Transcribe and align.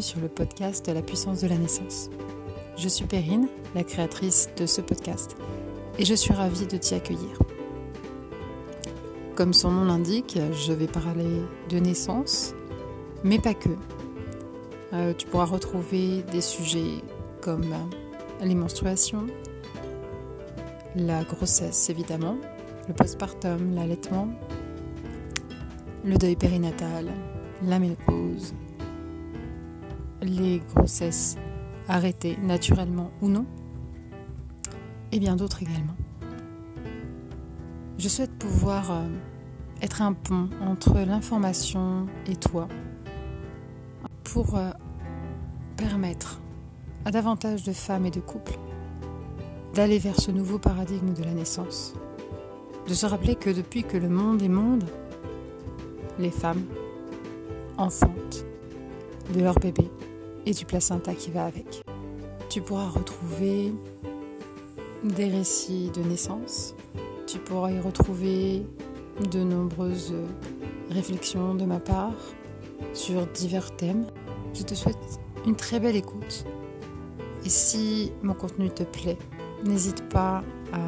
Sur 0.00 0.20
le 0.20 0.28
podcast 0.28 0.88
La 0.88 1.02
puissance 1.02 1.42
de 1.42 1.46
la 1.46 1.58
naissance. 1.58 2.08
Je 2.78 2.88
suis 2.88 3.04
Perrine, 3.04 3.48
la 3.74 3.84
créatrice 3.84 4.48
de 4.56 4.64
ce 4.64 4.80
podcast, 4.80 5.36
et 5.98 6.06
je 6.06 6.14
suis 6.14 6.32
ravie 6.32 6.66
de 6.66 6.78
t'y 6.78 6.94
accueillir. 6.94 7.38
Comme 9.36 9.52
son 9.52 9.70
nom 9.70 9.84
l'indique, 9.84 10.38
je 10.52 10.72
vais 10.72 10.86
parler 10.86 11.42
de 11.68 11.78
naissance, 11.78 12.54
mais 13.24 13.38
pas 13.38 13.52
que. 13.52 13.68
Euh, 14.94 15.12
tu 15.12 15.26
pourras 15.26 15.44
retrouver 15.44 16.22
des 16.32 16.40
sujets 16.40 17.02
comme 17.42 17.74
les 18.42 18.54
menstruations, 18.54 19.26
la 20.96 21.24
grossesse 21.24 21.90
évidemment, 21.90 22.38
le 22.88 22.94
postpartum, 22.94 23.74
l'allaitement, 23.74 24.28
le 26.04 26.16
deuil 26.16 26.36
périnatal, 26.36 27.10
la 27.62 27.78
ménopause, 27.78 28.54
les 30.22 30.60
grossesses 30.74 31.36
arrêtées 31.88 32.36
naturellement 32.42 33.10
ou 33.20 33.28
non, 33.28 33.46
et 35.12 35.18
bien 35.18 35.36
d'autres 35.36 35.62
également. 35.62 35.96
Je 37.98 38.08
souhaite 38.08 38.32
pouvoir 38.38 38.90
euh, 38.90 39.08
être 39.82 40.02
un 40.02 40.12
pont 40.12 40.48
entre 40.62 40.98
l'information 41.00 42.06
et 42.26 42.36
toi 42.36 42.68
pour 44.24 44.56
euh, 44.56 44.70
permettre 45.76 46.40
à 47.04 47.10
davantage 47.10 47.64
de 47.64 47.72
femmes 47.72 48.06
et 48.06 48.10
de 48.10 48.20
couples 48.20 48.58
d'aller 49.74 49.98
vers 49.98 50.20
ce 50.20 50.30
nouveau 50.30 50.58
paradigme 50.58 51.12
de 51.12 51.22
la 51.22 51.32
naissance, 51.32 51.94
de 52.88 52.94
se 52.94 53.06
rappeler 53.06 53.36
que 53.36 53.50
depuis 53.50 53.84
que 53.84 53.96
le 53.96 54.08
monde 54.08 54.42
est 54.42 54.48
monde, 54.48 54.84
les 56.18 56.30
femmes 56.30 56.64
enfantent 57.76 58.44
de 59.34 59.40
leur 59.40 59.54
bébé 59.54 59.88
et 60.46 60.52
du 60.52 60.64
placenta 60.64 61.14
qui 61.14 61.30
va 61.30 61.44
avec. 61.44 61.82
Tu 62.48 62.60
pourras 62.60 62.88
retrouver 62.88 63.72
des 65.04 65.28
récits 65.28 65.90
de 65.94 66.02
naissance, 66.02 66.74
tu 67.26 67.38
pourras 67.38 67.70
y 67.70 67.78
retrouver 67.78 68.66
de 69.30 69.42
nombreuses 69.42 70.14
réflexions 70.90 71.54
de 71.54 71.64
ma 71.64 71.80
part 71.80 72.14
sur 72.92 73.26
divers 73.28 73.74
thèmes. 73.76 74.06
Je 74.54 74.62
te 74.62 74.74
souhaite 74.74 74.96
une 75.46 75.56
très 75.56 75.80
belle 75.80 75.96
écoute. 75.96 76.44
Et 77.44 77.48
si 77.48 78.12
mon 78.22 78.34
contenu 78.34 78.68
te 78.70 78.82
plaît, 78.82 79.16
n'hésite 79.64 80.08
pas 80.08 80.42
à, 80.72 80.80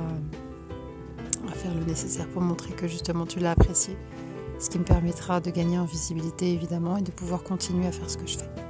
faire 1.54 1.74
le 1.74 1.84
nécessaire 1.84 2.26
pour 2.28 2.42
montrer 2.42 2.72
que 2.72 2.88
justement 2.88 3.24
tu 3.24 3.38
l'as 3.38 3.52
apprécié, 3.52 3.96
ce 4.58 4.68
qui 4.68 4.80
me 4.80 4.84
permettra 4.84 5.40
de 5.40 5.50
gagner 5.50 5.78
en 5.78 5.84
visibilité 5.84 6.52
évidemment 6.52 6.96
et 6.96 7.02
de 7.02 7.12
pouvoir 7.12 7.44
continuer 7.44 7.86
à 7.86 7.92
faire 7.92 8.10
ce 8.10 8.16
que 8.16 8.26
je 8.26 8.38
fais. 8.38 8.61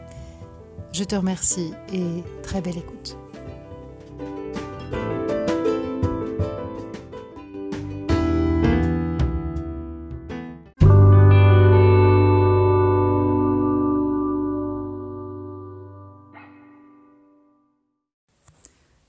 Je 0.92 1.04
te 1.04 1.14
remercie 1.14 1.70
et 1.90 2.22
très 2.42 2.60
belle 2.60 2.76
écoute. 2.76 3.16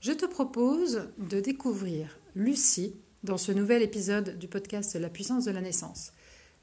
Je 0.00 0.12
te 0.12 0.24
propose 0.24 1.10
de 1.18 1.40
découvrir 1.40 2.18
Lucie 2.34 2.94
dans 3.24 3.36
ce 3.36 3.52
nouvel 3.52 3.82
épisode 3.82 4.38
du 4.38 4.48
podcast 4.48 4.94
La 4.94 5.10
puissance 5.10 5.44
de 5.44 5.50
la 5.50 5.60
naissance. 5.60 6.14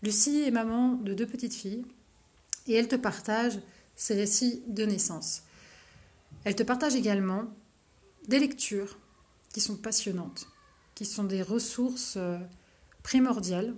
Lucie 0.01 0.41
est 0.41 0.51
maman 0.51 0.95
de 0.95 1.13
deux 1.13 1.27
petites 1.27 1.53
filles 1.53 1.85
et 2.65 2.73
elle 2.73 2.87
te 2.87 2.95
partage 2.95 3.59
ses 4.01 4.15
récits 4.15 4.63
de 4.65 4.83
naissance. 4.83 5.43
Elle 6.43 6.55
te 6.55 6.63
partage 6.63 6.95
également 6.95 7.43
des 8.27 8.39
lectures 8.39 8.97
qui 9.53 9.61
sont 9.61 9.77
passionnantes, 9.77 10.47
qui 10.95 11.05
sont 11.05 11.23
des 11.23 11.43
ressources 11.43 12.15
euh, 12.17 12.39
primordiales 13.03 13.75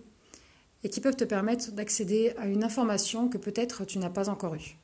et 0.85 0.89
qui 0.89 1.01
peuvent 1.01 1.17
te 1.17 1.25
permettre 1.25 1.73
d'accéder 1.73 2.33
à 2.37 2.47
une 2.47 2.63
information 2.63 3.27
que 3.27 3.37
peut-être 3.37 3.83
tu 3.83 3.99
n'as 3.99 4.09
pas 4.09 4.29
encore 4.29 4.55
eue. 4.55 4.77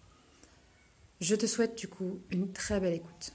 Je 1.21 1.35
te 1.35 1.45
souhaite 1.45 1.77
du 1.77 1.87
coup 1.87 2.19
une 2.31 2.51
très 2.51 2.81
belle 2.81 2.95
écoute. 2.95 3.31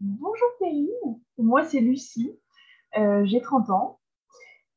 Bonjour 0.00 0.48
Perrine, 0.58 1.20
moi 1.38 1.64
c'est 1.64 1.78
Lucie, 1.78 2.36
euh, 2.96 3.24
j'ai 3.24 3.40
30 3.40 3.70
ans, 3.70 4.00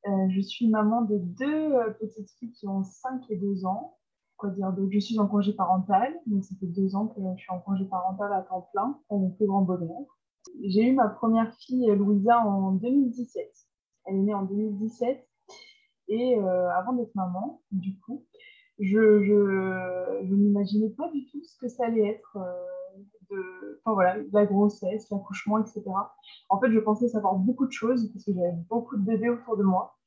euh, 0.08 0.30
je 0.30 0.42
suis 0.42 0.68
maman 0.70 1.04
de 1.04 1.18
deux 1.18 1.74
euh, 1.74 1.92
petites 2.00 2.30
filles 2.32 2.52
qui 2.52 2.68
ont 2.68 2.84
5 2.84 3.30
et 3.30 3.36
2 3.36 3.66
ans. 3.66 3.98
Quoi 4.38 4.50
dire 4.50 4.72
Donc 4.74 4.90
je 4.92 5.00
suis 5.00 5.20
en 5.20 5.28
congé 5.28 5.54
parental, 5.54 6.14
donc 6.26 6.44
ça 6.44 6.56
fait 6.60 6.66
deux 6.66 6.96
ans 6.96 7.08
que 7.08 7.22
je 7.38 7.42
suis 7.42 7.52
en 7.52 7.60
congé 7.60 7.86
parental 7.86 8.34
à 8.34 8.42
temps 8.42 8.70
plein, 8.74 9.00
pour 9.08 9.20
mon 9.20 9.30
plus 9.30 9.46
grand 9.46 9.62
bonheur. 9.62 10.02
J'ai 10.64 10.88
eu 10.88 10.94
ma 10.94 11.08
première 11.10 11.54
fille, 11.56 11.86
Louisa, 11.96 12.40
en 12.40 12.72
2017. 12.72 13.52
Elle 14.06 14.16
est 14.16 14.20
née 14.20 14.34
en 14.34 14.44
2017. 14.44 15.28
Et 16.08 16.40
avant 16.40 16.94
d'être 16.94 17.14
maman, 17.14 17.62
du 17.72 18.00
coup, 18.00 18.26
je, 18.80 19.22
je 19.22 20.34
n'imaginais 20.34 20.90
pas 20.90 21.10
du 21.10 21.26
tout 21.28 21.44
ce 21.44 21.58
que 21.58 21.68
ça 21.68 21.86
allait 21.86 22.08
être 22.08 22.38
euh, 22.38 22.81
enfin, 23.80 23.94
voilà, 23.94 24.18
la 24.32 24.46
grossesse, 24.46 25.10
l'accouchement, 25.10 25.60
etc. 25.60 25.84
En 26.50 26.60
fait, 26.60 26.72
je 26.72 26.80
pensais 26.80 27.08
savoir 27.08 27.36
beaucoup 27.36 27.66
de 27.66 27.72
choses 27.72 28.12
parce 28.12 28.26
que 28.26 28.34
j'avais 28.34 28.54
beaucoup 28.70 28.98
de 28.98 29.04
bébés 29.04 29.30
autour 29.30 29.58
de 29.58 29.64
moi. 29.64 29.98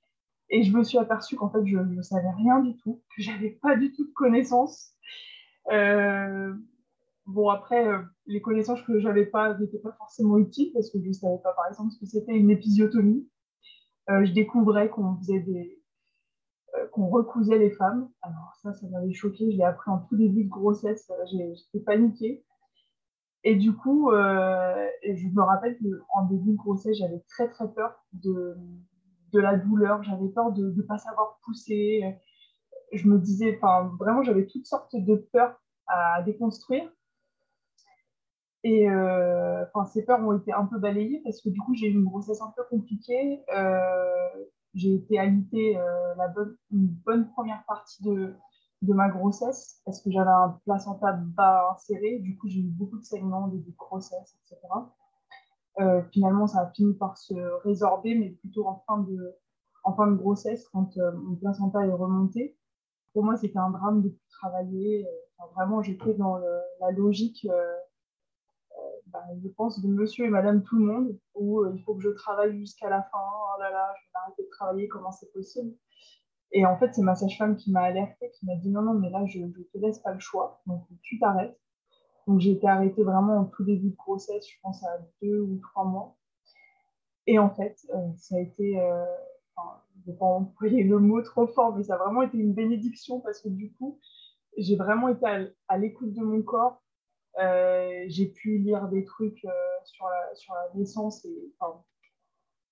Et 0.51 0.63
je 0.63 0.77
me 0.77 0.85
suis 0.85 0.99
aperçue 0.99 1.37
qu'en 1.37 1.51
fait, 1.51 1.65
je 1.67 1.79
ne 1.79 2.03
savais 2.03 2.31
rien 2.37 2.61
du 2.61 2.77
tout, 2.77 3.03
que 3.17 3.23
j'avais 3.23 3.51
pas 3.63 3.77
du 3.77 3.93
tout 3.93 4.07
de 4.07 4.13
connaissances. 4.13 4.93
Euh, 5.73 6.55
bon, 7.27 7.49
après, 7.49 7.87
euh, 7.87 8.03
les 8.27 8.41
connaissances 8.41 8.83
que 8.83 8.99
j'avais 9.01 9.27
pas 9.27 9.57
n'étaient 9.59 9.79
pas 9.79 9.93
forcément 9.93 10.39
utiles 10.39 10.71
parce 10.73 10.91
que 10.91 11.01
je 11.03 11.09
ne 11.09 11.13
savais 11.13 11.39
pas, 11.43 11.53
par 11.55 11.67
exemple, 11.69 11.93
ce 11.93 12.01
que 12.01 12.07
c'était 12.07 12.37
une 12.37 12.51
épisiotomie. 12.51 13.29
je 14.09 14.33
découvrais 14.33 14.91
qu'on 14.91 15.17
faisait 15.17 15.41
des, 15.41 15.83
qu'on 16.93 17.09
recousait 17.09 17.59
les 17.59 17.71
femmes. 17.71 18.09
Alors 18.23 18.55
ça, 18.63 18.73
ça 18.75 18.87
m'avait 18.89 19.13
choqué. 19.13 19.51
Je 19.51 19.57
l'ai 19.57 19.65
appris 19.65 19.91
en 19.91 19.99
tout 19.99 20.17
début 20.17 20.45
de 20.45 20.49
grossesse. 20.51 21.11
J'étais 21.31 21.85
paniquée. 21.85 22.45
Et 23.45 23.57
du 23.57 23.75
coup, 23.75 24.11
euh, 24.11 24.89
je 25.03 25.29
me 25.29 25.43
rappelle 25.43 25.77
qu'en 25.79 26.25
début 26.25 26.53
de 26.53 26.57
grossesse, 26.57 26.97
j'avais 26.97 27.23
très 27.29 27.49
très 27.49 27.71
peur 27.71 28.03
de, 28.15 28.57
de 29.33 29.39
la 29.39 29.57
douleur. 29.57 30.03
J'avais 30.03 30.29
peur 30.29 30.51
de 30.53 30.71
ne 30.71 30.83
pas 30.83 30.97
savoir 30.97 31.39
pousser. 31.45 32.03
Je 32.93 33.07
me 33.07 33.19
disais, 33.19 33.57
enfin, 33.57 33.95
vraiment, 34.01 34.23
j'avais 34.23 34.47
toutes 34.47 34.67
sortes 34.67 34.97
de 34.97 35.17
peurs 35.31 35.61
à 35.87 36.23
déconstruire. 36.23 36.91
Et 38.63 38.89
euh, 38.89 39.63
ces 39.93 40.07
peurs 40.07 40.21
ont 40.21 40.39
été 40.39 40.51
un 40.55 40.65
peu 40.65 40.79
balayées 40.79 41.21
parce 41.23 41.43
que 41.43 41.51
du 41.51 41.61
coup, 41.61 41.75
j'ai 41.75 41.89
eu 41.89 41.93
une 41.93 42.05
grossesse 42.05 42.41
un 42.41 42.53
peu 42.57 42.63
compliquée. 42.71 43.43
Euh, 43.55 44.29
j'ai 44.73 44.95
été 44.95 45.19
alitée 45.19 45.77
la 46.17 46.29
bonne, 46.29 46.57
une 46.73 46.87
bonne 46.87 47.31
première 47.33 47.63
partie 47.67 48.03
de, 48.03 48.35
de 48.85 48.93
ma 48.93 49.09
grossesse 49.09 49.81
parce 49.85 50.01
que 50.01 50.11
j'avais 50.11 50.31
un 50.31 50.61
placenta 50.65 51.13
bas 51.13 51.71
inséré. 51.73 52.19
Du 52.21 52.37
coup, 52.37 52.49
j'ai 52.49 52.61
eu 52.61 52.69
beaucoup 52.69 52.99
de 52.99 53.05
saignements 53.05 53.49
début 53.49 53.71
de 53.71 53.97
etc. 53.97 54.59
Euh, 55.81 56.03
finalement, 56.13 56.47
ça 56.47 56.61
a 56.61 56.71
fini 56.71 56.95
par 56.95 57.19
se 57.19 57.35
résorber, 57.65 58.15
mais 58.15 58.31
plutôt 58.31 58.67
en 58.67 58.85
fin 58.87 58.99
de, 58.99 60.17
grossesse, 60.17 60.69
quand 60.69 60.97
euh, 60.99 61.13
mon 61.13 61.37
placenta 61.37 61.85
est 61.85 61.93
remonté. 61.93 62.57
Pour 63.13 63.25
moi, 63.25 63.37
c'était 63.37 63.59
un 63.59 63.71
drame 63.71 64.03
de 64.03 64.17
travailler. 64.31 65.07
vraiment, 65.55 65.83
j'étais 65.83 66.15
dans 66.15 66.39
la 66.81 66.91
logique 66.91 67.47
bah, 69.15 69.25
je 69.41 69.49
pense, 69.49 69.81
de 69.81 69.89
monsieur 69.89 70.27
et 70.27 70.29
madame 70.29 70.65
tout 70.65 70.77
le 70.77 70.85
monde, 70.85 71.17
où 71.35 71.61
euh, 71.61 71.73
il 71.73 71.83
faut 71.85 71.95
que 71.95 72.03
je 72.03 72.09
travaille 72.11 72.59
jusqu'à 72.59 72.89
la 72.89 73.03
fin, 73.03 73.19
oh 73.19 73.61
là 73.61 73.71
là, 73.71 73.95
je 73.97 74.07
vais 74.07 74.19
arrêter 74.25 74.43
de 74.43 74.49
travailler, 74.49 74.89
comment 74.89 75.13
c'est 75.13 75.33
possible? 75.33 75.73
Et 76.55 76.65
en 76.65 76.79
fait, 76.79 76.95
c'est 76.95 77.03
ma 77.03 77.17
sage-femme 77.17 77.57
qui 77.57 77.73
m'a 77.73 77.83
alertée, 77.83 78.31
qui 78.31 78.47
m'a 78.47 78.55
dit 78.55 78.71
non, 78.71 78.83
non, 78.83 78.95
mais 78.95 79.11
là, 79.11 79.27
je 79.27 79.41
ne 79.41 79.51
te 79.51 79.79
laisse 79.79 79.99
pas 79.99 80.13
le 80.13 80.21
choix, 80.21 80.63
donc 80.67 80.85
tu 81.03 81.19
t'arrêtes. 81.19 81.59
Donc 82.27 82.41
j'ai 82.41 82.53
été 82.53 82.67
arrêtée 82.67 83.03
vraiment 83.03 83.39
en 83.39 83.45
tout 83.45 83.65
début 83.65 83.91
de 83.91 83.97
grossesse, 83.97 84.49
je 84.49 84.57
pense 84.63 84.83
à 84.85 84.99
deux 85.21 85.41
ou 85.41 85.59
trois 85.59 85.85
mois. 85.85 86.17
Et 87.27 87.39
en 87.39 87.51
fait, 87.51 87.77
euh, 87.95 88.09
ça 88.17 88.37
a 88.37 88.39
été, 88.39 88.81
euh, 88.81 89.05
enfin, 89.57 89.83
je 89.97 90.01
ne 90.01 90.13
vais 90.13 90.19
pas 90.19 90.27
employer 90.27 90.85
le 90.85 90.99
mot 91.01 91.21
trop 91.23 91.47
fort, 91.49 91.77
mais 91.77 91.83
ça 91.83 91.95
a 91.95 91.99
vraiment 91.99 92.23
été 92.23 92.39
une 92.39 92.55
bénédiction 92.55 93.21
parce 93.21 93.43
que 93.43 93.49
du 93.49 93.73
coup, 93.73 93.99
j'ai 94.57 94.77
vraiment 94.77 95.09
été 95.09 95.27
à 95.69 95.79
l'écoute 95.79 96.13
de 96.13 96.23
mon 96.23 96.41
corps, 96.43 96.83
euh, 97.41 98.05
j'ai 98.07 98.27
pu 98.27 98.59
lire 98.59 98.89
des 98.89 99.05
trucs 99.05 99.45
euh, 99.45 99.51
sur, 99.85 100.07
la, 100.07 100.35
sur 100.35 100.55
la 100.55 100.69
naissance 100.75 101.25
et 101.25 101.53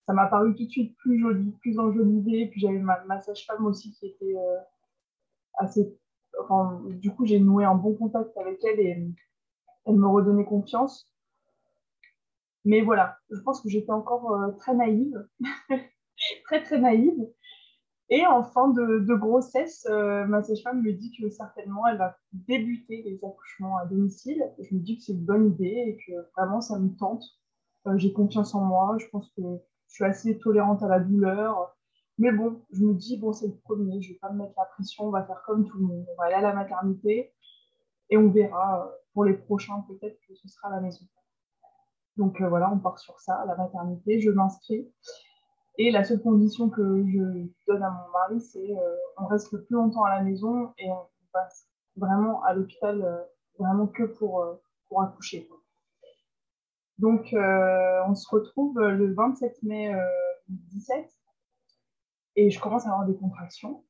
ça 0.06 0.12
m'a 0.12 0.26
paru 0.26 0.54
tout 0.54 0.64
de 0.64 0.70
suite 0.70 0.96
plus 0.96 1.20
joli, 1.20 1.52
plus 1.60 1.78
enjolivé. 1.78 2.48
Puis 2.48 2.60
j'avais 2.60 2.78
ma, 2.78 3.02
ma 3.04 3.20
sage-femme 3.20 3.64
aussi 3.66 3.92
qui 3.92 4.06
était 4.06 4.36
euh, 4.36 4.58
assez. 5.54 5.96
Du 7.00 7.14
coup, 7.14 7.26
j'ai 7.26 7.38
noué 7.38 7.64
un 7.64 7.74
bon 7.74 7.94
contact 7.94 8.36
avec 8.36 8.64
elle 8.64 8.80
et 8.80 9.06
elle 9.84 9.96
me 9.96 10.08
redonnait 10.08 10.44
confiance. 10.44 11.08
Mais 12.64 12.80
voilà, 12.80 13.18
je 13.30 13.40
pense 13.40 13.60
que 13.60 13.68
j'étais 13.68 13.90
encore 13.90 14.56
très 14.56 14.74
naïve, 14.74 15.28
très 16.44 16.62
très 16.62 16.78
naïve. 16.78 17.28
Et 18.08 18.26
en 18.26 18.42
fin 18.42 18.68
de, 18.68 19.14
grossesse, 19.14 19.86
ma 19.88 20.42
sage-femme 20.42 20.82
me 20.82 20.92
dit 20.92 21.12
que 21.18 21.28
certainement 21.28 21.86
elle 21.86 21.98
va 21.98 22.16
débuter 22.32 23.02
les 23.02 23.24
accouchements 23.24 23.78
à 23.78 23.86
domicile. 23.86 24.42
Je 24.58 24.74
me 24.74 24.80
dis 24.80 24.96
que 24.96 25.02
c'est 25.02 25.12
une 25.12 25.24
bonne 25.24 25.48
idée 25.48 25.84
et 25.86 25.98
que 26.06 26.12
vraiment 26.36 26.60
ça 26.60 26.78
me 26.78 26.94
tente. 26.96 27.24
J'ai 27.96 28.12
confiance 28.12 28.54
en 28.54 28.64
moi, 28.64 28.96
je 28.98 29.06
pense 29.08 29.30
que 29.36 29.42
je 29.92 29.96
suis 29.96 30.04
assez 30.04 30.38
tolérante 30.38 30.82
à 30.82 30.88
la 30.88 31.00
douleur. 31.00 31.76
Mais 32.16 32.32
bon, 32.32 32.62
je 32.72 32.82
me 32.82 32.94
dis, 32.94 33.18
bon, 33.18 33.32
c'est 33.32 33.46
le 33.46 33.56
premier, 33.56 34.00
je 34.00 34.08
ne 34.08 34.14
vais 34.14 34.18
pas 34.20 34.32
me 34.32 34.38
mettre 34.38 34.54
la 34.56 34.64
pression, 34.64 35.04
on 35.04 35.10
va 35.10 35.22
faire 35.24 35.42
comme 35.46 35.66
tout 35.66 35.76
le 35.76 35.84
monde. 35.84 36.06
On 36.10 36.16
va 36.18 36.26
aller 36.26 36.36
à 36.36 36.40
la 36.40 36.54
maternité 36.54 37.34
et 38.08 38.16
on 38.16 38.30
verra 38.30 38.86
euh, 38.86 38.90
pour 39.12 39.24
les 39.24 39.34
prochains, 39.34 39.84
peut-être 39.86 40.18
que 40.26 40.34
ce 40.34 40.48
sera 40.48 40.68
à 40.68 40.76
la 40.76 40.80
maison. 40.80 41.04
Donc 42.16 42.40
euh, 42.40 42.48
voilà, 42.48 42.72
on 42.72 42.78
part 42.78 42.98
sur 42.98 43.20
ça, 43.20 43.44
la 43.46 43.54
maternité, 43.54 44.18
je 44.20 44.30
m'inscris. 44.30 44.90
Et 45.76 45.90
la 45.90 46.04
seule 46.04 46.22
condition 46.22 46.70
que 46.70 47.04
je 47.06 47.46
donne 47.66 47.82
à 47.82 47.90
mon 47.90 48.12
mari, 48.12 48.40
c'est 48.40 48.70
euh, 48.70 48.96
on 49.18 49.26
reste 49.26 49.52
le 49.52 49.62
plus 49.62 49.74
longtemps 49.74 50.04
à 50.04 50.16
la 50.16 50.22
maison 50.22 50.72
et 50.78 50.90
on 50.90 51.06
passe 51.32 51.68
vraiment 51.96 52.42
à 52.44 52.54
l'hôpital, 52.54 53.26
vraiment 53.58 53.86
que 53.86 54.04
pour 54.04 54.58
accoucher. 55.02 55.48
Donc, 57.02 57.34
on 57.34 58.14
se 58.14 58.28
retrouve 58.30 58.78
le 58.80 59.12
27 59.12 59.64
mai 59.64 59.92
2017 60.48 61.04
et 62.36 62.48
je 62.48 62.60
commence 62.60 62.86
à 62.86 62.90
avoir 62.90 63.08
des 63.08 63.16
contractions. 63.16 63.84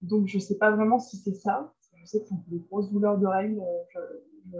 Donc, 0.00 0.28
je 0.28 0.36
ne 0.36 0.40
sais 0.40 0.56
pas 0.56 0.70
vraiment 0.70 1.00
si 1.00 1.16
c'est 1.16 1.34
ça. 1.34 1.74
Je 1.96 2.06
sais 2.06 2.20
que 2.20 2.28
c'est 2.28 2.36
des 2.46 2.60
grosses 2.60 2.88
douleurs 2.92 3.18
de 3.18 3.26
règles. 3.26 3.60
Je, 4.44 4.58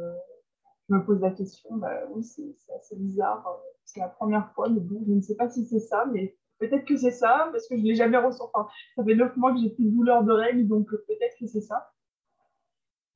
me 0.89 1.05
pose 1.05 1.21
la 1.21 1.31
question. 1.31 1.77
Bah, 1.77 1.93
oui, 2.11 2.25
c'est 2.25 2.53
assez 2.77 2.97
bizarre. 2.97 3.47
C'est 3.85 4.01
la 4.01 4.09
première 4.09 4.53
fois, 4.53 4.69
mais 4.69 4.81
bon, 4.81 5.05
je 5.07 5.13
ne 5.13 5.21
sais 5.21 5.37
pas 5.37 5.49
si 5.49 5.65
c'est 5.65 5.79
ça, 5.79 6.07
mais 6.13 6.37
peut-être 6.59 6.85
que 6.85 6.97
c'est 6.97 7.13
ça, 7.13 7.51
parce 7.53 7.69
que 7.69 7.77
je 7.77 7.83
ne 7.83 7.87
l'ai 7.87 7.95
jamais 7.95 8.19
ressenti. 8.19 8.51
Enfin, 8.53 8.69
ça 8.97 9.05
fait 9.05 9.15
neuf 9.15 9.37
mois 9.37 9.53
que 9.53 9.61
j'ai 9.61 9.71
plus 9.71 9.85
de 9.85 9.91
douleurs 9.91 10.27
règles, 10.27 10.67
donc 10.67 10.91
peut-être 10.91 11.37
que 11.39 11.47
c'est 11.47 11.61
ça. 11.61 11.93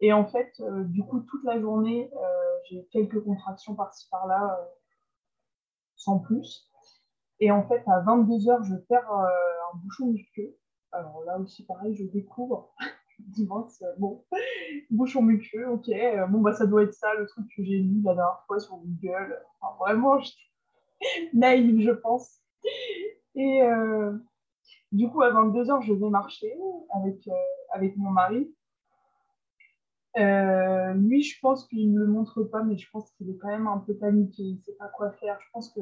Et 0.04 0.12
en 0.12 0.26
fait, 0.26 0.52
euh, 0.60 0.84
du 0.84 1.02
coup, 1.02 1.20
toute 1.20 1.42
la 1.44 1.58
journée, 1.58 2.10
euh, 2.14 2.58
j'ai 2.68 2.86
quelques 2.92 3.24
contractions 3.24 3.74
par-ci 3.74 4.06
par-là, 4.10 4.58
euh, 4.60 4.64
sans 5.96 6.18
plus. 6.18 6.70
Et 7.40 7.50
en 7.50 7.66
fait, 7.66 7.82
à 7.86 8.02
22h, 8.02 8.64
je 8.64 8.74
perds 8.74 9.10
un 9.10 9.78
bouchon 9.78 10.08
muqueux. 10.08 10.58
Alors 10.92 11.24
là 11.24 11.38
aussi, 11.38 11.64
pareil, 11.64 11.94
je 11.94 12.04
découvre. 12.04 12.74
dimanche, 13.18 13.82
bon, 13.96 14.26
bouchon 14.90 15.22
muqueux, 15.22 15.70
ok. 15.70 15.90
Bon, 16.28 16.42
bah, 16.42 16.52
ça 16.52 16.66
doit 16.66 16.82
être 16.82 16.92
ça, 16.92 17.14
le 17.14 17.24
truc 17.26 17.46
que 17.56 17.64
j'ai 17.64 17.78
lu 17.78 18.02
la 18.02 18.14
dernière 18.14 18.44
fois 18.46 18.60
sur 18.60 18.76
Google. 18.76 19.42
Vraiment, 19.80 20.18
je... 20.18 20.32
naïve, 21.32 21.80
je 21.80 21.92
pense. 21.92 22.42
Et 23.36 23.62
du 24.92 25.08
coup, 25.08 25.22
à 25.22 25.30
22h, 25.30 25.80
je 25.80 25.94
vais 25.94 26.10
marcher 26.10 26.54
avec, 26.92 27.26
avec 27.72 27.96
mon 27.96 28.10
mari. 28.10 28.54
Euh, 30.16 30.94
lui, 30.94 31.22
je 31.22 31.40
pense 31.40 31.66
qu'il 31.66 31.93
ne 31.93 31.99
le 31.99 32.06
montre 32.06 32.44
pas, 32.44 32.62
mais 32.62 32.76
je 32.76 32.88
pense 32.90 33.11
qu'il 33.12 33.31
est 33.31 33.37
quand 33.37 33.49
même 33.49 33.66
un 33.66 33.78
peu 33.78 33.94
paniqué. 33.96 34.43
Il 34.43 34.56
ne 34.56 34.61
sait 34.61 34.76
pas 34.78 34.88
quoi 34.88 35.11
faire. 35.12 35.38
Je 35.40 35.46
pense 35.52 35.72
que 35.72 35.81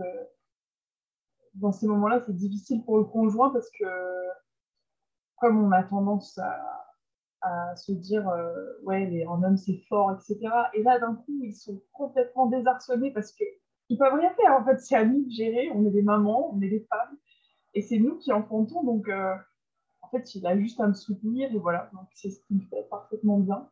dans 1.54 1.72
ces 1.72 1.86
moments-là, 1.86 2.22
c'est 2.24 2.36
difficile 2.36 2.82
pour 2.84 2.98
le 2.98 3.04
conjoint 3.04 3.50
parce 3.50 3.70
que, 3.70 3.84
comme 5.36 5.62
on 5.62 5.70
a 5.72 5.82
tendance 5.82 6.38
à, 6.38 7.76
se 7.76 7.90
dire, 7.92 8.28
euh, 8.28 8.54
ouais, 8.84 9.26
un 9.28 9.42
homme 9.42 9.56
c'est 9.56 9.78
fort, 9.88 10.12
etc. 10.12 10.38
Et 10.74 10.82
là, 10.84 11.00
d'un 11.00 11.16
coup, 11.16 11.40
ils 11.42 11.54
sont 11.54 11.82
complètement 11.92 12.46
désarçonnés 12.46 13.10
parce 13.10 13.32
qu'ils 13.32 13.46
ne 13.90 13.96
peuvent 13.96 14.14
rien 14.14 14.32
faire. 14.34 14.52
En 14.52 14.64
fait, 14.64 14.78
c'est 14.78 14.94
à 14.94 15.04
nous 15.04 15.24
de 15.24 15.30
gérer. 15.30 15.70
On 15.74 15.84
est 15.84 15.90
des 15.90 16.02
mamans, 16.02 16.54
on 16.54 16.60
est 16.62 16.68
des 16.68 16.86
femmes. 16.88 17.16
Et 17.74 17.82
c'est 17.82 17.98
nous 17.98 18.16
qui 18.18 18.32
enfantons. 18.32 18.84
Donc, 18.84 19.08
euh, 19.08 19.34
en 20.02 20.08
fait, 20.08 20.34
il 20.36 20.46
a 20.46 20.56
juste 20.56 20.80
à 20.80 20.86
me 20.86 20.94
soutenir. 20.94 21.52
Et 21.52 21.58
voilà. 21.58 21.90
Donc, 21.92 22.06
c'est 22.14 22.30
ce 22.30 22.40
qu'il 22.46 22.62
fait 22.68 22.86
parfaitement 22.88 23.38
bien. 23.38 23.68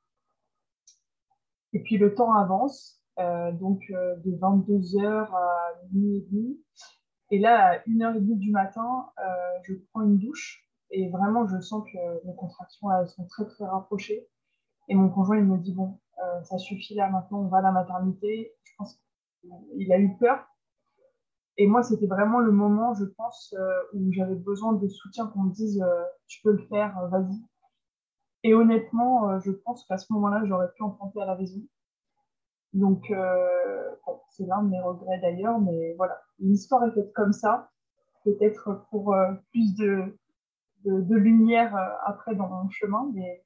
Et 1.72 1.82
puis 1.82 1.98
le 1.98 2.14
temps 2.14 2.32
avance, 2.32 3.00
euh, 3.18 3.52
donc 3.52 3.82
euh, 3.90 4.16
de 4.24 4.32
22h 4.32 5.28
à 5.32 5.72
minuit 5.92 6.64
et 7.30 7.38
là, 7.38 7.72
à 7.72 7.78
1h30 7.88 8.38
du 8.38 8.50
matin, 8.50 9.06
euh, 9.18 9.22
je 9.62 9.74
prends 9.90 10.02
une 10.02 10.18
douche 10.18 10.66
et 10.90 11.08
vraiment, 11.10 11.46
je 11.46 11.60
sens 11.60 11.84
que 11.92 12.26
mes 12.26 12.34
contractions 12.34 12.90
elles 12.92 13.08
sont 13.08 13.26
très 13.26 13.46
très 13.46 13.64
rapprochées. 13.64 14.26
Et 14.88 14.96
mon 14.96 15.08
conjoint, 15.08 15.38
il 15.38 15.44
me 15.44 15.58
dit 15.58 15.72
Bon, 15.72 16.00
ça 16.42 16.58
suffit 16.58 16.94
là 16.94 17.08
maintenant, 17.08 17.42
on 17.42 17.48
va 17.48 17.58
à 17.58 17.62
la 17.62 17.70
maternité. 17.70 18.52
Je 18.64 18.72
pense 18.76 19.00
qu'il 19.40 19.92
a 19.92 19.98
eu 19.98 20.16
peur. 20.18 20.44
Et 21.56 21.68
moi, 21.68 21.84
c'était 21.84 22.08
vraiment 22.08 22.40
le 22.40 22.50
moment, 22.50 22.94
je 22.94 23.04
pense, 23.04 23.54
où 23.92 24.10
j'avais 24.12 24.34
besoin 24.34 24.72
de 24.72 24.88
soutien, 24.88 25.28
qu'on 25.28 25.44
me 25.44 25.52
dise 25.52 25.84
Tu 26.26 26.42
peux 26.42 26.52
le 26.52 26.66
faire, 26.66 26.98
vas-y. 27.08 27.40
Et 28.42 28.54
honnêtement, 28.54 29.30
euh, 29.30 29.40
je 29.40 29.50
pense 29.50 29.84
qu'à 29.86 29.98
ce 29.98 30.12
moment-là, 30.12 30.42
j'aurais 30.46 30.72
pu 30.72 30.82
emprunter 30.82 31.20
à 31.20 31.26
la 31.26 31.36
maison. 31.36 31.60
Donc, 32.72 33.10
euh, 33.10 33.90
c'est 34.30 34.46
l'un 34.46 34.62
de 34.62 34.70
mes 34.70 34.80
regrets 34.80 35.20
d'ailleurs, 35.20 35.60
mais 35.60 35.94
voilà, 35.96 36.20
l'histoire 36.38 36.84
est 36.84 36.92
faite 36.92 37.12
comme 37.12 37.32
ça. 37.32 37.70
Peut-être 38.24 38.86
pour 38.90 39.14
euh, 39.14 39.32
plus 39.50 39.74
de, 39.76 40.16
lumière 40.84 41.76
après 42.06 42.34
dans 42.34 42.48
mon 42.48 42.70
chemin, 42.70 43.10
mais 43.14 43.44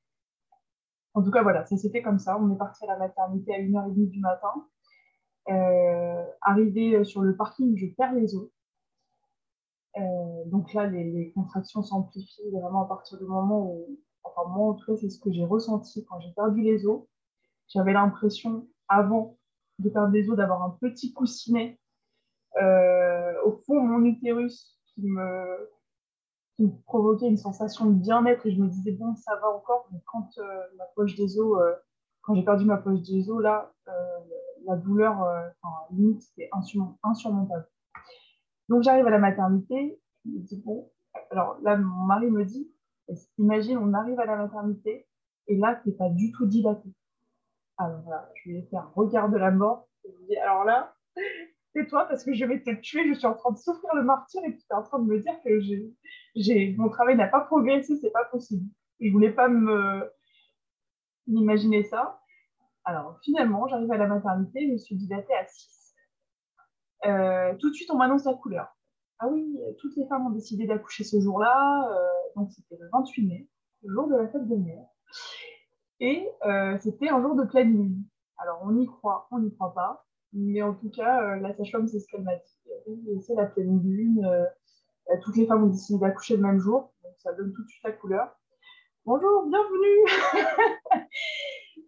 en 1.14 1.23
tout 1.23 1.31
cas, 1.31 1.43
voilà, 1.43 1.64
ça 1.67 1.76
s'est 1.76 1.90
fait 1.90 2.02
comme 2.02 2.19
ça. 2.19 2.38
On 2.38 2.52
est 2.52 2.58
parti 2.58 2.85
à 2.85 2.88
la 2.88 2.99
maternité 2.99 3.55
à 3.55 3.58
1h30 3.58 4.11
du 4.11 4.20
matin. 4.20 4.52
arrivé 6.43 7.05
sur 7.05 7.23
le 7.23 7.37
parking, 7.37 7.76
je 7.76 7.87
perds 7.87 8.14
les 8.14 8.37
os. 8.37 8.49
donc 10.47 10.73
là, 10.75 10.87
les 10.87 11.32
contractions 11.35 11.82
s'amplifient 11.82 12.50
vraiment 12.52 12.85
à 12.85 12.88
partir 12.88 13.19
du 13.19 13.25
moment 13.25 13.67
où 13.67 13.99
enfin 14.25 14.49
moi 14.49 14.71
en 14.71 14.75
tout 14.75 14.87
cas 14.87 14.97
c'est 14.97 15.11
ce 15.11 15.21
que 15.21 15.32
j'ai 15.32 15.44
ressenti 15.44 16.05
quand 16.06 16.21
j'ai 16.21 16.32
perdu 16.32 16.62
les 16.62 16.87
os. 16.87 17.03
J'avais 17.69 17.93
l'impression 17.93 18.69
avant 18.88 19.38
de 19.79 19.88
perdre 19.88 20.12
les 20.12 20.29
os 20.29 20.37
d'avoir 20.37 20.62
un 20.62 20.71
petit 20.81 21.12
coussinet 21.12 21.79
euh, 22.61 23.32
au 23.44 23.53
fond 23.67 23.82
de 23.82 23.88
mon 23.88 24.05
utérus 24.05 24.79
qui 24.87 25.03
me, 25.03 25.71
provoquait 26.87 27.26
une 27.26 27.37
sensation 27.37 27.87
de 27.87 27.95
bien-être 27.95 28.47
et 28.47 28.52
je 28.52 28.61
me 28.61 28.69
disais 28.69 28.93
bon 28.93 29.16
ça 29.16 29.35
va 29.37 29.49
encore 29.49 29.88
mais 29.90 29.99
quand 30.07 30.28
euh, 30.38 30.61
ma 30.78 30.85
poche 30.95 31.16
des 31.16 31.37
os 31.40 31.61
euh, 31.61 31.75
quand 32.23 32.37
j'ai 32.37 32.45
perdu 32.45 32.64
ma 32.64 32.76
poche 32.76 33.00
des 33.02 33.28
os 33.28 33.43
là 33.43 33.73
la 34.64 34.76
douleur 34.76 35.16
enfin, 35.16 35.75
limite 35.90 36.23
c'était 36.23 36.49
insurmontable 37.02 37.66
donc 38.69 38.85
j'arrive 38.85 39.07
à 39.09 39.11
la 39.11 39.19
maternité 39.19 40.00
je 40.25 40.31
me 40.31 40.38
dis 40.38 40.62
bon 40.64 40.88
alors 41.31 41.59
là 41.62 41.76
mon 41.76 42.04
mari 42.04 42.31
me 42.31 42.45
dit 42.45 42.71
Imagine, 43.38 43.78
on 43.78 43.92
arrive 43.92 44.18
à 44.20 44.25
la 44.25 44.37
maternité 44.37 45.06
et 45.46 45.56
là, 45.56 45.80
tu 45.82 45.88
n'es 45.88 45.94
pas 45.94 46.08
du 46.08 46.32
tout 46.32 46.46
dilaté. 46.46 46.88
Alors 47.76 48.08
là, 48.08 48.28
je 48.34 48.52
vais 48.52 48.62
faire 48.70 48.92
regard 48.94 49.28
de 49.28 49.37
la 49.37 49.50
mort. 49.50 49.88
Je 50.04 50.26
dis, 50.26 50.37
alors 50.37 50.64
là, 50.64 50.94
tais-toi 51.75 52.06
parce 52.06 52.25
que 52.25 52.32
je 52.32 52.44
vais 52.44 52.62
te 52.62 52.70
tuer, 52.80 53.06
je 53.08 53.14
suis 53.14 53.26
en 53.26 53.34
train 53.34 53.52
de 53.52 53.58
souffrir 53.58 53.94
le 53.94 54.02
martyr 54.02 54.42
et 54.44 54.56
tu 54.56 54.62
es 54.70 54.75
en 54.75 54.82
train 54.82 55.00
de 55.00 55.06
me 55.06 55.18
dire 55.18 55.34
que 55.44 56.76
mon 56.76 56.88
travail 56.88 57.16
n'a 57.16 57.28
pas 57.28 57.40
progressé, 57.40 57.96
c'est 57.96 58.12
pas 58.12 58.25
possible. 58.25 58.66
Je 59.00 59.11
voulais 59.11 59.32
pas 59.32 59.49
me 59.49 60.11
m'imaginer 61.26 61.82
ça. 61.84 62.20
Alors 62.84 63.18
finalement, 63.23 63.66
j'arrive 63.66 63.90
à 63.90 63.96
la 63.96 64.06
maternité, 64.06 64.70
je 64.70 64.76
suis 64.76 64.94
dilatée 64.94 65.34
à 65.34 65.46
6. 65.46 65.94
Euh, 67.06 67.54
tout 67.58 67.70
de 67.70 67.75
suite, 67.75 67.90
on 67.90 67.96
m'annonce 67.96 68.25
la 68.25 68.34
couleur. 68.34 68.68
Ah 69.18 69.28
oui, 69.28 69.58
toutes 69.78 69.96
les 69.96 70.06
femmes 70.06 70.26
ont 70.26 70.30
décidé 70.30 70.66
d'accoucher 70.66 71.04
ce 71.04 71.20
jour-là. 71.20 71.88
Euh, 71.90 72.24
donc 72.37 72.50
c'était 72.53 72.76
le 72.79 72.88
28 72.93 73.26
mai, 73.26 73.49
le 73.83 73.93
jour 73.93 74.09
de 74.09 74.17
la 74.17 74.29
fête 74.29 74.47
des 74.47 74.57
mères. 74.57 74.87
Et 76.00 76.29
euh, 76.47 76.76
c'était 76.81 77.09
un 77.09 77.23
jour 77.23 77.35
de 77.35 77.45
pleine 77.45 77.73
lune. 77.73 78.05
Alors 78.38 78.61
on 78.64 78.79
y 78.79 78.87
croit, 78.87 79.29
on 79.31 79.38
n'y 79.38 79.55
croit 79.55 79.75
pas. 79.75 80.05
Mais 80.33 80.62
en 80.62 80.75
tout 80.75 80.91
cas, 80.91 81.23
euh, 81.23 81.37
la 81.37 81.55
sage-femme, 81.55 81.87
c'est 81.87 82.00
ce 82.00 82.07
qu'elle 82.09 82.23
m'a 82.23 82.35
dit. 82.35 83.23
C'est 83.23 83.35
la 83.35 83.47
pleine 83.47 83.81
lune. 83.83 84.29
toutes 85.23 85.37
les 85.37 85.47
femmes 85.47 85.64
ont 85.64 85.69
décidé 85.69 85.99
d'accoucher 86.00 86.37
le 86.37 86.43
même 86.43 86.59
jour. 86.59 86.93
Donc 87.03 87.12
ça 87.19 87.33
donne 87.33 87.53
tout 87.53 87.62
de 87.62 87.69
suite 87.69 87.85
la 87.85 87.93
couleur. 87.93 88.37
Bonjour, 89.07 89.47
bienvenue 89.47 91.05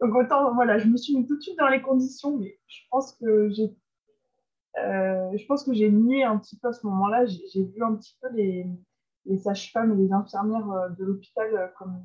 Donc 0.00 0.14
autant, 0.14 0.54
voilà, 0.54 0.78
je 0.78 0.86
me 0.86 0.96
suis 0.96 1.16
mis 1.16 1.26
tout 1.26 1.36
de 1.36 1.40
suite 1.40 1.58
dans 1.58 1.68
les 1.68 1.80
conditions, 1.80 2.36
mais 2.36 2.58
je 2.66 2.82
pense 2.90 3.14
que 3.14 3.48
j'ai 3.50 3.74
euh, 4.78 5.36
je 5.36 5.46
pense 5.46 5.64
que 5.64 5.72
j'ai 5.72 5.90
nié 5.90 6.24
un 6.24 6.38
petit 6.38 6.58
peu 6.58 6.68
à 6.68 6.72
ce 6.72 6.86
moment-là. 6.86 7.24
J'ai 7.26 7.64
vu 7.64 7.82
un 7.82 7.94
petit 7.96 8.16
peu 8.20 8.28
les, 8.32 8.66
sages-femmes 9.36 9.92
et 9.92 10.02
les 10.02 10.12
infirmières 10.12 10.70
euh, 10.70 10.88
de 10.90 11.04
l'hôpital 11.04 11.54
euh, 11.54 11.68
comme, 11.78 12.04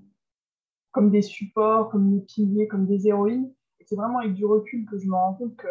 comme 0.92 1.12
des 1.12 1.22
supports, 1.22 1.90
comme 1.90 2.12
des 2.12 2.22
piliers, 2.22 2.68
comme 2.68 2.88
des 2.88 3.08
héroïnes. 3.08 3.54
Et 3.80 3.86
c'est 3.86 3.96
vraiment 3.96 4.20
avec 4.20 4.34
du 4.34 4.46
recul 4.46 4.86
que 4.90 4.98
je 4.98 5.08
me 5.08 5.14
rends 5.14 5.36
compte 5.36 5.56
que 5.56 5.68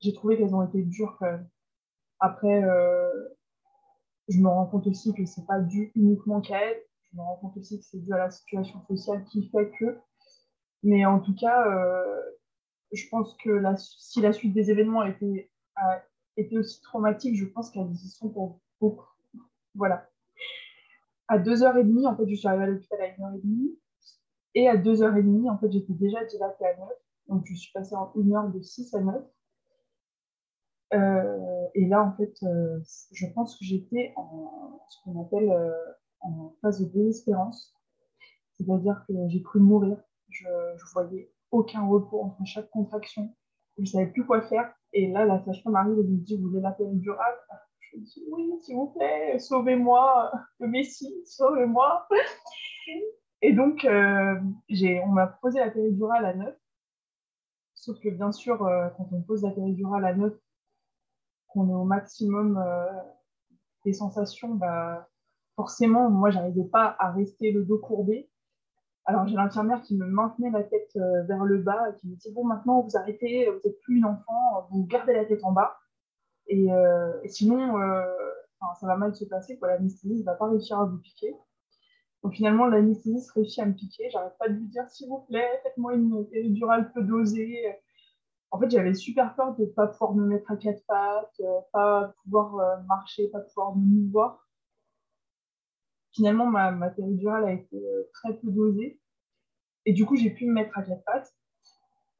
j'ai 0.00 0.12
trouvé 0.12 0.36
qu'elles 0.36 0.54
ont 0.54 0.62
été 0.62 0.82
dures 0.82 1.16
quand 1.18 1.26
même. 1.26 1.48
Après, 2.20 2.62
je 4.28 4.38
me 4.40 4.48
rends 4.48 4.66
compte 4.66 4.86
aussi 4.86 5.12
que 5.12 5.24
c'est 5.24 5.46
pas 5.46 5.60
dû 5.60 5.92
uniquement 5.94 6.40
qu'à 6.40 6.60
elles. 6.64 6.82
Je 7.10 7.16
me 7.16 7.22
rends 7.22 7.36
compte 7.36 7.56
aussi 7.56 7.78
que 7.78 7.84
c'est 7.84 7.98
dû 7.98 8.12
à 8.12 8.18
la 8.18 8.30
situation 8.30 8.80
sociale 8.86 9.24
qui 9.24 9.48
fait 9.50 9.70
que. 9.78 9.98
Mais 10.82 11.04
en 11.04 11.20
tout 11.20 11.34
cas, 11.34 11.64
je 12.92 13.08
pense 13.08 13.36
que 13.42 13.50
la, 13.50 13.76
si 13.76 14.20
la 14.20 14.32
suite 14.32 14.54
des 14.54 14.70
événements 14.70 15.00
a 15.00 15.10
été, 15.10 15.50
aussi 16.52 16.80
traumatique, 16.82 17.36
je 17.36 17.44
pense 17.44 17.70
qu'elles 17.70 17.90
y 17.90 18.08
sont 18.08 18.30
pour 18.30 18.60
beaucoup. 18.80 19.17
Voilà. 19.74 20.08
à 21.28 21.38
2h30, 21.38 22.06
en 22.06 22.16
fait, 22.16 22.28
je 22.28 22.34
suis 22.34 22.48
arrivée 22.48 22.64
à 22.64 22.66
l'hôpital 22.66 23.00
à 23.00 23.08
1h30. 23.08 23.76
Et 24.54 24.68
à 24.68 24.76
2h30, 24.76 25.50
en 25.50 25.58
fait, 25.58 25.70
j'étais 25.70 25.92
déjà 25.92 26.24
dilatée 26.24 26.66
à 26.66 26.76
9. 26.76 26.88
Donc, 27.28 27.44
je 27.46 27.54
suis 27.54 27.72
passée 27.72 27.94
en 27.94 28.12
une 28.16 28.34
heure 28.34 28.48
de 28.48 28.60
6 28.60 28.94
à 28.94 29.00
9. 29.00 29.22
Euh, 30.94 31.66
et 31.74 31.86
là, 31.86 32.02
en 32.02 32.12
fait, 32.16 32.34
euh, 32.42 32.80
je 33.12 33.26
pense 33.34 33.58
que 33.58 33.64
j'étais 33.64 34.12
en 34.16 34.80
ce 34.88 34.96
qu'on 35.04 35.20
appelle 35.20 35.50
euh, 35.50 35.72
en 36.20 36.54
phase 36.62 36.80
de 36.80 36.86
désespérance. 36.86 37.74
C'est-à-dire 38.54 39.04
que 39.06 39.12
j'ai 39.28 39.42
cru 39.42 39.60
mourir. 39.60 39.98
Je 40.28 40.48
ne 40.48 40.92
voyais 40.92 41.32
aucun 41.50 41.86
repos 41.86 42.22
entre 42.22 42.44
chaque 42.44 42.70
contraction. 42.70 43.34
Je 43.76 43.82
ne 43.82 43.86
savais 43.86 44.06
plus 44.06 44.26
quoi 44.26 44.42
faire. 44.42 44.74
Et 44.92 45.10
là, 45.12 45.24
la 45.24 45.42
sage-femme 45.44 45.76
arrive 45.76 45.98
et 45.98 46.02
me 46.02 46.16
dit 46.18 46.36
Vous 46.36 46.48
voulez 46.48 46.60
la 46.60 46.72
péridurale 46.72 47.36
Je 47.92 48.20
Oui, 48.30 48.50
s'il 48.62 48.76
vous 48.76 48.88
plaît, 48.88 49.38
sauvez-moi, 49.38 50.32
le 50.58 50.68
Messie, 50.68 51.14
sauvez-moi. 51.24 52.06
Et 53.42 53.52
donc, 53.52 53.86
on 53.88 55.08
m'a 55.08 55.26
proposé 55.26 55.60
la 55.60 55.70
péridurale 55.70 56.24
à 56.24 56.34
9. 56.34 56.54
Sauf 57.74 57.98
que 58.00 58.08
bien 58.08 58.32
sûr, 58.32 58.58
quand 58.96 59.08
on 59.12 59.22
pose 59.22 59.42
la 59.42 59.50
péridurale 59.50 60.04
à 60.04 60.14
9, 60.14 60.32
qu'on 61.48 61.68
est 61.70 61.74
au 61.74 61.84
maximum 61.84 62.62
des 63.84 63.92
sensations, 63.92 64.54
bah, 64.54 65.08
forcément, 65.56 66.10
moi, 66.10 66.30
j'arrivais 66.30 66.64
pas 66.64 66.96
à 66.98 67.10
rester 67.10 67.52
le 67.52 67.64
dos 67.64 67.78
courbé. 67.78 68.30
Alors, 69.08 69.26
j'ai 69.26 69.36
l'infirmière 69.36 69.80
qui 69.82 69.96
me 69.96 70.06
maintenait 70.06 70.50
la 70.50 70.62
tête 70.62 70.90
euh, 70.96 71.22
vers 71.22 71.44
le 71.44 71.58
bas 71.58 71.92
qui 71.92 72.08
me 72.08 72.14
dit 72.16 72.30
Bon, 72.32 72.44
maintenant, 72.44 72.82
vous 72.82 72.96
arrêtez, 72.96 73.48
vous 73.48 73.58
n'êtes 73.64 73.80
plus 73.80 73.96
une 73.96 74.04
enfant, 74.04 74.68
vous 74.70 74.84
gardez 74.84 75.14
la 75.14 75.24
tête 75.24 75.42
en 75.44 75.52
bas. 75.52 75.78
Et, 76.48 76.72
euh, 76.72 77.12
sinon, 77.26 77.80
euh, 77.80 78.04
ça 78.80 78.86
va 78.86 78.96
mal 78.96 79.14
se 79.14 79.24
passer, 79.24 79.58
l'anesthésiste 79.62 80.20
ne 80.20 80.24
va 80.24 80.34
pas 80.34 80.48
réussir 80.48 80.78
à 80.80 80.84
vous 80.84 80.98
piquer. 80.98 81.34
Donc, 82.22 82.34
finalement, 82.34 82.66
l'anesthésiste 82.66 83.30
réussit 83.32 83.62
à 83.62 83.66
me 83.66 83.74
piquer. 83.74 84.10
J'arrête 84.10 84.36
pas 84.38 84.48
de 84.48 84.54
lui 84.54 84.66
dire 84.66 84.88
S'il 84.90 85.08
vous 85.08 85.24
plaît, 85.28 85.60
faites-moi 85.62 85.94
une 85.94 86.26
péridurale 86.28 86.92
peu 86.92 87.02
dosée. 87.02 87.76
En 88.50 88.58
fait, 88.58 88.70
j'avais 88.70 88.94
super 88.94 89.36
peur 89.36 89.54
de 89.56 89.64
ne 89.64 89.70
pas 89.70 89.86
pouvoir 89.86 90.14
me 90.14 90.24
mettre 90.24 90.50
à 90.50 90.56
quatre 90.56 90.82
pattes, 90.86 91.40
pas 91.72 92.14
pouvoir 92.24 92.82
marcher, 92.86 93.28
pas 93.28 93.40
pouvoir 93.40 93.76
me 93.76 93.84
mouvoir 93.84 94.48
finalement, 96.18 96.46
ma, 96.46 96.90
péridurale 96.90 97.44
a 97.44 97.52
été 97.52 97.76
euh, 97.76 98.10
très 98.12 98.36
peu 98.36 98.50
dosée. 98.50 99.00
Et 99.86 99.92
du 99.92 100.04
coup, 100.04 100.16
j'ai 100.16 100.30
pu 100.30 100.46
me 100.46 100.52
mettre 100.52 100.76
à 100.76 100.82
quatre 100.82 101.04
pattes. 101.04 101.32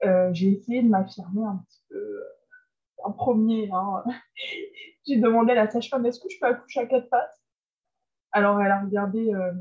Euh, 0.05 0.31
j'ai 0.33 0.53
essayé 0.53 0.83
de 0.83 0.89
m'affirmer 0.89 1.45
un 1.45 1.57
petit 1.69 1.83
peu 1.89 1.97
euh, 1.97 2.25
en 3.05 3.13
premier. 3.13 3.71
Hein. 3.73 4.05
j'ai 5.07 5.19
demandé 5.21 5.53
à 5.53 5.57
la 5.57 5.71
sage-femme 5.71 6.05
est-ce 6.07 6.21
que 6.21 6.29
je 6.29 6.39
peux 6.41 6.47
accoucher 6.47 6.81
à 6.81 6.87
quatre 6.87 7.09
pattes? 7.09 7.41
Alors, 8.33 8.61
elle 8.61 8.71
a 8.71 8.83
regardé 8.83 9.33
euh, 9.33 9.53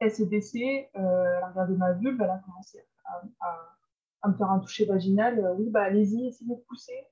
SCDC, 0.00 0.90
elle 0.92 1.02
a 1.02 1.48
regardé 1.48 1.74
ma 1.74 1.92
vulve, 1.92 2.20
elle 2.20 2.30
a 2.30 2.38
commencé 2.44 2.84
à, 3.40 4.28
me 4.28 4.34
faire 4.34 4.50
un 4.50 4.60
toucher 4.60 4.84
vaginal. 4.84 5.54
oui, 5.58 5.70
bah 5.70 5.82
allez-y, 5.82 6.26
essayez 6.26 6.54
de 6.54 6.60
pousser. 6.68 7.06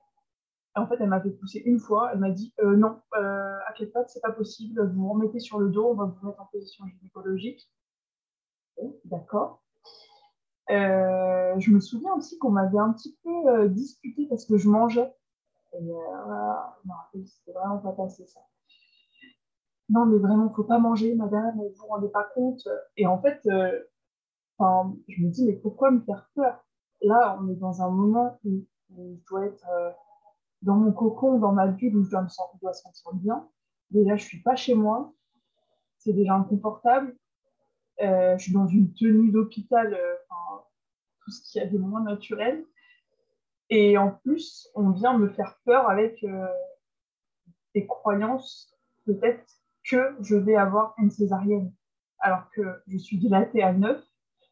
En 0.75 0.87
fait, 0.87 0.95
elle 0.99 1.09
m'a 1.09 1.19
fait 1.19 1.31
pousser 1.31 1.61
une 1.65 1.79
fois. 1.79 2.11
Elle 2.13 2.19
m'a 2.19 2.29
dit 2.29 2.53
euh, 2.61 2.77
non, 2.77 3.01
euh, 3.15 3.57
à 3.67 3.73
quatre 3.73 3.91
pattes, 3.91 4.09
c'est 4.09 4.21
pas 4.21 4.31
possible. 4.31 4.81
Vous 4.93 5.01
vous 5.01 5.13
remettez 5.13 5.39
sur 5.39 5.59
le 5.59 5.69
dos, 5.69 5.89
on 5.91 5.95
va 5.95 6.05
vous 6.05 6.27
mettre 6.27 6.39
en 6.39 6.45
position 6.45 6.85
gynécologique. 6.87 7.69
D'accord. 9.05 9.63
Euh, 10.69 11.59
je 11.59 11.71
me 11.71 11.81
souviens 11.81 12.13
aussi 12.13 12.37
qu'on 12.37 12.51
m'avait 12.51 12.77
un 12.77 12.93
petit 12.93 13.17
peu 13.23 13.67
disputé 13.67 14.27
parce 14.27 14.45
que 14.45 14.57
je 14.57 14.69
mangeais. 14.69 15.11
Et 15.73 15.81
voilà, 15.81 16.77
c'était 17.25 17.53
vraiment 17.53 17.77
pas 17.79 17.93
passé 17.93 18.25
ça. 18.27 18.41
Non, 19.89 20.05
mais 20.05 20.17
vraiment, 20.19 20.49
faut 20.53 20.63
pas 20.63 20.79
manger, 20.79 21.15
madame, 21.15 21.57
vous 21.57 21.71
vous 21.75 21.87
rendez 21.87 22.09
pas 22.09 22.27
compte. 22.35 22.67
Et 22.97 23.07
en 23.07 23.21
fait, 23.21 23.41
je 23.43 25.21
me 25.23 25.29
dis, 25.29 25.45
mais 25.45 25.53
pourquoi 25.53 25.91
me 25.91 26.01
faire 26.01 26.29
peur? 26.35 26.63
Là, 27.01 27.37
on 27.41 27.49
est 27.49 27.55
dans 27.55 27.81
un 27.81 27.89
moment 27.89 28.39
où, 28.45 28.65
je 28.97 29.25
dois 29.29 29.45
être 29.45 29.65
dans 30.61 30.75
mon 30.75 30.91
cocon, 30.91 31.39
dans 31.39 31.51
ma 31.51 31.67
bulle 31.67 31.97
où 31.97 32.03
je 32.03 32.11
dois 32.11 32.21
me 32.21 32.29
sentir, 32.29 32.73
sentir 32.75 33.13
bien. 33.13 33.49
Déjà, 33.89 34.15
je 34.15 34.23
suis 34.23 34.41
pas 34.41 34.55
chez 34.55 34.75
moi. 34.75 35.13
C'est 35.97 36.13
déjà 36.13 36.35
inconfortable. 36.35 37.15
Euh, 38.01 38.37
je 38.37 38.43
suis 38.43 38.53
dans 38.53 38.67
une 38.67 38.93
tenue 38.93 39.31
d'hôpital, 39.31 39.93
euh, 39.93 40.15
tout 41.23 41.31
ce 41.31 41.41
qu'il 41.43 41.61
y 41.61 41.65
a 41.65 41.67
de 41.67 41.77
moins 41.77 42.01
naturel. 42.01 42.65
Et 43.71 43.97
en 43.97 44.11
plus, 44.11 44.69
on 44.75 44.89
vient 44.89 45.17
me 45.17 45.29
faire 45.29 45.57
peur 45.63 45.89
avec 45.89 46.21
euh, 46.25 46.45
des 47.73 47.87
croyances, 47.87 48.77
peut-être 49.05 49.45
que 49.89 50.13
je 50.19 50.35
vais 50.35 50.57
avoir 50.57 50.93
une 50.97 51.09
césarienne. 51.09 51.73
Alors 52.19 52.49
que 52.51 52.61
je 52.87 52.97
suis 52.97 53.17
dilatée 53.17 53.63
à 53.63 53.71
9, 53.71 53.97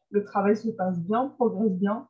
le 0.08 0.24
travail 0.24 0.56
se 0.56 0.70
passe 0.70 0.98
bien, 0.98 1.28
progresse 1.28 1.74
bien. 1.74 2.08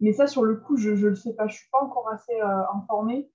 Mais 0.00 0.12
ça, 0.12 0.26
sur 0.26 0.44
le 0.44 0.56
coup, 0.56 0.76
je 0.76 0.90
ne 0.90 1.08
le 1.08 1.14
sais 1.14 1.34
pas. 1.34 1.46
Je 1.46 1.54
ne 1.54 1.56
suis 1.56 1.70
pas 1.70 1.82
encore 1.82 2.10
assez 2.10 2.38
euh, 2.38 2.62
informée. 2.74 3.32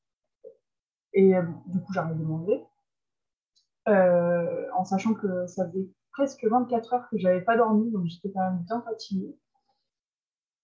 Et 1.13 1.35
euh, 1.35 1.41
du 1.65 1.81
coup, 1.81 1.91
j'arrête 1.93 2.17
de 2.17 2.23
manger. 2.23 2.63
En 3.87 4.85
sachant 4.85 5.15
que 5.15 5.47
ça 5.47 5.67
faisait 5.67 5.89
presque 6.11 6.45
24 6.45 6.93
heures 6.93 7.09
que 7.09 7.17
je 7.17 7.23
n'avais 7.23 7.41
pas 7.41 7.57
dormi, 7.57 7.91
donc 7.91 8.05
j'étais 8.05 8.31
quand 8.31 8.41
même 8.41 8.59
bien 8.59 8.81
fatiguée. 8.83 9.35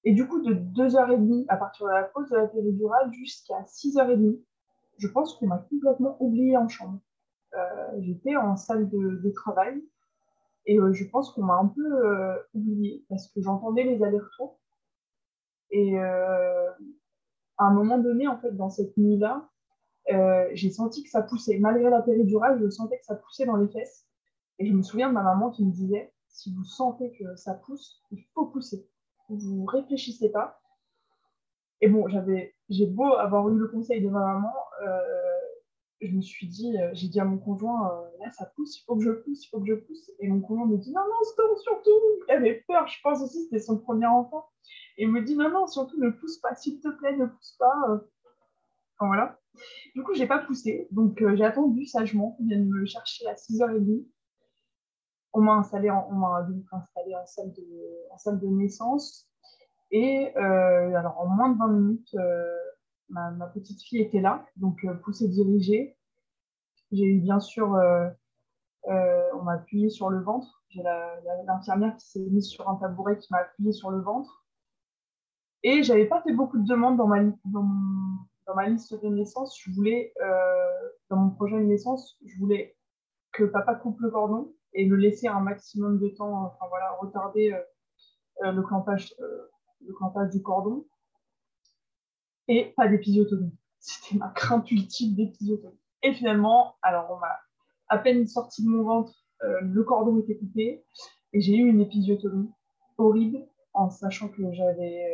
Et 0.07 0.13
du 0.13 0.25
coup, 0.25 0.41
de 0.41 0.53
2h30 0.53 1.45
à 1.49 1.57
partir 1.57 1.85
de 1.85 1.91
la 1.91 2.03
pause 2.03 2.29
de 2.29 2.37
la 2.37 2.47
péridurale 2.47 3.11
jusqu'à 3.11 3.61
6h30, 3.63 4.39
je 4.97 5.07
pense 5.09 5.35
qu'on 5.35 5.47
m'a 5.47 5.57
complètement 5.57 6.15
oubliée 6.21 6.55
en 6.55 6.69
chambre. 6.69 6.99
J'étais 7.99 8.35
en 8.35 8.55
salle 8.55 8.87
de, 8.89 9.31
travail 9.31 9.83
et 10.65 10.77
je 10.91 11.03
pense 11.09 11.31
qu'on 11.31 11.43
m'a 11.43 11.55
un 11.55 11.67
peu 11.67 12.39
oubliée 12.53 13.03
parce 13.09 13.27
que 13.27 13.41
j'entendais 13.41 13.83
les 13.83 14.01
allers-retours 14.01 14.59
et 15.71 15.99
euh, 15.99 16.69
à 17.57 17.65
un 17.65 17.73
moment 17.73 17.97
donné, 17.97 18.27
en 18.27 18.37
fait, 18.37 18.51
dans 18.51 18.69
cette 18.69 18.95
nuit-là, 18.97 19.49
euh, 20.11 20.47
j'ai 20.53 20.69
senti 20.69 21.03
que 21.03 21.09
ça 21.09 21.21
poussait. 21.21 21.59
Malgré 21.59 21.89
la 21.89 22.01
péridurale, 22.01 22.59
je 22.61 22.69
sentais 22.69 22.97
que 22.97 23.05
ça 23.05 23.15
poussait 23.15 23.45
dans 23.45 23.57
les 23.57 23.67
fesses. 23.67 24.07
Et 24.59 24.65
je 24.65 24.73
me 24.73 24.81
souviens 24.81 25.09
de 25.09 25.13
ma 25.13 25.23
maman 25.23 25.51
qui 25.51 25.65
me 25.65 25.71
disait, 25.71 26.13
si 26.29 26.53
vous 26.53 26.63
sentez 26.63 27.11
que 27.19 27.35
ça 27.35 27.53
pousse, 27.53 28.01
il 28.11 28.23
faut 28.33 28.45
pousser. 28.45 28.87
Vous 29.29 29.65
réfléchissez 29.65 30.29
pas. 30.29 30.62
Et 31.81 31.88
bon, 31.88 32.07
j'avais, 32.07 32.55
j'ai 32.69 32.88
beau 32.88 33.13
avoir 33.13 33.50
eu 33.50 33.57
le 33.57 33.67
conseil 33.67 34.01
de 34.01 34.10
ma 34.10 34.19
maman, 34.19 34.53
euh, 34.84 35.01
je 36.01 36.12
me 36.12 36.22
suis 36.22 36.48
dit, 36.48 36.75
j'ai 36.93 37.07
dit 37.07 37.19
à 37.19 37.25
mon 37.25 37.38
conjoint, 37.38 38.03
là 38.19 38.31
ça 38.31 38.46
pousse, 38.55 38.79
il 38.79 38.84
faut 38.86 38.96
que 38.96 39.03
je 39.03 39.12
pousse, 39.12 39.46
il 39.46 39.50
faut 39.50 39.60
que 39.60 39.67
je 39.67 39.74
pousse. 39.74 40.12
Et 40.19 40.27
mon 40.27 40.41
conjoint 40.41 40.65
me 40.65 40.77
dit, 40.77 40.91
non, 40.91 41.01
non, 41.01 41.24
stop, 41.24 41.57
surtout. 41.60 41.91
Il 42.27 42.31
avait 42.31 42.63
peur, 42.67 42.88
je 42.88 42.98
pense 43.03 43.22
aussi, 43.22 43.43
c'était 43.43 43.60
son 43.60 43.77
premier 43.77 44.07
enfant. 44.07 44.46
Et 44.98 45.03
il 45.03 45.12
me 45.12 45.22
dit 45.22 45.36
non, 45.36 45.50
non, 45.50 45.67
surtout 45.67 46.00
ne 46.00 46.10
pousse 46.10 46.38
pas, 46.39 46.55
s'il 46.55 46.79
te 46.79 46.89
plaît, 46.89 47.15
ne 47.15 47.25
pousse 47.25 47.55
pas. 47.60 47.75
Euh. 47.89 48.00
Enfin, 49.00 49.07
voilà. 49.07 49.39
Du 49.96 50.03
coup, 50.03 50.13
j'ai 50.13 50.27
pas 50.27 50.39
poussé. 50.39 50.88
Donc, 50.91 51.22
euh, 51.22 51.36
j'ai 51.36 51.46
attendu 51.46 51.86
sagement 51.86 52.31
qu'on 52.31 52.46
vienne 52.46 52.67
me 52.67 52.86
chercher 52.86 53.27
à 53.27 53.36
6h30. 53.36 54.05
On 55.38 55.41
m'a 55.41 55.53
installé, 55.53 55.91
en, 55.91 56.08
on 56.10 56.15
m'a 56.15 56.48
installé 56.72 57.15
en 57.15 57.25
salle, 57.27 57.51
de, 57.53 58.12
en 58.12 58.17
salle 58.17 58.39
de 58.39 58.48
naissance. 58.48 59.29
Et 59.91 60.36
euh, 60.36 60.96
alors, 60.96 61.20
en 61.20 61.27
moins 61.27 61.50
de 61.50 61.60
20 61.60 61.67
minutes, 61.67 62.15
ma, 63.10 63.29
ma, 63.29 63.46
petite 63.46 63.82
fille 63.84 64.01
était 64.01 64.20
là. 64.20 64.44
Donc, 64.56 64.84
poussée 65.03 65.27
dirigée. 65.27 65.96
J'ai 66.91 67.06
eu 67.06 67.20
bien 67.20 67.39
sûr, 67.39 67.77
on 68.88 69.44
m'a 69.44 69.53
appuyé 69.53 69.91
sur 69.91 70.10
le 70.10 70.24
ventre. 70.24 70.63
J'ai 70.70 70.82
l'infirmière 71.46 71.96
qui 71.98 72.08
s'est 72.10 72.20
mise 72.32 72.48
sur 72.48 72.67
un 72.67 72.75
tabouret 72.77 73.20
qui 73.20 73.27
m'a 73.32 73.41
appuyé 73.41 73.74
sur 73.74 73.91
le 73.91 74.01
ventre. 74.01 74.44
Et 75.62 75.84
j'avais 75.84 76.06
pas 76.06 76.22
fait 76.24 76.34
beaucoup 76.34 76.58
de 76.58 76.67
demandes 76.67 76.98
dans 76.98 77.08
ma, 77.08 77.24
dans, 77.46 77.70
dans 78.48 78.56
ma 78.56 78.67
liste 78.70 79.00
de 79.00 79.08
naissance. 79.08 79.60
Je 79.62 79.70
voulais, 79.72 80.13
euh, 80.22 80.89
dans 81.10 81.17
mon 81.17 81.29
projet 81.29 81.58
de 81.58 81.65
naissance, 81.65 82.17
je 82.25 82.38
voulais 82.39 82.75
que 83.34 83.44
papa 83.44 83.75
coupe 83.75 84.00
le 84.00 84.10
cordon 84.10 84.53
et 84.74 84.86
le 84.86 84.95
laisser 84.95 85.27
un 85.27 85.39
maximum 85.39 86.00
de 86.00 86.09
temps, 86.09 86.45
enfin 86.45 86.65
voilà, 86.69 86.91
retarder 87.00 87.51
euh, 87.51 87.62
euh, 88.45 88.51
le, 88.51 88.62
clampage, 88.63 89.13
le 89.81 89.93
clampage 89.93 90.31
du 90.31 90.41
cordon. 90.41 90.86
Et 92.47 92.74
pas 92.77 92.88
d'épisiotomie. 92.88 93.57
C'était 93.79 94.17
ma 94.17 94.29
crainte 94.29 94.69
ultime 94.71 95.15
d'épisiotomie. 95.15 95.79
Et 96.03 96.13
finalement, 96.13 96.75
alors 96.81 97.12
on 97.12 97.17
m'a 97.17 97.39
à 97.89 97.97
peine 97.97 98.27
sorti 98.27 98.63
de 98.63 98.69
mon 98.69 98.83
ventre, 98.83 99.13
le 99.41 99.83
cordon 99.83 100.19
était 100.19 100.38
coupé 100.38 100.83
et 101.33 101.41
j'ai 101.41 101.55
eu 101.55 101.67
une 101.67 101.79
épisiotomie 101.79 102.50
horrible 102.97 103.47
en 103.74 103.89
sachant 103.89 104.27
que 104.29 104.51
j'avais 104.51 105.05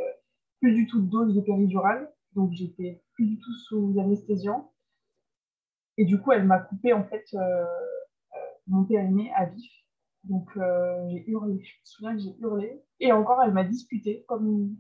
plus 0.60 0.74
du 0.74 0.88
tout 0.88 1.02
de 1.02 1.10
dose 1.10 1.36
de 1.36 1.42
péridurale, 1.42 2.10
donc 2.36 2.52
j'étais 2.54 3.04
plus 3.14 3.26
du 3.26 3.40
tout 3.40 3.54
sous 3.68 3.96
anesthésiant. 4.00 4.72
Et 5.98 6.06
du 6.06 6.20
coup, 6.20 6.32
elle 6.32 6.46
m'a 6.46 6.60
coupé 6.60 6.94
en 6.94 7.04
fait 7.04 7.26
euh, 7.34 7.40
euh, 7.40 7.66
mon 8.68 8.84
périnée 8.84 9.32
à 9.36 9.46
vif. 9.46 9.72
Donc 10.24 10.50
euh, 10.58 11.08
j'ai 11.10 11.30
hurlé. 11.30 11.62
Je 11.64 11.74
me 11.74 11.86
souviens 11.86 12.14
que 12.14 12.22
j'ai 12.22 12.36
hurlé. 12.40 12.84
Et 13.00 13.12
encore, 13.12 13.42
elle 13.44 13.54
m'a 13.54 13.64
disputé. 13.64 14.24
Comme, 14.28 14.76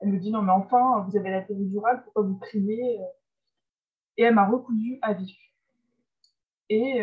elle 0.00 0.12
me 0.12 0.18
dit 0.18 0.30
non 0.30 0.42
mais 0.42 0.52
enfin, 0.52 1.04
vous 1.08 1.16
avez 1.16 1.30
la 1.30 1.42
péridurale, 1.42 2.02
pourquoi 2.04 2.22
vous 2.22 2.36
criez 2.36 3.00
Et 4.16 4.22
elle 4.22 4.34
m'a 4.34 4.48
recousu 4.48 4.98
à 5.02 5.14
vif. 5.14 5.36
Et 6.68 7.02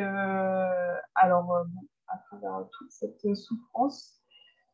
alors, 1.13 1.65
à 2.07 2.17
travers 2.17 2.67
toute 2.71 2.91
cette 2.91 3.35
souffrance, 3.35 4.19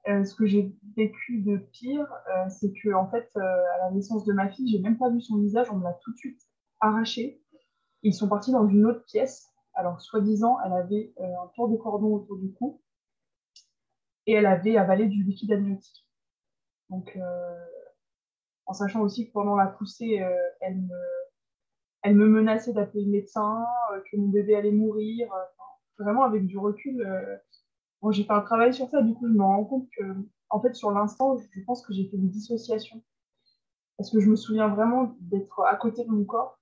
ce 0.05 0.33
que 0.35 0.45
j'ai 0.45 0.73
vécu 0.95 1.41
de 1.41 1.57
pire, 1.57 2.07
c'est 2.47 2.71
que 2.71 2.93
en 2.93 3.09
fait, 3.09 3.29
à 3.35 3.77
la 3.81 3.91
naissance 3.91 4.23
de 4.23 4.31
ma 4.31 4.47
fille, 4.47 4.69
j'ai 4.69 4.79
même 4.79 4.97
pas 4.97 5.09
vu 5.09 5.19
son 5.19 5.37
visage, 5.39 5.67
on 5.69 5.77
me 5.77 5.83
l'a 5.83 5.93
tout 6.01 6.13
de 6.13 6.17
suite 6.17 6.39
arraché. 6.79 7.41
Ils 8.03 8.13
sont 8.13 8.29
partis 8.29 8.51
dans 8.51 8.67
une 8.67 8.85
autre 8.85 9.03
pièce. 9.05 9.49
Alors, 9.75 10.01
soi-disant, 10.01 10.57
elle 10.65 10.73
avait 10.73 11.13
un 11.19 11.47
tour 11.53 11.69
de 11.69 11.77
cordon 11.77 12.15
autour 12.15 12.37
du 12.37 12.51
cou 12.53 12.81
et 14.25 14.33
elle 14.33 14.45
avait 14.45 14.77
avalé 14.77 15.05
du 15.07 15.23
liquide 15.23 15.51
amniotique. 15.51 16.07
Donc, 16.89 17.17
en 18.65 18.73
sachant 18.73 19.01
aussi 19.01 19.27
que 19.27 19.33
pendant 19.33 19.55
la 19.55 19.67
poussée, 19.67 20.23
elle 20.61 20.81
me, 20.81 20.97
elle, 22.01 22.15
me, 22.15 22.27
menaçait 22.27 22.73
d'appeler 22.73 23.03
le 23.03 23.11
médecin, 23.11 23.65
que 24.09 24.17
mon 24.17 24.29
bébé 24.29 24.55
allait 24.55 24.71
mourir. 24.71 25.29
vraiment, 25.99 26.23
avec 26.23 26.45
du 26.45 26.57
recul, 26.57 27.05
Bon, 28.05 28.11
j'ai 28.11 28.23
fait 28.23 28.33
un 28.33 28.41
travail 28.41 28.71
sur 28.71 28.87
ça, 28.89 29.01
du 29.01 29.15
coup, 29.15 29.27
je 29.27 29.33
me 29.33 29.41
rends 29.41 29.65
compte 29.65 29.89
que, 29.97 30.03
en 30.49 30.61
fait, 30.61 30.75
sur 30.75 30.91
l'instant, 30.91 31.37
je 31.37 31.61
pense 31.65 31.83
que 31.83 31.91
j'ai 31.91 32.07
fait 32.07 32.17
une 32.17 32.29
dissociation. 32.29 33.01
Parce 33.97 34.11
que 34.11 34.19
je 34.19 34.29
me 34.29 34.35
souviens 34.35 34.67
vraiment 34.67 35.15
d'être 35.21 35.63
à 35.63 35.75
côté 35.75 36.03
de 36.03 36.09
mon 36.11 36.23
corps 36.23 36.59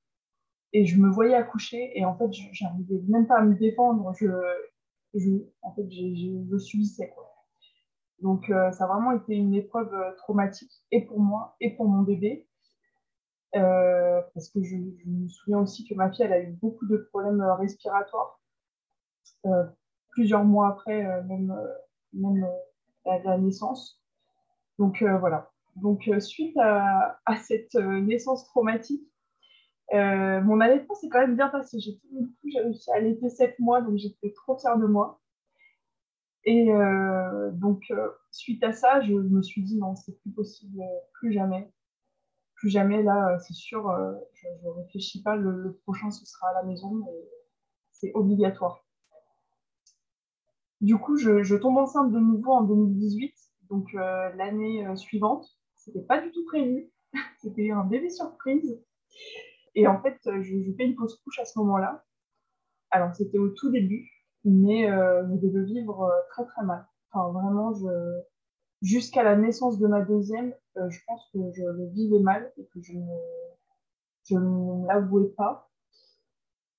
et 0.74 0.86
je 0.86 1.00
me 1.00 1.10
voyais 1.10 1.36
accoucher 1.36 1.98
et 1.98 2.06
en 2.06 2.18
fait, 2.18 2.32
je 2.34 2.64
n'arrivais 2.64 3.02
même 3.08 3.28
pas 3.28 3.38
à 3.38 3.44
me 3.44 3.56
défendre. 3.56 4.14
Je, 4.20 4.28
je 5.14 5.30
en 5.62 5.74
fait, 5.74 5.90
je 5.90 6.58
subissais. 6.58 7.10
Quoi. 7.16 7.34
Donc, 8.24 8.50
euh, 8.50 8.72
ça 8.72 8.86
a 8.86 8.88
vraiment 8.88 9.12
été 9.12 9.36
une 9.36 9.54
épreuve 9.54 9.94
euh, 9.94 10.16
traumatique 10.16 10.72
et 10.92 11.02
pour 11.02 11.20
moi 11.20 11.56
et 11.60 11.76
pour 11.76 11.88
mon 11.88 12.04
bébé. 12.04 12.48
Euh, 13.56 14.22
parce 14.34 14.50
que 14.50 14.64
je, 14.64 14.78
je, 14.78 15.10
me 15.10 15.28
souviens 15.28 15.60
aussi 15.60 15.86
que 15.86 15.94
ma 15.94 16.10
fille, 16.10 16.26
elle 16.26 16.34
a 16.34 16.42
eu 16.42 16.54
beaucoup 16.54 16.88
de 16.88 16.98
problèmes 16.98 17.42
respiratoires 17.60 18.40
plusieurs 20.10 20.44
mois 20.46 20.70
après 20.70 21.04
même, 21.24 21.54
même 22.14 22.48
la, 23.06 23.38
naissance. 23.38 24.02
Donc 24.80 25.04
voilà. 25.04 25.52
Donc 25.76 26.10
suite 26.20 26.58
à, 26.58 27.20
cette 27.44 27.76
naissance 27.76 28.46
traumatique, 28.46 29.06
mon 29.94 30.60
allaitement 30.60 30.96
s'est 30.96 31.10
quand 31.10 31.20
même 31.20 31.36
bien 31.36 31.50
passé. 31.50 31.80
J'ai 31.80 32.00
j'ai 32.46 32.60
réussi 32.60 32.92
à 32.92 32.96
allaiter 32.96 33.30
7 33.30 33.60
mois, 33.60 33.82
donc 33.82 33.98
j'étais 33.98 34.32
trop 34.34 34.58
fière 34.58 34.78
de 34.78 34.88
moi. 34.88 35.22
Et 36.46 36.68
donc, 37.54 37.94
suite 38.32 38.64
à 38.64 38.74
ça, 38.74 39.02
je 39.02 39.14
me 39.14 39.42
suis 39.42 39.64
dit 39.64 39.78
non, 39.78 39.96
c'est 39.96 40.20
plus 40.20 40.32
possible, 40.32 40.82
plus 41.14 41.32
jamais. 41.32 41.72
Plus 42.56 42.70
jamais, 42.70 43.02
là, 43.04 43.38
c'est 43.40 43.54
sûr, 43.54 43.90
je 44.34 44.48
ne 44.66 44.70
réfléchis 44.72 45.22
pas, 45.22 45.36
le, 45.36 45.52
le, 45.52 45.74
prochain, 45.84 46.12
ce 46.12 46.26
sera 46.26 46.50
à 46.50 46.54
la 46.54 46.64
maison, 46.64 47.02
c'est 47.92 48.12
obligatoire. 48.14 48.84
Du 50.84 50.98
coup, 50.98 51.16
je, 51.16 51.56
tombe 51.56 51.78
enceinte 51.78 52.12
de 52.12 52.20
nouveau 52.20 52.52
en 52.52 52.64
2018, 52.64 53.34
donc 53.70 53.88
euh, 53.96 54.30
l'année 54.36 54.86
euh, 54.86 54.98
suivante. 54.98 55.48
C'était 55.76 56.02
pas 56.02 56.20
du 56.20 56.30
tout 56.32 56.44
prévu. 56.44 56.92
C'était 57.42 57.72
un 57.72 57.86
bébé 57.86 58.10
surprise. 58.10 58.84
Et 59.76 59.88
en 59.88 60.02
fait, 60.02 60.20
je, 60.26 60.62
je 60.62 60.72
fais 60.78 60.86
une 60.86 60.96
pause 60.96 61.20
couche 61.24 61.40
à 61.40 61.46
ce 61.46 61.58
moment-là. 61.60 62.04
Alors, 62.92 63.14
c'était 63.16 63.40
au 63.40 63.50
tout 63.50 63.72
début, 63.72 64.10
mais 64.44 64.90
euh, 64.90 65.28
je 65.28 65.48
devais 65.48 65.64
vivre 65.64 66.12
très 66.30 66.46
très 66.46 66.64
mal. 66.64 66.86
Enfin, 67.12 67.32
vraiment, 67.32 67.74
jusqu'à 68.82 69.24
la 69.24 69.36
naissance 69.36 69.80
de 69.80 69.88
ma 69.88 70.02
deuxième, 70.02 70.54
je 70.76 71.00
pense 71.08 71.30
que 71.34 71.40
je 71.54 71.64
le 71.64 71.88
vivais 71.90 72.20
mal 72.20 72.52
et 72.58 72.66
que 72.68 72.82
je 72.82 72.94
ne, 72.94 73.18
je 74.26 74.36
l'avouais 74.88 75.30
pas. 75.30 75.70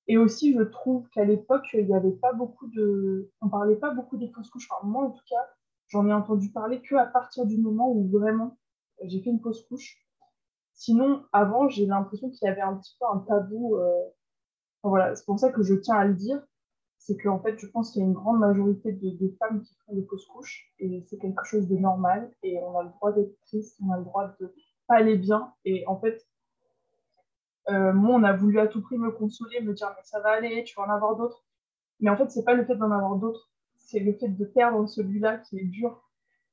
Et 0.06 0.18
aussi, 0.18 0.54
je 0.54 0.62
trouve 0.62 1.08
qu'à 1.10 1.24
l'époque, 1.24 1.66
il 1.72 1.86
n'y 1.86 1.94
avait 1.94 2.12
pas 2.12 2.32
beaucoup 2.32 2.68
de. 2.68 3.30
On 3.40 3.48
parlait 3.48 3.76
pas 3.76 3.90
beaucoup 3.90 4.16
des 4.16 4.28
fausses 4.28 4.50
couches. 4.50 4.68
Enfin, 4.70 4.86
moi, 4.86 5.04
en 5.04 5.10
tout 5.10 5.24
cas, 5.28 5.48
j'en 5.88 6.06
ai 6.06 6.12
entendu 6.12 6.50
parler 6.50 6.82
qu'à 6.82 7.06
partir 7.06 7.46
du 7.46 7.56
moment 7.58 7.90
où 7.90 8.08
vraiment 8.08 8.58
j'ai 9.02 9.22
fait 9.22 9.30
une 9.30 9.40
fausse 9.40 9.62
couche. 9.66 10.03
Sinon, 10.84 11.24
avant, 11.32 11.66
j'ai 11.70 11.86
l'impression 11.86 12.28
qu'il 12.28 12.46
y 12.46 12.50
avait 12.50 12.60
un 12.60 12.76
petit 12.76 12.94
peu 13.00 13.06
un 13.10 13.20
tabou. 13.20 13.76
Euh, 13.76 14.02
voilà, 14.82 15.16
c'est 15.16 15.24
pour 15.24 15.38
ça 15.38 15.50
que 15.50 15.62
je 15.62 15.72
tiens 15.74 15.96
à 15.96 16.04
le 16.04 16.12
dire. 16.12 16.42
C'est 16.98 17.16
qu'en 17.16 17.40
fait, 17.40 17.58
je 17.58 17.66
pense 17.66 17.90
qu'il 17.90 18.02
y 18.02 18.04
a 18.04 18.06
une 18.06 18.12
grande 18.12 18.38
majorité 18.38 18.92
de, 18.92 19.34
femmes 19.38 19.62
qui 19.62 19.74
font 19.86 19.94
des 19.94 20.04
fausses 20.04 20.26
couches 20.26 20.70
et 20.78 21.02
c'est 21.08 21.16
quelque 21.16 21.44
chose 21.44 21.68
de 21.68 21.76
normal 21.76 22.30
et 22.42 22.58
on 22.62 22.78
a 22.78 22.82
le 22.82 22.90
droit 22.90 23.12
d'être 23.12 23.34
triste, 23.46 23.78
on 23.82 23.92
a 23.92 23.98
le 23.98 24.04
droit 24.04 24.28
de 24.38 24.54
pas 24.86 24.96
aller 24.96 25.16
bien. 25.16 25.54
Et 25.64 25.86
en 25.86 25.98
fait, 25.98 26.26
euh, 27.70 27.94
moi, 27.94 28.16
on 28.16 28.22
a 28.22 28.34
voulu 28.34 28.58
à 28.58 28.66
tout 28.66 28.82
prix 28.82 28.98
me 28.98 29.10
consoler, 29.10 29.62
me 29.62 29.72
dire 29.72 29.90
mais 29.96 30.02
ça 30.02 30.20
va 30.20 30.32
aller, 30.32 30.64
tu 30.64 30.74
vas 30.76 30.82
en 30.82 30.90
avoir 30.90 31.16
d'autres. 31.16 31.46
Mais 32.00 32.10
en 32.10 32.16
fait, 32.18 32.30
c'est 32.30 32.44
pas 32.44 32.52
le 32.52 32.66
fait 32.66 32.76
d'en 32.76 32.90
avoir 32.90 33.16
d'autres, 33.16 33.50
c'est 33.78 34.00
le 34.00 34.12
fait 34.12 34.28
de 34.28 34.44
perdre 34.44 34.86
celui-là 34.86 35.38
qui 35.38 35.60
est 35.60 35.64
dur. 35.64 36.02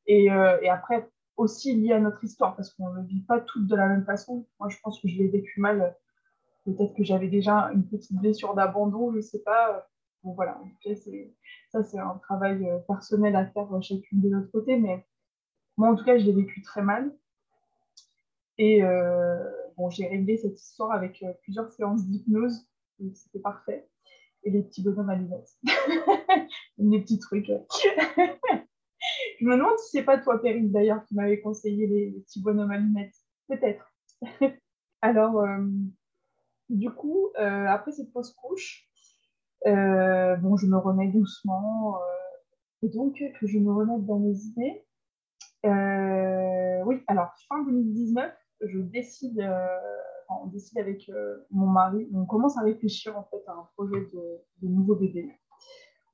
Et, 0.07 0.31
euh, 0.31 0.57
et, 0.61 0.69
après, 0.69 1.09
aussi 1.41 1.75
lié 1.75 1.93
à 1.93 1.99
notre 1.99 2.23
histoire, 2.23 2.55
parce 2.55 2.73
qu'on 2.73 2.93
ne 2.93 3.03
vit 3.03 3.21
pas 3.21 3.39
toutes 3.39 3.67
de 3.67 3.75
la 3.75 3.87
même 3.87 4.05
façon. 4.05 4.47
Moi, 4.59 4.69
je 4.69 4.77
pense 4.83 4.99
que 4.99 5.07
je 5.07 5.17
l'ai 5.17 5.27
vécu 5.27 5.59
mal. 5.59 5.95
Peut-être 6.65 6.93
que 6.95 7.03
j'avais 7.03 7.27
déjà 7.27 7.71
une 7.73 7.87
petite 7.87 8.17
blessure 8.17 8.53
d'abandon, 8.53 9.11
je 9.11 9.17
ne 9.17 9.21
sais 9.21 9.39
pas. 9.39 9.87
Bon, 10.23 10.33
voilà, 10.33 10.59
en 10.59 10.67
tout 10.67 10.77
cas, 10.83 10.95
ça, 11.71 11.83
c'est 11.83 11.97
un 11.97 12.17
travail 12.19 12.69
euh, 12.69 12.77
personnel 12.79 13.35
à 13.35 13.47
faire 13.47 13.67
chacune 13.81 14.21
de 14.21 14.29
notre 14.29 14.51
côté. 14.51 14.77
Mais 14.77 15.03
moi, 15.77 15.89
en 15.89 15.95
tout 15.95 16.05
cas, 16.05 16.17
je 16.17 16.25
l'ai 16.25 16.33
vécu 16.33 16.61
très 16.61 16.83
mal. 16.83 17.11
Et, 18.57 18.83
bon, 19.75 19.89
j'ai 19.89 20.07
réglé 20.07 20.37
cette 20.37 20.61
histoire 20.61 20.91
avec 20.91 21.23
euh, 21.23 21.33
plusieurs 21.41 21.71
séances 21.71 22.05
d'hypnose, 22.05 22.67
c'était 23.13 23.39
parfait. 23.39 23.87
Et 24.43 24.51
les 24.51 24.61
petits 24.61 24.83
bonhommes 24.83 25.09
à 25.09 25.15
lunettes. 25.15 25.57
les 26.77 27.01
petits 27.01 27.19
trucs. 27.19 27.51
Je 29.41 29.45
me 29.45 29.57
demande 29.57 29.77
si 29.79 29.97
c'est 29.97 30.03
pas 30.03 30.19
toi, 30.19 30.39
Perrine, 30.41 30.71
d'ailleurs, 30.71 31.03
qui 31.05 31.15
m'avait 31.15 31.41
conseillé 31.41 31.87
les, 31.87 32.11
petits 32.21 32.41
bonhommes 32.41 32.71
à 32.71 32.77
lunettes. 32.77 33.15
Peut-être. 33.47 33.91
Alors, 35.01 35.41
euh, 35.41 35.65
du 36.69 36.91
coup, 36.91 37.29
euh, 37.39 37.65
après 37.67 37.91
cette 37.91 38.11
fausse 38.11 38.33
couche, 38.33 38.87
bon, 39.65 40.57
je 40.57 40.67
me 40.67 40.77
remets 40.77 41.07
doucement. 41.07 41.97
et 42.83 42.89
donc, 42.89 43.21
que 43.39 43.47
je 43.47 43.57
me 43.57 43.73
remette 43.73 44.05
dans 44.05 44.19
mes 44.19 44.37
idées. 44.37 44.85
oui, 46.85 47.03
alors, 47.07 47.33
fin 47.49 47.63
2019, 47.63 48.31
je 48.61 48.79
décide, 48.79 49.39
euh, 49.39 49.67
on 50.29 50.47
décide 50.47 50.77
avec 50.77 51.09
euh, 51.09 51.37
mon 51.49 51.67
mari, 51.67 52.07
on 52.13 52.25
commence 52.25 52.57
à 52.57 52.61
réfléchir 52.61 53.17
en 53.17 53.23
fait 53.23 53.43
à 53.47 53.53
un 53.53 53.67
projet 53.75 54.07
de, 54.13 54.67
nouveau 54.67 54.95
bébé. 54.95 55.33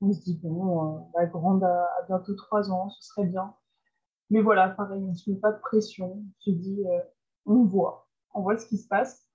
On 0.00 0.12
se 0.12 0.20
dit, 0.20 0.38
bon, 0.42 0.96
euh, 0.96 1.00
la 1.16 1.26
grande 1.26 1.64
a, 1.64 1.88
bientôt 2.06 2.34
trois 2.34 2.70
ans, 2.70 2.90
ce 2.90 3.08
serait 3.08 3.26
bien. 3.26 3.54
Mais 4.30 4.40
voilà, 4.40 4.68
pareil, 4.68 5.02
on 5.02 5.08
ne 5.08 5.14
se 5.14 5.30
met 5.30 5.36
pas 5.36 5.52
de 5.52 5.58
pression, 5.58 6.12
on 6.12 6.40
se 6.40 6.50
dit, 6.50 6.84
on 7.46 7.64
voit, 7.64 8.08
on 8.34 8.42
voit 8.42 8.58
ce 8.58 8.66
qui 8.66 8.76
se 8.76 8.86
passe. 8.86 9.26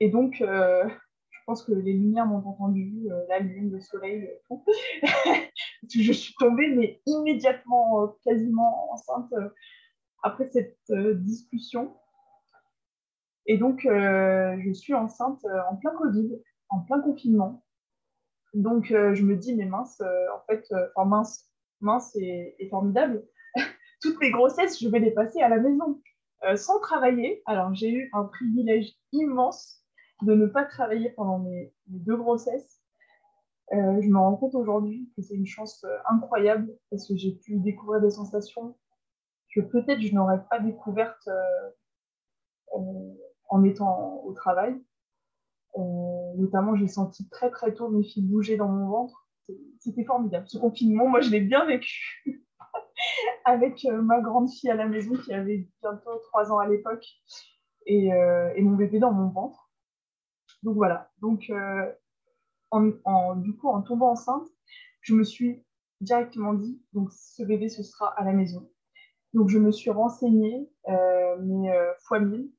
Et 0.00 0.10
donc, 0.10 0.36
je 0.40 1.38
pense 1.46 1.62
que 1.62 1.72
les 1.72 1.94
lumières 1.94 2.26
m'ont 2.26 2.46
entendu, 2.46 3.08
la 3.30 3.38
lune, 3.38 3.72
le 3.72 3.80
soleil, 3.80 4.28
tout. 4.46 4.62
je 5.88 6.12
suis 6.12 6.34
tombée, 6.34 6.68
mais 6.74 7.00
immédiatement, 7.06 8.08
quasiment 8.22 8.92
enceinte 8.92 9.32
après 10.22 10.50
cette 10.50 10.92
discussion. 11.22 11.96
Et 13.48 13.56
donc, 13.56 13.86
euh, 13.86 14.56
je 14.60 14.72
suis 14.72 14.92
enceinte 14.92 15.42
euh, 15.46 15.60
en 15.70 15.76
plein 15.76 15.92
Covid, 15.96 16.38
en 16.68 16.80
plein 16.80 17.00
confinement. 17.00 17.64
Donc, 18.58 18.90
euh, 18.90 19.14
je 19.14 19.22
me 19.22 19.36
dis, 19.36 19.54
mais 19.54 19.66
mince, 19.66 20.00
en 20.00 20.40
fait, 20.46 20.66
enfin 20.94 21.08
mince, 21.08 21.48
mince 21.80 22.14
et, 22.16 22.68
formidable. 22.70 23.24
Toutes 24.02 24.18
mes 24.20 24.30
grossesses, 24.30 24.80
je 24.80 24.88
vais 24.88 24.98
les 24.98 25.12
passer 25.12 25.40
à 25.40 25.48
la 25.48 25.58
maison, 25.58 26.00
sans 26.56 26.80
travailler. 26.80 27.42
Alors, 27.46 27.72
j'ai 27.72 27.90
eu 27.90 28.10
un 28.12 28.24
privilège 28.24 28.92
immense 29.12 29.84
de 30.22 30.34
ne 30.34 30.46
pas 30.46 30.64
travailler 30.64 31.10
pendant 31.10 31.38
mes, 31.38 31.72
deux 31.86 32.16
grossesses. 32.16 32.80
je 33.72 34.08
me 34.08 34.18
rends 34.18 34.36
compte 34.36 34.54
aujourd'hui 34.56 35.08
que 35.16 35.22
c'est 35.22 35.34
une 35.34 35.46
chance 35.46 35.86
incroyable 36.08 36.76
parce 36.90 37.06
que 37.06 37.16
j'ai 37.16 37.32
pu 37.32 37.56
découvrir 37.58 38.00
des 38.00 38.10
sensations 38.10 38.76
que 39.54 39.60
peut-être 39.60 40.00
je 40.00 40.14
n'aurais 40.14 40.44
pas 40.50 40.58
découvertes 40.58 41.28
en 43.48 43.64
étant 43.64 44.22
au 44.24 44.32
travail. 44.32 44.80
Euh, 45.76 46.17
notamment, 46.36 46.76
j'ai 46.76 46.88
senti 46.88 47.28
très 47.28 47.50
très 47.50 47.74
tôt 47.74 47.88
mes 47.88 48.02
filles 48.02 48.24
bouger 48.24 48.56
dans 48.56 48.68
mon 48.68 48.88
ventre. 48.88 49.28
C'était 49.78 50.04
formidable. 50.04 50.46
Ce 50.48 50.58
confinement, 50.58 51.08
moi, 51.08 51.20
je 51.20 51.30
l'ai 51.30 51.40
bien 51.40 51.64
vécu 51.64 52.24
avec 53.44 53.84
euh, 53.86 54.02
ma 54.02 54.20
grande 54.20 54.50
fille 54.50 54.70
à 54.70 54.74
la 54.74 54.86
maison 54.86 55.14
qui 55.16 55.32
avait 55.32 55.68
bientôt 55.80 56.18
trois 56.28 56.52
ans 56.52 56.58
à 56.58 56.68
l'époque 56.68 57.06
et, 57.86 58.12
euh, 58.12 58.52
et, 58.54 58.62
mon 58.62 58.76
bébé 58.76 58.98
dans 58.98 59.12
mon 59.12 59.28
ventre. 59.28 59.70
Donc 60.62 60.74
voilà. 60.76 61.10
Donc, 61.22 61.50
en, 62.70 63.36
du 63.36 63.56
coup, 63.56 63.68
en 63.68 63.80
tombant 63.80 64.10
enceinte, 64.10 64.46
je 65.00 65.14
me 65.14 65.24
suis 65.24 65.64
directement 66.00 66.52
dit, 66.52 66.82
donc 66.92 67.10
ce 67.12 67.42
bébé, 67.42 67.68
ce 67.68 67.82
sera 67.82 68.08
à 68.18 68.24
la 68.24 68.32
maison. 68.32 68.68
Donc 69.32 69.48
je 69.48 69.58
me 69.58 69.70
suis 69.70 69.90
renseignée, 69.90 70.68
mais 70.86 71.70
fois 72.00 72.18
mille, 72.20 72.50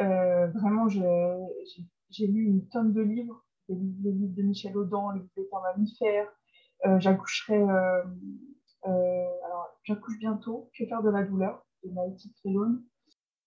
euh, 0.00 0.46
vraiment, 0.48 0.88
j'ai 0.88 1.86
lu 2.20 2.44
une 2.44 2.68
tonne 2.68 2.92
de 2.92 3.02
livres, 3.02 3.44
les, 3.68 3.76
livres 3.76 4.34
de 4.34 4.42
Michel 4.42 4.76
Audin, 4.76 5.12
les 5.14 5.20
livres 5.20 5.32
d'état 5.36 5.60
mammifère. 5.60 6.28
j'accoucherai, 6.98 7.62
alors 8.82 9.68
j'accouche 9.84 10.18
bientôt, 10.18 10.70
Que 10.76 10.86
faire 10.86 11.02
de 11.02 11.10
la 11.10 11.22
douleur 11.22 11.64
de 11.84 11.90
Maïti 11.90 12.32
Trélone. 12.34 12.84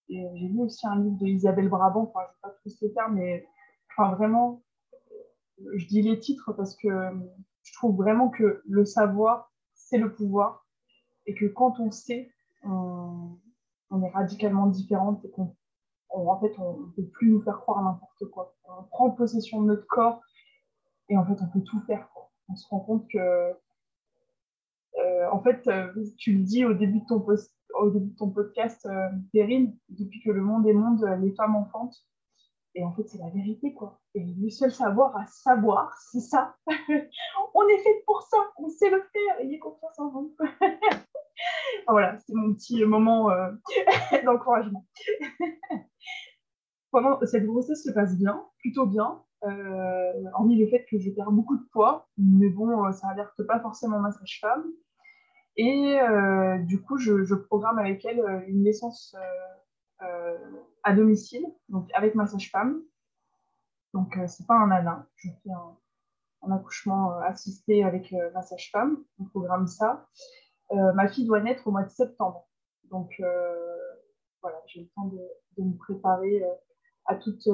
Et 0.10 0.24
j'ai 0.36 0.48
lu 0.48 0.62
aussi 0.62 0.86
un 0.88 1.02
livre 1.02 1.18
de 1.18 1.26
Isabelle 1.26 1.70
Brabant, 1.70 2.04
enfin 2.04 2.20
je 2.22 2.32
ne 2.32 2.34
vais 2.34 2.42
pas 2.42 2.60
tous 2.62 2.82
les 2.82 2.92
faire, 2.92 3.10
mais 3.10 3.46
enfin, 3.98 4.14
vraiment, 4.16 4.64
je 5.76 5.88
dis 5.88 6.02
les 6.02 6.20
titres 6.20 6.54
parce 6.54 6.76
que 6.76 6.90
je 7.64 7.74
trouve 7.74 7.96
vraiment 7.96 8.30
que 8.30 8.62
le 8.66 8.86
savoir, 8.86 9.52
c'est 9.74 9.98
le 9.98 10.14
pouvoir. 10.14 10.66
Et 11.26 11.34
que 11.34 11.46
quand 11.46 11.80
on 11.80 11.92
sait, 11.92 12.30
on, 12.64 13.40
est 14.04 14.10
radicalement 14.10 14.68
différente 14.68 15.24
et 15.26 15.32
qu'on 15.32 15.56
en 16.16 16.40
fait, 16.40 16.54
on 16.60 16.80
ne 16.80 16.86
peut 16.92 17.06
plus 17.06 17.32
nous 17.32 17.42
faire 17.42 17.60
croire 17.60 17.84
n'importe 17.84 18.26
quoi. 18.32 18.56
On 18.68 18.84
prend 18.84 19.12
possession 19.12 19.62
de 19.62 19.68
notre 19.68 19.88
corps 19.88 20.22
et 21.10 21.18
en 21.18 21.26
fait, 21.26 21.42
on 21.42 21.48
peut 21.48 21.62
tout 21.62 21.82
faire. 21.82 22.08
On 22.50 22.56
se 22.56 22.68
rend 22.70 22.80
compte 22.80 23.08
que, 23.10 23.18
euh, 23.18 23.54
en 25.32 25.42
fait, 25.42 25.68
euh, 25.68 25.92
tu 26.18 26.34
le 26.34 26.44
dis 26.44 26.66
au 26.66 26.74
début 26.74 27.00
de 27.00 27.06
ton, 27.06 27.20
podcast, 28.30 28.86
euh, 28.86 29.10
depuis 29.90 30.22
que 30.22 30.32
le 30.32 30.42
monde 30.42 30.68
est 30.68 30.74
monde, 30.74 31.04
les 31.22 31.34
femmes 31.34 31.56
enfantent. 31.56 32.06
Et 32.78 32.84
en 32.84 32.92
fait, 32.94 33.08
c'est 33.08 33.20
la 33.20 33.30
vérité, 33.30 33.74
quoi. 33.74 34.02
Et 34.16 34.24
le 34.24 34.50
seul 34.50 34.72
savoir 34.72 35.16
à 35.16 35.26
savoir, 35.28 35.94
c'est 36.12 36.20
ça. 36.20 36.56
on 36.68 37.68
est 37.70 37.84
fait 37.84 38.04
pour 38.06 38.22
ça, 38.24 38.38
on 38.58 38.68
sait 38.68 38.90
le 38.90 39.02
faire, 39.02 39.40
ayez 39.40 39.60
confiance 39.60 39.98
en 39.98 40.10
vous. 40.10 40.36
voilà, 41.88 42.18
c'est 42.20 42.34
mon 42.34 42.54
petit 42.54 42.84
moment 42.86 43.30
euh, 43.30 43.52
d'encouragement. 44.26 44.86
Pendant 46.92 47.20
cette 47.26 47.46
grossesse 47.46 47.84
se 47.84 47.92
passe 47.92 48.18
bien, 48.18 48.46
plutôt 48.60 48.86
bien, 48.86 49.22
euh, 49.44 50.14
hormis 50.34 50.58
le 50.58 50.68
fait 50.68 50.86
que 50.90 50.98
je 50.98 51.12
perds 51.12 51.32
beaucoup 51.32 51.58
de 51.58 51.66
poids, 51.72 52.08
mais 52.18 52.50
bon, 52.50 52.86
euh, 52.86 52.92
ça 52.92 53.08
n'alerte 53.08 53.44
pas 53.44 53.60
forcément 53.60 54.00
ma 54.00 54.12
sage-femme. 54.12 54.66
Et 55.58 55.98
du 56.66 56.82
coup, 56.82 56.98
je, 56.98 57.24
je, 57.24 57.34
programme 57.34 57.80
avec 57.80 58.04
elle 58.04 58.44
une 58.48 58.64
naissance 58.64 59.16
à 60.84 60.94
domicile, 60.94 61.46
donc 61.70 61.90
avec 61.94 62.14
ma 62.14 62.28
sage-femme. 62.28 62.82
Donc, 63.94 64.20
c'est 64.28 64.46
pas 64.46 64.56
un 64.56 64.70
ANA, 64.70 65.08
je 65.16 65.30
fais 65.30 65.52
un, 65.52 65.78
un 66.42 66.52
accouchement 66.58 67.18
assisté 67.20 67.86
avec 67.86 68.14
ma 68.34 68.42
sage-femme, 68.42 68.98
on 69.18 69.24
programme 69.24 69.68
ça. 69.68 70.06
Euh, 70.72 70.94
ma 70.94 71.08
fille 71.08 71.26
doit 71.26 71.42
naître 71.42 71.68
au 71.68 71.72
mois 71.72 71.84
de 71.84 71.90
septembre. 71.90 72.48
Donc 72.90 73.12
euh, 73.20 73.78
voilà, 74.42 74.58
j'ai 74.68 74.82
le 74.82 74.88
temps 74.96 75.08
de, 75.08 75.64
me 75.64 75.78
préparer 75.78 76.44
euh, 76.44 76.54
à, 77.06 77.16
toutes, 77.16 77.48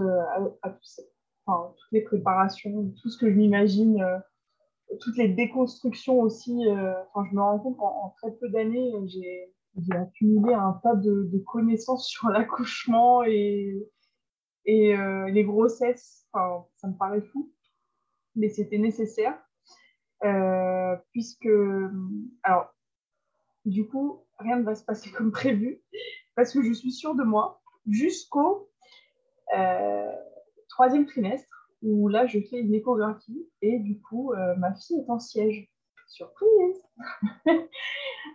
à, 0.64 0.70
toutes 0.70 1.92
les 1.92 2.02
préparations, 2.02 2.94
tout 3.02 3.10
ce 3.10 3.18
que 3.18 3.30
je 3.30 3.36
m'imagine, 3.36 4.04
toutes 5.02 5.18
les 5.18 5.30
déconstructions 5.30 6.20
aussi. 6.22 6.66
Enfin, 6.70 7.28
je 7.30 7.36
me 7.36 7.42
rends 7.42 7.60
compte 7.60 7.78
qu'en 7.78 8.14
très 8.22 8.32
peu 8.32 8.50
d'années, 8.50 8.94
j'ai 9.08 9.54
accumulé 9.94 10.54
un 10.54 10.80
tas 10.84 10.96
de, 10.96 11.44
connaissances 11.48 12.08
sur 12.10 12.30
l'accouchement 12.30 13.24
et, 13.24 13.90
et 14.66 14.96
les 15.32 15.44
grossesses. 15.44 16.28
Enfin, 16.32 16.66
ça 16.78 16.88
me 16.88 16.98
paraît 16.98 17.22
fou, 17.22 17.52
mais 18.36 18.48
c'était 18.48 18.78
nécessaire. 18.78 19.38
puisque, 21.12 21.50
alors, 22.44 22.74
du 23.66 23.88
coup, 23.88 24.26
rien 24.40 24.58
ne 24.58 24.64
va 24.64 24.76
se 24.76 24.84
passer 24.84 25.12
comme 25.18 25.32
prévu 25.32 25.82
parce 26.36 26.54
que 26.54 26.62
je 26.64 26.74
suis 26.74 26.92
sûre 26.92 27.16
de 27.16 27.24
moi 27.24 27.62
jusqu'au 27.88 28.70
euh, 29.56 30.12
troisième 30.70 31.06
trimestre 31.06 31.70
où 31.82 32.08
là, 32.08 32.28
je 32.28 32.40
fais 32.40 32.60
une 32.60 32.74
échographie 32.74 33.50
et 33.62 33.80
du 33.80 34.00
coup, 34.02 34.34
euh, 34.34 34.56
ma 34.56 34.74
fille 34.74 35.00
est 35.00 35.10
en 35.10 35.20
siège. 35.20 35.68
Surprise 36.08 36.84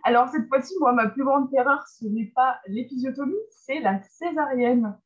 Alors, 0.03 0.27
cette 0.29 0.47
fois-ci, 0.47 0.73
moi, 0.79 0.93
ma 0.93 1.07
plus 1.07 1.23
grande 1.23 1.51
terreur, 1.51 1.87
ce 1.87 2.05
n'est 2.05 2.31
pas 2.35 2.59
l'épisiotomie, 2.67 3.35
c'est 3.51 3.79
la 3.79 4.01
césarienne. 4.01 4.97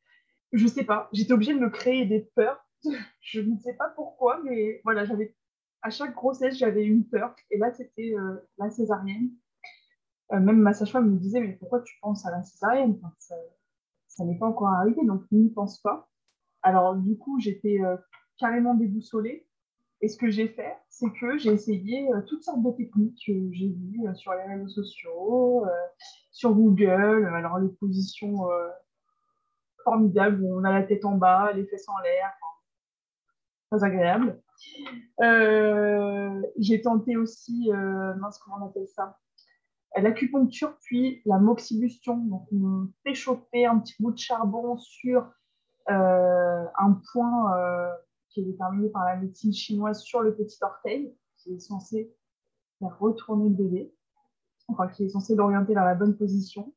Je 0.54 0.68
sais 0.68 0.86
pas, 0.86 1.10
j'étais 1.12 1.34
obligée 1.34 1.54
de 1.54 1.60
me 1.60 1.70
créer 1.70 2.06
des 2.06 2.22
peurs. 2.36 2.66
je 3.22 3.42
ne 3.42 3.58
sais 3.58 3.74
pas 3.74 3.90
pourquoi, 3.96 4.40
mais 4.44 4.82
voilà, 4.84 5.06
j'avais 5.06 5.36
à 5.82 5.90
chaque 5.90 6.14
grossesse, 6.14 6.58
j'avais 6.58 6.84
une 6.84 7.08
peur. 7.08 7.36
Et 7.50 7.58
là, 7.58 7.72
c'était 7.72 8.14
euh, 8.18 8.36
la 8.58 8.70
césarienne. 8.70 9.32
Euh, 10.34 10.40
même 10.40 10.60
ma 10.60 10.74
sage-femme 10.74 11.10
me 11.10 11.18
disait, 11.18 11.42
mais 11.42 11.54
pourquoi 11.54 11.82
tu 11.82 11.98
penses 12.02 12.26
à 12.26 12.32
la 12.32 12.42
césarienne? 12.44 13.00
Ça, 14.08 14.26
n'est 14.26 14.38
pas 14.38 14.48
encore 14.48 14.70
arrivé, 14.70 15.04
donc 15.06 15.24
n'y 15.32 15.50
pense 15.50 15.80
pas. 15.80 16.08
Alors, 16.62 16.96
du 16.96 17.18
coup, 17.18 17.40
j'étais 17.40 17.82
euh, 17.82 17.98
carrément 18.38 18.76
déboussolée. 18.76 19.48
Et 20.02 20.08
ce 20.08 20.18
que 20.18 20.30
j'ai 20.30 20.48
fait, 20.48 20.76
c'est 20.90 21.12
que 21.12 21.38
j'ai 21.38 21.52
essayé 21.52 22.12
euh, 22.12 22.22
toutes 22.28 22.44
sortes 22.44 22.64
de 22.64 22.72
techniques 22.72 23.22
que 23.26 23.52
j'ai 23.52 23.70
vues 23.70 24.08
sur 24.16 24.34
les 24.34 24.44
réseaux 24.44 24.68
sociaux, 24.68 25.66
sur 26.32 26.54
Google. 26.54 27.26
Alors, 27.26 27.60
les 27.60 27.70
positions 27.70 28.48
formidables 29.84 30.42
où 30.44 30.60
on 30.60 30.64
a 30.64 30.72
la 30.72 30.84
tête 30.84 31.06
en 31.06 31.18
bas, 31.18 31.52
les 31.54 31.66
fesses 31.66 31.90
en 31.90 31.98
l'air, 32.00 32.32
très 33.70 33.84
agréable. 33.84 34.42
j'ai 36.58 36.82
tenté 36.82 37.18
aussi, 37.18 37.70
mince, 37.72 38.40
comment 38.40 38.58
on 38.60 38.68
appelle 38.68 38.88
ça? 38.88 39.20
L'acupuncture, 40.00 40.78
puis 40.82 41.22
la 41.26 41.38
moxibustion. 41.38 42.18
Donc, 42.18 42.48
on 42.54 42.88
fait 43.04 43.14
chauffer 43.14 43.66
un 43.66 43.80
petit 43.80 43.96
bout 44.00 44.12
de 44.12 44.18
charbon 44.18 44.78
sur 44.78 45.30
euh, 45.90 46.66
un 46.78 47.02
point 47.12 47.58
euh, 47.58 47.90
qui 48.30 48.42
est 48.42 48.44
déterminé 48.44 48.90
par 48.90 49.04
la 49.04 49.18
médecine 49.18 49.54
chinoise 49.54 50.02
sur 50.02 50.22
le 50.22 50.34
petit 50.36 50.58
orteil, 50.62 51.14
qui 51.38 51.54
est 51.54 51.60
censé 51.60 52.16
faire 52.80 52.98
retourner 53.00 53.50
le 53.50 53.56
bébé, 53.56 53.94
enfin, 54.68 54.88
qui 54.88 55.06
est 55.06 55.10
censé 55.10 55.36
l'orienter 55.36 55.74
vers 55.74 55.86
la 55.86 55.96
bonne 55.96 56.16
position. 56.16 56.74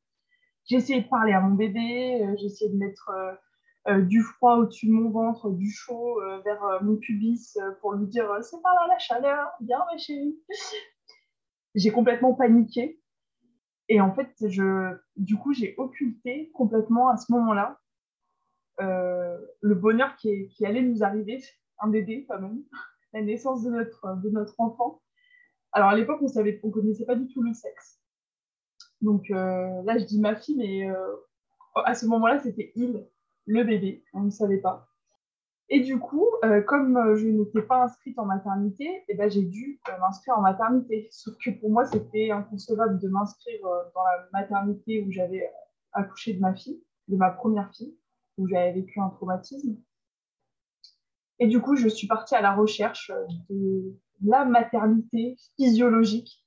J'ai 0.64 0.76
essayé 0.76 1.02
de 1.02 1.08
parler 1.08 1.32
à 1.32 1.40
mon 1.40 1.54
bébé, 1.54 2.24
euh, 2.24 2.34
j'ai 2.38 2.46
essayé 2.46 2.70
de 2.70 2.76
mettre 2.76 3.10
du 4.06 4.22
froid 4.22 4.56
au-dessus 4.56 4.86
de 4.86 4.92
mon 4.92 5.10
ventre, 5.10 5.50
du 5.50 5.70
chaud 5.70 6.18
vers 6.42 6.82
mon 6.82 6.96
pubis 6.96 7.58
pour 7.82 7.92
lui 7.92 8.06
dire 8.06 8.26
c'est 8.40 8.62
pas 8.62 8.72
là 8.72 8.86
la 8.88 8.98
chaleur, 8.98 9.48
viens 9.60 9.84
ma 9.92 9.98
chérie. 9.98 10.38
J'ai 11.74 11.90
complètement 11.90 12.32
paniqué 12.32 12.98
et 13.88 14.00
en 14.00 14.14
fait, 14.14 14.32
je, 14.40 14.96
du 15.16 15.36
coup, 15.36 15.52
j'ai 15.52 15.74
occulté 15.76 16.50
complètement 16.54 17.08
à 17.08 17.16
ce 17.16 17.30
moment-là 17.32 17.80
euh, 18.80 19.38
le 19.60 19.74
bonheur 19.74 20.16
qui, 20.16 20.48
allait 20.64 20.82
nous 20.82 21.04
arriver, 21.04 21.42
un 21.78 21.88
bébé 21.88 22.26
quand 22.28 22.40
même, 22.40 22.62
la 23.12 23.22
naissance 23.22 23.62
de 23.62 23.70
notre, 23.70 24.20
de 24.22 24.30
notre 24.30 24.58
enfant. 24.58 25.02
Alors 25.72 25.90
à 25.90 25.96
l'époque, 25.96 26.20
on 26.22 26.28
savait, 26.28 26.60
on 26.62 26.70
connaissait 26.70 27.04
pas 27.04 27.16
du 27.16 27.28
tout 27.28 27.42
le 27.42 27.52
sexe. 27.52 28.00
Donc 29.00 29.30
euh, 29.30 29.82
là, 29.82 29.98
je 29.98 30.04
dis 30.04 30.20
ma 30.20 30.34
fille, 30.34 30.56
mais 30.56 30.90
euh, 30.90 31.16
à 31.84 31.94
ce 31.94 32.06
moment-là, 32.06 32.40
c'était 32.40 32.72
il, 32.74 33.06
le 33.46 33.64
bébé. 33.64 34.04
On 34.12 34.22
ne 34.22 34.30
savait 34.30 34.60
pas. 34.60 34.88
Et 35.70 35.80
du 35.80 35.98
coup, 35.98 36.28
euh, 36.44 36.60
comme 36.60 36.96
euh, 36.96 37.16
je 37.16 37.26
n'étais 37.26 37.62
pas 37.62 37.84
inscrite 37.84 38.18
en 38.18 38.26
maternité, 38.26 39.04
eh 39.08 39.14
ben, 39.14 39.30
j'ai 39.30 39.42
dû 39.42 39.80
euh, 39.88 39.98
m'inscrire 39.98 40.36
en 40.36 40.42
maternité. 40.42 41.08
Sauf 41.10 41.34
que 41.42 41.50
pour 41.50 41.70
moi, 41.70 41.86
c'était 41.86 42.30
inconcevable 42.30 42.98
de 42.98 43.08
m'inscrire 43.08 43.60
dans 43.94 44.04
la 44.04 44.28
maternité 44.32 45.02
où 45.02 45.10
j'avais 45.10 45.50
accouché 45.92 46.34
de 46.34 46.40
ma 46.40 46.54
fille, 46.54 46.82
de 47.08 47.16
ma 47.16 47.30
première 47.30 47.72
fille, 47.74 47.96
où 48.36 48.46
j'avais 48.46 48.72
vécu 48.72 49.00
un 49.00 49.08
traumatisme. 49.08 49.76
Et 51.38 51.46
du 51.46 51.60
coup, 51.60 51.76
je 51.76 51.88
suis 51.88 52.06
partie 52.06 52.34
à 52.34 52.42
la 52.42 52.54
recherche 52.54 53.10
de 53.48 53.96
la 54.22 54.44
maternité 54.44 55.36
physiologique. 55.56 56.44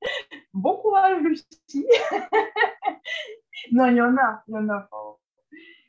bon 0.54 0.76
courage, 0.76 1.22
Lucie 1.22 1.86
Non, 3.72 3.86
il 3.86 3.96
y 3.96 4.00
en 4.00 4.16
a, 4.16 4.42
il 4.46 4.54
y 4.54 4.58
en 4.58 4.68
a 4.68 4.88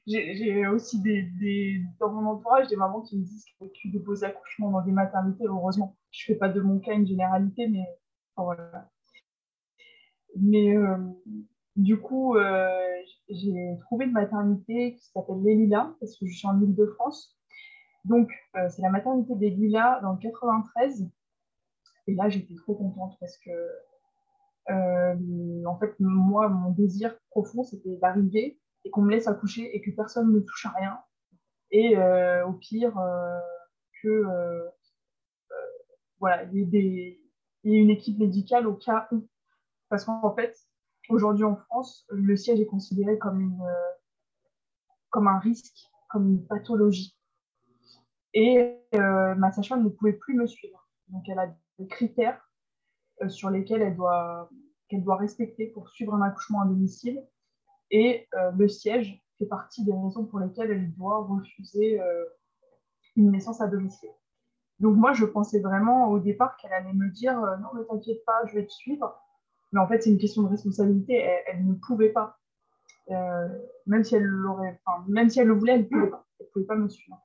j'ai 0.08 0.66
aussi 0.68 1.02
des, 1.02 1.82
dans 2.00 2.12
mon 2.12 2.30
entourage 2.30 2.68
des 2.68 2.78
mamans 2.78 3.02
qui 3.02 3.18
me 3.18 3.26
disent 3.26 3.44
qu'elles 3.44 3.68
ont 3.68 3.70
vécu 3.70 3.90
de 3.90 4.00
beaux 4.00 4.24
accouchements 4.24 4.72
dans 4.72 4.82
des 4.82 4.92
maternités. 4.92 5.44
Heureusement, 5.46 5.98
je 6.12 6.24
ne 6.24 6.34
fais 6.34 6.40
pas 6.40 6.48
de 6.48 6.62
mon 6.62 6.80
cas 6.80 6.94
une 6.94 7.06
généralité, 7.06 7.68
mais 7.68 7.86
voilà. 8.38 8.90
Mais 10.36 10.78
euh, 10.78 10.98
du 11.76 12.00
coup, 12.00 12.38
euh, 12.38 12.70
j'ai 13.30 13.78
trouvé 13.82 14.06
une 14.06 14.14
maternité 14.14 14.96
qui 14.96 15.06
s'appelle 15.12 15.42
Les 15.44 15.68
parce 15.70 16.18
que 16.18 16.26
je 16.26 16.38
suis 16.38 16.48
en 16.48 16.62
Ile-de-France. 16.62 17.38
Donc, 18.06 18.30
euh, 18.56 18.70
c'est 18.70 18.82
la 18.82 18.90
maternité 18.90 19.36
des 19.36 19.50
Lilas 19.50 20.00
dans 20.02 20.14
le 20.14 20.20
93. 20.20 21.10
Et 22.08 22.16
là, 22.16 22.30
j'étais 22.30 22.56
trop 22.56 22.76
contente 22.76 23.18
parce 23.20 23.38
que, 23.40 23.52
en 25.66 25.78
fait, 25.80 25.94
moi, 26.00 26.48
mon 26.48 26.72
désir 26.72 27.14
profond, 27.30 27.64
c'était 27.64 27.98
d'arriver 27.98 28.58
qu'on 28.90 29.02
me 29.02 29.12
laisse 29.12 29.28
accoucher 29.28 29.76
et 29.76 29.82
que 29.82 29.92
personne 29.92 30.34
ne 30.34 30.40
touche 30.40 30.66
à 30.66 30.70
rien. 30.70 31.00
Et 31.72 31.98
euh, 31.98 32.46
au 32.48 32.54
pire, 32.54 32.98
euh, 32.98 33.40
que 34.02 34.08
euh, 34.08 34.70
voilà, 36.20 36.44
il 36.54 36.74
y, 36.74 36.78
ait 36.78 37.20
une 37.64 37.90
équipe 37.90 38.18
médicale 38.18 38.68
au 38.68 38.74
cas 38.74 39.08
où. 39.12 39.28
Parce 39.90 40.06
qu'en 40.06 40.34
fait, 40.36 40.56
aujourd'hui 41.10 41.44
en 41.44 41.56
France, 41.56 42.06
le 42.10 42.36
siège 42.36 42.60
est 42.60 42.66
considéré 42.66 43.18
comme, 43.18 43.40
une, 43.40 43.64
comme 45.10 45.28
un 45.28 45.40
risque, 45.40 45.78
comme 46.10 46.28
une 46.28 46.46
pathologie. 46.46 47.16
Et 48.34 48.78
ma 48.94 49.52
sage-femme 49.52 49.84
ne 49.84 49.90
pouvait 49.90 50.14
plus 50.14 50.36
me 50.36 50.46
suivre. 50.46 50.90
Donc, 51.08 51.28
elle 51.30 51.40
a 51.40 51.56
des 51.80 51.88
critères 51.88 52.42
sur 53.30 53.50
lesquels 53.50 53.82
elle 53.82 53.96
doit, 53.96 54.50
qu'elle 54.90 55.04
doit 55.04 55.16
respecter 55.16 55.68
pour 55.68 55.90
suivre 55.90 56.14
un 56.14 56.22
accouchement 56.22 56.62
à 56.62 56.66
domicile. 56.66 57.24
Et 57.92 58.28
le 58.58 58.68
siège 58.68 59.24
fait 59.38 59.46
partie 59.46 59.84
des 59.86 59.94
raisons 59.94 60.26
pour 60.26 60.40
lesquelles 60.40 60.72
elle 60.72 60.94
doit 60.94 61.24
refuser 61.24 62.00
une 63.18 63.32
naissance 63.32 63.62
à 63.62 63.68
domicile. 63.68 64.10
Donc 64.80 64.96
moi, 64.96 65.14
je 65.14 65.26
pensais 65.26 65.60
vraiment 65.60 66.10
au 66.10 66.20
départ 66.20 66.56
qu'elle 66.58 66.72
allait 66.72 66.94
me 66.94 67.10
dire 67.10 67.38
euh, 67.44 67.58
non, 67.58 67.74
ne 67.74 67.84
t'inquiète 67.84 68.24
pas, 68.26 68.46
je 68.46 68.56
vais 68.56 68.66
te 68.66 68.72
suivre. 68.72 69.20
Mais 69.72 69.80
en 69.80 69.88
fait, 69.88 70.02
c'est 70.02 70.12
une 70.12 70.20
question 70.20 70.44
de 70.44 70.50
responsabilité. 70.50 71.16
Elle, 71.48 71.66
ne 71.66 71.74
pouvait 71.74 72.10
pas, 72.10 72.38
euh, 73.10 73.48
même 73.86 74.04
si 74.04 74.16
elle 74.16 74.24
l'aurait, 74.24 74.80
même 75.08 75.30
si 75.30 75.40
elle 75.40 75.48
le 75.48 75.56
voulait, 75.56 75.74
elle 75.74 75.82
ne 75.82 75.88
pouvait 75.88 76.10
pas. 76.10 76.26
Elle 76.40 76.48
pouvait 76.54 76.66
pas 76.66 76.76
me 76.76 76.88
suivre. 76.88 77.20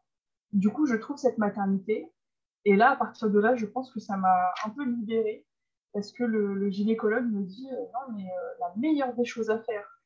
Du 0.53 0.70
coup, 0.70 0.87
je 0.87 0.96
trouve 0.96 1.18
cette 1.18 1.38
maternité. 1.38 2.11
Et 2.64 2.75
là, 2.75 2.92
à 2.92 2.96
partir 2.96 3.31
de 3.31 3.38
là, 3.38 3.55
je 3.55 3.66
pense 3.66 3.92
que 3.92 4.01
ça 4.01 4.16
m'a 4.16 4.53
un 4.64 4.70
peu 4.70 4.85
libérée 4.85 5.46
parce 5.92 6.11
que 6.12 6.25
le, 6.25 6.70
gynécologue 6.70 7.27
me 7.27 7.42
dit 7.42 7.68
euh, 7.70 7.77
non, 7.92 8.14
mais 8.16 8.25
la 8.61 8.72
meilleure 8.77 9.14
des 9.14 9.25
choses 9.25 9.51
à 9.51 9.59
faire 9.59 10.02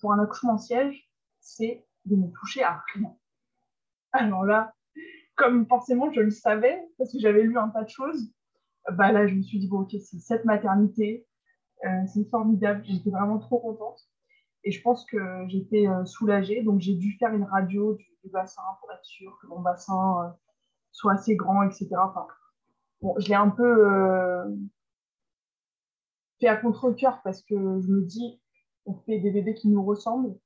pour 0.00 0.12
un 0.12 0.18
accouchement 0.18 0.54
en 0.54 0.58
siège, 0.58 1.08
c'est 1.40 1.86
de 2.04 2.16
ne 2.16 2.28
toucher 2.28 2.62
à 2.62 2.82
rien. 2.94 3.14
Alors 4.12 4.44
là, 4.44 4.74
comme 5.36 5.66
forcément 5.66 6.12
je 6.12 6.20
le 6.20 6.30
savais, 6.30 6.80
parce 6.98 7.12
que 7.12 7.18
j'avais 7.18 7.42
lu 7.42 7.58
un 7.58 7.68
tas 7.68 7.84
de 7.84 7.88
choses, 7.88 8.32
bah 8.90 9.12
là, 9.12 9.26
je 9.26 9.34
me 9.34 9.42
suis 9.42 9.58
dit, 9.58 9.68
bon, 9.68 9.80
ok, 9.80 9.90
c'est 9.90 10.18
cette 10.18 10.44
maternité, 10.44 11.26
euh, 11.84 11.88
c'est 12.12 12.28
formidable, 12.30 12.82
j'étais 12.84 13.10
vraiment 13.10 13.38
trop 13.38 13.60
contente. 13.60 14.00
Et 14.64 14.70
je 14.70 14.80
pense 14.82 15.04
que 15.06 15.18
j'étais 15.48 15.88
euh, 15.88 16.04
soulagée, 16.04 16.62
donc 16.62 16.80
j'ai 16.80 16.94
dû 16.94 17.16
faire 17.18 17.32
une 17.34 17.44
radio 17.44 17.94
du, 17.94 18.06
bassin 18.32 18.62
pour 18.80 18.92
être 18.92 19.04
sûre 19.04 19.36
que 19.42 19.48
mon 19.48 19.60
bassin 19.60 20.24
euh, 20.24 20.30
soit 20.92 21.14
assez 21.14 21.34
grand, 21.34 21.64
etc. 21.64 21.88
Enfin, 21.98 22.26
bon, 23.00 23.14
je 23.18 23.28
l'ai 23.28 23.34
un 23.34 23.50
peu 23.50 24.54
fait 26.40 26.46
à 26.46 26.56
contre-coeur 26.56 27.20
parce 27.24 27.42
que 27.42 27.56
je 27.56 27.88
me 27.88 28.02
dis, 28.02 28.40
on 28.86 28.94
fait 29.06 29.18
des 29.18 29.30
bébés 29.30 29.54
qui 29.54 29.68
nous 29.68 29.84
ressemblent, 29.84 30.36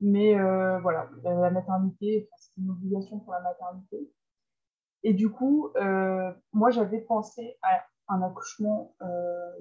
mais 0.00 0.34
voilà, 0.80 1.08
la 1.24 1.50
maternité, 1.50 2.28
c'est 2.36 2.60
une 2.60 2.70
obligation 2.70 3.18
pour 3.20 3.32
la 3.32 3.40
maternité. 3.40 4.10
Et 5.06 5.14
du 5.14 5.30
coup, 5.30 5.70
euh, 5.76 6.32
moi, 6.52 6.70
j'avais 6.70 7.00
pensé 7.00 7.56
à 7.62 7.84
un 8.08 8.22
accouchement 8.22 8.92
euh, 9.02 9.06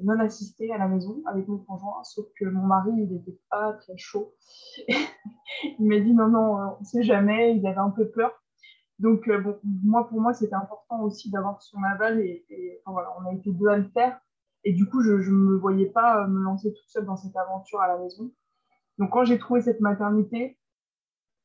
non 0.02 0.20
assisté 0.20 0.74
à 0.74 0.80
la 0.80 0.88
maison 0.88 1.22
avec 1.28 1.48
mon 1.48 1.60
conjoint, 1.60 2.04
sauf 2.04 2.26
que 2.40 2.46
mon 2.46 2.64
mari, 2.64 2.90
il 2.98 3.14
n'était 3.14 3.40
pas 3.52 3.74
très 3.74 3.96
chaud. 3.96 4.34
il 4.88 5.88
m'a 5.88 6.00
dit 6.00 6.16
non, 6.16 6.30
non, 6.30 6.76
on 6.78 6.80
ne 6.80 6.86
sait 6.86 7.04
jamais, 7.04 7.56
il 7.56 7.68
avait 7.68 7.78
un 7.78 7.92
peu 7.92 8.10
peur. 8.10 8.32
Donc, 8.98 9.28
euh, 9.28 9.40
bon, 9.40 9.60
moi, 9.84 10.08
pour 10.08 10.20
moi, 10.20 10.34
c'était 10.34 10.56
important 10.56 11.02
aussi 11.04 11.30
d'avoir 11.30 11.62
son 11.62 11.84
aval 11.84 12.20
et, 12.22 12.82
voilà, 12.88 13.10
on 13.20 13.30
a 13.30 13.34
été 13.34 13.52
deux 13.52 13.68
à 13.68 13.78
le 13.78 13.90
faire. 13.90 14.20
Et 14.66 14.74
du 14.74 14.86
coup, 14.88 15.02
je 15.02 15.12
ne 15.12 15.36
me 15.36 15.58
voyais 15.58 15.86
pas 15.86 16.28
me 16.28 16.42
lancer 16.42 16.74
toute 16.74 16.88
seule 16.88 17.06
dans 17.06 17.16
cette 17.16 17.36
aventure 17.38 17.82
à 17.82 17.88
la 17.88 17.98
maison. 17.98 18.32
Donc, 18.98 19.12
quand 19.12 19.24
j'ai 19.24 19.38
trouvé 19.38 19.62
cette 19.62 19.80
maternité, 19.80 20.58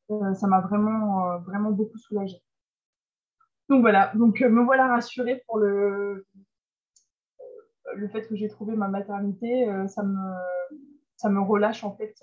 ça 0.09 0.47
m'a 0.47 0.59
vraiment, 0.61 1.39
vraiment 1.39 1.71
beaucoup 1.71 1.97
soulagée. 1.97 2.41
Donc 3.71 3.83
voilà, 3.83 4.11
donc 4.15 4.41
euh, 4.41 4.49
me 4.49 4.65
voilà 4.65 4.87
rassurée 4.87 5.41
pour 5.47 5.57
le, 5.57 6.25
euh, 7.39 7.95
le 7.95 8.09
fait 8.09 8.27
que 8.27 8.35
j'ai 8.35 8.49
trouvé 8.49 8.75
ma 8.75 8.89
maternité. 8.89 9.69
Euh, 9.69 9.87
ça, 9.87 10.03
me, 10.03 10.17
ça 11.15 11.29
me 11.29 11.39
relâche 11.39 11.85
en 11.85 11.95
fait 11.95 12.13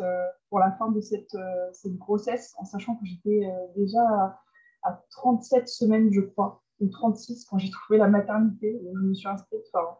pour 0.50 0.58
la 0.58 0.72
fin 0.72 0.90
de 0.90 1.00
cette, 1.00 1.34
cette 1.72 1.96
grossesse, 1.96 2.54
en 2.58 2.66
sachant 2.66 2.96
que 2.96 3.06
j'étais 3.06 3.50
déjà 3.76 4.36
à, 4.82 5.02
37 5.10 5.68
semaines, 5.68 6.12
je 6.12 6.20
crois, 6.20 6.62
ou 6.80 6.88
36 6.88 7.46
quand 7.46 7.56
j'ai 7.56 7.70
trouvé 7.70 7.98
la 7.98 8.08
maternité. 8.08 8.78
Je 8.84 9.00
me 9.00 9.14
suis 9.14 9.28
inscrite. 9.28 9.62
Enfin, 9.72 9.96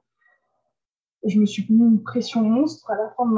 je 1.24 1.38
me 1.38 1.46
suis 1.46 1.66
mis 1.70 1.84
une 1.84 2.02
pression 2.02 2.42
monstre 2.42 2.90
à 2.90 2.96
la 2.96 3.10
fin 3.16 3.26
de 3.26 3.32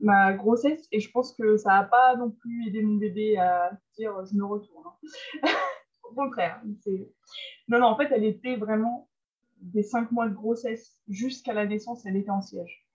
ma, 0.00 0.32
grossesse 0.32 0.88
et 0.92 1.00
je 1.00 1.10
pense 1.10 1.34
que 1.34 1.56
ça 1.56 1.70
n'a 1.70 1.84
pas 1.84 2.16
non 2.16 2.30
plus 2.30 2.66
aidé 2.66 2.82
mon 2.82 2.96
bébé 2.96 3.36
à 3.36 3.70
dire 3.98 4.14
je 4.24 4.34
me 4.34 4.44
retourne. 4.44 4.84
Hein. 5.42 5.48
au 6.10 6.14
contraire. 6.14 6.60
Non, 7.68 7.78
non, 7.78 7.86
en 7.86 7.96
fait, 7.96 8.08
elle 8.10 8.24
était 8.24 8.56
vraiment 8.56 9.08
des 9.60 9.82
cinq 9.82 10.10
mois 10.10 10.28
de 10.28 10.34
grossesse 10.34 10.98
jusqu'à 11.08 11.52
la 11.52 11.66
naissance, 11.66 12.06
elle 12.06 12.16
était 12.16 12.30
en 12.30 12.40
siège. 12.40 12.86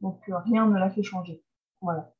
Donc, 0.00 0.28
euh, 0.28 0.38
rien 0.38 0.66
ne 0.66 0.78
l'a 0.78 0.90
fait 0.90 1.02
changer. 1.02 1.42
Voilà. 1.80 2.12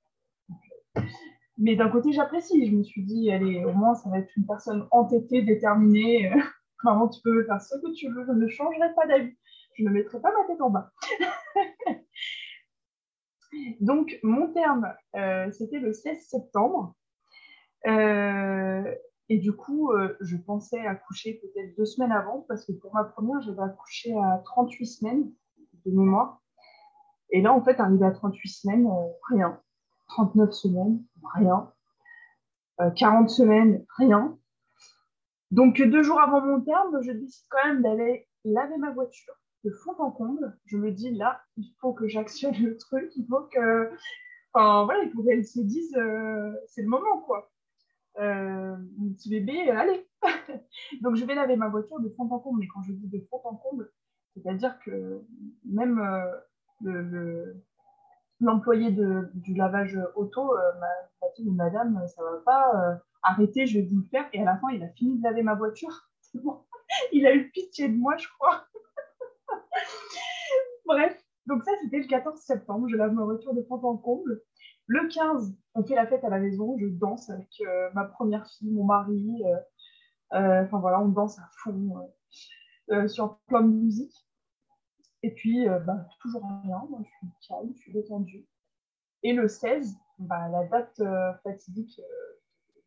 mais 1.58 1.76
d'un 1.76 1.88
côté, 1.88 2.12
j'apprécie. 2.12 2.66
Je 2.66 2.76
me 2.76 2.82
suis 2.82 3.04
dit, 3.04 3.30
allez, 3.30 3.64
au 3.64 3.72
moins, 3.72 3.94
ça 3.94 4.08
va 4.10 4.18
être 4.18 4.30
une 4.36 4.46
personne 4.46 4.86
entêtée, 4.90 5.42
déterminée. 5.42 6.30
Vraiment, 6.84 7.08
tu 7.08 7.20
peux 7.22 7.44
faire 7.44 7.60
ce 7.60 7.74
que 7.76 7.92
tu 7.92 8.08
veux. 8.12 8.24
Je 8.26 8.32
ne 8.32 8.48
changerai 8.48 8.94
pas 8.94 9.06
d'avis. 9.06 9.36
Je 9.78 9.84
ne 9.84 9.90
mettrai 9.90 10.20
pas 10.20 10.32
ma 10.32 10.46
tête 10.46 10.60
en 10.60 10.70
bas. 10.70 10.90
Donc, 13.80 14.18
mon 14.22 14.52
terme, 14.52 14.92
euh, 15.16 15.50
c'était 15.52 15.78
le 15.78 15.92
16 15.92 16.26
septembre. 16.28 16.94
Euh, 17.86 18.94
et 19.28 19.38
du 19.38 19.52
coup, 19.52 19.92
euh, 19.92 20.16
je 20.20 20.36
pensais 20.36 20.84
accoucher 20.86 21.40
peut-être 21.42 21.76
deux 21.76 21.84
semaines 21.84 22.12
avant, 22.12 22.44
parce 22.48 22.64
que 22.64 22.72
pour 22.72 22.94
ma 22.94 23.04
première, 23.04 23.40
j'avais 23.42 23.62
accouché 23.62 24.16
à 24.16 24.40
38 24.44 24.86
semaines 24.86 25.32
de 25.84 25.90
mémoire. 25.90 26.40
Et 27.30 27.42
là, 27.42 27.52
en 27.52 27.62
fait, 27.62 27.80
arrivé 27.80 28.06
à 28.06 28.12
38 28.12 28.48
semaines, 28.48 28.88
rien. 29.28 29.60
39 30.08 30.52
semaines, 30.52 31.02
rien. 31.34 31.72
40 32.96 33.24
euh, 33.24 33.28
semaines, 33.28 33.84
rien. 33.96 34.38
Donc, 35.50 35.80
deux 35.80 36.02
jours 36.02 36.20
avant 36.20 36.40
mon 36.40 36.60
terme, 36.60 36.98
je 37.02 37.12
décide 37.12 37.46
quand 37.50 37.66
même 37.66 37.82
d'aller 37.82 38.28
laver 38.44 38.76
ma 38.78 38.92
voiture 38.92 39.34
de 39.66 39.70
fond 39.84 39.94
en 39.98 40.10
comble. 40.10 40.56
Je 40.64 40.76
me 40.76 40.92
dis, 40.92 41.10
là, 41.10 41.40
il 41.56 41.70
faut 41.80 41.92
que 41.92 42.08
j'actionne 42.08 42.56
le 42.62 42.76
truc, 42.76 43.10
il 43.16 43.26
faut 43.26 43.42
que... 43.52 43.90
Enfin, 44.52 44.84
voilà, 44.84 45.04
il 45.04 45.10
faut 45.12 45.22
qu'elle 45.22 45.44
se 45.44 45.60
dise, 45.60 45.92
c'est 46.68 46.82
le 46.82 46.88
moment, 46.88 47.20
quoi 47.26 47.50
euh, 48.18 48.76
mon 48.96 49.12
petit 49.12 49.28
bébé, 49.28 49.70
euh, 49.70 49.78
allez 49.78 50.08
Donc 51.02 51.16
je 51.16 51.24
vais 51.24 51.34
laver 51.34 51.56
ma 51.56 51.68
voiture 51.68 52.00
de 52.00 52.08
fond 52.10 52.28
en 52.30 52.38
comble, 52.38 52.60
mais 52.60 52.68
quand 52.68 52.82
je 52.82 52.92
dis 52.92 53.08
de 53.08 53.20
fond 53.30 53.40
en 53.44 53.56
comble, 53.56 53.90
c'est-à-dire 54.34 54.78
que 54.80 55.22
même 55.64 55.98
euh, 56.86 57.52
l'employé 58.40 58.90
du 58.90 59.54
lavage 59.54 59.98
auto 60.14 60.56
euh, 60.56 60.72
m'a 60.80 61.28
dit, 61.36 61.50
madame, 61.50 62.02
ça 62.08 62.22
va 62.22 62.38
pas, 62.44 63.00
arrêtez, 63.22 63.66
je 63.66 63.78
vais 63.78 63.86
vous 63.86 63.98
le 63.98 64.08
faire. 64.10 64.26
Et 64.32 64.40
à 64.40 64.44
la 64.44 64.56
fin, 64.56 64.70
il 64.70 64.82
a 64.82 64.88
fini 64.90 65.18
de 65.18 65.22
laver 65.22 65.42
ma 65.42 65.54
voiture. 65.54 66.08
Il 67.12 67.26
a 67.26 67.34
eu 67.34 67.50
pitié 67.50 67.88
de 67.88 67.96
moi, 67.96 68.16
je 68.16 68.28
crois. 68.38 68.64
Bref, 70.86 71.26
donc 71.46 71.64
ça, 71.64 71.70
c'était 71.82 71.98
le 71.98 72.06
14 72.06 72.40
septembre. 72.40 72.88
Je 72.88 72.96
lave 72.96 73.12
ma 73.12 73.24
voiture 73.24 73.54
de 73.54 73.62
fond 73.62 73.80
en 73.82 73.96
comble. 73.96 74.42
Le 74.86 75.08
15, 75.08 75.56
on 75.74 75.84
fait 75.84 75.94
la 75.94 76.06
fête 76.06 76.24
à 76.24 76.28
la 76.28 76.38
maison, 76.38 76.76
je 76.78 76.86
danse 76.86 77.28
avec 77.28 77.60
euh, 77.60 77.90
ma 77.94 78.04
première 78.04 78.46
fille, 78.46 78.70
mon 78.70 78.84
mari. 78.84 79.42
Euh, 79.44 79.56
euh, 80.34 80.64
enfin 80.64 80.78
voilà, 80.78 81.00
on 81.00 81.08
danse 81.08 81.38
à 81.38 81.48
fond 81.62 82.12
sur 83.08 83.38
plein 83.46 83.62
de 83.62 83.72
musique. 83.72 84.14
Et 85.22 85.34
puis, 85.34 85.66
bah, 85.86 86.06
toujours 86.20 86.44
rien, 86.62 86.86
je 86.98 87.04
suis 87.04 87.48
calme, 87.48 87.72
je 87.74 87.80
suis 87.80 87.92
détendue. 87.92 88.46
Et 89.24 89.32
le 89.32 89.48
16, 89.48 89.96
bah, 90.20 90.48
la 90.48 90.64
date 90.66 91.02
fatidique 91.42 92.00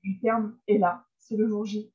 du 0.03 0.19
terme 0.19 0.57
est 0.67 0.77
là, 0.77 1.05
c'est 1.17 1.35
le 1.35 1.49
jour 1.49 1.65
J. 1.65 1.91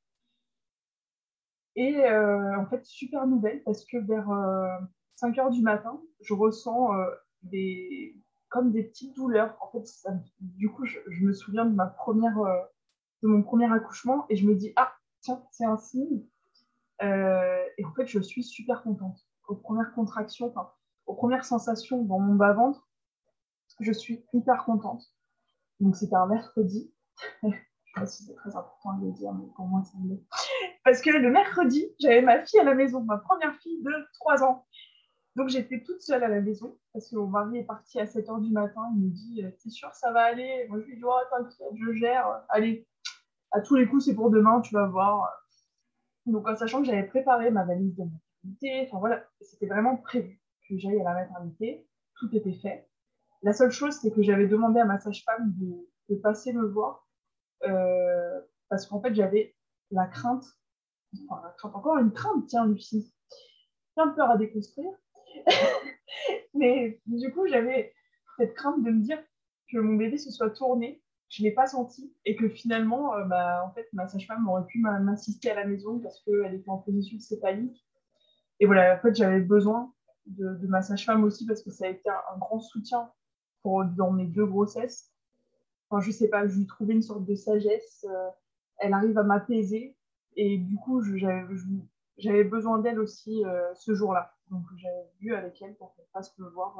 Et 1.75 2.07
en 2.09 2.65
fait, 2.67 2.85
super 2.85 3.27
nouvelle 3.27 3.61
parce 3.63 3.85
que 3.85 3.97
vers 3.97 4.29
5 5.15 5.37
heures 5.39 5.49
du 5.49 5.61
matin, 5.61 6.01
je 6.21 6.33
ressens 6.33 6.91
des, 7.43 8.15
comme 8.55 8.71
des 8.71 8.83
petites 8.83 9.15
douleurs. 9.15 9.57
En 9.59 9.67
fait, 9.67 9.85
du 10.39 10.69
coup, 10.69 10.85
je, 10.85 10.97
me 11.21 11.33
souviens 11.33 11.65
de, 11.65 11.75
ma 11.75 11.87
première, 11.87 12.37
euh, 12.39 12.61
de 13.21 13.27
mon 13.27 13.43
premier 13.43 13.71
accouchement 13.71 14.25
et 14.29 14.37
je 14.37 14.47
me 14.47 14.55
dis, 14.55 14.71
ah, 14.77 14.93
tiens, 15.19 15.43
c'est 15.51 15.65
un 15.65 15.77
signe. 15.77 16.23
Euh, 17.01 17.63
et 17.77 17.83
en 17.83 17.91
fait, 17.93 18.07
je 18.07 18.19
suis 18.19 18.43
super 18.43 18.81
contente. 18.83 19.19
Aux 19.49 19.55
premières 19.55 19.93
contractions, 19.93 20.47
enfin, 20.47 20.71
aux 21.05 21.15
premières 21.15 21.43
sensations 21.43 22.03
dans 22.03 22.19
mon 22.19 22.35
bas-ventre, 22.35 22.87
je 23.81 23.91
suis 23.91 24.25
hyper 24.33 24.63
contente. 24.63 25.03
Donc, 25.81 25.97
c'était 25.97 26.15
un 26.15 26.27
mercredi. 26.27 26.93
je 27.43 27.49
sais 27.49 27.55
pas 27.93 28.05
si 28.05 28.23
c'est 28.23 28.35
très 28.35 28.55
important 28.55 28.93
de 28.99 29.07
le 29.07 29.11
dire, 29.11 29.33
mais 29.33 29.47
pour 29.55 29.65
moi, 29.65 29.83
c'est 29.83 29.97
mieux. 29.97 30.23
Parce 30.85 31.01
que 31.01 31.09
le 31.09 31.31
mercredi, 31.31 31.87
j'avais 31.99 32.21
ma 32.21 32.45
fille 32.45 32.59
à 32.59 32.63
la 32.63 32.75
maison, 32.75 33.01
ma 33.01 33.17
première 33.17 33.55
fille 33.55 33.81
de 33.81 33.91
3 34.13 34.43
ans. 34.43 34.67
Donc 35.35 35.49
j'étais 35.49 35.81
toute 35.81 35.99
seule 35.99 36.23
à 36.23 36.27
la 36.27 36.39
maison 36.39 36.77
parce 36.93 37.09
que 37.09 37.15
mon 37.15 37.25
mari 37.27 37.57
est 37.57 37.63
parti 37.63 37.99
à 37.99 38.05
7 38.05 38.27
h 38.27 38.41
du 38.41 38.51
matin. 38.51 38.81
Il 38.95 39.01
me 39.01 39.09
dit 39.09 39.43
euh, 39.43 39.49
T'es 39.61 39.71
sûr 39.71 39.91
ça 39.95 40.11
va 40.11 40.21
aller? 40.21 40.67
Moi 40.69 40.79
je 40.79 40.85
lui 40.85 40.95
dis 40.95 41.03
Oh, 41.03 41.19
t'inquiète, 41.31 41.67
je 41.73 41.91
gère. 41.93 42.43
Allez, 42.49 42.87
à 43.51 43.61
tous 43.61 43.75
les 43.75 43.87
coups, 43.87 44.05
c'est 44.05 44.13
pour 44.13 44.29
demain, 44.29 44.61
tu 44.61 44.75
vas 44.75 44.85
voir. 44.85 45.27
Donc 46.27 46.47
en 46.47 46.55
sachant 46.55 46.81
que 46.81 46.85
j'avais 46.85 47.07
préparé 47.07 47.49
ma 47.49 47.65
valise 47.65 47.95
de 47.95 48.03
maternité, 48.03 48.87
enfin 48.87 48.99
voilà, 48.99 49.25
c'était 49.41 49.65
vraiment 49.65 49.97
prévu 49.97 50.39
que 50.69 50.77
j'aille 50.77 51.01
à 51.01 51.03
la 51.03 51.13
maternité. 51.13 51.87
Tout 52.19 52.29
était 52.35 52.53
fait. 52.53 52.87
La 53.41 53.53
seule 53.53 53.71
chose, 53.71 53.95
c'est 53.99 54.11
que 54.11 54.21
j'avais 54.21 54.47
demandé 54.47 54.79
à 54.79 54.85
ma 54.85 54.99
sage-femme 54.99 55.51
de, 55.57 56.15
passer 56.21 56.53
me 56.53 56.67
voir 56.67 57.07
euh, 57.63 58.39
parce 58.69 58.85
qu'en 58.85 59.01
fait, 59.01 59.15
j'avais 59.15 59.55
la 59.89 60.05
crainte 60.05 60.45
encore 61.63 61.97
une 61.97 62.11
crainte, 62.11 62.47
tiens, 62.47 62.65
Lucie. 62.65 63.13
Plein 63.95 64.07
de 64.07 64.15
peur 64.15 64.29
à 64.29 64.37
déconstruire. 64.37 64.91
Mais 66.53 66.99
du 67.05 67.31
coup, 67.33 67.47
j'avais 67.47 67.93
cette 68.37 68.53
crainte 68.53 68.83
de 68.83 68.91
me 68.91 69.01
dire 69.01 69.21
que 69.71 69.77
mon 69.77 69.95
bébé 69.95 70.17
se 70.17 70.31
soit 70.31 70.49
tourné, 70.51 71.01
je 71.29 71.41
ne 71.41 71.49
l'ai 71.49 71.53
pas 71.53 71.67
senti, 71.67 72.13
et 72.25 72.35
que 72.35 72.49
finalement, 72.49 73.15
euh, 73.15 73.23
bah, 73.25 73.63
en 73.65 73.73
fait, 73.73 73.87
ma 73.93 74.07
sage-femme 74.07 74.47
aurait 74.47 74.65
pu 74.65 74.79
m'assister 74.79 75.51
à 75.51 75.55
la 75.55 75.65
maison 75.65 75.99
parce 75.99 76.21
qu'elle 76.21 76.53
était 76.53 76.69
en 76.69 76.77
position 76.77 77.19
céphalique. 77.19 77.85
Et 78.59 78.65
voilà, 78.65 78.95
en 78.95 78.99
fait, 78.99 79.15
j'avais 79.15 79.41
besoin 79.41 79.93
de, 80.27 80.67
ma 80.67 80.81
sage-femme 80.81 81.23
aussi 81.23 81.45
parce 81.45 81.61
que 81.61 81.71
ça 81.71 81.85
a 81.85 81.89
été 81.89 82.09
un, 82.09 82.37
grand 82.37 82.59
soutien 82.59 83.11
pour, 83.61 83.83
dans 83.85 84.11
mes 84.11 84.25
deux 84.25 84.45
grossesses. 84.45 85.11
Enfin, 85.89 86.01
je 86.01 86.11
sais 86.11 86.29
pas, 86.29 86.47
je 86.47 86.57
lui 86.57 86.65
trouvais 86.65 86.93
une 86.93 87.01
sorte 87.01 87.25
de 87.25 87.35
sagesse. 87.35 88.05
Euh, 88.09 88.29
elle 88.79 88.93
arrive 88.93 89.17
à 89.17 89.23
m'apaiser. 89.23 89.95
Et 90.35 90.57
du 90.57 90.75
coup, 90.77 91.01
j'avais 92.17 92.43
besoin 92.43 92.79
d'elle 92.79 92.99
aussi 92.99 93.43
euh, 93.45 93.73
ce 93.73 93.93
jour-là. 93.93 94.33
Donc, 94.49 94.63
j'avais 94.77 95.09
vu 95.19 95.33
avec 95.33 95.61
elle 95.61 95.75
pour 95.75 95.95
qu'elle 95.95 96.07
fasse 96.13 96.37
me 96.37 96.49
voir 96.49 96.79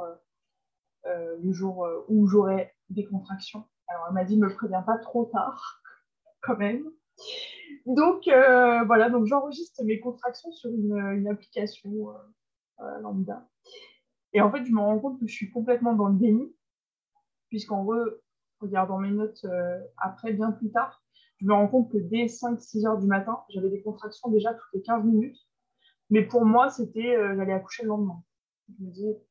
euh, 1.06 1.38
le 1.42 1.52
jour 1.52 1.88
où 2.08 2.28
j'aurais 2.28 2.76
des 2.90 3.06
contractions. 3.06 3.66
Alors, 3.88 4.06
elle 4.08 4.14
m'a 4.14 4.24
dit, 4.24 4.38
ne 4.38 4.48
me 4.48 4.54
préviens 4.54 4.82
pas 4.82 4.98
trop 4.98 5.26
tard, 5.26 5.82
quand 6.42 6.58
même. 6.58 6.84
Donc, 7.86 8.24
voilà, 8.26 9.10
donc 9.10 9.26
j'enregistre 9.26 9.84
mes 9.84 10.00
contractions 10.00 10.52
sur 10.52 10.70
une, 10.70 11.28
application 11.28 12.14
euh, 12.82 13.00
lambda. 13.00 13.48
Et 14.34 14.42
en 14.42 14.52
fait, 14.52 14.66
je 14.66 14.72
me 14.72 14.80
rends 14.80 15.00
compte 15.00 15.20
que 15.20 15.28
je 15.28 15.34
suis 15.34 15.50
complètement 15.50 15.94
dans 15.94 16.08
le 16.08 16.18
déni, 16.18 16.54
puisqu'en 17.48 17.88
regardant 18.60 18.98
mes 19.00 19.12
notes 19.12 19.46
euh, 19.46 19.80
après, 19.98 20.34
bien 20.34 20.52
plus 20.52 20.72
tard, 20.72 21.05
je 21.38 21.46
me 21.46 21.54
rends 21.54 21.68
compte 21.68 21.92
que 21.92 21.98
dès 21.98 22.26
5-6 22.26 22.88
heures 22.88 22.98
du 22.98 23.08
matin, 23.08 23.40
j'avais 23.50 23.70
des 23.70 23.82
contractions 23.82 24.30
déjà 24.30 24.54
toutes 24.54 24.74
les 24.74 24.82
15 24.82 25.04
minutes. 25.04 25.38
Mais 26.10 26.24
pour 26.24 26.46
moi, 26.46 26.70
c'était 26.70 27.16
euh, 27.16 27.36
j'allais 27.36 27.54
accoucher 27.54 27.84
le 27.84 27.90
lendemain. 27.90 28.22
Je 28.70 28.86
me 28.86 28.92
disais 28.92 29.22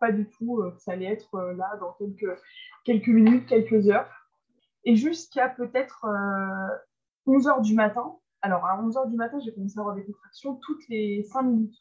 pas 0.00 0.12
du 0.12 0.28
tout 0.28 0.62
que 0.74 0.80
ça 0.80 0.92
allait 0.92 1.06
être 1.06 1.40
là 1.56 1.76
dans 1.80 1.92
quelques, 1.92 2.38
quelques 2.84 3.08
minutes, 3.08 3.46
quelques 3.46 3.88
heures. 3.88 4.10
Et 4.84 4.96
jusqu'à 4.96 5.48
peut-être 5.48 6.04
11 7.26 7.48
heures 7.48 7.60
du 7.60 7.74
matin. 7.74 8.16
Alors, 8.42 8.66
à 8.66 8.80
11 8.82 8.96
heures 8.96 9.06
du 9.06 9.16
matin, 9.16 9.38
j'ai 9.44 9.54
commencé 9.54 9.78
à 9.78 9.80
avoir 9.80 9.94
des 9.94 10.04
contractions 10.04 10.56
toutes 10.56 10.86
les 10.88 11.22
5 11.22 11.42
minutes. 11.42 11.76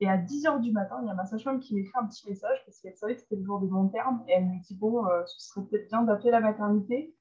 Et 0.00 0.08
à 0.08 0.16
10 0.16 0.44
h 0.44 0.60
du 0.60 0.70
matin, 0.70 1.00
il 1.02 1.08
y 1.08 1.10
a 1.10 1.14
ma 1.14 1.24
sage-femme 1.24 1.58
qui 1.58 1.74
m'écrit 1.74 1.92
un 2.00 2.06
petit 2.06 2.28
message 2.28 2.62
parce 2.64 2.80
qu'elle 2.80 2.94
savait 2.94 3.16
que 3.16 3.20
c'était 3.20 3.34
le 3.34 3.44
jour 3.44 3.58
de 3.58 3.66
mon 3.66 3.88
terme. 3.88 4.22
Et 4.28 4.32
elle 4.32 4.44
me 4.44 4.62
dit 4.62 4.76
Bon, 4.76 5.04
euh, 5.06 5.24
ce 5.26 5.48
serait 5.48 5.66
peut-être 5.66 5.88
bien 5.88 6.02
d'appeler 6.02 6.30
la 6.30 6.40
maternité 6.40 7.16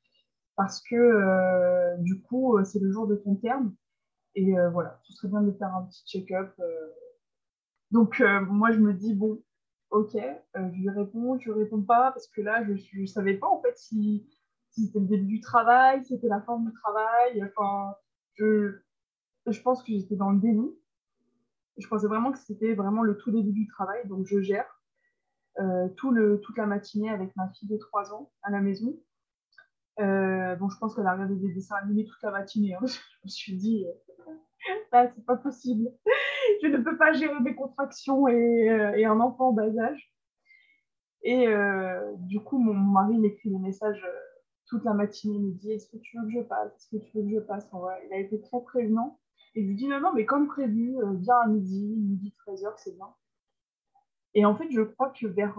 parce 0.58 0.82
que 0.82 0.96
euh, 0.96 1.96
du 2.00 2.22
coup, 2.22 2.58
euh, 2.58 2.65
c'est 2.65 2.80
le 2.80 2.91
jour 2.91 3.08
de 3.08 3.15
ton 3.15 3.36
terme. 3.36 3.74
Et 4.36 4.54
voilà, 4.72 5.00
ce 5.02 5.13
serait 5.13 5.30
bien 5.30 5.41
de 5.41 5.52
faire 5.54 5.76
un 5.76 5.86
petit 5.86 6.04
check-up. 6.06 6.54
Donc, 7.89 8.22
moi, 8.50 8.72
je 8.72 8.78
me 8.78 8.93
dis 8.93 9.15
Bon, 9.15 9.41
ok, 9.89 10.12
je 10.13 10.80
lui 10.80 10.89
réponds, 10.91 11.39
je 11.39 11.52
lui 11.52 11.63
réponds 11.63 11.82
pas 11.82 12.12
parce 12.12 12.28
que 12.28 12.41
là, 12.41 12.63
je 12.63 13.00
ne 13.00 13.06
savais 13.08 13.34
pas 13.34 13.48
en 13.48 13.60
fait 13.63 13.76
si, 13.76 14.30
c'était 14.70 15.00
le 15.00 15.08
début 15.08 15.26
du 15.26 15.41
travail, 15.41 16.06
si 16.06 16.13
c'était 16.13 16.28
la 16.28 16.41
fin 16.41 16.60
du 16.60 16.72
travail. 16.72 17.43
Enfin, 17.46 17.96
je, 18.36 18.78
je 19.48 19.62
pense 19.63 19.82
que 19.82 19.91
j'étais 19.91 20.15
dans 20.15 20.30
le 20.30 20.39
déni. 20.39 20.72
Je 21.80 21.88
pensais 21.88 22.06
vraiment 22.06 22.32
que 22.32 22.38
c'était 22.38 22.76
vraiment 22.76 23.02
le 23.02 23.17
tout 23.17 23.32
début 23.32 23.54
du 23.54 23.65
travail, 23.65 24.08
donc 24.08 24.28
je 24.28 24.39
gère 24.39 24.78
euh, 25.60 25.88
toute 25.96 26.58
la 26.58 26.67
matinée 26.67 27.10
avec 27.10 27.36
ma 27.36 27.50
fille 27.50 27.67
de 27.67 27.78
3 27.78 28.13
ans 28.13 28.32
à 28.43 28.52
la 28.52 28.62
maison. 28.62 28.96
Euh, 29.99 30.55
bon, 30.55 30.69
je 30.69 30.77
pense 30.77 30.95
qu'elle 30.95 31.07
a 31.07 31.13
regardé 31.13 31.36
des 31.36 31.53
dessins 31.53 31.75
animés 31.75 32.05
toute 32.05 32.21
la 32.21 32.31
matinée. 32.31 32.75
Hein. 32.75 32.79
Je 32.86 33.25
me 33.25 33.29
suis 33.29 33.55
dit, 33.55 33.86
euh, 33.86 34.33
là, 34.91 35.12
c'est 35.13 35.25
pas 35.25 35.38
possible. 35.38 35.89
je 36.62 36.67
ne 36.67 36.77
peux 36.77 36.97
pas 36.97 37.13
gérer 37.13 37.41
des 37.41 37.55
contractions 37.55 38.27
et, 38.27 38.69
euh, 38.69 38.93
et 38.95 39.05
un 39.05 39.19
enfant 39.19 39.49
en 39.49 39.53
bas 39.53 39.63
âge. 39.79 40.13
Et 41.23 41.47
du 42.19 42.39
coup, 42.39 42.57
mon 42.57 42.73
mari 42.73 43.17
m'écrit 43.17 43.49
des 43.49 43.57
messages 43.57 44.01
toute 44.67 44.86
la 44.86 44.93
matinée. 44.93 45.36
Il 45.36 45.47
me 45.47 45.51
dit 45.51 45.71
Est-ce 45.71 45.89
que 45.89 45.97
tu 45.97 46.17
veux 46.17 46.25
que 46.25 46.31
je 46.31 46.39
passe? 46.39 46.73
Est-ce 46.73 46.89
que 46.89 47.03
tu 47.03 47.17
veux 47.17 47.23
que 47.23 47.31
je 47.31 47.39
passe? 47.39 47.67
Il 48.05 48.13
a 48.13 48.19
été 48.19 48.39
très 48.39 48.62
prévenant. 48.62 49.19
Et 49.55 49.63
je 49.63 49.67
lui 49.67 49.75
dis 49.75 49.88
non, 49.88 49.99
non, 49.99 50.13
mais 50.13 50.25
comme 50.25 50.47
prévu, 50.47 50.95
euh, 50.99 51.13
viens 51.15 51.39
à 51.39 51.47
midi, 51.47 51.95
midi 51.97 52.33
13h, 52.45 52.73
c'est 52.77 52.95
bien. 52.95 53.13
Et 54.36 54.45
en 54.45 54.55
fait, 54.55 54.69
je 54.71 54.81
crois 54.81 55.10
que 55.10 55.27
vers 55.27 55.57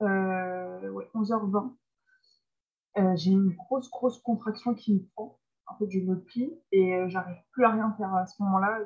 11h20, 0.00 1.74
euh, 2.98 3.00
euh, 3.00 3.16
j'ai 3.16 3.30
une 3.30 3.54
grosse, 3.54 3.90
grosse 3.90 4.20
contraction 4.20 4.74
qui 4.74 4.94
me 4.94 5.00
prend. 5.14 5.38
En 5.66 5.76
fait, 5.76 5.90
je 5.90 6.00
me 6.00 6.20
plie 6.20 6.52
et 6.72 7.04
j'arrive 7.06 7.40
plus 7.52 7.64
à 7.64 7.70
rien 7.70 7.94
faire 7.96 8.12
à 8.14 8.26
ce 8.26 8.42
moment-là. 8.42 8.80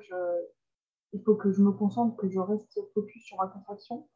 Il 1.14 1.22
faut 1.22 1.34
que 1.34 1.50
je 1.50 1.62
me 1.62 1.72
concentre, 1.72 2.16
que 2.16 2.28
je 2.28 2.38
reste 2.38 2.78
focus 2.92 3.24
sur 3.24 3.40
la 3.40 3.48
contraction. 3.48 4.06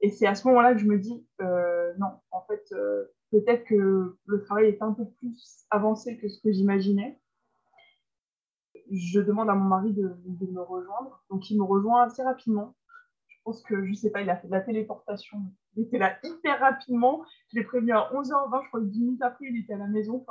Et 0.00 0.10
c'est 0.10 0.26
à 0.26 0.34
ce 0.34 0.48
moment-là 0.48 0.72
que 0.72 0.80
je 0.80 0.86
me 0.86 0.98
dis, 0.98 1.26
non, 1.40 2.18
en 2.30 2.40
fait, 2.46 2.64
peut-être 3.30 3.64
que 3.64 4.16
le 4.24 4.40
travail 4.40 4.68
est 4.68 4.80
un 4.80 4.92
peu 4.92 5.04
plus 5.18 5.66
avancé 5.70 6.16
que 6.16 6.28
ce 6.28 6.40
que 6.40 6.50
j'imaginais 6.50 7.20
je 8.92 9.20
demande 9.20 9.48
à 9.48 9.54
mon 9.54 9.68
mari 9.68 9.92
de, 9.92 10.16
me 10.50 10.60
rejoindre. 10.60 11.24
Donc, 11.30 11.50
il 11.50 11.58
me 11.58 11.64
rejoint 11.64 12.04
assez 12.04 12.22
rapidement. 12.22 12.76
Je 13.28 13.36
pense 13.44 13.62
que, 13.62 13.84
je 13.86 13.94
sais 13.94 14.10
pas, 14.10 14.22
il 14.22 14.30
a 14.30 14.36
fait 14.36 14.46
de 14.46 14.52
la 14.52 14.60
téléportation. 14.60 15.38
Il 15.76 15.84
était 15.84 15.98
là 15.98 16.18
hyper 16.22 16.60
rapidement. 16.60 17.24
Je 17.50 17.58
l'ai 17.58 17.64
prévenu 17.64 17.92
à 17.92 18.10
11h20, 18.12 18.62
je 18.62 18.68
crois 18.68 18.80
que 18.80 18.86
10 18.86 19.00
minutes 19.00 19.22
après, 19.22 19.46
il 19.48 19.60
était 19.60 19.74
à 19.74 19.78
la 19.78 19.86
maison. 19.86 20.24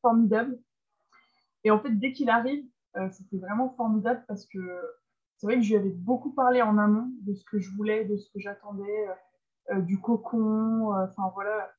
formidable. 0.00 0.58
Et 1.64 1.70
en 1.70 1.80
fait, 1.80 1.90
dès 1.90 2.12
qu'il 2.12 2.30
arrive, 2.30 2.64
euh, 2.96 3.08
c'était 3.10 3.38
vraiment 3.38 3.74
formidable 3.76 4.24
parce 4.28 4.46
que 4.46 4.58
c'est 5.36 5.46
vrai 5.46 5.56
que 5.56 5.62
je 5.62 5.70
lui 5.70 5.76
avais 5.76 5.90
beaucoup 5.90 6.32
parlé 6.32 6.62
en 6.62 6.78
amont 6.78 7.10
de 7.22 7.34
ce 7.34 7.44
que 7.44 7.58
je 7.58 7.70
voulais, 7.76 8.04
de 8.04 8.16
ce 8.16 8.30
que 8.32 8.40
j'attendais, 8.40 9.08
euh, 9.08 9.76
euh, 9.76 9.80
du 9.80 10.00
cocon, 10.00 10.92
enfin 10.94 11.30
voilà. 11.34 11.70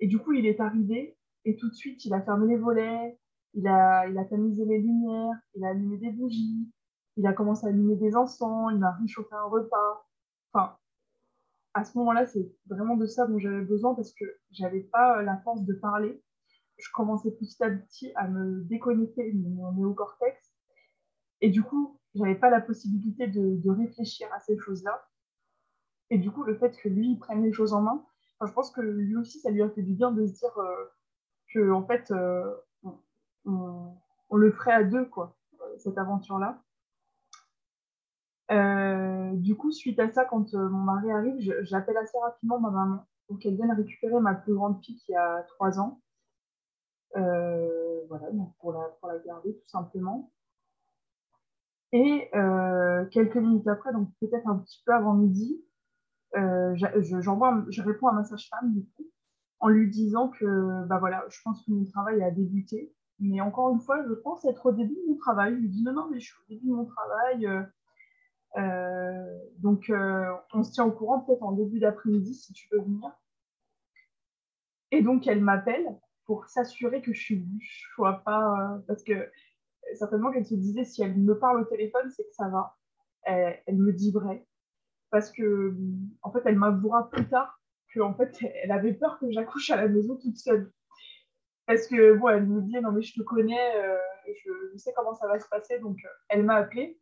Et 0.00 0.06
du 0.06 0.18
coup, 0.18 0.32
il 0.32 0.46
est 0.46 0.60
arrivé 0.60 1.16
et 1.44 1.56
tout 1.56 1.68
de 1.68 1.74
suite, 1.74 2.04
il 2.04 2.14
a 2.14 2.22
fermé 2.22 2.46
les 2.48 2.56
volets, 2.56 3.18
il 3.54 3.66
a, 3.66 4.06
il 4.08 4.18
a 4.18 4.24
tamisé 4.24 4.64
les 4.64 4.78
lumières, 4.78 5.36
il 5.54 5.64
a 5.64 5.68
allumé 5.68 5.96
des 5.98 6.10
bougies, 6.10 6.68
il 7.16 7.26
a 7.26 7.32
commencé 7.32 7.66
à 7.66 7.70
allumer 7.70 7.96
des 7.96 8.16
encens, 8.16 8.70
il 8.72 8.78
m'a 8.78 8.92
réchauffé 8.92 9.34
un 9.34 9.44
repas. 9.44 10.06
Enfin, 10.52 10.76
à 11.74 11.84
ce 11.84 11.96
moment-là, 11.98 12.26
c'est 12.26 12.50
vraiment 12.66 12.96
de 12.96 13.06
ça 13.06 13.26
dont 13.26 13.38
j'avais 13.38 13.62
besoin 13.62 13.94
parce 13.94 14.12
que 14.12 14.24
j'avais 14.50 14.80
pas 14.80 15.22
la 15.22 15.38
force 15.38 15.64
de 15.64 15.74
parler. 15.74 16.22
Je 16.78 16.88
commençais 16.94 17.30
petit 17.30 17.62
à 17.62 17.70
petit 17.70 18.12
à 18.16 18.26
me 18.28 18.62
déconnecter 18.64 19.32
de 19.32 19.48
mon 19.48 19.72
néocortex. 19.72 20.36
Et 21.42 21.50
du 21.50 21.62
coup, 21.62 21.98
j'avais 22.14 22.34
pas 22.34 22.50
la 22.50 22.60
possibilité 22.60 23.28
de, 23.28 23.70
réfléchir 23.70 24.28
à 24.32 24.40
ces 24.40 24.58
choses-là. 24.58 25.06
Et 26.10 26.18
du 26.18 26.30
coup, 26.30 26.42
le 26.42 26.56
fait 26.56 26.76
que 26.76 26.88
lui 26.88 27.16
prenne 27.16 27.42
les 27.42 27.52
choses 27.52 27.72
en 27.72 27.82
main, 27.82 28.04
je 28.44 28.52
pense 28.52 28.70
que 28.70 28.80
lui 28.80 29.16
aussi, 29.16 29.38
ça 29.38 29.50
lui 29.50 29.62
a 29.62 29.70
fait 29.70 29.82
du 29.82 29.92
bien 29.92 30.10
de 30.10 30.26
se 30.26 30.32
dire 30.32 30.58
euh, 30.58 30.84
que, 31.52 31.70
en 31.70 31.86
fait, 31.86 32.10
euh, 32.10 32.52
on, 33.44 34.36
le 34.36 34.50
ferait 34.52 34.72
à 34.72 34.82
deux, 34.82 35.04
quoi, 35.04 35.36
cette 35.78 35.98
aventure-là. 35.98 36.62
Euh, 38.50 39.32
du 39.34 39.56
coup, 39.56 39.70
suite 39.70 39.98
à 40.00 40.10
ça, 40.10 40.24
quand 40.24 40.54
euh, 40.54 40.68
mon 40.68 40.82
mari 40.82 41.10
arrive, 41.10 41.54
j'appelle 41.62 41.96
assez 41.96 42.18
rapidement 42.18 42.58
ma 42.58 42.70
maman 42.70 43.06
pour 43.26 43.38
qu'elle 43.38 43.54
vienne 43.54 43.72
récupérer 43.72 44.18
ma 44.20 44.34
plus 44.34 44.54
grande 44.54 44.82
fille 44.84 44.96
qui 44.96 45.14
a 45.14 45.42
trois 45.48 45.78
ans. 45.78 46.00
Euh, 47.16 48.00
voilà, 48.08 48.30
donc 48.32 48.52
pour 48.58 48.72
la, 48.72 48.80
pour 49.00 49.08
la 49.08 49.18
garder 49.18 49.54
tout 49.54 49.68
simplement. 49.68 50.32
Et 51.92 52.30
quelques 53.10 53.36
minutes 53.36 53.66
après, 53.66 53.92
donc 53.92 54.10
peut-être 54.20 54.46
un 54.46 54.58
petit 54.58 54.80
peu 54.86 54.92
avant 54.92 55.14
midi, 55.14 55.60
j'envoie, 56.32 57.64
je 57.68 57.82
réponds 57.82 58.06
à 58.06 58.12
ma 58.12 58.22
sage-femme 58.22 58.72
du 58.72 58.84
coup, 58.96 59.06
en 59.58 59.68
lui 59.68 59.90
disant 59.90 60.28
que 60.28 60.84
bah 60.86 60.98
voilà, 60.98 61.24
je 61.28 61.40
pense 61.44 61.64
que 61.64 61.72
mon 61.72 61.84
travail 61.84 62.22
a 62.22 62.30
débuté 62.30 62.94
mais 63.20 63.40
encore 63.40 63.70
une 63.70 63.80
fois, 63.80 64.02
je 64.08 64.14
pense 64.14 64.44
être 64.46 64.66
au 64.66 64.72
début 64.72 64.94
de 64.94 65.10
mon 65.10 65.16
travail. 65.16 65.54
Je 65.54 65.60
lui 65.60 65.68
dis 65.68 65.82
non, 65.82 65.92
non, 65.92 66.08
mais 66.10 66.20
je 66.20 66.26
suis 66.26 66.40
au 66.40 66.48
début 66.48 66.66
de 66.68 66.72
mon 66.72 66.86
travail. 66.86 67.46
Euh, 68.56 68.90
euh, 69.20 69.38
donc, 69.58 69.90
euh, 69.90 70.34
on 70.52 70.62
se 70.62 70.72
tient 70.72 70.84
au 70.84 70.92
courant 70.92 71.20
peut-être 71.20 71.42
en 71.42 71.52
début 71.52 71.80
d'après-midi 71.80 72.34
si 72.34 72.52
tu 72.52 72.68
peux 72.68 72.80
venir. 72.80 73.10
Et 74.90 75.02
donc, 75.02 75.26
elle 75.26 75.42
m'appelle 75.42 75.86
pour 76.24 76.46
s'assurer 76.48 77.02
que 77.02 77.12
je. 77.12 77.34
Je 77.34 77.84
sois 77.94 78.22
pas. 78.24 78.80
parce 78.86 79.02
que 79.04 79.30
certainement 79.94 80.32
qu'elle 80.32 80.46
se 80.46 80.54
disait 80.54 80.84
si 80.84 81.02
elle 81.02 81.16
me 81.16 81.38
parle 81.38 81.60
au 81.62 81.64
téléphone, 81.64 82.10
c'est 82.10 82.24
que 82.24 82.34
ça 82.34 82.48
va. 82.48 82.76
Elle, 83.22 83.76
me 83.76 83.92
dit 83.92 84.12
vrai. 84.12 84.46
Parce 85.10 85.30
que, 85.30 85.76
en 86.22 86.32
fait, 86.32 86.42
elle 86.46 86.56
m'avouera 86.56 87.10
plus 87.10 87.28
tard 87.28 87.60
qu'en 87.94 88.14
fait, 88.14 88.36
elle 88.62 88.72
avait 88.72 88.94
peur 88.94 89.18
que 89.18 89.30
j'accouche 89.30 89.70
à 89.70 89.76
la 89.76 89.88
maison 89.88 90.16
toute 90.16 90.38
seule. 90.38 90.72
Parce 91.66 91.86
que, 91.86 92.14
bon, 92.14 92.28
elle 92.28 92.46
me 92.46 92.62
dit, 92.62 92.80
non, 92.80 92.90
mais 92.90 93.02
je 93.02 93.14
te 93.14 93.22
connais, 93.22 93.76
euh, 93.76 93.96
je, 94.26 94.78
sais 94.78 94.92
comment 94.96 95.14
ça 95.14 95.28
va 95.28 95.38
se 95.38 95.48
passer. 95.48 95.78
Donc, 95.78 95.98
euh, 96.04 96.08
elle 96.28 96.44
m'a 96.44 96.56
appelée. 96.56 96.98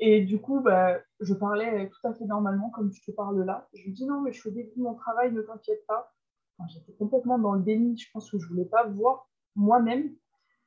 Et 0.00 0.24
du 0.24 0.40
coup, 0.40 0.60
bah, 0.60 0.98
je 1.20 1.34
parlais 1.34 1.88
tout 1.88 2.06
à 2.06 2.14
fait 2.14 2.24
normalement, 2.24 2.70
comme 2.70 2.92
je 2.92 3.02
te 3.02 3.10
parle 3.10 3.42
là. 3.42 3.68
Je 3.74 3.84
lui 3.84 3.92
dis, 3.92 4.06
non, 4.06 4.20
mais 4.20 4.32
je 4.32 4.40
fais 4.40 4.50
début 4.50 4.72
de 4.76 4.82
mon 4.82 4.94
travail, 4.94 5.32
ne 5.32 5.42
t'inquiète 5.42 5.84
pas. 5.86 6.12
J'étais 6.68 6.92
complètement 6.94 7.38
dans 7.38 7.52
le 7.52 7.62
déni. 7.62 7.96
Je 7.96 8.10
pense 8.12 8.30
que 8.30 8.38
je 8.38 8.44
ne 8.44 8.50
voulais 8.50 8.64
pas 8.64 8.84
voir 8.84 9.28
moi-même 9.56 10.14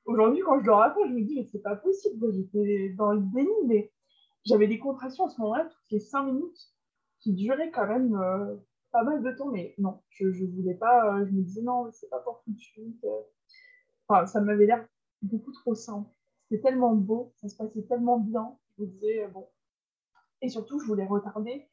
aujourd'hui, 0.06 0.42
quand 0.44 0.60
je 0.60 0.66
le 0.66 0.74
raconte, 0.74 1.10
je 1.10 1.14
me 1.14 1.22
dis, 1.22 1.36
mais 1.36 1.46
c'est 1.46 1.62
pas 1.62 1.76
possible. 1.76 2.32
J'étais 2.34 2.90
dans 2.98 3.12
le 3.12 3.22
déni, 3.22 3.50
mais 3.68 3.92
j'avais 4.46 4.68
des 4.68 4.80
contractions 4.80 5.26
à 5.26 5.30
ce 5.30 5.40
moment-là, 5.42 5.66
toutes 5.66 5.92
les 5.92 6.00
cinq 6.00 6.24
minutes, 6.24 6.74
qui 7.20 7.34
duraient 7.34 7.72
quand 7.72 7.88
même 7.88 8.16
euh, 8.16 8.56
pas 8.92 9.04
mal 9.04 9.22
de 9.22 9.32
temps. 9.32 9.50
Mais 9.50 9.76
non, 9.78 10.02
je 10.10 10.26
ne 10.28 10.52
voulais 10.52 10.76
pas. 10.76 11.16
Euh, 11.16 11.26
je 11.26 11.32
me 11.32 11.42
disais, 11.42 11.62
non, 11.62 11.90
c'est 11.92 12.10
pas 12.10 12.20
pour 12.20 12.42
tout 12.44 12.52
de 12.52 12.60
suite. 12.60 13.06
Enfin, 14.08 14.26
ça 14.26 14.42
m'avait 14.42 14.66
l'air 14.66 14.86
beaucoup 15.22 15.52
trop 15.52 15.76
simple. 15.76 16.10
C'était 16.50 16.64
tellement 16.64 16.96
beau, 16.96 17.32
ça 17.38 17.48
se 17.48 17.56
passait 17.56 17.84
tellement 17.84 18.20
bien. 18.20 18.58
Disais, 18.86 19.28
bon. 19.28 19.50
Et 20.42 20.50
surtout, 20.50 20.80
je 20.80 20.86
voulais 20.86 21.06
retarder 21.06 21.68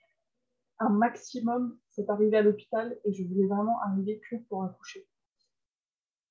un 0.78 0.90
maximum 0.90 1.78
cette 1.90 2.09
arrivée 2.11 2.36
à 2.36 2.42
l'hôpital 2.42 2.98
et 3.04 3.12
je 3.12 3.24
voulais 3.24 3.46
vraiment 3.46 3.80
arriver 3.82 4.20
que 4.30 4.36
pour 4.48 4.62
accoucher. 4.64 5.09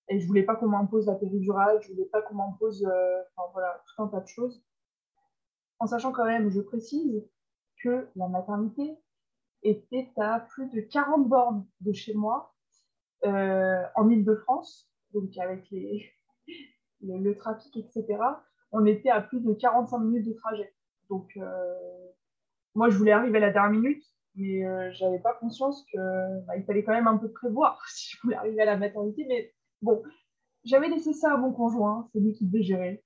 Et 0.10 0.20
je 0.20 0.28
voulais 0.28 0.44
pas 0.44 0.56
qu'on 0.56 0.70
m'impose 0.70 1.08
la 1.08 1.16
péridurale, 1.16 1.82
je 1.82 1.92
voulais 1.92 2.06
pas 2.06 2.22
qu'on 2.22 2.36
m'impose 2.36 2.86
euh, 2.86 3.22
enfin, 3.36 3.50
voilà, 3.52 3.84
tout 3.86 4.02
un 4.02 4.08
tas 4.08 4.22
de 4.22 4.28
choses. 4.28 4.64
En 5.80 5.88
sachant 5.88 6.12
quand 6.12 6.26
même, 6.26 6.50
je 6.50 6.62
précise, 6.62 7.28
que 7.84 8.10
la 8.16 8.28
maternité 8.28 8.98
était 9.64 10.10
à 10.18 10.40
plus 10.40 10.70
de 10.70 10.82
40 10.82 11.28
bornes 11.28 11.68
de 11.82 11.92
chez 11.92 12.14
moi, 12.14 12.56
euh, 13.26 13.84
en 13.96 14.10
Ile-de-France, 14.10 14.90
donc 15.14 15.38
avec 15.38 15.70
le, 17.02 17.34
trafic, 17.34 17.76
etc. 17.78 18.18
On 18.72 18.86
était 18.86 19.10
à 19.10 19.22
plus 19.22 19.40
de 19.42 19.54
45 19.54 20.00
minutes 20.00 20.28
de 20.28 20.34
trajet. 20.34 20.74
Donc, 21.10 21.30
euh, 21.38 21.76
moi, 22.76 22.90
je 22.90 22.98
voulais 22.98 23.12
arriver 23.12 23.38
à 23.38 23.42
la 23.42 23.52
dernière 23.52 23.80
minute, 23.80 24.04
mais 24.36 24.66
euh, 24.66 24.92
j'avais 24.92 25.20
pas 25.20 25.34
conscience 25.34 25.86
qu'il 25.90 26.00
bah, 26.48 26.54
fallait 26.66 26.84
quand 26.84 26.94
même 26.94 27.08
un 27.08 27.18
peu 27.18 27.32
prévoir 27.32 27.82
si 27.90 28.16
je 28.16 28.22
voulais 28.24 28.36
arriver 28.36 28.62
à 28.62 28.66
la 28.66 28.78
maternité. 28.78 29.26
Mais 29.28 29.54
bon, 29.82 30.04
j'avais 30.64 30.90
laissé 30.90 31.14
ça 31.14 31.34
à 31.34 31.38
mon 31.38 31.52
conjoint, 31.54 32.10
c'est 32.12 32.20
lui 32.20 32.34
qui 32.34 32.46
devait 32.46 32.64
gérer. 32.64 33.04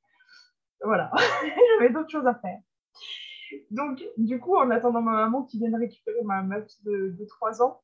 Voilà, 0.84 1.12
j'avais 1.80 1.94
d'autres 1.94 2.10
choses 2.10 2.26
à 2.26 2.36
faire. 2.36 2.60
Donc, 3.70 4.04
du 4.18 4.40
coup, 4.40 4.56
en 4.56 4.72
attendant 4.72 5.02
ma 5.02 5.12
maman 5.12 5.44
qui 5.44 5.60
vienne 5.60 5.76
récupérer 5.76 6.22
ma, 6.24 6.62
fille 6.62 6.84
de, 6.84 7.16
de 7.18 7.26
3 7.26 7.62
ans, 7.62 7.82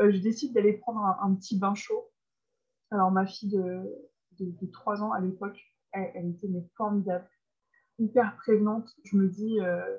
euh, 0.00 0.10
je 0.10 0.18
décide 0.18 0.54
d'aller 0.54 0.74
prendre 0.74 1.00
un, 1.22 1.34
petit 1.34 1.58
bain 1.58 1.74
chaud. 1.74 2.10
Alors, 2.90 3.10
ma 3.10 3.26
fille 3.26 3.50
de, 3.50 3.82
de, 4.40 4.66
3 4.72 5.02
ans 5.02 5.12
à 5.12 5.20
l'époque, 5.20 5.60
elle, 5.92 6.30
était 6.30 6.48
mais 6.48 6.64
formidable, 6.76 7.28
hyper 7.98 8.36
prévenante. 8.36 8.94
Je 9.04 9.16
me 9.16 9.28
dis, 9.28 9.60
euh, 9.60 9.98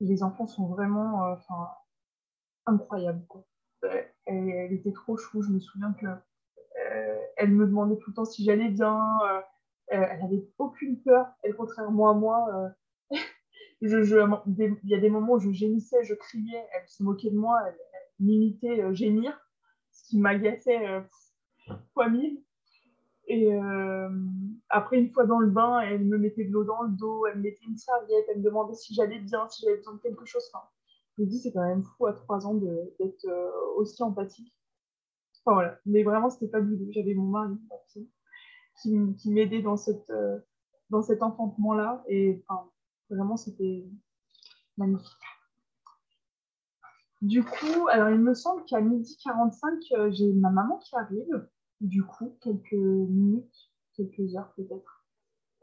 les 0.00 0.22
enfants 0.22 0.46
sont 0.46 0.66
vraiment 0.66 1.24
euh, 1.26 1.36
incroyables. 2.66 3.24
Elle, 4.26 4.72
était 4.72 4.92
trop 4.92 5.16
chou. 5.16 5.42
Je 5.42 5.50
me 5.50 5.60
souviens 5.60 5.92
que 5.94 6.06
elle 7.36 7.50
me 7.50 7.66
demandait 7.66 7.96
tout 7.96 8.10
le 8.10 8.14
temps 8.14 8.24
si 8.24 8.44
j'allais 8.44 8.68
bien. 8.68 9.18
elle 9.88 10.20
n'avait 10.20 10.46
aucune 10.58 11.00
peur. 11.02 11.26
Elle, 11.42 11.56
contrairement 11.56 12.10
à 12.10 12.14
moi, 12.14 12.74
il 13.80 14.78
y 14.84 14.94
a 14.94 15.00
des 15.00 15.10
moments 15.10 15.34
où 15.34 15.40
je 15.40 15.50
gémissais, 15.50 16.02
je 16.04 16.14
criais, 16.14 16.66
elle 16.74 16.88
se 16.88 17.02
moquait 17.02 17.30
de 17.30 17.36
moi, 17.36 17.60
elle, 17.66 17.76
m'imitait 18.20 18.82
euh, 18.82 18.94
gémir, 18.94 19.38
ce 19.90 20.08
qui 20.08 20.18
m'agaçait 20.18 20.88
euh, 20.88 21.00
fois 21.92 22.08
mille. 22.08 22.42
Et 23.26 23.54
euh, 23.54 24.08
après, 24.68 24.98
une 24.98 25.10
fois 25.10 25.24
dans 25.26 25.38
le 25.38 25.50
bain, 25.50 25.80
elle 25.80 26.04
me 26.04 26.18
mettait 26.18 26.44
de 26.44 26.52
l'eau 26.52 26.64
dans 26.64 26.82
le 26.82 26.90
dos, 26.90 27.26
elle 27.26 27.38
me 27.38 27.42
mettait 27.42 27.64
une 27.66 27.76
serviette, 27.76 28.24
elle 28.28 28.38
me 28.38 28.42
demandait 28.44 28.74
si 28.74 28.94
j'allais 28.94 29.18
bien, 29.18 29.48
si 29.48 29.64
j'avais 29.64 29.76
besoin 29.76 29.94
de 29.94 30.00
quelque 30.00 30.24
chose. 30.24 30.42
Enfin, 30.52 30.64
je 31.16 31.22
me 31.22 31.28
dis, 31.28 31.38
c'est 31.38 31.52
quand 31.52 31.66
même 31.66 31.84
fou 31.84 32.06
à 32.06 32.12
trois 32.12 32.46
ans 32.46 32.54
d'être 32.54 33.26
aussi 33.76 34.02
empathique. 34.02 34.52
Enfin 35.44 35.54
voilà, 35.54 35.78
mais 35.86 36.02
vraiment, 36.02 36.30
c'était 36.30 36.48
pas 36.48 36.60
du 36.60 36.76
tout. 36.76 36.90
J'avais 36.90 37.14
mon 37.14 37.26
mari 37.26 37.54
qui, 38.82 39.14
qui 39.16 39.30
m'aidait 39.30 39.62
dans, 39.62 39.76
cette, 39.76 40.12
dans 40.90 41.02
cet 41.02 41.22
enfantement-là. 41.22 42.02
Et 42.08 42.42
enfin, 42.46 42.68
Vraiment, 43.10 43.36
c'était 43.36 43.84
magnifique. 44.76 45.12
Du 47.20 47.42
coup, 47.42 47.88
alors 47.88 48.10
il 48.10 48.18
me 48.18 48.34
semble 48.34 48.64
qu'à 48.64 48.80
midi 48.80 49.16
45, 49.22 49.78
euh, 49.92 50.10
j'ai 50.10 50.32
ma 50.32 50.50
maman 50.50 50.78
qui 50.78 50.94
arrive. 50.96 51.48
Du 51.80 52.04
coup, 52.04 52.36
quelques 52.40 52.72
minutes, 52.72 53.72
quelques 53.94 54.34
heures 54.36 54.52
peut-être, 54.56 55.06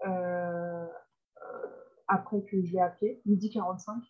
euh, 0.05 0.87
euh, 0.87 1.67
après 2.07 2.43
que 2.43 2.63
je 2.63 2.73
l'ai 2.73 2.81
appelé, 2.81 3.21
midi 3.25 3.49
45. 3.49 4.03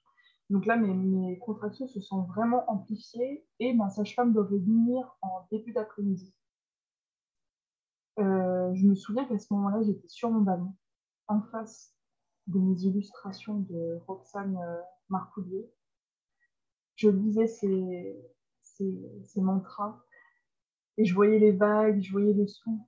Donc 0.50 0.66
là, 0.66 0.76
mes, 0.76 1.40
contractions 1.40 1.88
se 1.88 2.02
sont 2.02 2.24
vraiment 2.24 2.70
amplifiées 2.70 3.46
et 3.60 3.74
ma 3.74 3.90
sage-femme 3.90 4.34
devait 4.34 4.60
venir 4.60 5.18
en 5.22 5.48
début 5.52 5.72
d'après-midi. 5.72 6.34
je 8.18 8.88
me 8.88 8.96
souviens 8.96 9.26
qu'à 9.26 9.40
ce 9.40 9.54
moment-là, 9.54 9.82
j'étais 9.82 10.08
sur 10.08 10.30
mon 10.30 10.42
ballon, 10.42 10.74
en 11.28 11.42
face 11.42 11.96
de 12.48 12.60
mes 12.60 12.82
illustrations 12.84 13.60
de 13.60 14.00
Roxane 14.08 14.58
euh, 14.58 14.82
Marcoulier. 15.10 15.72
Je 16.96 17.10
lisais 17.10 17.48
ces, 17.48 18.16
ces, 18.62 19.42
mantras 19.42 20.00
et 20.98 21.06
je 21.06 21.14
voyais 21.14 21.40
les 21.40 21.52
vagues, 21.52 22.02
je 22.02 22.12
voyais 22.12 22.34
les 22.34 22.48
sons. 22.48 22.80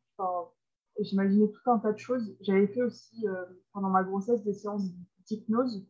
J'imaginais 0.99 1.49
tout 1.49 1.71
un 1.71 1.79
tas 1.79 1.91
de 1.91 1.97
choses. 1.97 2.35
J'avais 2.41 2.67
fait 2.67 2.83
aussi 2.83 3.27
euh, 3.27 3.45
pendant 3.73 3.89
ma 3.89 4.03
grossesse 4.03 4.43
des 4.43 4.53
séances 4.53 4.89
d'hypnose 5.25 5.87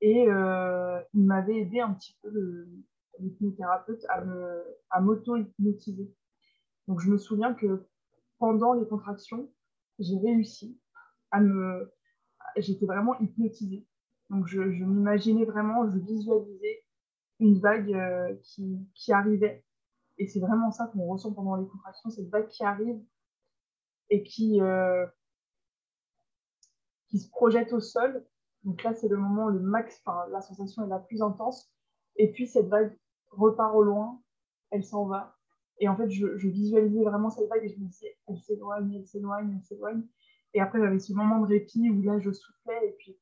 et 0.00 0.28
euh, 0.28 1.00
il 1.14 1.24
m'avait 1.24 1.58
aidé 1.58 1.80
un 1.80 1.94
petit 1.94 2.16
peu 2.22 2.66
l'hypnothérapeute 3.18 4.04
à 4.90 5.00
m'auto-hypnotiser. 5.00 6.14
Donc 6.86 7.00
je 7.00 7.10
me 7.10 7.18
souviens 7.18 7.54
que 7.54 7.86
pendant 8.38 8.74
les 8.74 8.86
contractions, 8.86 9.50
j'ai 9.98 10.18
réussi 10.18 10.78
à 11.30 11.40
me, 11.40 11.92
j'étais 12.56 12.86
vraiment 12.86 13.18
hypnotisée. 13.20 13.86
Donc 14.30 14.46
je, 14.46 14.60
m'imaginais 14.60 15.44
vraiment, 15.44 15.90
je 15.90 15.98
visualisais 15.98 16.84
une 17.40 17.58
vague 17.58 17.92
euh, 17.92 18.34
qui, 18.42 18.78
qui, 18.94 19.12
arrivait. 19.12 19.64
Et 20.18 20.26
c'est 20.26 20.40
vraiment 20.40 20.70
ça 20.70 20.86
qu'on 20.88 21.06
ressent 21.06 21.32
pendant 21.32 21.56
les 21.56 21.66
contractions, 21.66 22.10
cette 22.10 22.28
vague 22.28 22.48
qui 22.48 22.64
arrive 22.64 23.00
et 24.10 24.22
qui, 24.22 24.60
euh, 24.60 25.06
qui 27.08 27.18
se 27.18 27.30
projette 27.30 27.72
au 27.72 27.80
sol. 27.80 28.26
Donc 28.64 28.82
là, 28.82 28.94
c'est 28.94 29.08
le 29.08 29.16
moment, 29.16 29.48
le 29.48 29.60
max, 29.60 30.02
enfin, 30.04 30.26
la 30.30 30.40
sensation 30.40 30.84
est 30.84 30.88
la 30.88 30.98
plus 30.98 31.22
intense. 31.22 31.72
Et 32.16 32.32
puis 32.32 32.46
cette 32.46 32.68
vague 32.68 32.98
repart 33.30 33.74
au 33.74 33.82
loin, 33.82 34.20
elle 34.70 34.84
s'en 34.84 35.06
va. 35.06 35.36
Et 35.80 35.88
en 35.88 35.96
fait, 35.96 36.10
je, 36.10 36.26
visualisais 36.48 37.04
vraiment 37.04 37.30
cette 37.30 37.48
vague 37.48 37.64
et 37.64 37.68
je 37.68 37.78
me 37.78 37.86
disais, 37.86 38.18
elle 38.26 38.38
s'éloigne, 38.38 38.94
elle 38.94 39.06
s'éloigne, 39.06 39.54
elle 39.56 39.64
s'éloigne. 39.64 40.02
Et 40.54 40.60
après, 40.60 40.80
j'avais 40.80 40.98
ce 40.98 41.12
moment 41.12 41.40
de 41.40 41.46
répit 41.46 41.88
où 41.90 42.02
là, 42.02 42.18
je 42.18 42.32
soufflais. 42.32 42.88
Et 42.88 42.96
puis, 42.98 43.16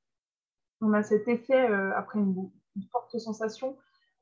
on 0.81 0.93
a 0.93 1.03
cet 1.03 1.29
effet, 1.29 1.71
euh, 1.71 1.95
après 1.95 2.19
une, 2.19 2.51
forte 2.91 3.19
sensation, 3.19 3.77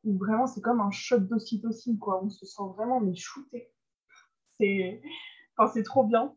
où 0.05 0.19
vraiment, 0.19 0.47
c'est 0.47 0.61
comme 0.61 0.81
un 0.81 0.91
shot 0.91 1.21
d'ocytocine, 1.21 1.99
quoi. 1.99 2.23
On 2.23 2.31
se 2.31 2.47
sent 2.47 2.63
vraiment, 2.77 3.01
mais 3.01 3.15
shooté. 3.15 3.73
C'est 4.61 5.03
enfin, 5.57 5.73
c'est 5.73 5.83
trop 5.83 6.05
bien. 6.05 6.35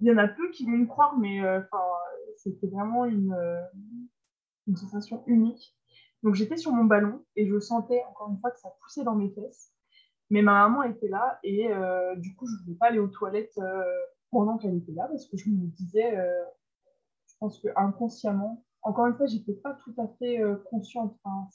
Il 0.00 0.06
y 0.06 0.12
en 0.12 0.18
a 0.18 0.28
peu 0.28 0.50
qui 0.50 0.66
vont 0.66 0.72
me 0.72 0.86
croire, 0.86 1.18
mais 1.18 1.42
euh, 1.42 1.60
c'était 2.36 2.66
vraiment 2.66 3.06
une, 3.06 3.32
euh, 3.32 3.62
une 4.66 4.76
sensation 4.76 5.22
unique. 5.26 5.74
Donc, 6.22 6.34
j'étais 6.34 6.56
sur 6.56 6.72
mon 6.72 6.84
ballon 6.84 7.24
et 7.36 7.46
je 7.46 7.58
sentais, 7.58 8.02
encore 8.10 8.30
une 8.30 8.38
fois, 8.40 8.50
que 8.50 8.58
ça 8.58 8.70
poussait 8.82 9.04
dans 9.04 9.14
mes 9.14 9.30
fesses. 9.30 9.72
Mais 10.28 10.42
ma 10.42 10.68
maman 10.68 10.82
était 10.82 11.08
là 11.08 11.38
et 11.44 11.68
du 12.16 12.34
coup, 12.34 12.48
je 12.48 12.54
ne 12.54 12.64
voulais 12.64 12.76
pas 12.76 12.86
aller 12.86 12.98
aux 12.98 13.06
toilettes 13.06 13.56
pendant 14.30 14.58
qu'elle 14.58 14.76
était 14.76 14.92
là 14.92 15.06
parce 15.08 15.26
que 15.26 15.36
je 15.36 15.48
me 15.48 15.66
disais, 15.68 16.16
euh, 16.16 16.44
je 17.26 17.34
pense 17.38 17.58
que 17.60 17.68
inconsciemment, 17.76 18.64
encore 18.82 19.06
une 19.06 19.14
fois, 19.14 19.26
j'étais 19.26 19.54
pas 19.54 19.74
tout 19.84 19.94
à 19.98 20.08
fait 20.18 20.40
euh, 20.40 20.56
consciente. 20.70 21.16
Enfin, 21.24 21.48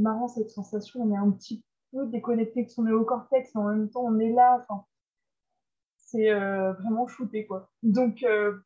marrant 0.00 0.28
cette 0.28 0.50
sensation, 0.50 1.02
on 1.02 1.12
est 1.12 1.16
un 1.16 1.30
petit 1.30 1.64
peu 1.92 2.06
déconnecté 2.06 2.64
de 2.64 2.68
son 2.70 2.84
néocortex, 2.84 3.54
mais 3.54 3.60
en 3.60 3.68
même 3.68 3.90
temps, 3.90 4.04
on 4.04 4.18
est 4.18 4.32
là. 4.32 4.66
C'est 5.96 6.30
euh, 6.30 6.72
vraiment 6.74 7.06
shooté, 7.06 7.46
quoi. 7.46 7.70
Donc, 7.82 8.18
je, 8.18 8.60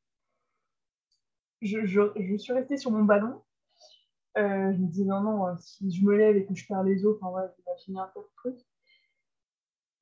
je, 1.63 2.13
je, 2.17 2.37
suis 2.37 2.53
restée 2.53 2.77
sur 2.77 2.91
mon 2.91 3.05
ballon. 3.05 3.43
je 4.37 4.77
me 4.77 4.87
disais, 4.87 5.05
non, 5.05 5.21
non, 5.21 5.57
si 5.59 5.91
je 5.91 6.05
me 6.05 6.17
lève 6.17 6.37
et 6.37 6.47
que 6.47 6.55
je 6.55 6.67
perds 6.67 6.85
les 6.85 7.05
os, 7.07 7.17
enfin, 7.21 7.35
ouais, 7.35 7.49
j'imaginais 7.57 8.01
un 8.01 8.11
peu 8.15 8.21
de 8.21 8.35
truc. 8.37 8.67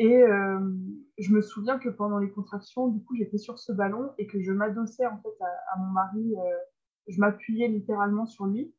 Et 0.02 0.20
euh, 0.20 0.58
je 1.18 1.32
me 1.32 1.40
souviens 1.40 1.78
que 1.78 1.88
pendant 1.88 2.18
les 2.18 2.28
contractions, 2.28 2.88
du 2.88 3.00
coup, 3.04 3.14
j'étais 3.14 3.38
sur 3.38 3.60
ce 3.60 3.70
ballon 3.70 4.10
et 4.18 4.26
que 4.26 4.40
je 4.40 4.50
m'adossais 4.50 5.06
en 5.06 5.16
fait 5.18 5.44
à, 5.72 5.78
mon 5.78 5.92
mari. 5.92 6.34
Euh, 6.36 6.58
je 7.06 7.20
m'appuyais 7.20 7.68
littéralement 7.68 8.26
sur 8.26 8.46
lui. 8.46 8.74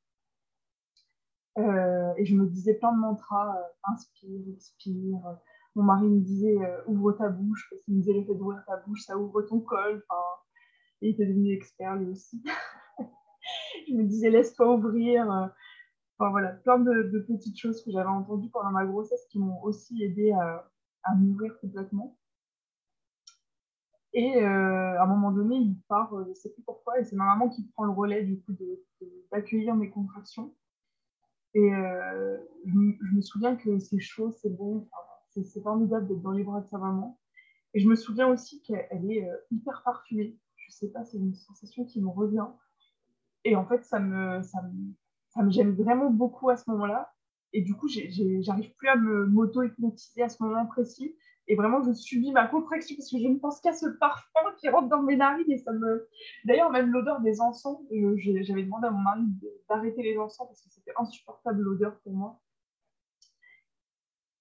Euh, 1.57 2.13
et 2.17 2.25
je 2.25 2.35
me 2.35 2.47
disais 2.47 2.73
plein 2.75 2.93
de 2.93 2.99
mantras, 2.99 3.55
inspire, 3.83 4.41
expire. 4.53 5.19
Mon 5.75 5.83
mari 5.83 6.07
me 6.07 6.19
disait 6.19 6.57
ouvre 6.87 7.13
ta 7.13 7.29
bouche, 7.29 7.67
parce 7.69 7.81
qu'il 7.83 7.95
me 7.95 7.99
disait 7.99 8.13
l'effet 8.13 8.35
d'ouvrir 8.35 8.63
ta 8.65 8.77
bouche, 8.77 9.01
ça 9.01 9.17
ouvre 9.17 9.41
ton 9.43 9.59
col. 9.59 10.03
Enfin, 10.09 10.21
il 11.01 11.09
était 11.11 11.25
devenu 11.25 11.53
expert 11.53 11.95
lui 11.95 12.09
aussi. 12.11 12.43
je 13.87 13.93
me 13.93 14.03
disais 14.03 14.29
laisse-toi 14.29 14.75
ouvrir. 14.75 15.27
Enfin 16.19 16.29
voilà, 16.29 16.49
plein 16.49 16.79
de, 16.79 17.09
de 17.11 17.19
petites 17.19 17.57
choses 17.57 17.83
que 17.83 17.91
j'avais 17.91 18.09
entendues 18.09 18.49
pendant 18.49 18.71
ma 18.71 18.85
grossesse 18.85 19.25
qui 19.29 19.39
m'ont 19.39 19.61
aussi 19.63 20.03
aidé 20.03 20.31
à 20.31 20.69
à 21.03 21.15
m'ouvrir 21.15 21.59
complètement. 21.59 22.17
Et 24.13 24.39
à 24.39 25.03
un 25.03 25.07
moment 25.07 25.31
donné, 25.31 25.55
il 25.55 25.75
part, 25.87 26.13
je 26.23 26.29
ne 26.29 26.33
sais 26.35 26.49
plus 26.51 26.61
pourquoi, 26.63 26.99
et 26.99 27.03
c'est 27.03 27.15
ma 27.15 27.25
maman 27.25 27.49
qui 27.49 27.63
prend 27.69 27.85
le 27.85 27.91
relais 27.91 28.23
du 28.23 28.39
coup 28.41 28.55
d'accueillir 29.31 29.75
mes 29.75 29.89
contractions. 29.89 30.53
Et 31.55 31.69
je, 32.65 33.15
me 33.15 33.21
souviens 33.21 33.55
que 33.55 33.77
c'est 33.79 33.99
chaud, 33.99 34.31
c'est 34.31 34.49
bon, 34.49 34.87
c'est 35.29 35.61
formidable 35.61 36.07
d'être 36.07 36.21
dans 36.21 36.31
les 36.31 36.43
bras 36.43 36.61
de 36.61 36.67
sa 36.67 36.77
maman. 36.77 37.19
Et 37.73 37.79
je 37.79 37.87
me 37.87 37.95
souviens 37.95 38.27
aussi 38.27 38.61
qu'elle 38.61 39.11
est 39.11 39.27
hyper 39.51 39.83
parfumée. 39.83 40.37
Je 40.55 40.71
sais 40.71 40.89
pas, 40.89 41.03
c'est 41.03 41.17
une 41.17 41.35
sensation 41.35 41.85
qui 41.85 42.01
me 42.01 42.09
revient. 42.09 42.47
Et 43.43 43.55
en 43.55 43.65
fait, 43.65 43.83
ça 43.83 43.99
me, 43.99 44.41
ça 44.41 44.61
me, 44.61 44.93
ça 45.29 45.43
me 45.43 45.51
gêne 45.51 45.73
vraiment 45.73 46.09
beaucoup 46.09 46.49
à 46.49 46.57
ce 46.57 46.69
moment-là. 46.71 47.11
Et 47.53 47.61
du 47.61 47.75
coup, 47.75 47.87
j'arrive 47.87 48.73
plus 48.75 48.87
à 48.87 48.95
me 48.95 49.27
m'auto-hypnotiser 49.27 50.23
à 50.23 50.29
ce 50.29 50.41
moment 50.41 50.65
précis. 50.65 51.15
Et 51.47 51.55
vraiment, 51.55 51.81
je 51.83 51.91
subis 51.91 52.31
ma 52.31 52.47
contraction 52.47 52.95
parce 52.95 53.11
que 53.11 53.19
je 53.19 53.27
ne 53.27 53.37
pense 53.37 53.59
qu'à 53.59 53.73
ce 53.73 53.87
parfum 53.87 54.39
qui 54.59 54.69
rentre 54.69 54.87
dans 54.87 55.01
mes 55.01 55.17
narines. 55.17 55.51
Et 55.51 55.57
ça 55.57 55.73
me... 55.73 56.07
D'ailleurs, 56.45 56.71
même 56.71 56.91
l'odeur 56.91 57.19
des 57.21 57.41
encens, 57.41 57.79
j'avais 57.91 58.63
demandé 58.63 58.87
à 58.87 58.91
mon 58.91 58.99
mari 58.99 59.21
d'arrêter 59.69 60.03
les 60.03 60.17
encens 60.17 60.47
parce 60.47 60.61
que 60.61 60.69
c'était 60.69 60.93
insupportable 60.97 61.61
l'odeur 61.61 61.99
pour 61.99 62.13
moi. 62.13 62.39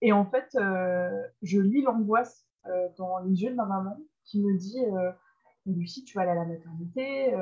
Et 0.00 0.12
en 0.12 0.24
fait, 0.26 0.54
euh, 0.56 1.10
je 1.42 1.60
lis 1.60 1.82
l'angoisse 1.82 2.46
euh, 2.66 2.88
dans 2.98 3.18
les 3.20 3.42
yeux 3.42 3.50
de 3.50 3.56
ma 3.56 3.66
maman 3.66 3.98
qui 4.24 4.40
me 4.40 4.56
dit 4.56 4.84
euh, 4.84 5.12
Lucie, 5.66 6.04
tu 6.04 6.16
vas 6.16 6.22
aller 6.22 6.32
à 6.32 6.34
la 6.34 6.44
maternité 6.44 7.34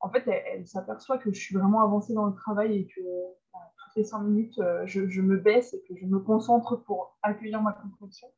en 0.00 0.10
fait, 0.10 0.26
elle, 0.28 0.66
s'aperçoit 0.66 1.18
que 1.18 1.32
je 1.32 1.40
suis 1.40 1.54
vraiment 1.54 1.82
avancée 1.82 2.14
dans 2.14 2.26
le 2.26 2.34
travail 2.34 2.76
et 2.76 2.86
que 2.86 3.00
toutes 3.00 3.96
les 3.96 4.04
cinq 4.04 4.20
minutes, 4.20 4.58
euh, 4.58 4.86
je, 4.86 5.20
me 5.20 5.36
baisse 5.36 5.74
et 5.74 5.82
que 5.88 5.96
je 5.96 6.06
me 6.06 6.18
concentre 6.18 6.76
pour 6.76 7.16
accueillir 7.22 7.62
ma 7.62 7.72
contraction. 7.72 8.28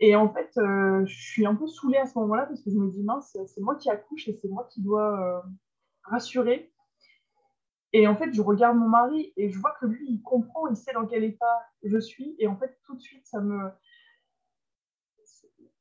Et 0.00 0.14
en 0.14 0.32
fait, 0.32 0.50
euh, 0.58 1.04
je 1.06 1.20
suis 1.20 1.46
un 1.46 1.54
peu 1.54 1.66
saoulée 1.66 1.98
à 1.98 2.06
ce 2.06 2.18
moment-là 2.18 2.46
parce 2.46 2.62
que 2.62 2.70
je 2.70 2.76
me 2.76 2.90
dis, 2.90 3.02
mince, 3.02 3.36
c'est 3.46 3.60
moi 3.60 3.74
qui 3.76 3.90
accouche 3.90 4.28
et 4.28 4.38
c'est 4.40 4.48
moi 4.48 4.68
qui 4.70 4.82
dois 4.82 5.20
euh, 5.20 5.48
rassurer. 6.04 6.72
Et 7.92 8.06
en 8.06 8.16
fait, 8.16 8.32
je 8.32 8.42
regarde 8.42 8.76
mon 8.76 8.88
mari 8.88 9.32
et 9.36 9.50
je 9.50 9.58
vois 9.58 9.74
que 9.80 9.86
lui, 9.86 10.06
il 10.08 10.22
comprend, 10.22 10.68
il 10.68 10.76
sait 10.76 10.92
dans 10.92 11.06
quel 11.06 11.24
état 11.24 11.66
je 11.82 11.98
suis. 11.98 12.36
Et 12.38 12.46
en 12.46 12.56
fait, 12.56 12.78
tout 12.84 12.94
de 12.94 13.00
suite, 13.00 13.26
ça 13.26 13.40
me, 13.40 13.70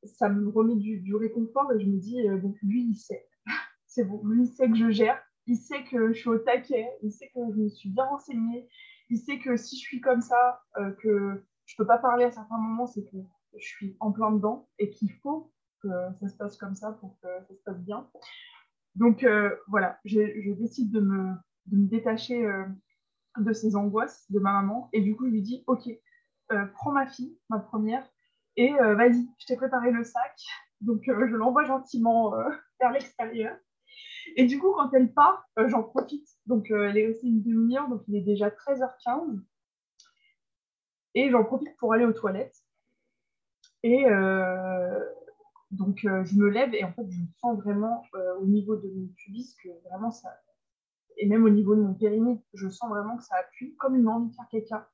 ça 0.03 0.29
me 0.29 0.49
remet 0.49 0.75
du, 0.75 1.15
réconfort 1.15 1.71
et 1.73 1.79
je 1.79 1.85
me 1.85 1.97
dis, 1.97 2.17
donc 2.41 2.55
lui, 2.63 2.87
il 2.89 2.95
sait 2.95 3.27
c'est 3.87 4.05
bon. 4.05 4.21
Lui, 4.25 4.43
il 4.43 4.47
sait 4.47 4.67
que 4.67 4.75
je 4.75 4.89
gère, 4.89 5.21
il 5.47 5.57
sait 5.57 5.83
que 5.85 6.13
je 6.13 6.19
suis 6.19 6.29
au 6.29 6.37
taquet, 6.37 6.87
il 7.03 7.11
sait 7.11 7.27
que 7.33 7.39
je 7.51 7.59
me 7.59 7.69
suis 7.69 7.89
bien 7.89 8.05
renseignée, 8.05 8.67
il 9.09 9.17
sait 9.17 9.39
que 9.39 9.55
si 9.55 9.77
je 9.77 9.81
suis 9.81 10.01
comme 10.01 10.21
ça, 10.21 10.61
euh, 10.77 10.91
que 10.91 11.43
je 11.65 11.73
ne 11.73 11.77
peux 11.77 11.87
pas 11.87 11.97
parler 11.97 12.25
à 12.25 12.31
certains 12.31 12.57
moments, 12.57 12.87
c'est 12.87 13.03
que 13.03 13.17
je 13.55 13.65
suis 13.65 13.97
en 13.99 14.11
plein 14.11 14.31
dedans 14.31 14.69
et 14.79 14.89
qu'il 14.89 15.11
faut 15.21 15.51
que 15.81 15.89
ça 16.19 16.27
se 16.27 16.35
passe 16.35 16.57
comme 16.57 16.75
ça 16.75 16.91
pour 16.93 17.17
que 17.21 17.27
ça 17.47 17.53
se 17.53 17.63
passe 17.63 17.79
bien. 17.81 18.09
Donc 18.95 19.23
euh, 19.23 19.55
voilà, 19.67 19.99
je, 20.05 20.53
décide 20.53 20.91
de 20.91 20.99
me, 20.99 21.35
détacher 21.65 22.45
euh, 22.45 22.65
de 23.37 23.53
ces 23.53 23.75
angoisses 23.75 24.29
de 24.31 24.39
ma 24.39 24.53
maman 24.53 24.89
et 24.93 25.01
du 25.01 25.15
coup, 25.15 25.25
je 25.27 25.31
lui 25.31 25.41
dis, 25.41 25.63
ok, 25.67 25.89
prends 26.73 26.91
ma 26.91 27.05
fille, 27.05 27.37
ma 27.49 27.59
première, 27.59 28.09
et 28.55 28.71
vas-y, 28.71 29.27
je 29.37 29.45
t'ai 29.45 29.55
préparé 29.55 29.91
le 29.91 30.03
sac. 30.03 30.41
Donc 30.81 31.01
je 31.05 31.35
l'envoie 31.35 31.65
gentiment 31.65 32.33
vers 32.79 32.91
l'extérieur. 32.91 33.57
Et 34.35 34.45
du 34.45 34.59
coup, 34.59 34.73
quand 34.73 34.93
elle 34.93 35.13
part, 35.13 35.47
euh, 35.59 35.69
j'en 35.69 35.83
profite. 35.83 36.27
Donc, 36.45 36.69
euh, 36.71 36.89
elle 36.89 36.97
est 36.97 37.07
restée 37.07 37.27
une 37.27 37.41
demi-heure, 37.41 37.89
donc 37.89 38.03
il 38.07 38.15
est 38.15 38.21
déjà 38.21 38.49
13h15. 38.49 39.41
Et 41.15 41.29
j'en 41.31 41.43
profite 41.43 41.75
pour 41.77 41.93
aller 41.93 42.05
aux 42.05 42.13
toilettes. 42.13 42.57
Et 43.83 44.05
euh, 44.05 44.99
donc, 45.71 45.99
je 46.01 46.35
me 46.35 46.49
lève 46.49 46.73
et 46.73 46.83
en 46.83 46.91
fait, 46.93 47.09
je 47.09 47.21
sens 47.39 47.57
vraiment 47.57 48.03
au 48.39 48.45
niveau 48.45 48.75
de 48.75 48.87
mon 48.87 49.07
pubis 49.15 49.55
que 49.63 49.69
vraiment 49.89 50.11
ça. 50.11 50.29
Et 51.17 51.27
même 51.27 51.43
au 51.43 51.49
niveau 51.49 51.75
de 51.75 51.81
mon 51.81 51.93
périnée, 51.93 52.43
je 52.53 52.69
sens 52.69 52.89
vraiment 52.89 53.17
que 53.17 53.23
ça 53.23 53.35
appuie 53.37 53.75
comme 53.77 53.95
une 53.95 54.07
envie 54.07 54.29
de 54.29 54.35
faire 54.35 54.47
caca. 54.49 54.89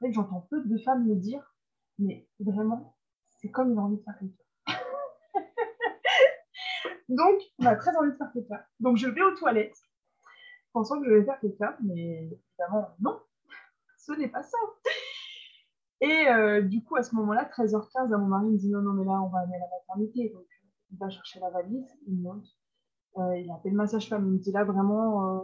En 0.00 0.06
fait, 0.06 0.12
j'entends 0.12 0.46
peu 0.50 0.62
de 0.62 0.78
femmes 0.78 1.06
me 1.06 1.14
dire, 1.14 1.54
mais 1.98 2.26
vraiment, 2.40 2.96
c'est 3.38 3.50
comme 3.50 3.72
une 3.72 3.78
envie 3.78 3.98
de 3.98 4.02
faire 4.02 4.18
caca. 4.18 4.80
Donc, 7.08 7.40
on 7.58 7.66
a 7.66 7.76
très 7.76 7.94
envie 7.96 8.12
de 8.12 8.16
faire 8.16 8.32
caca. 8.32 8.66
Donc, 8.80 8.96
je 8.96 9.08
vais 9.08 9.22
aux 9.22 9.34
toilettes, 9.34 9.78
pensant 10.72 11.00
que 11.00 11.06
je 11.06 11.14
vais 11.14 11.24
faire 11.24 11.40
caca, 11.40 11.76
mais 11.82 12.30
évidemment, 12.30 12.96
non, 13.00 13.20
ce 13.98 14.12
n'est 14.12 14.28
pas 14.28 14.42
ça. 14.42 14.58
Et 16.00 16.28
euh, 16.28 16.60
du 16.60 16.84
coup, 16.84 16.96
à 16.96 17.02
ce 17.02 17.14
moment-là, 17.14 17.44
13h15, 17.44 18.10
mon 18.10 18.26
mari 18.26 18.50
me 18.50 18.58
dit 18.58 18.68
non, 18.70 18.82
non, 18.82 18.92
mais 18.92 19.04
là, 19.04 19.20
on 19.22 19.28
va 19.28 19.40
aller 19.40 19.54
à 19.54 19.58
la 19.58 19.66
maternité. 19.78 20.30
Donc, 20.34 20.44
il 20.90 20.98
va 20.98 21.08
chercher 21.08 21.40
la 21.40 21.50
valise, 21.50 21.88
il 22.06 22.20
monte, 22.20 22.46
euh, 23.16 23.38
il 23.38 23.50
appelle 23.50 23.72
ma 23.72 23.86
sage-femme, 23.86 24.26
il 24.26 24.32
me 24.34 24.38
dit 24.38 24.52
là, 24.52 24.64
vraiment, 24.64 25.38
euh, 25.38 25.40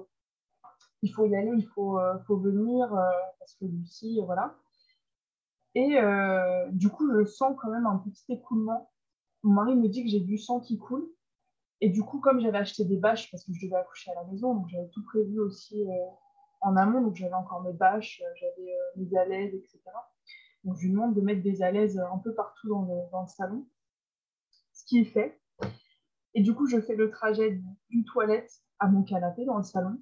il 1.03 1.13
faut 1.13 1.25
y 1.27 1.35
aller, 1.35 1.51
il 1.57 1.67
faut, 1.67 1.99
venir, 2.29 2.89
parce 3.39 3.55
que 3.55 3.65
Lucie, 3.65 4.21
voilà. 4.25 4.57
Et 5.75 5.97
du 6.71 6.91
coup, 6.91 7.11
je 7.13 7.25
sens 7.25 7.57
quand 7.61 7.71
même 7.71 7.87
un 7.87 7.97
petit 7.97 8.33
écoulement. 8.33 8.91
Mon 9.43 9.55
mari 9.55 9.75
me 9.75 9.89
dit 9.89 10.05
que 10.05 10.11
j'ai 10.11 10.21
du 10.21 10.39
sang 10.39 10.61
qui 10.61 10.79
coule. 10.79 11.09
Et 11.81 11.89
du 11.89 12.05
coup, 12.05 12.21
comme 12.21 12.41
j'avais 12.41 12.59
acheté 12.59 12.85
des 12.85 12.99
bâches 12.99 13.29
parce 13.33 13.45
que 13.45 13.53
je 13.53 13.67
devais 13.67 13.79
accoucher 13.79 14.13
à 14.13 14.15
la 14.15 14.25
maison, 14.25 14.55
donc 14.55 14.69
j'avais 14.69 14.89
tout 14.91 15.03
prévu 15.03 15.41
aussi 15.41 15.85
en 16.61 16.77
amont, 16.77 17.01
donc 17.01 17.17
j'avais 17.17 17.35
encore 17.35 17.63
mes 17.63 17.73
bâches, 17.73 18.23
j'avais 18.37 18.73
mes 18.97 19.19
alaises, 19.19 19.55
etc. 19.55 19.81
Donc 20.65 20.77
je 20.77 20.83
lui 20.83 20.93
demande 20.93 21.15
de 21.15 21.21
mettre 21.21 21.43
des 21.43 21.63
alaises 21.63 21.99
un 21.99 22.19
peu 22.19 22.35
partout 22.35 22.69
dans 22.69 22.83
le, 22.83 23.29
salon, 23.29 23.67
ce 24.73 24.85
qui 24.85 25.01
est 25.01 25.05
fait. 25.05 25.41
Et 26.35 26.43
du 26.43 26.55
coup, 26.55 26.67
je 26.67 26.81
fais 26.81 26.95
le 26.95 27.11
trajet 27.11 27.61
d'une 27.91 28.05
toilette 28.05 28.53
à 28.79 28.89
mon 28.89 29.03
canapé 29.03 29.45
dans 29.45 29.59
le 29.59 29.65
salon. 29.65 30.01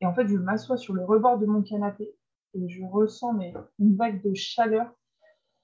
Et 0.00 0.06
en 0.06 0.14
fait, 0.14 0.26
je 0.26 0.36
m'assois 0.36 0.76
sur 0.76 0.94
le 0.94 1.04
rebord 1.04 1.38
de 1.38 1.46
mon 1.46 1.62
canapé 1.62 2.16
et 2.54 2.68
je 2.68 2.82
ressens 2.82 3.38
une 3.78 3.96
vague 3.96 4.22
de 4.22 4.34
chaleur 4.34 4.92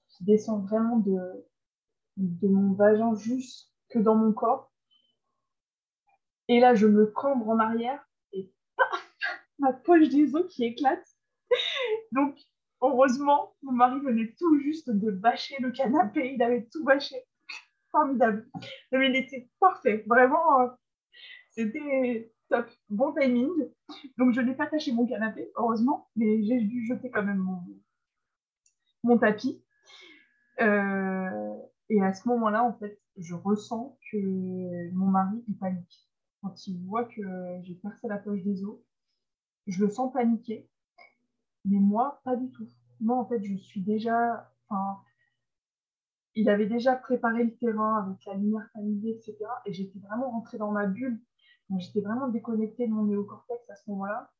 qui 0.09 0.23
descend 0.23 0.65
vraiment 0.65 0.97
de, 0.97 1.45
de 2.17 2.47
mon 2.47 2.73
vagin 2.73 3.13
juste 3.15 3.73
que 3.89 3.99
dans 3.99 4.15
mon 4.15 4.31
corps. 4.31 4.71
Et 6.47 6.59
là, 6.59 6.75
je 6.75 6.87
me 6.87 7.07
cambre 7.07 7.49
en 7.49 7.59
arrière 7.59 8.07
et 8.31 8.53
ma 9.59 9.73
poche 9.73 10.09
des 10.09 10.33
os 10.35 10.47
qui 10.47 10.63
éclate. 10.63 11.05
Donc, 12.13 12.37
heureusement, 12.81 13.55
mon 13.61 13.73
mari 13.73 13.99
venait 13.99 14.33
tout 14.37 14.59
juste 14.59 14.89
de 14.89 15.11
bâcher 15.11 15.55
le 15.59 15.71
canapé. 15.71 16.33
Il 16.33 16.41
avait 16.41 16.67
tout 16.71 16.83
bâché. 16.83 17.15
Formidable. 17.91 18.47
Mais 18.91 19.09
il 19.09 19.15
était 19.15 19.49
parfait. 19.59 20.03
Vraiment, 20.07 20.61
euh, 20.61 20.67
c'était 21.51 22.31
top. 22.49 22.67
Bon 22.89 23.13
timing. 23.13 23.51
Donc, 24.17 24.33
je 24.33 24.41
n'ai 24.41 24.53
pas 24.53 24.67
taché 24.67 24.91
mon 24.91 25.07
canapé, 25.07 25.51
heureusement, 25.55 26.09
mais 26.15 26.43
j'ai 26.43 26.59
dû 26.61 26.85
jeter 26.85 27.09
quand 27.09 27.23
même 27.23 27.37
mon, 27.37 27.63
mon 29.03 29.17
tapis. 29.17 29.63
Euh, 30.59 31.53
et 31.89 32.01
à 32.01 32.13
ce 32.13 32.27
moment-là, 32.27 32.63
en 32.63 32.73
fait, 32.73 32.99
je 33.15 33.33
ressens 33.33 33.97
que 34.11 34.91
mon 34.91 35.07
mari, 35.07 35.43
il 35.47 35.57
panique 35.57 36.07
quand 36.41 36.67
il 36.67 36.79
voit 36.85 37.05
que 37.05 37.21
j'ai 37.63 37.75
percé 37.75 38.07
la 38.07 38.17
poche 38.17 38.43
des 38.43 38.63
os, 38.63 38.79
je 39.65 39.83
le 39.83 39.89
sens 39.89 40.13
paniquer. 40.13 40.69
Mais 41.67 41.79
moi, 41.79 42.21
pas 42.23 42.35
du 42.35 42.49
tout. 42.51 42.69
Moi, 42.99 43.17
en 43.17 43.25
fait, 43.25 43.43
je 43.43 43.55
suis 43.55 43.81
déjà. 43.81 44.51
Il 46.35 46.49
avait 46.49 46.67
déjà 46.67 46.95
préparé 46.95 47.43
le 47.43 47.55
terrain 47.55 48.03
avec 48.05 48.23
la 48.25 48.35
lumière 48.35 48.69
tamisée, 48.73 49.11
etc. 49.11 49.37
Et 49.65 49.73
j'étais 49.73 49.99
vraiment 49.99 50.31
rentrée 50.31 50.57
dans 50.57 50.71
ma 50.71 50.85
bulle. 50.85 51.19
Donc, 51.69 51.79
j'étais 51.81 52.01
vraiment 52.01 52.27
déconnectée 52.27 52.87
de 52.87 52.93
mon 52.93 53.05
néocortex 53.05 53.69
à 53.69 53.75
ce 53.75 53.89
moment-là. 53.89 54.31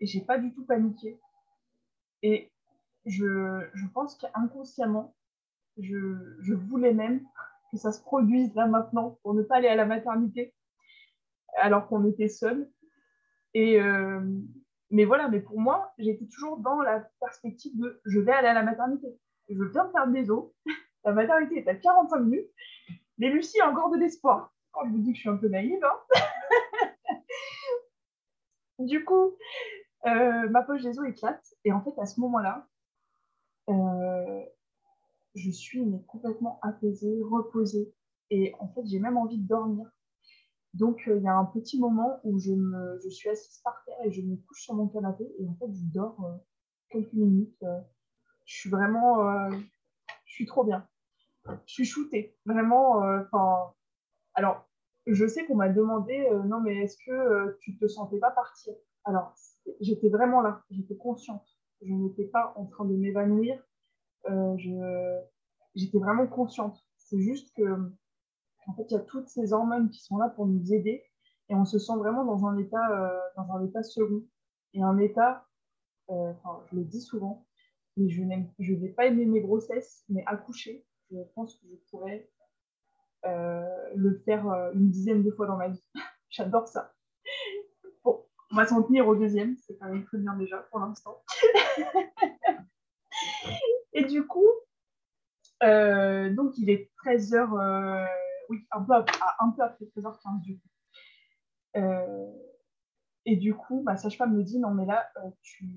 Et 0.00 0.06
j'ai 0.06 0.22
pas 0.22 0.38
du 0.38 0.52
tout 0.52 0.64
paniqué. 0.64 1.20
Et 2.22 2.50
je, 3.04 3.68
je 3.74 3.86
pense 3.86 4.16
qu'inconsciemment, 4.16 5.14
je, 5.78 6.36
je 6.40 6.54
voulais 6.54 6.94
même 6.94 7.20
que 7.70 7.76
ça 7.76 7.92
se 7.92 8.00
produise 8.00 8.54
là 8.54 8.66
maintenant 8.66 9.18
pour 9.22 9.34
ne 9.34 9.42
pas 9.42 9.56
aller 9.56 9.68
à 9.68 9.76
la 9.76 9.86
maternité 9.86 10.54
alors 11.58 11.86
qu'on 11.86 12.04
était 12.04 12.28
seuls. 12.28 12.68
Et, 13.54 13.80
euh, 13.80 14.20
mais 14.90 15.04
voilà, 15.04 15.28
mais 15.28 15.40
pour 15.40 15.58
moi, 15.58 15.92
j'étais 15.98 16.26
toujours 16.26 16.58
dans 16.58 16.80
la 16.80 17.00
perspective 17.20 17.76
de 17.76 18.00
je 18.04 18.20
vais 18.20 18.32
aller 18.32 18.48
à 18.48 18.54
la 18.54 18.62
maternité. 18.62 19.08
Je 19.48 19.62
viens 19.64 19.84
de 19.84 19.90
faire 19.90 20.08
des 20.08 20.30
os. 20.30 20.50
La 21.04 21.12
maternité 21.12 21.58
est 21.58 21.68
à 21.68 21.74
45 21.76 22.18
minutes. 22.18 22.50
Mais 23.18 23.28
Lucie 23.30 23.60
a 23.60 23.70
encore 23.70 23.90
de 23.90 23.96
l'espoir. 23.96 24.52
Quand 24.72 24.84
je 24.86 24.90
vous 24.90 24.98
dis 24.98 25.12
que 25.12 25.16
je 25.16 25.20
suis 25.20 25.28
un 25.28 25.36
peu 25.36 25.48
naïve. 25.48 25.84
Hein. 25.84 27.20
du 28.80 29.04
coup, 29.04 29.36
euh, 30.06 30.48
ma 30.48 30.62
poche 30.62 30.82
des 30.82 30.98
os 30.98 31.06
éclate. 31.06 31.54
Et 31.64 31.72
en 31.72 31.80
fait, 31.80 31.96
à 32.00 32.06
ce 32.06 32.20
moment-là, 32.20 32.66
euh, 33.68 34.44
je 35.36 35.50
suis 35.50 35.84
complètement 36.08 36.58
apaisée, 36.62 37.20
reposée. 37.22 37.94
Et 38.30 38.52
en 38.58 38.68
fait, 38.68 38.84
j'ai 38.86 38.98
même 38.98 39.16
envie 39.16 39.38
de 39.38 39.46
dormir. 39.46 39.86
Donc, 40.76 41.08
euh, 41.08 41.16
il 41.16 41.22
y 41.22 41.28
a 41.28 41.34
un 41.34 41.46
petit 41.46 41.80
moment 41.80 42.20
où 42.22 42.38
je, 42.38 42.52
me, 42.52 42.98
je 43.02 43.08
suis 43.08 43.30
assise 43.30 43.60
par 43.64 43.82
terre 43.86 43.96
et 44.04 44.10
je 44.10 44.20
me 44.20 44.36
couche 44.36 44.62
sur 44.62 44.74
mon 44.74 44.88
canapé 44.88 45.24
et 45.38 45.48
en 45.48 45.54
fait, 45.54 45.72
je 45.72 45.84
dors 45.84 46.22
euh, 46.22 46.36
quelques 46.90 47.14
minutes. 47.14 47.62
Euh. 47.62 47.80
je 48.44 48.54
suis 48.54 48.70
vraiment, 48.70 49.50
je 49.50 50.32
suis 50.32 50.44
trop 50.44 50.64
bien. 50.64 50.86
je 51.46 51.72
suis 51.72 51.86
shootée. 51.86 52.36
Vraiment, 52.44 52.98
enfin. 52.98 53.72
alors, 54.34 54.68
je 55.06 55.26
sais 55.26 55.46
qu'on 55.46 55.56
m'a 55.56 55.70
demandé, 55.70 56.28
non, 56.44 56.60
mais 56.60 56.76
est-ce 56.82 56.98
que 57.06 57.56
tu 57.60 57.78
te 57.78 57.88
sentais 57.88 58.18
pas 58.18 58.30
partir? 58.30 58.74
Alors, 59.04 59.34
j'étais 59.80 60.10
vraiment 60.10 60.42
là, 60.42 60.62
j'étais 60.70 60.96
consciente. 60.96 61.46
Je 61.80 61.92
n'étais 61.92 62.24
pas 62.24 62.52
en 62.56 62.66
train 62.66 62.84
de 62.84 62.94
m'évanouir. 62.94 63.58
j'étais 65.74 65.98
vraiment 65.98 66.26
consciente. 66.26 66.84
C'est 66.98 67.20
juste 67.20 67.56
que, 67.56 67.62
en 68.66 68.74
fait, 68.74 68.84
il 68.90 68.94
y 68.94 68.96
a 68.96 69.00
toutes 69.00 69.28
ces 69.28 69.52
hormones 69.52 69.90
qui 69.90 70.02
sont 70.02 70.18
là 70.18 70.28
pour 70.28 70.46
nous 70.46 70.72
aider 70.72 71.04
et 71.48 71.54
on 71.54 71.64
se 71.64 71.78
sent 71.78 71.96
vraiment 71.96 72.24
dans 72.24 72.46
un 72.46 72.58
état, 72.58 72.90
euh, 72.90 73.18
dans 73.36 73.50
un 73.52 73.64
état 73.64 73.82
second. 73.82 74.24
Et 74.74 74.82
un 74.82 74.98
état, 74.98 75.46
euh, 76.10 76.32
je 76.70 76.76
le 76.76 76.84
dis 76.84 77.00
souvent, 77.00 77.46
mais 77.96 78.08
je 78.08 78.22
je 78.58 78.74
vais 78.74 78.88
pas 78.88 79.06
aimer 79.06 79.24
mes 79.24 79.40
grossesses, 79.40 80.04
mais 80.08 80.22
accoucher, 80.26 80.84
je 81.10 81.18
pense 81.34 81.56
que 81.56 81.66
je 81.70 81.76
pourrais 81.90 82.28
euh, 83.24 83.64
le 83.94 84.18
faire 84.24 84.46
une 84.74 84.90
dizaine 84.90 85.22
de 85.22 85.30
fois 85.30 85.46
dans 85.46 85.56
ma 85.56 85.68
vie. 85.68 85.84
J'adore 86.30 86.68
ça. 86.68 86.92
Bon, 88.04 88.24
on 88.52 88.56
va 88.56 88.66
s'en 88.66 88.82
tenir 88.82 89.08
au 89.08 89.14
deuxième, 89.14 89.56
c'est 89.56 89.78
quand 89.78 89.86
même 89.86 90.04
très 90.04 90.18
bien 90.18 90.36
déjà 90.36 90.58
pour 90.70 90.80
l'instant. 90.80 91.22
et 93.94 94.04
du 94.04 94.26
coup, 94.26 94.50
donc 95.62 96.58
il 96.58 96.68
est 96.68 96.90
13h, 97.04 98.06
oui, 98.48 98.66
un 98.70 98.82
peu, 98.82 98.92
un 98.94 99.50
peu 99.50 99.62
après 99.62 99.84
13h15 99.84 100.40
du 100.42 100.58
coup. 100.58 100.68
Euh, 101.76 102.30
et 103.24 103.36
du 103.36 103.54
coup, 103.54 103.82
ma 103.82 103.96
sage-femme 103.96 104.34
me 104.34 104.42
dit 104.42 104.58
non, 104.58 104.72
mais 104.72 104.86
là, 104.86 105.06
euh, 105.18 105.30
tu. 105.42 105.68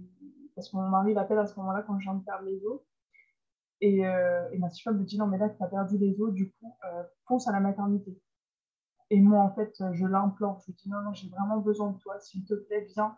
Parce 0.56 0.70
que 0.70 0.78
mon 0.78 0.90
mari 0.90 1.14
l'appelle 1.14 1.40
à 1.40 1.46
ce 1.46 1.58
moment-là 1.60 1.84
quand 1.84 1.98
je 2.00 2.10
viens 2.10 2.16
de 2.16 2.24
perdre 2.24 2.46
les 2.46 2.64
os. 2.66 2.82
Et, 3.82 4.06
euh, 4.06 4.50
et 4.52 4.58
ma 4.58 4.70
sage-femme 4.70 5.00
me 5.00 5.06
dit 5.06 5.18
non, 5.18 5.28
mais 5.28 5.38
là, 5.38 5.50
tu 5.50 5.64
as 5.64 5.68
perdu 5.68 5.98
les 5.98 6.20
os, 6.22 6.34
du 6.34 6.52
coup, 6.52 6.76
fonce 7.26 7.48
à 7.48 7.52
la 7.52 7.60
maternité. 7.60 8.22
Et 9.10 9.22
moi, 9.22 9.42
en 9.42 9.54
fait, 9.54 9.74
je 9.94 10.06
l'implore. 10.06 10.60
Je 10.62 10.68
lui 10.68 10.74
dis 10.74 10.90
non, 10.90 11.02
non, 11.02 11.14
j'ai 11.14 11.30
vraiment 11.30 11.58
besoin 11.58 11.92
de 11.92 11.98
toi, 12.00 12.20
s'il 12.20 12.46
te 12.46 12.54
plaît, 12.54 12.88
viens. 12.94 13.18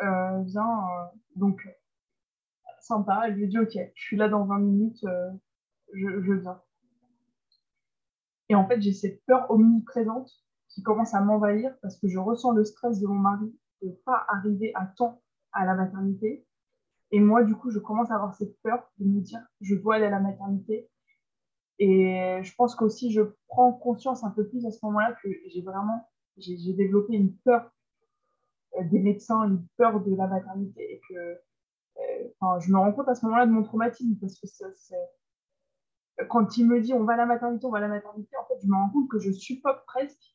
viens. 0.00 1.10
donc, 1.36 1.68
sympa. 2.80 3.22
Elle 3.26 3.34
lui 3.34 3.48
dit 3.48 3.58
ok, 3.58 3.78
je 3.94 4.02
suis 4.02 4.16
là 4.16 4.28
dans 4.28 4.44
20 4.44 4.58
minutes, 4.58 5.04
je 5.92 6.32
viens. 6.32 6.60
Et 8.50 8.56
en 8.56 8.66
fait, 8.66 8.82
j'ai 8.82 8.92
cette 8.92 9.24
peur 9.26 9.48
omniprésente 9.48 10.28
qui 10.68 10.82
commence 10.82 11.14
à 11.14 11.20
m'envahir 11.20 11.72
parce 11.82 11.96
que 11.96 12.08
je 12.08 12.18
ressens 12.18 12.50
le 12.50 12.64
stress 12.64 13.00
de 13.00 13.06
mon 13.06 13.14
mari 13.14 13.56
de 13.80 13.88
ne 13.88 13.92
pas 13.92 14.26
arriver 14.28 14.72
à 14.74 14.86
temps 14.86 15.22
à 15.52 15.64
la 15.64 15.74
maternité. 15.74 16.44
Et 17.12 17.20
moi, 17.20 17.44
du 17.44 17.54
coup, 17.54 17.70
je 17.70 17.78
commence 17.78 18.10
à 18.10 18.16
avoir 18.16 18.34
cette 18.34 18.60
peur 18.62 18.90
de 18.98 19.04
me 19.06 19.20
dire, 19.20 19.40
je 19.60 19.76
dois 19.76 19.94
aller 19.94 20.06
à 20.06 20.10
la 20.10 20.18
maternité. 20.18 20.90
Et 21.78 22.40
je 22.42 22.54
pense 22.56 22.74
qu'aussi, 22.74 23.12
je 23.12 23.22
prends 23.46 23.72
conscience 23.72 24.24
un 24.24 24.30
peu 24.30 24.46
plus 24.48 24.66
à 24.66 24.72
ce 24.72 24.84
moment-là 24.84 25.16
que 25.22 25.28
j'ai 25.46 25.62
vraiment, 25.62 26.08
développé 26.36 27.14
une 27.14 27.36
peur 27.44 27.70
euh, 28.78 28.84
des 28.84 28.98
médecins, 28.98 29.44
une 29.44 29.64
peur 29.76 30.00
de 30.00 30.14
la 30.16 30.26
maternité. 30.26 30.94
Et 30.94 31.00
que 31.08 31.14
euh, 31.14 32.58
je 32.58 32.72
me 32.72 32.78
rends 32.78 32.92
compte 32.92 33.08
à 33.08 33.14
ce 33.14 33.24
moment-là 33.26 33.46
de 33.46 33.52
mon 33.52 33.62
traumatisme 33.62 34.16
parce 34.20 34.40
que 34.40 34.48
quand 36.28 36.56
il 36.56 36.66
me 36.66 36.80
dit 36.80 36.92
on 36.94 37.04
va 37.04 37.14
à 37.14 37.16
la 37.16 37.26
maternité, 37.26 37.66
on 37.66 37.70
va 37.70 37.78
à 37.78 37.82
la 37.82 37.88
maternité, 37.88 38.36
en 38.36 38.44
fait, 38.46 38.58
je 38.62 38.68
me 38.68 38.74
rends 38.74 38.90
compte 38.90 39.08
que 39.08 39.18
je 39.18 39.30
supporte 39.32 39.84
presque 39.86 40.34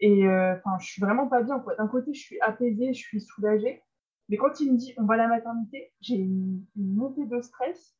et 0.00 0.26
euh, 0.26 0.54
enfin, 0.56 0.78
je 0.78 0.86
suis 0.86 1.00
vraiment 1.00 1.28
pas 1.28 1.42
bien. 1.42 1.62
D'un 1.76 1.88
côté, 1.88 2.14
je 2.14 2.20
suis 2.20 2.40
apaisée, 2.40 2.92
je 2.92 2.98
suis 2.98 3.20
soulagée. 3.20 3.82
Mais 4.28 4.36
quand 4.36 4.60
il 4.60 4.72
me 4.72 4.76
dit 4.76 4.94
on 4.98 5.04
va 5.04 5.14
à 5.14 5.16
la 5.16 5.28
maternité, 5.28 5.92
j'ai 6.00 6.16
une, 6.16 6.64
montée 6.76 7.24
de 7.26 7.40
stress. 7.40 7.96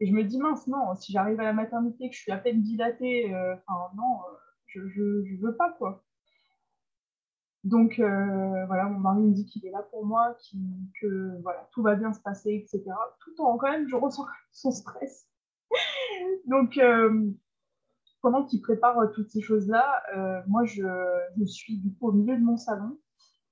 Et 0.00 0.06
je 0.06 0.12
me 0.12 0.24
dis 0.24 0.38
mince, 0.38 0.66
non, 0.66 0.94
si 0.96 1.12
j'arrive 1.12 1.38
à 1.40 1.44
la 1.44 1.52
maternité, 1.52 2.08
que 2.08 2.14
je 2.14 2.20
suis 2.20 2.32
à 2.32 2.38
peine 2.38 2.62
dilatée, 2.62 3.32
euh, 3.34 3.54
enfin 3.66 3.90
non, 3.96 4.20
euh, 4.20 4.36
je, 4.66 4.80
je, 4.88 5.36
veux 5.40 5.56
pas 5.56 5.72
quoi. 5.72 6.04
Donc 7.64 7.94
voilà, 7.98 8.84
mon 8.84 8.98
mari 8.98 9.22
me 9.22 9.32
dit 9.32 9.46
qu'il 9.46 9.64
est 9.66 9.70
là 9.70 9.82
pour 9.90 10.04
moi, 10.04 10.36
que 11.00 11.40
voilà, 11.42 11.68
tout 11.72 11.82
va 11.82 11.94
bien 11.94 12.12
se 12.12 12.20
passer, 12.20 12.54
etc. 12.54 12.84
Tout 13.20 13.42
en 13.42 13.56
quand 13.56 13.70
même, 13.70 13.88
je 13.88 13.96
ressens 13.96 14.26
son 14.52 14.70
stress. 14.70 15.28
Donc 16.46 16.78
pendant 18.24 18.42
qu'il 18.46 18.62
prépare 18.62 18.98
euh, 19.00 19.08
toutes 19.08 19.28
ces 19.30 19.42
choses-là, 19.42 20.02
euh, 20.16 20.40
moi, 20.46 20.64
je, 20.64 20.82
suis 21.44 21.76
du 21.76 21.92
coup 21.94 22.08
au 22.08 22.12
milieu 22.12 22.34
de 22.38 22.42
mon 22.42 22.56
salon. 22.56 22.98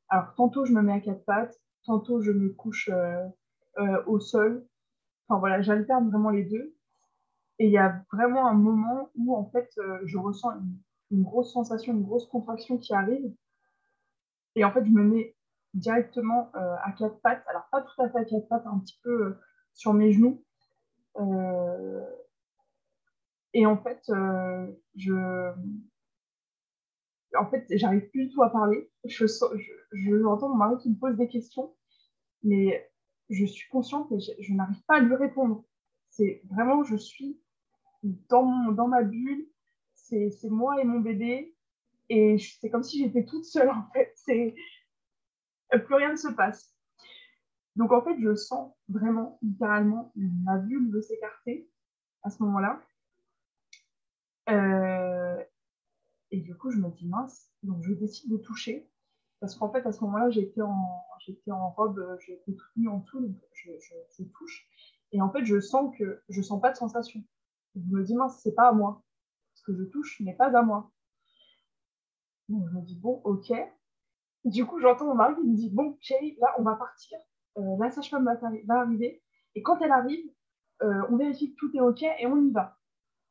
Alors, 0.09 0.35
tantôt, 0.35 0.64
je 0.64 0.73
me 0.73 0.81
mets 0.81 0.95
à 0.95 1.01
quatre 1.01 1.27
pattes, 1.27 1.55
tantôt, 1.85 2.23
je 2.23 2.33
me 2.33 2.49
couche 2.55 2.89
euh, 2.89 4.03
au 4.07 4.18
sol. 4.18 4.66
Enfin, 5.29 5.39
voilà, 5.39 5.61
j'alterne 5.61 6.09
vraiment 6.09 6.31
les 6.31 6.45
deux. 6.45 6.75
Et 7.59 7.66
il 7.66 7.70
y 7.70 7.77
a 7.77 8.03
vraiment 8.14 8.47
un 8.49 8.55
moment 8.55 9.11
où, 9.14 9.37
en 9.37 9.45
fait, 9.51 9.68
je 10.05 10.16
ressens 10.16 10.53
une, 11.11 11.23
grosse 11.23 11.53
sensation, 11.53 11.93
une 11.93 12.03
grosse 12.03 12.27
contraction 12.31 12.79
qui 12.79 12.95
arrive. 12.95 13.31
Et 14.55 14.64
en 14.64 14.73
fait, 14.73 14.87
je 14.87 14.91
me 14.91 15.05
mets 15.05 15.37
directement 15.75 16.51
à 16.55 16.93
quatre 16.93 17.20
pattes. 17.20 17.45
Alors, 17.47 17.68
pas 17.70 17.83
tout 17.83 18.01
à 18.01 18.09
fait 18.09 18.20
à 18.20 18.25
quatre 18.25 18.49
pattes, 18.49 18.66
un 18.66 18.79
petit 18.79 18.99
peu 19.03 19.37
sur 19.75 19.93
mes 19.93 20.12
genoux. 20.12 20.43
Et 23.54 23.66
en 23.66 23.76
fait, 23.76 24.02
euh, 24.10 24.66
je. 24.96 25.52
En 27.38 27.46
fait, 27.46 27.66
j'arrive 27.70 28.08
plus 28.10 28.26
du 28.26 28.34
tout 28.34 28.42
à 28.42 28.50
parler. 28.50 28.90
Je, 29.04 29.26
je, 29.26 29.72
je, 29.92 30.24
entends 30.24 30.50
mon 30.50 30.56
mari 30.56 30.76
qui 30.78 30.90
me 30.90 30.96
pose 30.96 31.16
des 31.16 31.28
questions, 31.28 31.74
mais 32.42 32.90
je 33.30 33.46
suis 33.46 33.68
consciente 33.70 34.12
et 34.12 34.20
je, 34.20 34.52
n'arrive 34.52 34.82
pas 34.86 34.96
à 34.96 35.00
lui 35.00 35.14
répondre. 35.14 35.64
C'est 36.10 36.42
vraiment, 36.50 36.84
je 36.84 36.96
suis 36.96 37.40
dans, 38.02 38.42
mon, 38.42 38.72
dans 38.72 38.88
ma 38.88 39.02
bulle, 39.02 39.46
c'est 39.94 40.30
moi 40.50 40.80
et 40.80 40.84
mon 40.84 41.00
bébé, 41.00 41.54
et 42.10 42.36
c'est 42.38 42.68
comme 42.68 42.82
si 42.82 43.02
j'étais 43.02 43.24
toute 43.24 43.46
seule 43.46 43.70
en 43.70 43.84
fait. 43.94 44.14
Plus 44.26 45.94
rien 45.94 46.12
ne 46.12 46.16
se 46.16 46.28
passe. 46.28 46.74
Donc 47.77 47.93
en 47.93 48.03
fait, 48.03 48.18
je 48.20 48.35
sens 48.35 48.73
vraiment 48.89 49.39
littéralement 49.43 50.12
ma 50.16 50.59
vulve 50.59 51.01
s'écarter 51.01 51.70
à 52.23 52.31
ce 52.31 52.43
moment-là. 52.43 52.81
Euh, 54.51 55.43
et 56.31 56.41
du 56.41 56.57
coup, 56.57 56.70
je 56.70 56.79
me 56.79 56.91
dis 56.91 57.09
mince, 57.09 57.51
donc 57.62 57.83
je 57.83 57.93
décide 57.95 58.31
de 58.31 58.37
toucher. 58.37 58.89
Parce 59.41 59.57
qu'en 59.57 59.73
fait, 59.73 59.85
à 59.87 59.93
ce 59.93 60.03
moment-là, 60.05 60.31
j'étais 60.31 60.62
en, 60.62 61.70
robe, 61.70 62.01
j'étais 62.20 62.53
toute 62.53 62.77
nue 62.77 62.89
en 62.89 62.99
dessous, 62.99 63.20
donc 63.20 63.37
je, 63.55 64.23
touche. 64.25 64.68
Et 65.11 65.20
en 65.20 65.31
fait, 65.31 65.45
je 65.45 65.59
sens 65.61 65.95
que 65.99 66.23
je 66.29 66.43
sens 66.43 66.61
pas 66.61 66.70
de 66.70 66.77
sensation. 66.77 67.23
Je 67.75 67.81
me 67.81 68.05
dis 68.05 68.14
mince, 68.14 68.39
c'est 68.41 68.55
pas 68.55 68.68
à 68.68 68.73
moi. 68.73 69.03
Ce 69.55 69.62
que 69.64 69.75
je 69.75 69.83
touche 69.85 70.20
n'est 70.20 70.37
pas 70.37 70.57
à 70.57 70.62
moi. 70.62 70.93
Donc 72.49 72.68
je 72.68 72.77
me 72.77 72.83
dis 72.83 72.97
bon, 72.97 73.20
ok. 73.25 73.53
Du 74.45 74.64
coup, 74.64 74.79
j'entends 74.81 75.07
mon 75.07 75.14
mari 75.14 75.35
qui 75.35 75.49
me 75.49 75.57
dit 75.57 75.70
bon, 75.70 75.97
chérie, 76.01 76.37
là, 76.41 76.55
on 76.59 76.62
va 76.62 76.77
partir. 76.77 77.18
Euh, 77.59 77.76
la 77.78 77.90
sage-femme 77.90 78.24
va, 78.24 78.80
arriver. 78.80 79.22
Et 79.55 79.62
quand 79.62 79.80
elle 79.80 79.92
arrive, 79.92 80.24
euh, 80.82 81.03
on 81.11 81.16
vérifie 81.16 81.53
que 81.53 81.57
tout 81.57 81.76
est 81.76 81.80
ok 81.80 82.03
et 82.03 82.26
on 82.26 82.40
y 82.42 82.50
va. 82.50 82.78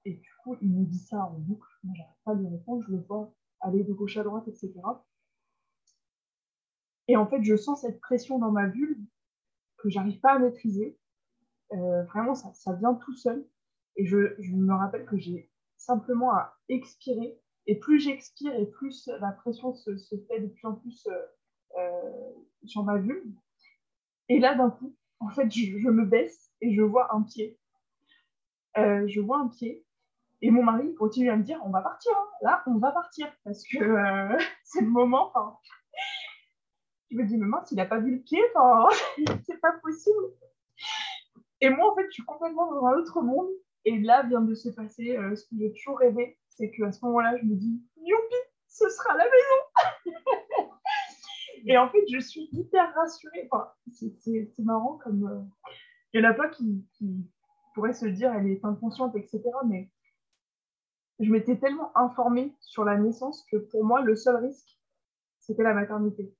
Et 0.05 0.13
du 0.13 0.29
coup, 0.43 0.55
il 0.61 0.71
me 0.71 0.85
dit 0.85 0.99
ça 0.99 1.25
en 1.25 1.37
boucle. 1.39 1.67
Moi, 1.83 1.93
j'arrive 1.97 2.15
pas 2.23 2.31
à 2.31 2.35
lui 2.35 2.47
répondre. 2.47 2.83
Je 2.87 2.91
le 2.91 3.01
vois 3.01 3.33
aller 3.59 3.83
de 3.83 3.93
gauche 3.93 4.17
à 4.17 4.23
droite, 4.23 4.47
etc. 4.47 4.73
Et 7.07 7.17
en 7.17 7.27
fait, 7.27 7.43
je 7.43 7.55
sens 7.55 7.81
cette 7.81 7.99
pression 7.99 8.39
dans 8.39 8.51
ma 8.51 8.67
bulle 8.67 8.97
que 9.77 9.89
j'arrive 9.89 10.19
pas 10.19 10.33
à 10.33 10.39
maîtriser. 10.39 10.97
Euh, 11.73 12.03
vraiment, 12.03 12.35
ça, 12.35 12.73
vient 12.73 12.95
tout 12.95 13.13
seul. 13.13 13.47
Et 13.97 14.05
je, 14.05 14.17
me 14.53 14.73
rappelle 14.73 15.05
que 15.05 15.17
j'ai 15.17 15.51
simplement 15.77 16.31
à 16.33 16.57
expirer. 16.69 17.39
Et 17.67 17.79
plus 17.79 17.99
j'expire, 17.99 18.53
et 18.55 18.65
plus 18.65 19.07
la 19.19 19.31
pression 19.31 19.73
se, 19.73 19.95
fait 20.27 20.39
de 20.39 20.47
plus 20.47 20.65
en 20.65 20.75
plus 20.75 21.07
sur 22.65 22.83
ma 22.83 22.97
bulle. 22.97 23.35
Et 24.31 24.39
là, 24.39 24.55
d'un 24.55 24.69
coup, 24.69 24.95
en 25.19 25.27
fait, 25.27 25.51
je, 25.51 25.89
me 25.89 26.05
baisse 26.05 26.53
et 26.61 26.73
je 26.73 26.81
vois 26.81 27.13
un 27.13 27.21
pied. 27.21 27.59
Euh, 28.77 29.05
je 29.05 29.19
vois 29.19 29.39
un 29.39 29.49
pied 29.49 29.85
et 30.41 30.51
mon 30.51 30.63
mari 30.63 30.95
continue 30.95 31.29
à 31.29 31.35
me 31.35 31.43
dire 31.43 31.59
on 31.65 31.69
va 31.69 31.81
partir, 31.81 32.13
hein. 32.15 32.27
là, 32.41 32.63
on 32.65 32.77
va 32.77 32.93
partir, 32.93 33.29
parce 33.43 33.61
que 33.67 33.77
euh, 33.77 34.37
c'est 34.63 34.79
le 34.79 34.87
moment. 34.87 35.33
Je 37.09 37.17
me 37.17 37.25
dis, 37.25 37.35
mais 37.35 37.45
mince, 37.45 37.69
il 37.71 37.75
n'a 37.75 37.85
pas 37.85 37.99
vu 37.99 38.15
le 38.15 38.21
pied, 38.21 38.41
c'est 39.45 39.59
pas 39.59 39.73
possible. 39.83 40.23
Et 41.59 41.69
moi, 41.69 41.91
en 41.91 41.95
fait, 41.95 42.05
je 42.05 42.11
suis 42.11 42.23
complètement 42.23 42.71
dans 42.71 42.85
un 42.85 42.93
autre 42.93 43.21
monde. 43.21 43.49
Et 43.83 43.99
là 43.99 44.23
vient 44.23 44.41
de 44.41 44.55
se 44.55 44.69
passer 44.69 45.17
euh, 45.17 45.35
ce 45.35 45.43
que 45.43 45.57
j'ai 45.59 45.73
toujours 45.73 45.99
rêvé, 45.99 46.37
c'est 46.47 46.71
qu'à 46.71 46.93
ce 46.93 47.03
moment-là, 47.03 47.35
je 47.37 47.43
me 47.43 47.55
dis, 47.55 47.83
youpi, 47.97 48.35
ce 48.69 48.87
sera 48.87 49.17
la 49.17 49.25
maison. 49.25 49.59
Et 51.65 51.77
en 51.77 51.89
fait, 51.89 52.03
je 52.11 52.19
suis 52.19 52.49
hyper 52.51 52.93
rassurée. 52.95 53.47
Enfin, 53.51 53.71
c'est 53.91 54.59
marrant 54.59 54.97
comme. 55.03 55.27
Euh, 55.27 55.71
il 56.13 56.21
y 56.21 56.25
en 56.25 56.29
a 56.29 56.33
pas 56.33 56.49
qui, 56.49 56.85
pourraient 57.73 57.93
se 57.93 58.05
dire, 58.05 58.33
elle 58.33 58.47
est 58.47 58.63
inconsciente, 58.65 59.15
etc. 59.15 59.41
Mais 59.67 59.89
je 61.19 61.31
m'étais 61.31 61.57
tellement 61.57 61.95
informée 61.97 62.53
sur 62.59 62.83
la 62.83 62.97
naissance 62.97 63.45
que 63.49 63.57
pour 63.57 63.85
moi, 63.85 64.01
le 64.01 64.15
seul 64.15 64.35
risque, 64.37 64.77
c'était 65.39 65.63
la 65.63 65.73
maternité. 65.73 66.35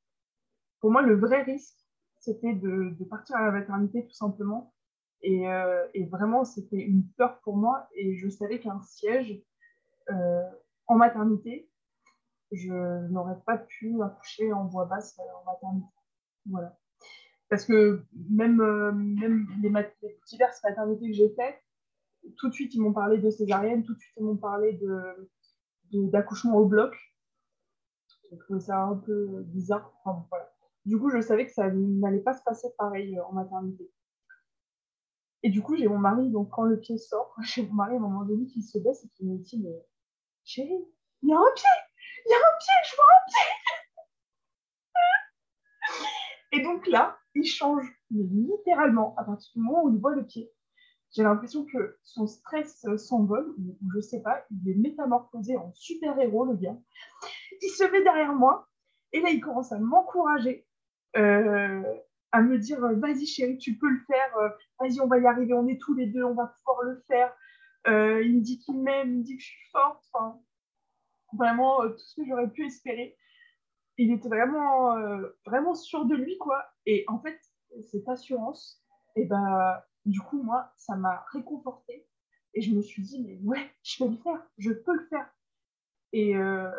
Pour 0.81 0.91
moi, 0.91 1.01
le 1.01 1.15
vrai 1.15 1.43
risque, 1.43 1.77
c'était 2.19 2.53
de, 2.53 2.93
partir 3.09 3.37
à 3.37 3.45
la 3.45 3.51
maternité 3.51 4.05
tout 4.05 4.13
simplement 4.13 4.73
Et, 5.21 5.45
et 5.93 6.05
vraiment, 6.07 6.43
c'était 6.43 6.81
une 6.81 7.07
peur 7.17 7.39
pour 7.43 7.55
moi. 7.55 7.87
Et 7.95 8.17
je 8.17 8.27
savais 8.27 8.59
qu'un 8.59 8.81
siège 8.81 9.41
en 10.87 10.95
maternité, 10.95 11.70
je 12.51 13.07
n'aurais 13.09 13.39
pas 13.45 13.57
pu 13.57 14.01
accoucher 14.01 14.51
en 14.53 14.65
voie 14.65 14.85
basse 14.85 15.17
en 15.19 15.45
maternité. 15.45 15.87
Voilà. 16.49 16.77
Parce 17.49 17.65
que 17.65 18.03
même, 18.29 18.57
même 18.93 19.47
les, 19.61 19.71
diverses 20.27 20.63
maternités 20.63 21.07
que 21.07 21.13
j'ai 21.13 21.33
faites, 21.35 21.61
tout 22.37 22.49
de 22.49 22.53
suite, 22.53 22.73
ils 22.73 22.81
m'ont 22.81 22.93
parlé 22.93 23.17
de 23.17 23.29
césarienne, 23.29 23.83
tout 23.83 23.93
de 23.93 23.99
suite, 23.99 24.13
ils 24.17 24.23
m'ont 24.23 24.37
parlé 24.37 24.79
d'accouchement 25.91 26.59
de, 26.59 26.63
au 26.63 26.65
bloc. 26.65 26.95
J'ai 28.29 28.37
trouvé 28.37 28.59
ça 28.59 28.81
un 28.83 28.95
peu 28.95 29.43
bizarre. 29.47 29.91
Du 30.85 30.97
coup, 30.97 31.09
je 31.09 31.21
savais 31.21 31.45
que 31.45 31.51
ça 31.51 31.69
n'allait 31.69 32.21
pas 32.21 32.33
se 32.33 32.43
passer 32.43 32.69
pareil 32.77 33.17
euh, 33.17 33.25
en 33.25 33.33
maternité. 33.33 33.91
Et 35.43 35.49
du 35.49 35.61
coup, 35.61 35.75
j'ai 35.75 35.87
mon 35.87 35.97
mari, 35.97 36.29
donc 36.29 36.49
quand 36.51 36.63
le 36.63 36.79
pied 36.79 36.97
sort, 36.97 37.35
j'ai 37.43 37.67
mon 37.67 37.73
mari 37.73 37.93
à 37.93 37.97
un 37.97 37.99
moment 37.99 38.23
donné 38.23 38.45
qui 38.47 38.61
se 38.63 38.77
baisse 38.79 39.03
et 39.03 39.09
qui 39.09 39.25
me 39.25 39.37
dit 39.37 39.61
Mais 39.61 39.85
chérie, 40.43 40.85
il 41.23 41.29
y 41.29 41.33
a 41.33 41.37
un 41.37 41.53
pied 41.55 41.65
Il 42.25 42.29
y 42.29 42.33
a 42.33 42.37
un 42.37 42.57
pied 42.59 42.73
Je 42.89 42.95
vois 42.95 43.05
un 43.11 43.23
pied 43.27 43.47
Et 46.53 46.61
donc 46.61 46.87
là, 46.87 47.17
il 47.35 47.45
change 47.45 47.85
littéralement 48.09 49.15
à 49.17 49.23
partir 49.23 49.51
du 49.55 49.61
moment 49.61 49.83
où 49.85 49.93
il 49.93 49.99
voit 49.99 50.15
le 50.15 50.25
pied 50.25 50.51
j'ai 51.13 51.23
l'impression 51.23 51.65
que 51.65 51.97
son 52.03 52.25
stress 52.25 52.85
s'envole, 52.97 53.53
ou, 53.57 53.77
je 53.93 53.99
sais 53.99 54.21
pas, 54.21 54.45
il 54.49 54.69
est 54.69 54.75
métamorphosé 54.75 55.57
en 55.57 55.71
super-héros, 55.73 56.45
le 56.45 56.55
gars. 56.55 56.77
Il 57.61 57.69
se 57.69 57.83
met 57.91 58.01
derrière 58.01 58.33
moi, 58.33 58.69
et 59.11 59.19
là, 59.19 59.29
il 59.29 59.41
commence 59.41 59.71
à 59.73 59.79
m'encourager, 59.79 60.65
euh, 61.17 61.83
à 62.31 62.41
me 62.41 62.57
dire 62.57 62.79
Vas-y, 62.79 63.25
chérie, 63.25 63.57
tu 63.57 63.77
peux 63.77 63.89
le 63.89 63.99
faire, 64.07 64.37
euh, 64.37 64.49
vas-y, 64.79 65.01
on 65.01 65.07
va 65.07 65.19
y 65.19 65.25
arriver, 65.25 65.53
on 65.53 65.67
est 65.67 65.81
tous 65.81 65.93
les 65.93 66.07
deux, 66.07 66.23
on 66.23 66.33
va 66.33 66.47
pouvoir 66.47 66.83
le 66.83 67.03
faire. 67.07 67.33
Euh, 67.87 68.23
il 68.23 68.37
me 68.37 68.41
dit 68.41 68.59
qu'il 68.59 68.81
m'aime, 68.81 69.11
il 69.11 69.17
me 69.19 69.23
dit 69.23 69.35
que 69.35 69.43
je 69.43 69.49
suis 69.49 69.69
forte, 69.71 70.01
enfin, 70.13 70.39
vraiment 71.33 71.81
tout 71.89 71.97
ce 71.97 72.21
que 72.21 72.27
j'aurais 72.27 72.49
pu 72.49 72.65
espérer. 72.65 73.17
Il 73.97 74.11
était 74.11 74.29
vraiment, 74.29 74.95
vraiment 75.45 75.75
sûr 75.75 76.05
de 76.05 76.15
lui, 76.15 76.37
quoi. 76.37 76.63
Et 76.85 77.03
en 77.07 77.19
fait, 77.19 77.39
cette 77.85 78.07
assurance, 78.07 78.81
et 79.15 79.23
eh 79.23 79.25
ben, 79.25 79.81
du 80.05 80.21
coup, 80.21 80.41
moi, 80.41 80.71
ça 80.77 80.95
m'a 80.95 81.25
réconfortée. 81.31 82.07
Et 82.53 82.61
je 82.61 82.73
me 82.73 82.81
suis 82.81 83.01
dit, 83.01 83.23
mais 83.23 83.39
ouais, 83.43 83.71
je 83.83 84.03
vais 84.03 84.09
le 84.09 84.17
faire, 84.17 84.45
je 84.57 84.71
peux 84.71 84.93
le 84.93 85.05
faire. 85.07 85.29
Et 86.13 86.35
euh, 86.35 86.69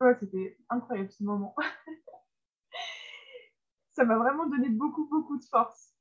ouais, 0.00 0.16
c'était 0.18 0.58
incroyable 0.68 1.10
ce 1.10 1.22
moment. 1.22 1.54
ça 3.90 4.04
m'a 4.04 4.18
vraiment 4.18 4.46
donné 4.46 4.68
beaucoup, 4.68 5.06
beaucoup 5.08 5.38
de 5.38 5.44
force. 5.44 5.94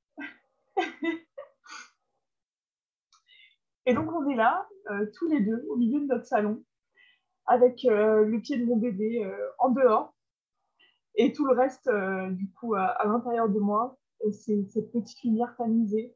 Et 3.86 3.93
donc, 3.93 4.11
on 4.11 4.27
est 4.30 4.36
là, 4.36 4.67
euh, 4.91 5.09
tous 5.15 5.27
les 5.27 5.41
deux, 5.41 5.65
au 5.69 5.75
milieu 5.75 5.99
de 5.99 6.05
notre 6.05 6.25
salon, 6.25 6.63
avec 7.50 7.84
euh, 7.84 8.24
le 8.24 8.39
pied 8.39 8.58
de 8.58 8.66
mon 8.66 8.78
bébé 8.78 9.30
en 9.58 9.70
dehors, 9.70 10.16
et 11.16 11.34
tout 11.34 11.45
le 11.45 11.54
reste, 11.54 11.89
du 12.32 12.50
coup, 12.52 12.76
à 12.76 13.04
l'intérieur 13.06 13.50
de 13.50 13.60
moi, 13.60 13.97
cette 14.32 14.91
petite 14.91 15.22
lumière 15.24 15.54
tamisée, 15.58 16.16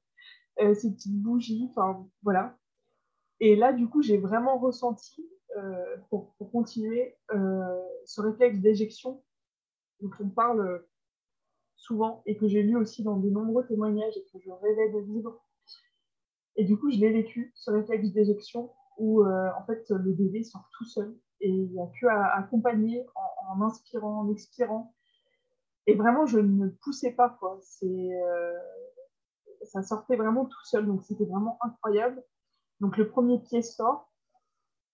euh, 0.60 0.74
ces 0.76 0.92
petites 0.94 1.20
bougies, 1.22 1.68
enfin 1.72 2.08
voilà. 2.22 2.58
Et 3.40 3.56
là, 3.56 3.74
du 3.74 3.88
coup, 3.88 4.02
j'ai 4.02 4.18
vraiment 4.18 4.58
ressenti, 4.60 5.28
euh, 5.58 5.98
pour, 6.10 6.36
continuer, 6.52 7.16
euh, 7.32 7.82
ce 8.06 8.22
réflexe 8.22 8.60
d'éjection 8.60 9.24
dont 10.00 10.12
on 10.20 10.30
parle 10.30 10.86
souvent 11.76 12.22
et 12.26 12.38
que 12.38 12.48
j'ai 12.48 12.62
lu 12.62 12.78
aussi 12.78 13.04
dans 13.04 13.18
de 13.18 13.30
nombreux 13.30 13.66
témoignages 13.66 14.16
et 14.16 14.24
que 14.32 14.40
je 14.40 14.52
rêvais 14.52 14.90
de 14.90 15.00
vivre. 15.00 15.44
Et 16.56 16.66
du 16.66 16.78
coup, 16.78 16.92
je 16.92 17.00
l'ai 17.00 17.12
vécu, 17.12 17.52
ce 17.56 17.72
réflexe 17.72 18.12
d'éjection 18.12 18.72
où 18.98 19.26
en 19.26 19.66
fait 19.66 19.90
le 19.90 20.14
bébé 20.14 20.44
sort 20.44 20.68
tout 20.78 20.86
seul 20.86 21.16
et 21.42 21.50
il 21.50 21.72
n'y 21.72 21.82
a 21.82 21.88
que 22.00 22.08
à 22.08 22.36
accompagner 22.38 23.06
en, 23.50 23.62
inspirant, 23.62 24.22
en 24.22 24.32
expirant 24.32 24.94
et 25.86 25.96
vraiment, 25.96 26.26
je 26.26 26.40
ne 26.40 26.70
poussais 26.70 27.12
pas, 27.12 27.30
quoi. 27.30 27.60
C'est, 27.62 27.86
euh, 27.86 28.58
ça 29.64 29.84
sortait 29.84 30.16
vraiment 30.16 30.46
tout 30.46 30.66
seul, 30.66 30.86
donc 30.86 31.04
c'était 31.04 31.26
vraiment 31.26 31.58
incroyable. 31.62 32.24
Donc 32.80 32.98
le 32.98 33.10
premier 33.10 33.40
pied 33.40 33.62
sort, 33.62 34.12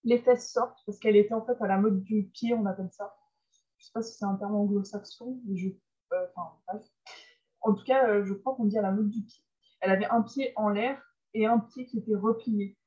les 0.04 0.20
fesses 0.20 0.52
sortent, 0.52 0.80
parce 0.86 0.98
qu'elle 1.00 1.16
était 1.16 1.34
en 1.34 1.46
fait 1.46 1.62
à 1.62 1.68
la 1.68 1.78
mode 1.78 2.04
du 2.04 2.30
pied, 2.34 2.54
on 2.54 2.66
appelle 2.66 2.90
ça. 2.92 3.16
Je 3.78 3.84
ne 3.84 3.86
sais 3.86 3.92
pas 3.94 4.02
si 4.02 4.18
c'est 4.18 4.26
un 4.26 4.36
terme 4.36 4.56
anglo-saxon, 4.56 5.40
mais 5.46 5.58
je... 5.58 5.70
Euh. 6.14 6.26
En 7.62 7.74
tout 7.74 7.84
cas, 7.84 8.08
euh, 8.10 8.26
je 8.26 8.34
crois 8.34 8.56
qu'on 8.56 8.66
dit 8.66 8.78
à 8.78 8.82
la 8.82 8.92
mode 8.92 9.10
du 9.10 9.22
pied. 9.22 9.44
Elle 9.82 9.92
avait 9.92 10.08
un 10.08 10.24
pied 10.24 10.54
en 10.56 10.70
l'air 10.70 11.00
et 11.34 11.46
un 11.46 11.60
pied 11.60 11.86
qui 11.86 12.00
était 12.00 12.16
replié. 12.16 12.78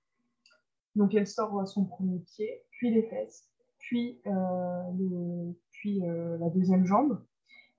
Donc 0.95 1.15
elle 1.15 1.27
sort 1.27 1.67
son 1.67 1.85
premier 1.85 2.19
pied, 2.21 2.63
puis 2.71 2.93
les 2.93 3.03
fesses, 3.05 3.49
puis, 3.79 4.21
le... 4.25 5.53
puis 5.71 6.01
la 6.01 6.51
deuxième 6.51 6.85
jambe. 6.87 7.23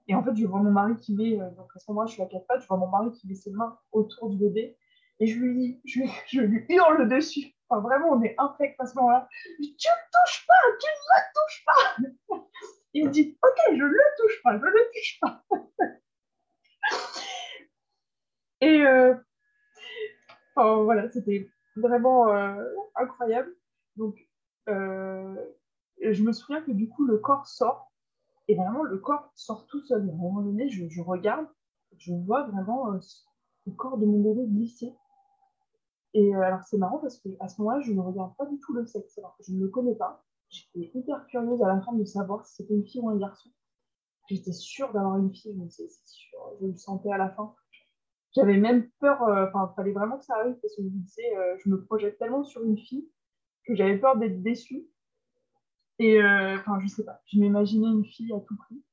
Et 0.08 0.16
en 0.16 0.24
fait, 0.24 0.36
je 0.36 0.46
vois 0.46 0.60
mon 0.60 0.72
mari 0.72 0.98
qui 1.00 1.16
met, 1.16 1.40
euh, 1.40 1.50
donc 1.52 1.72
à 1.76 1.80
ce 1.80 1.90
moment-là, 1.92 2.08
je 2.08 2.14
suis 2.14 2.22
à 2.22 2.26
quatre 2.26 2.46
pattes, 2.46 2.62
je 2.62 2.68
vois 2.68 2.78
mon 2.78 2.90
mari 2.90 3.12
qui 3.12 3.28
met 3.28 3.36
ses 3.36 3.52
mains 3.52 3.78
autour 3.92 4.30
du 4.30 4.38
bébé 4.38 4.78
et 5.20 5.28
je 5.28 5.40
lui 5.40 5.56
dis, 5.58 5.82
je, 5.86 6.42
lui 6.42 6.66
hurle 6.70 7.08
dessus. 7.08 7.54
Enfin, 7.70 7.82
vraiment, 7.82 8.10
on 8.10 8.22
est 8.22 8.36
infect 8.38 8.76
à 8.80 8.86
ce 8.86 8.96
moment-là. 8.96 9.28
Tu 9.58 9.64
ne 9.64 9.68
touches 9.68 10.46
pas, 10.46 10.54
tu 10.80 10.88
ne 10.88 11.04
le 11.16 11.24
touches 11.34 11.66
pas. 11.66 12.44
Il 12.94 13.08
me 13.08 13.12
dit, 13.12 13.38
ok, 13.42 13.58
je 13.70 13.84
ne 13.84 13.88
le 13.88 14.04
touche 14.18 14.44
pas, 14.44 14.58
je 14.58 14.64
ne 14.64 14.70
le 14.70 14.92
touche 14.94 15.20
pas. 15.22 15.44
et 18.62 18.86
euh, 18.86 19.16
voilà, 20.56 21.10
c'était 21.10 21.50
vraiment 21.76 22.30
euh, 22.30 22.64
incroyable. 22.96 23.56
Donc, 23.96 24.28
je 24.68 26.24
me 26.24 26.32
souviens 26.32 26.62
que 26.62 26.72
du 26.72 26.90
coup, 26.90 27.06
le 27.06 27.18
corps 27.18 27.48
sort 27.48 27.94
et 28.48 28.56
vraiment, 28.56 28.84
le 28.84 28.98
corps 28.98 29.32
sort 29.36 29.66
tout 29.68 29.82
seul. 29.82 30.02
À 30.02 30.14
un 30.14 30.16
moment 30.16 30.42
donné, 30.42 30.70
je, 30.70 31.02
regarde, 31.02 31.48
je 31.98 32.14
vois 32.14 32.44
vraiment 32.44 32.92
euh, 32.94 33.00
le 33.66 33.72
corps 33.74 33.98
de 33.98 34.06
mon 34.06 34.22
bébé 34.22 34.46
glisser. 34.48 34.94
Et 36.14 36.36
euh, 36.36 36.42
alors, 36.42 36.64
c'est 36.64 36.78
marrant 36.78 37.00
parce 37.00 37.18
qu'à 37.20 37.48
ce 37.48 37.62
moment-là, 37.62 37.82
je 37.82 37.94
ne 37.94 38.02
regarde 38.02 38.36
pas 38.36 38.46
du 38.46 38.60
tout 38.60 38.74
le 38.74 38.86
sexe. 38.86 39.20
Je 39.40 39.54
ne 39.54 39.62
le 39.62 39.70
connais 39.70 39.96
pas. 39.96 40.24
J'étais 40.50 40.92
hyper 40.94 41.26
curieuse 41.28 41.64
à 41.64 41.68
la 41.68 41.82
fin 41.82 41.94
de 41.94 42.04
savoir 42.04 42.46
si 42.46 42.56
c'était 42.56 42.76
une 42.76 42.86
fille 42.86 43.02
ou 43.02 43.10
un 43.10 43.18
garçon. 43.18 43.50
J'étais 44.28 44.52
sûre 44.52 44.94
d'avoir 44.94 45.18
une 45.18 45.34
fille, 45.34 45.58
c'est 45.70 45.90
sûr, 46.06 46.40
je 46.62 46.68
le 46.68 46.78
sentais 46.78 47.12
à 47.12 47.18
la 47.18 47.30
fin. 47.30 47.54
J'avais 48.36 48.58
même 48.58 48.90
peur, 49.00 49.22
euh, 49.24 49.48
enfin, 49.48 49.72
il 49.72 49.76
fallait 49.76 49.92
vraiment 49.92 50.18
que 50.18 50.26
ça 50.26 50.36
arrive 50.36 50.56
parce 50.62 50.76
que 50.76 50.82
je 50.82 50.88
me 50.88 51.00
disais, 51.02 51.36
je 51.64 51.70
me 51.70 51.84
projette 51.84 52.18
tellement 52.18 52.44
sur 52.44 52.64
une 52.64 52.78
fille 52.78 53.08
que 53.66 53.76
j'avais 53.76 53.98
peur 53.98 54.18
d'être 54.18 54.42
déçue. 54.42 54.88
Et 56.00 56.22
euh, 56.22 56.58
enfin, 56.58 56.80
je 56.80 56.88
sais 56.88 57.06
pas, 57.06 57.22
je 57.28 57.40
m'imaginais 57.40 57.88
une 57.88 58.06
fille 58.06 58.34
à 58.34 58.40
tout 58.40 58.56
prix. 58.56 58.84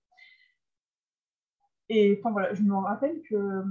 Et 1.88 2.18
enfin 2.18 2.30
voilà, 2.30 2.55
je 2.55 2.62
me 2.62 2.76
rappelle 2.76 3.20
que 3.22 3.34
euh, 3.34 3.64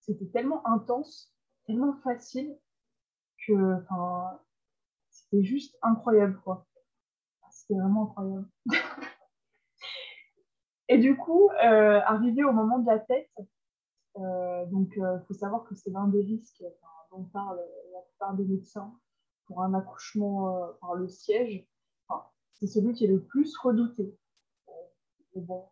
c'était 0.00 0.28
tellement 0.28 0.66
intense, 0.66 1.34
tellement 1.66 1.94
facile 2.02 2.56
que 3.46 3.76
c'était 5.10 5.42
juste 5.42 5.76
incroyable 5.82 6.40
quoi. 6.42 6.66
C'était 7.50 7.74
vraiment 7.74 8.04
incroyable. 8.04 8.48
Et 10.88 10.98
du 10.98 11.16
coup, 11.16 11.50
euh, 11.64 12.00
arrivé 12.04 12.44
au 12.44 12.52
moment 12.52 12.78
de 12.78 12.86
la 12.86 12.98
tête, 12.98 13.30
donc 14.16 14.92
il 14.96 15.22
faut 15.26 15.34
savoir 15.34 15.64
que 15.64 15.74
c'est 15.74 15.90
l'un 15.90 16.08
des 16.08 16.22
risques 16.22 16.64
dont 17.10 17.24
parlent 17.32 17.60
la 17.92 18.00
plupart 18.00 18.34
des 18.34 18.44
médecins 18.44 18.92
pour 19.46 19.62
un 19.62 19.72
accouchement 19.74 20.68
par 20.80 20.94
le 20.94 21.08
siège 21.08 21.66
c'est 22.60 22.66
celui 22.66 22.92
qui 22.92 23.06
est 23.06 23.08
le 23.08 23.22
plus 23.22 23.56
redouté. 23.56 24.14
bon, 25.34 25.64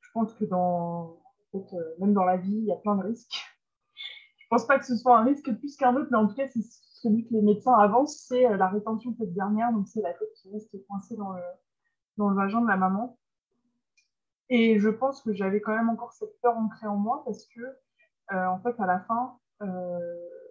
je 0.00 0.10
pense 0.12 0.34
que 0.34 0.44
dans, 0.44 1.18
euh, 1.54 1.94
même 1.98 2.12
dans 2.12 2.24
la 2.24 2.36
vie, 2.36 2.56
il 2.58 2.66
y 2.66 2.72
a 2.72 2.76
plein 2.76 2.96
de 2.96 3.02
risques. 3.02 3.32
Je 4.36 4.46
pense 4.50 4.66
pas 4.66 4.78
que 4.78 4.84
ce 4.84 4.94
soit 4.94 5.18
un 5.18 5.24
risque 5.24 5.52
plus 5.58 5.74
qu'un 5.76 5.96
autre, 5.96 6.08
mais 6.12 6.18
en 6.18 6.28
tout 6.28 6.34
cas, 6.34 6.46
c'est 6.48 6.62
celui 6.62 7.26
que 7.26 7.32
les 7.32 7.40
médecins 7.40 7.72
avancent, 7.72 8.26
c'est 8.28 8.46
euh, 8.46 8.56
la 8.56 8.68
rétention 8.68 9.12
de 9.12 9.16
cette 9.16 9.32
dernière, 9.32 9.72
donc 9.72 9.88
c'est 9.88 10.02
la 10.02 10.12
tête 10.12 10.32
qui 10.34 10.52
reste 10.52 10.86
coincée 10.86 11.16
dans 11.16 11.32
le, 11.32 11.42
dans 12.18 12.28
le 12.28 12.36
vagin 12.36 12.60
de 12.60 12.68
la 12.68 12.76
maman. 12.76 13.18
Et 14.50 14.78
je 14.78 14.90
pense 14.90 15.22
que 15.22 15.32
j'avais 15.32 15.62
quand 15.62 15.74
même 15.74 15.88
encore 15.88 16.12
cette 16.12 16.38
peur 16.42 16.56
ancrée 16.58 16.86
en 16.86 16.96
moi 16.96 17.22
parce 17.24 17.46
que, 17.46 17.62
euh, 17.62 17.72
en 18.30 18.58
fait, 18.60 18.74
à 18.78 18.86
la 18.86 19.00
fin, 19.00 19.38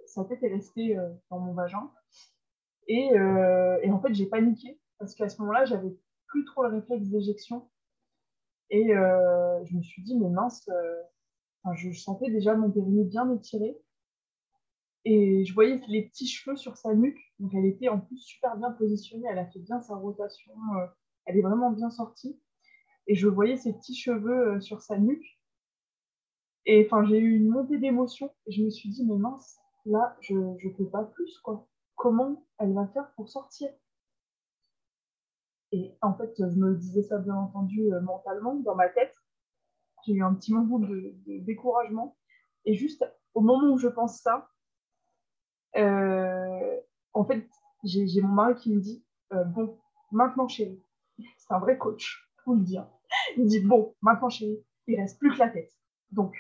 sa 0.05 0.25
tête 0.25 0.43
est 0.43 0.53
restée 0.53 0.97
dans 1.29 1.39
mon 1.39 1.53
vagin. 1.53 1.91
Et, 2.87 3.09
en 3.17 3.99
fait, 4.01 4.13
j'ai 4.13 4.25
paniqué 4.25 4.79
parce 4.99 5.15
qu'à 5.15 5.29
ce 5.29 5.41
moment-là, 5.41 5.65
j'avais 5.65 5.93
plus 6.27 6.45
trop 6.45 6.63
le 6.63 6.69
réflexe 6.69 7.07
d'éjection. 7.09 7.69
Et 8.69 8.95
euh, 8.95 9.63
je 9.65 9.75
me 9.75 9.83
suis 9.83 10.01
dit, 10.01 10.17
mais 10.17 10.29
mince, 10.29 10.67
euh, 10.69 11.73
je 11.75 11.91
sentais 11.91 12.31
déjà 12.31 12.55
mon 12.55 12.71
périnée 12.71 13.03
bien 13.03 13.31
étiré. 13.31 13.77
Et 15.05 15.45
je 15.45 15.53
voyais 15.53 15.79
les 15.87 16.03
petits 16.03 16.27
cheveux 16.27 16.55
sur 16.55 16.77
sa 16.77 16.95
nuque. 16.95 17.19
Donc 17.39 17.53
elle 17.53 17.65
était 17.65 17.89
en 17.89 17.99
plus 17.99 18.17
super 18.17 18.57
bien 18.57 18.71
positionnée. 18.71 19.27
Elle 19.29 19.37
a 19.37 19.45
fait 19.45 19.59
bien 19.59 19.79
sa 19.81 19.95
rotation. 19.95 20.53
Euh, 20.77 20.87
elle 21.25 21.37
est 21.37 21.41
vraiment 21.41 21.69
bien 21.69 21.91
sortie. 21.91 22.39
Et 23.05 23.13
je 23.13 23.27
voyais 23.27 23.57
ces 23.57 23.73
petits 23.73 23.95
cheveux 23.95 24.59
sur 24.59 24.81
sa 24.81 24.97
nuque. 24.97 25.39
Et 26.65 26.85
enfin, 26.85 27.03
j'ai 27.05 27.17
eu 27.17 27.35
une 27.35 27.49
montée 27.49 27.77
d'émotion 27.77 28.33
je 28.47 28.63
me 28.63 28.69
suis 28.69 28.89
dit, 28.89 29.05
mais 29.05 29.17
mince, 29.17 29.59
là, 29.85 30.15
je 30.21 30.33
ne 30.33 30.75
peux 30.75 30.87
pas 30.87 31.03
plus, 31.03 31.39
quoi. 31.39 31.67
Comment 31.95 32.45
elle 32.57 32.73
va 32.73 32.87
faire 32.87 33.11
pour 33.15 33.29
sortir? 33.29 33.69
Et 35.71 35.97
en 36.01 36.13
fait, 36.13 36.33
je 36.37 36.45
me 36.45 36.75
disais 36.75 37.03
ça, 37.03 37.17
bien 37.17 37.35
entendu, 37.35 37.91
euh, 37.93 38.01
mentalement, 38.01 38.55
dans 38.55 38.75
ma 38.75 38.89
tête. 38.89 39.15
J'ai 40.05 40.13
eu 40.13 40.23
un 40.23 40.33
petit 40.33 40.53
moment 40.53 40.79
de, 40.79 41.15
découragement. 41.39 42.17
Et 42.65 42.75
juste 42.75 43.05
au 43.33 43.41
moment 43.41 43.73
où 43.73 43.77
je 43.77 43.87
pense 43.87 44.19
ça, 44.19 44.49
euh, 45.75 46.79
en 47.13 47.25
fait, 47.25 47.49
j'ai 47.83 48.21
mon 48.21 48.33
mari 48.33 48.55
qui 48.55 48.73
me 48.73 48.79
dit, 48.79 49.03
euh, 49.33 49.43
bon, 49.43 49.79
maintenant, 50.11 50.47
chérie, 50.47 50.81
c'est 51.37 51.51
un 51.51 51.59
vrai 51.59 51.77
coach, 51.77 52.31
pour 52.43 52.53
le 52.53 52.61
dire. 52.61 52.87
Il 53.35 53.43
me 53.43 53.49
dit, 53.49 53.59
bon, 53.59 53.95
maintenant, 54.01 54.29
chérie, 54.29 54.63
il 54.87 54.99
reste 54.99 55.19
plus 55.19 55.33
que 55.33 55.39
la 55.39 55.49
tête. 55.49 55.71
Donc, 56.11 56.35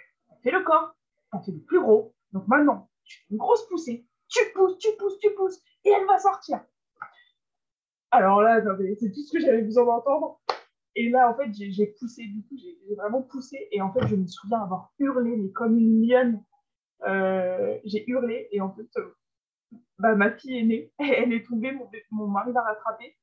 le 0.51 0.63
corps, 0.63 0.95
on 1.31 1.41
fait 1.41 1.51
le 1.51 1.61
plus 1.61 1.81
gros. 1.81 2.13
Donc 2.31 2.47
maintenant, 2.47 2.89
tu 3.03 3.17
fais 3.19 3.25
une 3.31 3.37
grosse 3.37 3.67
poussée, 3.67 4.05
tu 4.27 4.39
pousses, 4.53 4.77
tu 4.77 4.89
pousses, 4.97 5.19
tu 5.19 5.31
pousses, 5.35 5.59
et 5.85 5.89
elle 5.89 6.05
va 6.05 6.17
sortir. 6.17 6.61
Alors 8.11 8.41
là, 8.41 8.61
c'est 8.99 9.11
tout 9.11 9.21
ce 9.21 9.31
que 9.31 9.39
j'avais 9.39 9.63
besoin 9.63 9.85
d'entendre. 9.85 10.39
Et 10.95 11.09
là, 11.09 11.29
en 11.31 11.35
fait, 11.35 11.51
j'ai 11.51 11.87
poussé, 11.99 12.25
du 12.25 12.43
coup, 12.43 12.55
j'ai 12.55 12.95
vraiment 12.95 13.23
poussé. 13.23 13.67
Et 13.71 13.81
en 13.81 13.91
fait, 13.91 14.07
je 14.07 14.15
me 14.15 14.27
souviens 14.27 14.61
avoir 14.61 14.93
hurlé, 14.99 15.35
mais 15.35 15.51
comme 15.51 15.77
une 15.77 16.07
lionne. 16.07 16.43
Euh, 17.07 17.77
j'ai 17.85 18.07
hurlé. 18.07 18.47
Et 18.51 18.61
en 18.61 18.71
fait, 18.75 18.87
euh, 18.97 19.15
bah, 19.97 20.15
ma 20.15 20.31
fille 20.31 20.59
est 20.59 20.63
née. 20.63 20.93
Elle 20.99 21.33
est 21.33 21.43
tombée, 21.43 21.71
mon, 21.71 21.89
mon 22.11 22.27
mari 22.27 22.53
l'a 22.53 22.61
rattrapée. 22.61 23.17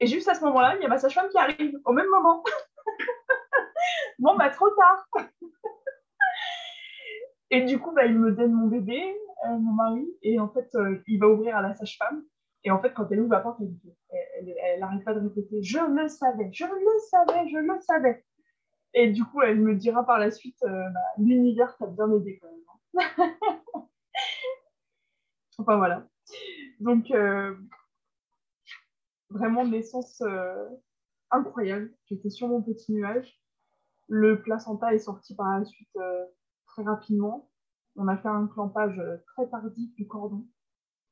Et 0.00 0.06
juste 0.06 0.28
à 0.28 0.34
ce 0.34 0.44
moment-là, 0.44 0.76
il 0.76 0.82
y 0.82 0.84
a 0.84 0.88
ma 0.88 0.98
sage-femme 0.98 1.28
qui 1.30 1.38
arrive 1.38 1.78
au 1.84 1.92
même 1.92 2.08
moment. 2.08 2.44
bon, 4.18 4.36
bah, 4.36 4.50
trop 4.50 4.68
tard. 4.70 5.06
Et 7.50 7.64
du 7.64 7.78
coup, 7.78 7.92
bah, 7.92 8.06
il 8.06 8.16
me 8.18 8.32
donne 8.32 8.52
mon 8.52 8.68
bébé, 8.68 9.00
euh, 9.46 9.58
mon 9.58 9.72
mari, 9.72 10.06
et 10.22 10.38
en 10.38 10.48
fait, 10.48 10.72
euh, 10.76 11.02
il 11.06 11.18
va 11.18 11.28
ouvrir 11.28 11.56
à 11.56 11.62
la 11.62 11.74
sage-femme. 11.74 12.22
Et 12.62 12.70
en 12.70 12.80
fait, 12.80 12.92
quand 12.92 13.10
elle 13.10 13.20
ouvre 13.20 13.32
la 13.32 13.40
porte, 13.40 13.60
elle 13.60 14.80
n'arrête 14.80 15.04
pas 15.04 15.14
de 15.14 15.20
répéter 15.20 15.62
Je 15.62 15.78
le 15.78 16.08
savais, 16.08 16.50
je 16.52 16.64
le 16.64 16.98
savais, 17.10 17.48
je 17.48 17.56
le 17.56 17.80
savais. 17.80 18.24
Et 18.92 19.10
du 19.10 19.24
coup, 19.24 19.40
elle 19.40 19.60
me 19.60 19.74
dira 19.74 20.04
par 20.04 20.18
la 20.18 20.30
suite 20.30 20.62
euh, 20.64 20.90
bah, 20.90 21.00
L'univers 21.18 21.76
t'a 21.78 21.86
bien 21.86 22.12
aidé 22.12 22.38
quand 22.38 22.48
même. 22.50 23.06
Hein. 23.24 23.88
enfin 25.58 25.76
voilà. 25.76 26.06
Donc, 26.80 27.12
vraiment 29.30 29.64
naissance 29.66 30.22
incroyable. 31.30 31.92
J'étais 32.06 32.30
sur 32.30 32.48
mon 32.48 32.62
petit 32.62 32.92
nuage. 32.92 33.40
Le 34.08 34.42
placenta 34.42 34.92
est 34.94 34.98
sorti 34.98 35.34
par 35.34 35.58
la 35.58 35.64
suite 35.64 35.96
rapidement. 36.82 37.48
On 37.96 38.08
a 38.08 38.16
fait 38.16 38.28
un 38.28 38.46
clampage 38.46 38.98
euh, 38.98 39.16
très 39.34 39.48
tardif 39.48 39.94
du 39.94 40.06
cordon. 40.06 40.46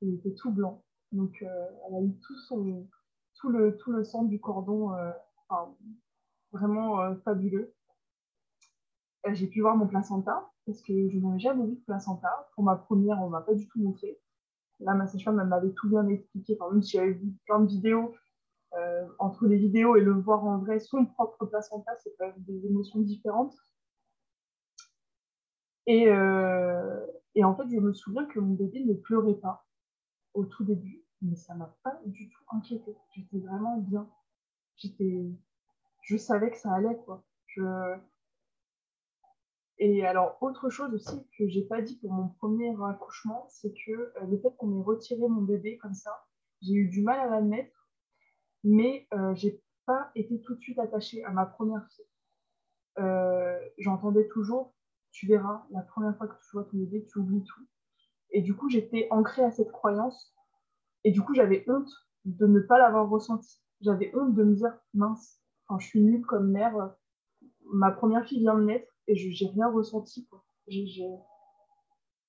Il 0.01 0.15
était 0.15 0.35
tout 0.35 0.51
blanc. 0.51 0.85
Donc, 1.13 1.43
euh, 1.43 1.67
elle 1.87 1.95
a 1.97 2.01
eu 2.03 2.13
tout, 2.21 2.35
tout, 3.35 3.49
le, 3.49 3.77
tout 3.79 3.93
le 3.93 4.05
sang 4.05 4.25
du 4.25 4.41
cordon, 4.41 4.91
vraiment 6.53 7.17
fabuleux. 7.25 7.75
J'ai 9.33 9.47
pu 9.47 9.61
voir 9.61 9.77
mon 9.77 9.87
placenta 9.87 10.51
parce 10.67 10.83
que 10.83 11.09
je 11.09 11.19
n'avais 11.19 11.39
jamais 11.39 11.67
vu 11.67 11.77
de 11.77 11.81
placenta. 11.81 12.49
Pour 12.55 12.65
ma 12.65 12.77
première, 12.77 13.21
on 13.23 13.27
ne 13.27 13.31
m'a 13.31 13.41
pas 13.41 13.55
du 13.55 13.67
tout 13.67 13.81
montré. 13.81 14.21
Là, 14.81 14.95
ma 14.95 15.07
sage-femme 15.07 15.43
m'avait 15.49 15.73
tout 15.73 15.89
bien 15.89 16.07
expliqué. 16.09 16.57
Même 16.71 16.83
si 16.83 16.97
j'avais 16.97 17.13
vu 17.13 17.33
plein 17.47 17.61
de 17.61 17.67
vidéos, 17.67 18.15
euh, 18.75 19.07
entre 19.19 19.47
les 19.47 19.57
vidéos 19.57 19.97
et 19.97 20.01
le 20.01 20.13
voir 20.13 20.45
en 20.45 20.59
vrai, 20.59 20.79
son 20.79 21.07
propre 21.07 21.47
placenta, 21.47 21.91
c'est 22.03 22.15
quand 22.19 22.31
des 22.37 22.67
émotions 22.67 23.01
différentes. 23.01 23.57
Et, 25.89 26.09
euh, 26.09 27.07
et, 27.35 27.45
en 27.45 27.57
fait, 27.57 27.69
je 27.69 27.81
me 27.81 27.93
souviens 27.93 28.27
que 28.27 28.39
mon 28.39 28.55
bébé 28.55 28.85
ne 28.85 28.95
pleurait 28.95 29.35
pas 29.35 29.67
au 30.35 30.45
tout 30.45 30.65
début, 30.65 31.03
mais 31.23 31.35
ça 31.35 31.55
m'a 31.55 31.77
pas 31.83 31.99
du 32.07 32.29
tout 32.29 32.45
inquiété. 32.53 32.95
J'étais 33.15 33.39
vraiment 33.39 33.79
bien. 33.79 34.09
J'étais, 34.77 35.25
je 36.03 36.17
savais 36.17 36.51
que 36.51 36.59
ça 36.59 36.73
allait 36.75 36.97
quoi. 37.05 37.25
Je... 37.47 37.97
Et 39.79 40.07
alors, 40.07 40.39
autre 40.41 40.71
chose 40.71 40.95
aussi 40.95 41.27
que 41.37 41.49
j'ai 41.49 41.63
pas 41.63 41.83
dit 41.83 41.97
pour 41.97 42.13
mon 42.13 42.29
premier 42.29 42.73
accouchement, 42.85 43.47
c'est 43.49 43.73
que 43.73 43.93
euh, 43.93 44.27
le 44.29 44.39
fait 44.39 44.55
qu'on 44.57 44.79
ait 44.79 44.83
retiré 44.83 45.27
mon 45.27 45.43
bébé 45.43 45.79
comme 45.79 45.95
ça, 45.95 46.27
j'ai 46.63 46.75
eu 46.75 46.89
du 46.89 47.03
mal 47.03 47.19
à 47.19 47.31
l'admettre 47.31 47.79
mais 48.65 49.07
euh, 49.15 49.35
j'ai 49.35 49.63
pas 49.87 50.11
été 50.15 50.41
tout 50.43 50.55
de 50.55 50.61
suite 50.61 50.79
attachée 50.79 51.25
à 51.25 51.31
ma 51.31 51.47
première 51.47 51.87
fille. 51.89 52.05
Euh, 52.99 53.59
j'entendais 53.79 54.27
toujours, 54.29 54.75
tu 55.11 55.27
verras, 55.27 55.67
la 55.71 55.83
première 55.83 56.17
fois 56.17 56.29
que 56.29 56.35
tu 56.35 56.51
vois 56.53 56.65
ton 56.65 56.77
bébé, 56.77 57.07
tu 57.11 57.19
oublies 57.19 57.43
tout. 57.43 57.67
Et 58.31 58.43
du 58.43 58.55
coup, 58.55 58.69
j'étais 58.69 59.09
ancrée 59.11 59.43
à 59.43 59.51
cette 59.51 59.73
croyance. 59.73 60.35
Et 61.05 61.11
du 61.11 61.23
coup, 61.23 61.35
j'avais 61.35 61.65
honte 61.69 61.91
de 62.25 62.47
ne 62.47 62.61
pas 62.61 62.79
l'avoir 62.79 63.09
ressenti. 63.09 63.63
J'avais 63.81 64.15
honte 64.15 64.35
de 64.35 64.45
me 64.45 64.55
dire, 64.55 64.77
mince, 64.95 65.41
je 65.79 65.87
suis 65.87 66.01
nulle 66.01 66.25
comme 66.27 66.51
mère. 66.51 66.95
Ma 67.73 67.91
première 67.91 68.27
fille 68.27 68.41
vient 68.41 68.57
de 68.57 68.65
naître 68.65 68.93
et 69.07 69.17
je 69.17 69.45
n'ai 69.45 69.51
rien 69.51 69.71
ressenti. 69.71 70.27
Quoi. 70.27 70.45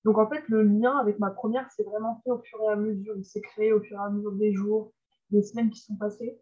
Donc 0.05 0.17
en 0.17 0.27
fait, 0.27 0.47
le 0.47 0.63
lien 0.63 0.97
avec 0.97 1.19
ma 1.19 1.31
première 1.31 1.69
s'est 1.71 1.83
vraiment 1.83 2.21
fait 2.23 2.31
au 2.31 2.39
fur 2.39 2.61
et 2.61 2.67
à 2.67 2.75
mesure. 2.75 3.15
Il 3.17 3.25
s'est 3.25 3.41
créé 3.41 3.73
au 3.73 3.81
fur 3.81 3.97
et 3.97 4.03
à 4.03 4.09
mesure 4.09 4.31
des 4.33 4.53
jours, 4.53 4.93
des 5.29 5.41
semaines 5.41 5.69
qui 5.69 5.79
sont 5.79 5.95
passées. 5.95 6.39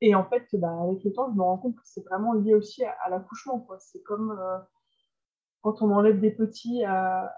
Et 0.00 0.14
en 0.14 0.24
fait, 0.24 0.46
bah, 0.54 0.72
avec 0.82 1.02
le 1.04 1.12
temps, 1.12 1.30
je 1.30 1.36
me 1.36 1.42
rends 1.42 1.58
compte 1.58 1.76
que 1.76 1.82
c'est 1.84 2.04
vraiment 2.04 2.32
lié 2.32 2.54
aussi 2.54 2.84
à, 2.84 3.10
l'accouchement. 3.10 3.66
C'est 3.80 4.02
comme 4.02 4.30
euh, 4.30 4.58
quand 5.62 5.82
on 5.82 5.90
enlève 5.90 6.20
des 6.20 6.30
petits 6.30 6.84
à, 6.84 7.34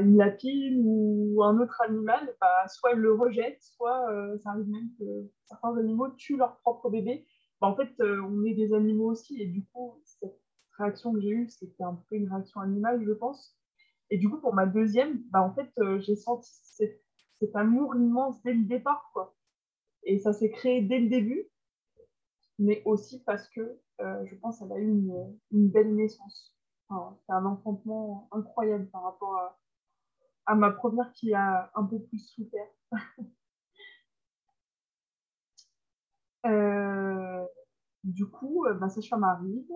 une 0.00 0.18
lapine 0.18 0.82
ou 0.84 1.42
un 1.42 1.58
autre 1.58 1.80
animal, 1.80 2.36
bah, 2.40 2.68
soit 2.68 2.92
ils 2.92 2.98
le 2.98 3.14
rejettent, 3.14 3.62
soit 3.62 4.08
euh, 4.10 4.38
ça 4.38 4.50
arrive 4.50 4.68
même 4.68 4.90
que 4.98 5.04
certains 5.46 5.76
animaux 5.76 6.08
tuent 6.10 6.36
leur 6.36 6.58
propre 6.58 6.90
bébé. 6.90 7.26
Bah, 7.60 7.68
en 7.68 7.76
fait, 7.76 7.88
euh, 8.00 8.20
on 8.22 8.44
est 8.44 8.54
des 8.54 8.74
animaux 8.74 9.10
aussi. 9.10 9.40
Et 9.40 9.46
du 9.46 9.64
coup, 9.66 10.00
cette 10.04 10.38
réaction 10.78 11.12
que 11.14 11.20
j'ai 11.20 11.30
eue, 11.30 11.48
c'était 11.48 11.84
un 11.84 11.98
peu 12.08 12.16
une 12.16 12.30
réaction 12.30 12.60
animale, 12.60 13.02
je 13.04 13.12
pense. 13.12 13.58
Et 14.10 14.18
du 14.18 14.28
coup, 14.28 14.38
pour 14.38 14.54
ma 14.54 14.66
deuxième, 14.66 15.22
bah, 15.30 15.42
en 15.42 15.54
fait, 15.54 15.72
j'ai 16.00 16.16
senti 16.16 16.50
cette 16.62 17.02
cet 17.42 17.56
amour 17.56 17.96
immense 17.96 18.40
dès 18.42 18.54
le 18.54 18.64
départ. 18.64 19.10
Quoi. 19.12 19.34
Et 20.04 20.18
ça 20.20 20.32
s'est 20.32 20.50
créé 20.50 20.80
dès 20.80 21.00
le 21.00 21.08
début, 21.08 21.48
mais 22.62 22.82
aussi 22.84 23.22
parce 23.24 23.48
que 23.48 23.80
euh, 24.00 24.24
je 24.26 24.34
pense 24.36 24.58
qu'elle 24.58 24.72
a 24.72 24.78
eu 24.78 24.88
une, 25.50 25.68
belle 25.70 25.94
naissance. 25.94 26.54
c'est 26.88 27.32
un 27.32 27.44
enfantement 27.44 28.28
incroyable 28.32 28.88
par 28.90 29.02
rapport 29.02 29.58
à, 30.46 30.54
ma 30.54 30.70
première 30.70 31.12
qui 31.12 31.34
a 31.34 31.70
un 31.74 31.84
peu 31.84 32.00
plus 32.00 32.18
souffert. 32.18 32.68
euh, 36.46 37.46
du 38.04 38.26
coup, 38.26 38.66
euh, 38.66 38.74
bah, 38.74 38.88
sage-femme 38.88 39.24
arrive, 39.24 39.70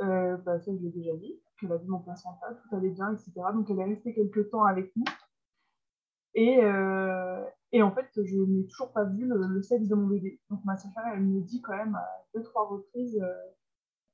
bah, 0.00 0.60
ça 0.60 0.72
je 0.74 0.82
l'ai 0.82 0.90
déjà 0.90 1.16
dit, 1.16 1.40
qu'elle 1.58 1.72
a 1.72 1.76
vu 1.76 1.86
mon 1.88 2.00
placenta, 2.00 2.54
tout 2.54 2.76
allait 2.76 2.90
bien, 2.90 3.12
etc. 3.12 3.32
Donc 3.54 3.70
elle 3.70 3.78
est 3.80 3.84
restée 3.84 4.14
quelques 4.14 4.50
temps 4.50 4.64
avec 4.64 4.94
nous. 4.96 5.04
Et, 6.36 6.62
euh, 6.62 7.42
et, 7.72 7.82
en 7.82 7.90
fait, 7.92 8.10
je 8.14 8.36
n'ai 8.36 8.66
toujours 8.68 8.92
pas 8.92 9.04
vu 9.04 9.24
le, 9.26 9.62
sexe 9.62 9.88
de 9.88 9.94
mon 9.94 10.06
bébé. 10.06 10.38
Donc 10.50 10.62
ma 10.64 10.76
sœur, 10.76 10.92
elle 11.14 11.22
me 11.22 11.40
dit 11.40 11.62
quand 11.62 11.74
même 11.74 11.94
à 11.94 12.06
deux, 12.34 12.42
trois 12.42 12.68
reprises, 12.68 13.18
euh, 13.22 13.34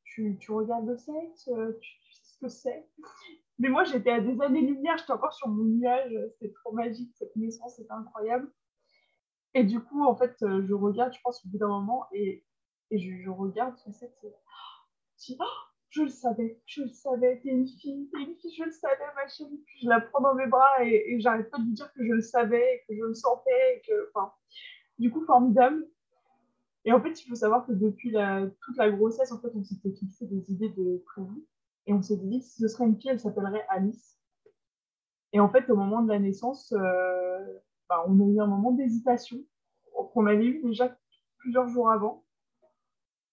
tu, 0.04 0.38
tu, 0.38 0.52
regardes 0.52 0.86
le 0.86 0.96
sexe, 0.96 1.48
euh, 1.48 1.76
tu, 1.80 1.90
sais 2.12 2.22
ce 2.22 2.38
que 2.38 2.48
c'est. 2.48 2.88
Mais 3.58 3.68
moi, 3.68 3.82
j'étais 3.82 4.12
à 4.12 4.20
des 4.20 4.40
années-lumière, 4.40 4.96
j'étais 4.98 5.12
encore 5.12 5.32
sur 5.32 5.48
mon 5.48 5.64
nuage, 5.64 6.16
c'était 6.34 6.54
trop 6.64 6.72
magique, 6.72 7.12
cette 7.16 7.34
naissance, 7.34 7.74
c'était 7.74 7.92
incroyable. 7.92 8.50
Et 9.54 9.64
du 9.64 9.80
coup, 9.80 10.04
en 10.04 10.14
fait, 10.14 10.36
je 10.40 10.74
regarde, 10.74 11.12
je 11.12 11.20
pense, 11.24 11.44
au 11.44 11.48
bout 11.48 11.58
d'un 11.58 11.68
moment, 11.68 12.06
et, 12.12 12.44
et 12.90 12.98
je, 13.00 13.20
je, 13.20 13.30
regarde 13.30 13.76
ce 13.78 13.90
sexe, 13.90 14.24
et 14.24 14.32
je 15.18 15.24
dis, 15.24 15.38
oh, 15.40 15.71
je 15.92 16.02
le 16.02 16.08
savais, 16.08 16.58
je 16.64 16.82
le 16.82 16.88
savais, 16.88 17.38
t'es 17.42 17.50
une 17.50 17.68
fille, 17.68 18.08
t'es 18.10 18.22
une 18.22 18.34
fille, 18.36 18.54
je 18.56 18.64
le 18.64 18.72
savais, 18.72 18.96
ma 19.14 19.28
chérie. 19.28 19.62
Puis 19.66 19.80
je 19.82 19.88
la 19.88 20.00
prends 20.00 20.22
dans 20.22 20.34
mes 20.34 20.46
bras 20.46 20.82
et, 20.82 21.20
j'arrête 21.20 21.50
pas 21.50 21.58
de 21.58 21.64
lui 21.64 21.74
dire 21.74 21.92
que 21.92 22.04
je 22.04 22.12
le 22.12 22.22
savais, 22.22 22.82
que 22.88 22.96
je 22.96 23.04
le 23.04 23.14
sentais, 23.14 23.82
que, 23.86 24.10
enfin, 24.14 24.32
du 24.98 25.10
coup, 25.10 25.22
formidable. 25.26 25.86
Et 26.86 26.92
en 26.92 27.00
fait, 27.00 27.22
il 27.22 27.28
faut 27.28 27.34
savoir 27.34 27.66
que 27.66 27.72
depuis 27.72 28.12
toute 28.12 28.76
la 28.78 28.90
grossesse, 28.90 29.32
en 29.32 29.40
fait, 29.40 29.52
on 29.54 29.62
s'était 29.62 29.92
fixé 29.92 30.26
des 30.26 30.50
idées 30.50 30.70
de 30.70 31.02
prévu. 31.06 31.46
Et 31.86 31.92
on 31.92 32.00
s'est 32.00 32.16
dit, 32.16 32.40
si 32.40 32.62
ce 32.62 32.68
serait 32.68 32.84
une 32.84 32.98
fille, 32.98 33.10
elle 33.10 33.20
s'appellerait 33.20 33.66
Alice. 33.68 34.18
Et 35.34 35.40
en 35.40 35.50
fait, 35.50 35.68
au 35.70 35.76
moment 35.76 36.00
de 36.02 36.08
la 36.08 36.18
naissance, 36.18 36.72
euh, 36.72 37.58
bah, 37.88 38.02
on 38.08 38.18
a 38.18 38.24
eu 38.24 38.40
un 38.40 38.46
moment 38.46 38.72
d'hésitation 38.72 39.38
qu'on 40.12 40.26
avait 40.26 40.46
eu 40.46 40.62
déjà 40.62 40.96
plusieurs 41.38 41.68
jours 41.68 41.90
avant. 41.90 42.24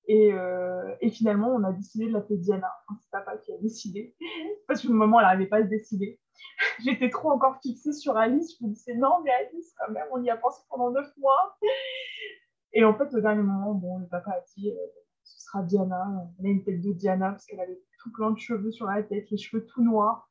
Euh, 0.09 0.95
et, 1.01 1.09
finalement, 1.09 1.49
on 1.49 1.63
a 1.63 1.71
décidé 1.71 2.07
de 2.07 2.13
l'appeler 2.13 2.37
Diana. 2.37 2.71
C'est 2.99 3.11
papa 3.11 3.37
qui 3.37 3.53
a 3.53 3.57
décidé. 3.57 4.15
Parce 4.67 4.81
que 4.81 4.87
moment, 4.87 5.19
elle 5.19 5.25
n'arrivait 5.25 5.47
pas 5.47 5.57
à 5.57 5.63
se 5.63 5.69
décider. 5.69 6.19
J'étais 6.83 7.09
trop 7.09 7.29
encore 7.31 7.59
fixée 7.61 7.93
sur 7.93 8.17
Alice. 8.17 8.57
Je 8.59 8.65
me 8.65 8.71
disais, 8.71 8.95
non, 8.95 9.21
mais 9.23 9.31
Alice, 9.31 9.73
quand 9.77 9.91
même, 9.91 10.07
on 10.11 10.23
y 10.23 10.29
a 10.29 10.37
pensé 10.37 10.61
pendant 10.69 10.91
neuf 10.91 11.07
mois. 11.17 11.57
Et 12.73 12.83
en 12.83 12.95
fait, 12.95 13.13
au 13.13 13.19
dernier 13.19 13.41
moment, 13.41 13.73
bon, 13.73 13.99
le 13.99 14.07
papa 14.07 14.31
a 14.31 14.41
dit, 14.55 14.71
euh, 14.71 14.85
ce 15.23 15.43
sera 15.43 15.63
Diana. 15.63 16.05
Elle 16.39 16.45
a 16.45 16.49
une 16.49 16.63
tête 16.63 16.81
de 16.81 16.91
Diana 16.91 17.31
parce 17.31 17.45
qu'elle 17.45 17.59
avait 17.59 17.81
tout 18.01 18.11
plein 18.11 18.31
de 18.31 18.39
cheveux 18.39 18.71
sur 18.71 18.87
la 18.87 19.03
tête, 19.03 19.29
les 19.29 19.37
cheveux 19.37 19.65
tout 19.65 19.83
noirs. 19.83 20.29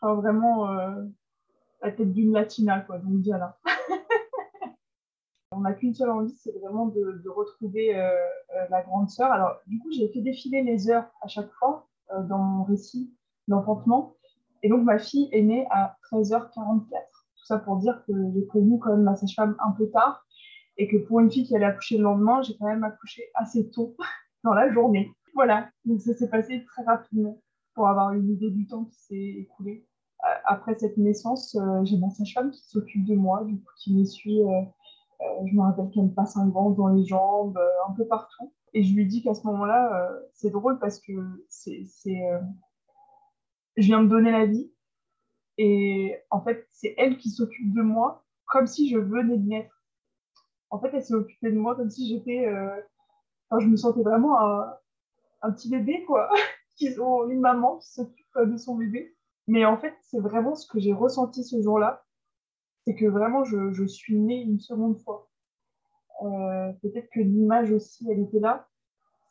Enfin, 0.00 0.14
vraiment 0.14 0.70
euh, 0.70 1.02
la 1.82 1.92
tête 1.92 2.12
d'une 2.12 2.32
latina, 2.32 2.80
quoi. 2.80 2.98
Donc, 2.98 3.20
Diana. 3.20 3.58
On 5.52 5.60
n'a 5.60 5.72
qu'une 5.74 5.94
seule 5.94 6.10
envie, 6.10 6.34
c'est 6.36 6.52
vraiment 6.60 6.86
de, 6.86 7.28
retrouver 7.28 7.94
euh, 7.94 8.08
euh, 8.08 8.66
la 8.70 8.82
grande 8.82 9.10
sœur. 9.10 9.30
Alors, 9.30 9.56
du 9.66 9.78
coup, 9.78 9.90
j'ai 9.92 10.08
fait 10.08 10.20
défiler 10.20 10.62
les 10.62 10.90
heures 10.90 11.06
à 11.20 11.28
chaque 11.28 11.50
fois 11.52 11.88
dans 12.28 12.38
mon 12.38 12.64
récit 12.64 13.10
d'enfantement. 13.48 14.16
Et 14.62 14.68
donc, 14.68 14.84
ma 14.84 14.98
fille 14.98 15.28
est 15.32 15.42
née 15.42 15.66
à 15.70 15.96
13h44. 16.10 16.88
Tout 16.88 17.46
ça 17.46 17.58
pour 17.58 17.76
dire 17.76 18.02
que 18.06 18.12
j'ai 18.34 18.46
connu 18.46 18.78
quand 18.78 18.90
même 18.90 19.02
ma 19.02 19.16
sage-femme 19.16 19.56
un 19.64 19.72
peu 19.72 19.88
tard 19.90 20.24
et 20.76 20.88
que 20.88 20.96
pour 20.96 21.20
une 21.20 21.30
fille 21.30 21.44
qui 21.44 21.54
allait 21.56 21.66
accoucher 21.66 21.96
le 21.98 22.04
lendemain, 22.04 22.42
j'ai 22.42 22.56
quand 22.56 22.66
même 22.66 22.84
accouché 22.84 23.30
assez 23.34 23.70
tôt 23.70 23.96
dans 24.44 24.54
la 24.54 24.72
journée. 24.72 25.10
Voilà, 25.34 25.70
donc 25.84 26.00
ça 26.00 26.14
s'est 26.14 26.28
passé 26.28 26.64
très 26.64 26.82
rapidement 26.84 27.40
pour 27.74 27.88
avoir 27.88 28.12
une 28.12 28.30
idée 28.30 28.50
du 28.50 28.66
temps 28.66 28.84
qui 28.84 28.98
s'est 29.00 29.40
écoulé. 29.40 29.86
Euh, 30.24 30.34
après 30.44 30.74
cette 30.78 30.98
naissance, 30.98 31.56
euh, 31.56 31.84
j'ai 31.84 31.96
ma 31.98 32.10
sage-femme 32.10 32.50
qui 32.50 32.62
s'occupe 32.68 33.04
de 33.04 33.14
moi, 33.14 33.44
du 33.44 33.56
coup, 33.56 33.72
qui 33.78 33.94
me 33.94 34.04
suit. 34.04 34.42
Euh, 34.42 34.62
je 35.46 35.54
me 35.54 35.62
rappelle 35.62 35.90
qu'elle 35.90 36.04
me 36.04 36.14
passe 36.14 36.36
un 36.36 36.48
gant 36.48 36.70
dans 36.70 36.88
les 36.88 37.04
jambes, 37.04 37.58
un 37.88 37.92
peu 37.92 38.06
partout. 38.06 38.52
Et 38.74 38.82
je 38.82 38.94
lui 38.94 39.06
dis 39.06 39.22
qu'à 39.22 39.34
ce 39.34 39.46
moment-là, 39.46 40.10
c'est 40.32 40.50
drôle 40.50 40.78
parce 40.78 41.00
que 41.00 41.12
c'est, 41.48 41.84
je 43.76 43.86
viens 43.86 44.02
de 44.02 44.08
donner 44.08 44.32
la 44.32 44.46
vie. 44.46 44.72
Et 45.58 46.16
en 46.30 46.40
fait, 46.40 46.66
c'est 46.70 46.94
elle 46.96 47.18
qui 47.18 47.30
s'occupe 47.30 47.74
de 47.74 47.82
moi 47.82 48.24
comme 48.46 48.66
si 48.66 48.88
je 48.90 48.98
venais 48.98 49.36
de 49.36 49.48
naître 49.48 49.82
en 50.72 50.80
fait, 50.80 50.90
elle 50.94 51.04
s'est 51.04 51.14
occupée 51.14 51.52
de 51.52 51.58
moi 51.58 51.76
comme 51.76 51.90
si 51.90 52.08
j'étais. 52.08 52.46
Euh, 52.46 52.80
enfin, 53.50 53.62
je 53.62 53.68
me 53.68 53.76
sentais 53.76 54.02
vraiment 54.02 54.40
un, 55.42 55.52
petit 55.52 55.68
bébé, 55.68 56.02
quoi. 56.06 56.30
Qu'ils 56.76 57.00
ont 57.00 57.28
une 57.28 57.40
maman 57.40 57.76
qui 57.76 57.92
s'occupe 57.92 58.26
de 58.38 58.56
son 58.56 58.76
bébé. 58.76 59.14
Mais 59.46 59.66
en 59.66 59.76
fait, 59.76 59.94
c'est 60.00 60.18
vraiment 60.18 60.54
ce 60.54 60.66
que 60.66 60.80
j'ai 60.80 60.94
ressenti 60.94 61.44
ce 61.44 61.60
jour-là. 61.60 62.02
C'est 62.86 62.94
que 62.94 63.06
vraiment, 63.06 63.44
je, 63.44 63.84
suis 63.86 64.18
née 64.18 64.42
une 64.42 64.60
seconde 64.60 64.98
fois. 65.00 65.28
Euh, 66.22 66.72
peut-être 66.82 67.08
que 67.10 67.20
l'image 67.20 67.70
aussi, 67.72 68.10
elle 68.10 68.20
était 68.20 68.40
là. 68.40 68.68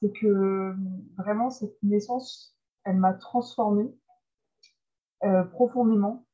C'est 0.01 0.11
que 0.11 0.73
vraiment, 1.17 1.49
cette 1.49 1.81
naissance, 1.83 2.57
elle 2.85 2.97
m'a 2.97 3.13
transformée 3.13 3.93
euh, 5.23 5.43
profondément. 5.43 6.25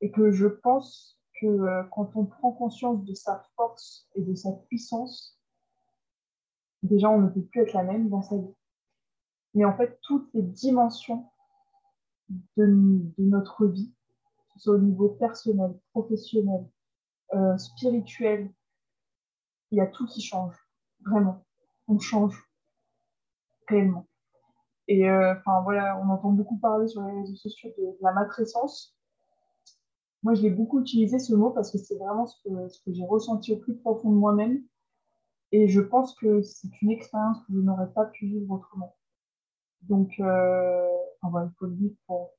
Et 0.00 0.10
que 0.10 0.30
je 0.30 0.46
pense 0.46 1.18
que 1.40 1.46
euh, 1.46 1.82
quand 1.92 2.14
on 2.16 2.24
prend 2.24 2.52
conscience 2.52 3.04
de 3.04 3.14
sa 3.14 3.42
force 3.56 4.08
et 4.14 4.22
de 4.22 4.34
sa 4.34 4.52
puissance, 4.68 5.38
déjà 6.82 7.10
on 7.10 7.20
ne 7.20 7.28
peut 7.28 7.42
plus 7.42 7.62
être 7.62 7.72
la 7.72 7.82
même 7.82 8.08
dans 8.08 8.22
sa 8.22 8.36
vie. 8.36 8.54
Mais 9.54 9.64
en 9.64 9.76
fait, 9.76 9.98
toutes 10.02 10.28
les 10.34 10.42
dimensions 10.42 11.26
de, 12.56 12.66
notre 13.18 13.66
vie, 13.66 13.92
soit 14.58 14.74
au 14.74 14.78
niveau 14.78 15.08
personnel, 15.10 15.78
professionnel, 15.92 16.66
euh, 17.34 17.56
spirituel, 17.58 18.50
il 19.70 19.78
y 19.78 19.80
a 19.80 19.86
tout 19.86 20.06
qui 20.06 20.20
change, 20.22 20.54
vraiment. 21.04 21.44
On 21.86 21.98
change 21.98 22.42
réellement. 23.68 24.06
Et 24.88 25.08
euh, 25.08 25.34
enfin 25.34 25.60
voilà, 25.62 26.00
on 26.02 26.08
entend 26.08 26.32
beaucoup 26.32 26.58
parler 26.58 26.88
sur 26.88 27.02
les 27.02 27.12
réseaux 27.12 27.36
sociaux 27.36 27.70
de 27.76 27.96
la 28.00 28.12
matrescence. 28.12 28.96
Moi, 30.22 30.34
je 30.34 30.42
l'ai 30.42 30.50
beaucoup 30.50 30.80
utilisé 30.80 31.18
ce 31.18 31.34
mot 31.34 31.50
parce 31.50 31.70
que 31.70 31.78
c'est 31.78 31.96
vraiment 31.96 32.26
ce 32.26 32.36
que, 32.42 32.92
j'ai 32.92 33.04
ressenti 33.04 33.52
au 33.52 33.58
plus 33.58 33.76
profond 33.76 34.10
de 34.10 34.16
moi-même. 34.16 34.62
Et 35.52 35.68
je 35.68 35.80
pense 35.80 36.14
que 36.14 36.42
c'est 36.42 36.68
une 36.82 36.90
expérience 36.90 37.38
que 37.46 37.52
je 37.54 37.60
n'aurais 37.60 37.90
pas 37.92 38.06
pu 38.06 38.26
vivre 38.26 38.50
autrement. 38.52 38.96
Donc, 39.82 40.12
euh, 40.20 40.97
il 41.24 41.52
faut 41.58 41.66
le 41.66 41.74
vivre 41.74 41.94
pour, 42.06 42.30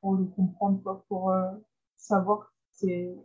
pour, 0.00 0.14
le 0.14 0.24
comprendre, 0.24 1.04
pour 1.08 1.30
euh, 1.30 1.50
savoir. 1.96 2.52
C'est 2.72 3.16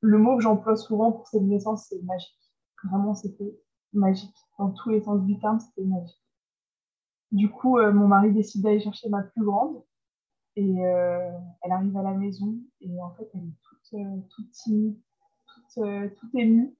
le 0.00 0.18
mot 0.18 0.36
que 0.36 0.42
j'emploie 0.42 0.76
souvent 0.76 1.12
pour 1.12 1.26
cette 1.28 1.42
naissance, 1.42 1.86
c'est 1.88 2.02
magique. 2.02 2.36
Vraiment, 2.84 3.14
c'était 3.14 3.58
magique. 3.92 4.36
Dans 4.58 4.70
tous 4.70 4.90
les 4.90 5.02
sens 5.02 5.22
du 5.24 5.38
terme, 5.38 5.60
c'était 5.60 5.86
magique. 5.86 6.18
Du 7.30 7.50
coup, 7.50 7.78
euh, 7.78 7.92
mon 7.92 8.08
mari 8.08 8.32
décide 8.32 8.62
d'aller 8.62 8.80
chercher 8.80 9.08
ma 9.08 9.22
plus 9.22 9.44
grande 9.44 9.82
et 10.56 10.84
euh, 10.84 11.30
elle 11.62 11.72
arrive 11.72 11.96
à 11.96 12.02
la 12.02 12.12
maison 12.12 12.54
et 12.80 13.00
en 13.00 13.14
fait, 13.14 13.28
elle 13.34 13.40
est 13.40 13.54
toute, 13.62 14.28
toute 14.28 14.50
timide, 14.50 14.98
toute, 15.46 16.14
toute, 16.16 16.34
émue. 16.34 16.76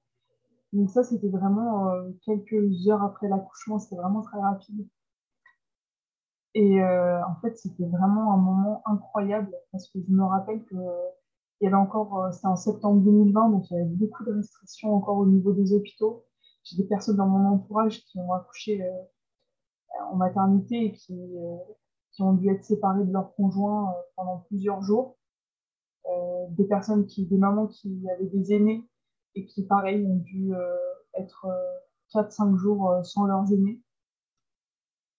Donc 0.73 0.89
ça, 0.89 1.03
c'était 1.03 1.29
vraiment 1.29 1.91
quelques 2.23 2.87
heures 2.87 3.03
après 3.03 3.27
l'accouchement, 3.27 3.79
c'était 3.79 3.95
vraiment 3.95 4.21
très 4.21 4.39
rapide. 4.39 4.87
Et 6.55 6.83
en 6.83 7.35
fait, 7.41 7.57
c'était 7.57 7.85
vraiment 7.85 8.33
un 8.33 8.37
moment 8.37 8.83
incroyable 8.85 9.51
parce 9.71 9.89
que 9.89 9.99
je 9.99 10.11
me 10.11 10.23
rappelle 10.23 10.63
que 10.65 10.75
il 11.61 11.65
y 11.65 11.67
avait 11.67 11.75
encore, 11.75 12.31
c'était 12.31 12.47
en 12.47 12.55
septembre 12.55 13.01
2020, 13.01 13.49
donc 13.49 13.71
il 13.71 13.77
y 13.77 13.79
avait 13.79 13.89
beaucoup 13.89 14.23
de 14.23 14.33
restrictions 14.33 14.93
encore 14.93 15.17
au 15.17 15.25
niveau 15.25 15.51
des 15.53 15.73
hôpitaux. 15.73 16.25
J'ai 16.63 16.77
des 16.77 16.87
personnes 16.87 17.15
dans 17.15 17.27
mon 17.27 17.55
entourage 17.55 18.03
qui 18.05 18.19
ont 18.19 18.33
accouché 18.33 18.83
en 20.11 20.15
maternité 20.15 20.85
et 20.85 20.91
qui, 20.91 21.15
qui 22.13 22.21
ont 22.21 22.33
dû 22.33 22.49
être 22.49 22.63
séparés 22.63 23.03
de 23.03 23.11
leur 23.11 23.35
conjoint 23.35 23.89
euh, 23.89 24.01
pendant 24.15 24.37
plusieurs 24.47 24.81
jours. 24.81 25.17
Euh, 26.05 26.45
des 26.49 26.65
personnes 26.65 27.05
qui, 27.05 27.25
des 27.25 27.37
mamans 27.37 27.67
qui 27.67 28.05
avaient 28.09 28.29
des 28.29 28.53
aînés 28.53 28.87
et 29.35 29.45
qui, 29.45 29.65
pareil, 29.65 30.05
ont 30.05 30.17
dû 30.17 30.53
euh, 30.53 30.75
être 31.15 31.47
4-5 32.13 32.55
jours 32.57 32.93
sans 33.03 33.25
leurs 33.25 33.51
aînés. 33.51 33.81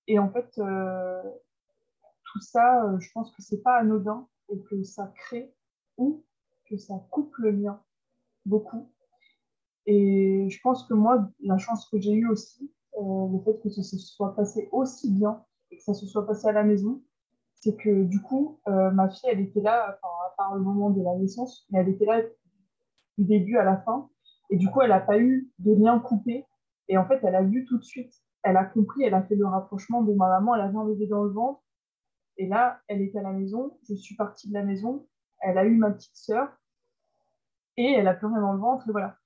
Et 0.07 0.18
en 0.18 0.30
fait, 0.30 0.50
tout 0.55 2.40
ça, 2.40 2.96
je 2.98 3.09
pense 3.12 3.30
que 3.32 3.42
c'est 3.42 3.62
pas 3.62 3.76
anodin 3.76 4.28
et 4.50 4.61
que 4.64 4.82
ça 4.82 5.12
crée 5.16 5.55
ou 5.96 6.24
que 6.66 6.76
ça 6.76 6.94
coupe 7.11 7.34
le 7.38 7.50
lien 7.50 7.80
beaucoup. 8.44 8.90
Et 9.86 10.48
je 10.50 10.61
pense 10.62 10.86
que 10.86 10.94
moi, 10.94 11.28
la 11.40 11.59
chance 11.59 11.88
que 11.88 11.98
j'ai 11.98 12.12
eue 12.12 12.28
aussi, 12.28 12.72
le 12.98 13.38
fait 13.44 13.59
que 13.62 13.70
ça 13.70 13.82
se 13.82 13.96
soit 13.96 14.34
passé 14.34 14.68
aussi 14.72 15.11
bien 15.11 15.44
que 15.76 15.82
ça 15.82 15.94
se 15.94 16.07
soit 16.07 16.26
passé 16.26 16.46
à 16.48 16.52
la 16.52 16.64
maison, 16.64 17.02
c'est 17.61 17.76
que 17.76 18.05
du 18.05 18.20
coup, 18.20 18.61
euh, 18.68 18.90
ma 18.90 19.09
fille, 19.09 19.28
elle 19.30 19.40
était 19.40 19.61
là, 19.61 19.98
à 20.02 20.34
part 20.36 20.55
le 20.55 20.62
moment 20.62 20.90
de 20.90 21.02
la 21.02 21.14
naissance, 21.16 21.66
mais 21.70 21.80
elle 21.80 21.88
était 21.88 22.05
là 22.05 22.20
du 23.18 23.24
début 23.24 23.57
à 23.57 23.64
la 23.64 23.78
fin. 23.78 24.09
Et 24.50 24.57
du 24.57 24.68
coup, 24.70 24.82
elle 24.82 24.90
n'a 24.90 25.00
pas 25.00 25.18
eu 25.18 25.50
de 25.59 25.72
lien 25.72 25.98
coupé. 25.98 26.44
Et 26.88 26.98
en 26.98 27.07
fait, 27.07 27.20
elle 27.22 27.34
a 27.34 27.42
vu 27.42 27.64
tout 27.64 27.78
de 27.78 27.84
suite, 27.84 28.12
elle 28.45 28.59
a 28.59 28.64
compris, 28.64 29.03
elle 29.03 29.14
a 29.14 29.22
fait 29.22 29.34
le 29.34 29.47
rapprochement 29.47 30.03
de 30.03 30.12
ma 30.12 30.28
maman, 30.28 30.55
elle 30.55 30.61
avait 30.61 30.76
un 30.76 30.84
bébé 30.84 31.07
dans 31.07 31.24
le 31.24 31.30
ventre. 31.30 31.62
Et 32.36 32.47
là, 32.47 32.80
elle 32.88 33.01
était 33.01 33.18
à 33.18 33.22
la 33.22 33.32
maison, 33.32 33.78
je 33.88 33.95
suis 33.95 34.16
partie 34.16 34.49
de 34.49 34.55
la 34.55 34.62
maison, 34.62 35.07
elle 35.40 35.57
a 35.57 35.64
eu 35.64 35.76
ma 35.76 35.90
petite 35.90 36.16
sœur, 36.16 36.49
et 37.76 37.92
elle 37.92 38.07
a 38.07 38.14
pleuré 38.14 38.40
dans 38.40 38.53
le 38.53 38.59
ventre, 38.59 38.84
voilà. 38.90 39.16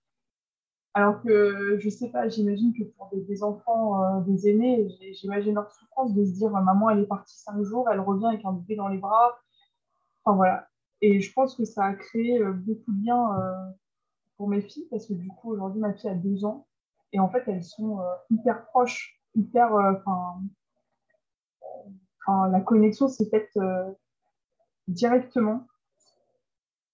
Alors 0.94 1.20
que, 1.22 1.78
je 1.80 1.88
sais 1.88 2.10
pas, 2.10 2.28
j'imagine 2.28 2.72
que 2.72 2.84
pour 2.84 3.10
des, 3.12 3.42
enfants, 3.42 4.02
euh, 4.02 4.20
des 4.20 4.48
aînés, 4.48 4.88
j'imagine 5.12 5.54
leur 5.54 5.70
souffrance 5.70 6.14
de 6.14 6.24
se 6.24 6.32
dire 6.32 6.50
maman, 6.50 6.90
elle 6.90 7.00
est 7.00 7.06
partie 7.06 7.38
cinq 7.38 7.60
jours, 7.62 7.88
elle 7.90 8.00
revient 8.00 8.26
avec 8.26 8.44
un 8.44 8.52
bébé 8.52 8.76
dans 8.76 8.88
les 8.88 8.98
bras. 8.98 9.38
Enfin 10.24 10.36
voilà. 10.36 10.68
Et 11.00 11.20
je 11.20 11.32
pense 11.32 11.54
que 11.54 11.64
ça 11.64 11.84
a 11.84 11.94
créé 11.94 12.40
euh, 12.40 12.52
beaucoup 12.52 12.92
de 12.92 13.06
liens 13.06 13.38
euh, 13.40 13.70
pour 14.36 14.48
mes 14.48 14.60
filles 14.60 14.86
parce 14.90 15.06
que 15.06 15.14
du 15.14 15.28
coup, 15.28 15.52
aujourd'hui, 15.52 15.80
ma 15.80 15.92
fille 15.92 16.10
a 16.10 16.14
deux 16.14 16.44
ans 16.44 16.66
et 17.12 17.20
en 17.20 17.28
fait, 17.30 17.42
elles 17.46 17.64
sont 17.64 18.00
hyper 18.30 18.66
proches, 18.66 19.20
hyper. 19.34 19.72
Enfin, 22.26 22.48
la 22.50 22.60
connexion 22.60 23.08
s'est 23.08 23.28
faite 23.30 23.52
directement. 24.88 25.66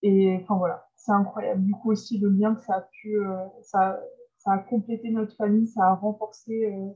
Et 0.02 0.38
enfin 0.42 0.56
voilà 0.56 0.86
c'est 1.04 1.12
incroyable. 1.12 1.62
Du 1.64 1.72
coup 1.72 1.92
aussi, 1.92 2.18
le 2.18 2.30
lien 2.30 2.54
que 2.54 2.62
ça 2.62 2.76
a 2.76 2.80
pu, 2.80 3.18
euh, 3.18 3.36
ça, 3.62 4.00
ça, 4.38 4.52
a 4.52 4.58
complété 4.58 5.10
notre 5.10 5.36
famille, 5.36 5.66
ça 5.66 5.84
a 5.84 5.94
renforcé 5.94 6.72
euh, 6.72 6.90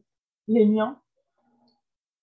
les 0.48 0.64
liens. 0.64 0.98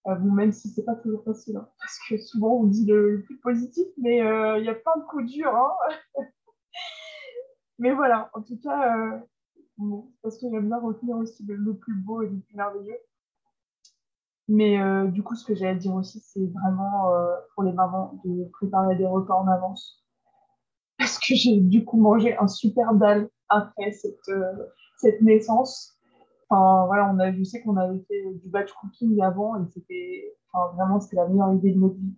Euh, 0.07 0.15
bon, 0.15 0.31
même 0.31 0.51
si 0.51 0.69
c'est 0.69 0.83
pas 0.83 0.95
toujours 0.95 1.23
facile, 1.23 1.57
hein, 1.57 1.67
parce 1.79 1.99
que 2.07 2.17
souvent 2.17 2.57
on 2.57 2.63
dit 2.65 2.85
le, 2.85 3.23
plus 3.25 3.39
positif, 3.39 3.87
mais 3.97 4.17
il 4.17 4.65
y 4.65 4.69
a 4.69 4.75
plein 4.75 4.97
de 4.97 5.05
coups 5.07 5.31
durs. 5.31 5.55
Hein. 5.55 5.71
mais 7.79 7.91
voilà, 7.93 8.29
en 8.33 8.41
tout 8.41 8.59
cas, 8.61 9.19
parce 10.21 10.37
que 10.37 10.49
j'aime 10.49 10.67
bien 10.67 10.79
retenir 10.79 11.17
aussi 11.17 11.45
le, 11.45 11.75
plus 11.75 11.95
beau 11.95 12.21
et 12.21 12.29
le 12.29 12.39
plus 12.39 12.55
merveilleux. 12.55 12.97
Mais 14.47 14.77
du 15.11 15.23
coup, 15.23 15.35
ce 15.35 15.43
que 15.43 15.55
j'ai 15.55 15.67
à 15.67 15.75
dire 15.75 15.95
aussi, 15.95 16.19
c'est 16.19 16.45
vraiment 16.45 17.11
pour 17.53 17.63
les 17.63 17.73
mamans 17.73 18.19
de 18.23 18.45
préparer 18.51 18.95
des 18.95 19.07
repas 19.07 19.33
en 19.33 19.47
avance 19.47 20.05
parce 20.97 21.19
que 21.19 21.35
j'ai 21.35 21.59
du 21.59 21.85
coup 21.85 21.97
mangé 21.97 22.37
un 22.37 22.47
super 22.47 22.93
dalle 22.93 23.29
après 23.49 23.91
cette, 23.91 24.29
euh, 24.29 24.53
cette 24.97 25.21
naissance. 25.21 25.97
Enfin, 26.49 26.85
voilà, 26.85 27.11
on 27.13 27.19
a, 27.19 27.31
je 27.31 27.43
sais 27.43 27.61
qu'on 27.61 27.77
avait 27.77 27.99
fait 28.07 28.23
du 28.43 28.49
batch 28.49 28.71
cooking 28.73 29.21
avant 29.21 29.55
et 29.57 29.67
c'était 29.73 30.35
vraiment 30.75 30.99
c'était 30.99 31.17
la 31.17 31.27
meilleure 31.27 31.53
idée 31.53 31.73
de 31.73 31.79
notre 31.79 31.95
vie. 31.95 32.15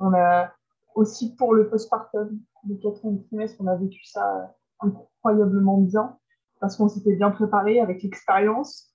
On 0.00 0.12
a 0.12 0.52
aussi 0.94 1.34
pour 1.36 1.54
le 1.54 1.68
postpartum, 1.68 2.40
le 2.68 2.74
quatrième 2.76 3.22
trimestre, 3.24 3.56
on 3.60 3.66
a 3.66 3.76
vécu 3.76 4.04
ça 4.04 4.54
incroyablement 4.80 5.78
bien 5.78 6.18
parce 6.60 6.76
qu'on 6.76 6.88
s'était 6.88 7.16
bien 7.16 7.30
préparé 7.30 7.80
avec 7.80 8.02
l'expérience. 8.02 8.94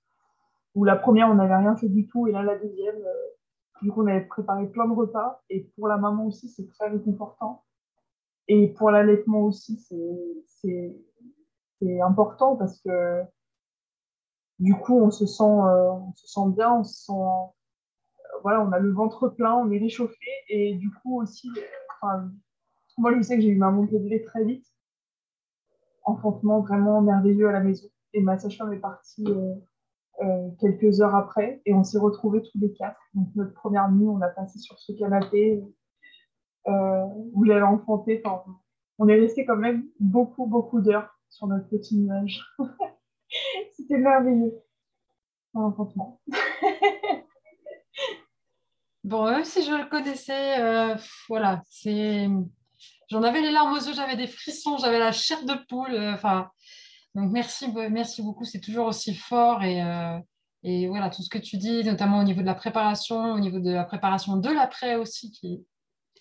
Où 0.74 0.84
la 0.84 0.96
première, 0.96 1.28
on 1.28 1.34
n'avait 1.34 1.56
rien 1.56 1.76
fait 1.76 1.88
du 1.88 2.06
tout 2.06 2.26
et 2.26 2.32
là, 2.32 2.42
la 2.42 2.56
deuxième, 2.56 2.96
euh, 2.96 3.82
Du 3.82 3.90
coup, 3.90 4.02
on 4.02 4.06
avait 4.06 4.24
préparé 4.24 4.66
plein 4.68 4.86
de 4.86 4.94
repas. 4.94 5.42
Et 5.50 5.70
pour 5.76 5.88
la 5.88 5.96
maman 5.96 6.26
aussi, 6.26 6.48
c'est 6.48 6.68
très 6.68 6.88
réconfortant. 6.88 7.64
Et 8.48 8.68
pour 8.68 8.90
l'allaitement 8.90 9.40
aussi, 9.40 9.78
c'est 10.48 12.00
important 12.00 12.56
parce 12.56 12.80
que 12.80 13.22
du 14.58 14.74
coup, 14.74 14.98
on 14.98 15.10
se 15.10 15.26
sent, 15.26 15.42
euh, 15.42 15.90
on 15.90 16.12
se 16.14 16.26
sent 16.26 16.48
bien, 16.56 16.74
on 16.74 16.84
se 16.84 17.04
sent, 17.04 17.12
euh, 17.12 18.38
voilà, 18.42 18.62
on 18.62 18.72
a 18.72 18.78
le 18.78 18.92
ventre 18.92 19.28
plein, 19.28 19.54
on 19.54 19.70
est 19.70 19.78
réchauffé. 19.78 20.26
Et 20.48 20.74
du 20.74 20.90
coup 20.90 21.20
aussi, 21.20 21.50
moi, 22.98 23.14
je 23.14 23.22
sais 23.22 23.36
que 23.36 23.42
j'ai 23.42 23.48
eu 23.48 23.56
ma 23.56 23.70
montée 23.70 23.98
de 23.98 24.08
lait 24.08 24.22
très 24.22 24.44
vite. 24.44 24.66
Enfantement 26.06 26.60
vraiment 26.60 27.02
merveilleux 27.02 27.48
à 27.48 27.52
la 27.52 27.60
maison. 27.60 27.88
Et 28.14 28.22
ma 28.22 28.38
sage-femme 28.38 28.72
est 28.72 28.78
partie 28.78 29.26
euh, 30.22 30.48
quelques 30.58 31.02
heures 31.02 31.14
après 31.14 31.60
et 31.66 31.74
on 31.74 31.84
s'est 31.84 31.98
retrouvés 31.98 32.40
tous 32.40 32.58
les 32.58 32.72
quatre. 32.72 32.98
Donc, 33.12 33.28
notre 33.34 33.52
première 33.52 33.90
nuit, 33.90 34.06
on 34.08 34.22
a 34.22 34.28
passé 34.28 34.58
sur 34.58 34.78
ce 34.78 34.92
canapé 34.92 35.62
où 36.64 37.44
j'avais 37.44 37.62
enfanté. 37.62 38.22
On 38.98 39.08
est 39.08 39.20
resté 39.20 39.44
quand 39.44 39.56
même 39.56 39.86
beaucoup, 40.00 40.46
beaucoup 40.46 40.80
d'heures 40.80 41.16
sur 41.28 41.46
notre 41.46 41.68
petit 41.68 41.98
nuage. 41.98 42.42
C'était 43.72 43.98
merveilleux. 43.98 44.54
L'enfantement. 45.54 46.20
bon, 49.04 49.30
même 49.30 49.44
si 49.44 49.62
je 49.62 49.72
le 49.72 49.88
connaissais, 49.88 50.60
euh, 50.60 50.96
voilà, 51.28 51.62
c'est. 51.68 52.28
J'en 53.08 53.22
avais 53.22 53.40
les 53.40 53.52
larmes 53.52 53.72
aux 53.72 53.80
yeux, 53.80 53.94
j'avais 53.94 54.16
des 54.16 54.26
frissons, 54.26 54.78
j'avais 54.78 54.98
la 54.98 55.12
chair 55.12 55.44
de 55.44 55.54
poule. 55.68 55.94
Euh, 55.94 56.14
enfin, 56.14 56.50
donc 57.14 57.30
merci, 57.30 57.72
merci 57.90 58.22
beaucoup. 58.22 58.44
C'est 58.44 58.60
toujours 58.60 58.86
aussi 58.86 59.14
fort 59.14 59.62
et, 59.62 59.82
euh, 59.82 60.18
et 60.64 60.88
voilà 60.88 61.08
tout 61.10 61.22
ce 61.22 61.30
que 61.30 61.38
tu 61.38 61.56
dis, 61.56 61.84
notamment 61.84 62.18
au 62.18 62.24
niveau 62.24 62.40
de 62.40 62.46
la 62.46 62.54
préparation, 62.54 63.32
au 63.32 63.38
niveau 63.38 63.60
de 63.60 63.70
la 63.70 63.84
préparation 63.84 64.36
de 64.36 64.50
l'après 64.50 64.96
aussi, 64.96 65.30
qui 65.30 65.54
est 65.54 65.64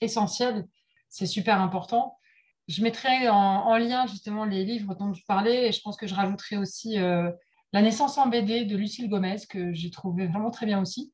essentiel. 0.01 0.67
C'est 1.09 1.25
super 1.25 1.59
important. 1.59 2.17
Je 2.67 2.83
mettrai 2.83 3.29
en, 3.29 3.77
lien 3.77 4.07
justement 4.07 4.45
les 4.45 4.63
livres 4.65 4.95
dont 4.95 5.11
tu 5.11 5.23
parlais 5.25 5.67
et 5.67 5.71
je 5.71 5.81
pense 5.81 5.97
que 5.97 6.07
je 6.07 6.15
rajouterai 6.15 6.57
aussi 6.57 6.97
euh, 6.99 7.31
La 7.73 7.81
naissance 7.81 8.17
en 8.17 8.27
BD 8.27 8.65
de 8.65 8.75
Lucille 8.75 9.09
Gomez 9.09 9.37
que 9.49 9.71
j'ai 9.73 9.91
trouvé 9.91 10.27
vraiment 10.27 10.51
très 10.51 10.65
bien 10.65 10.81
aussi. 10.81 11.13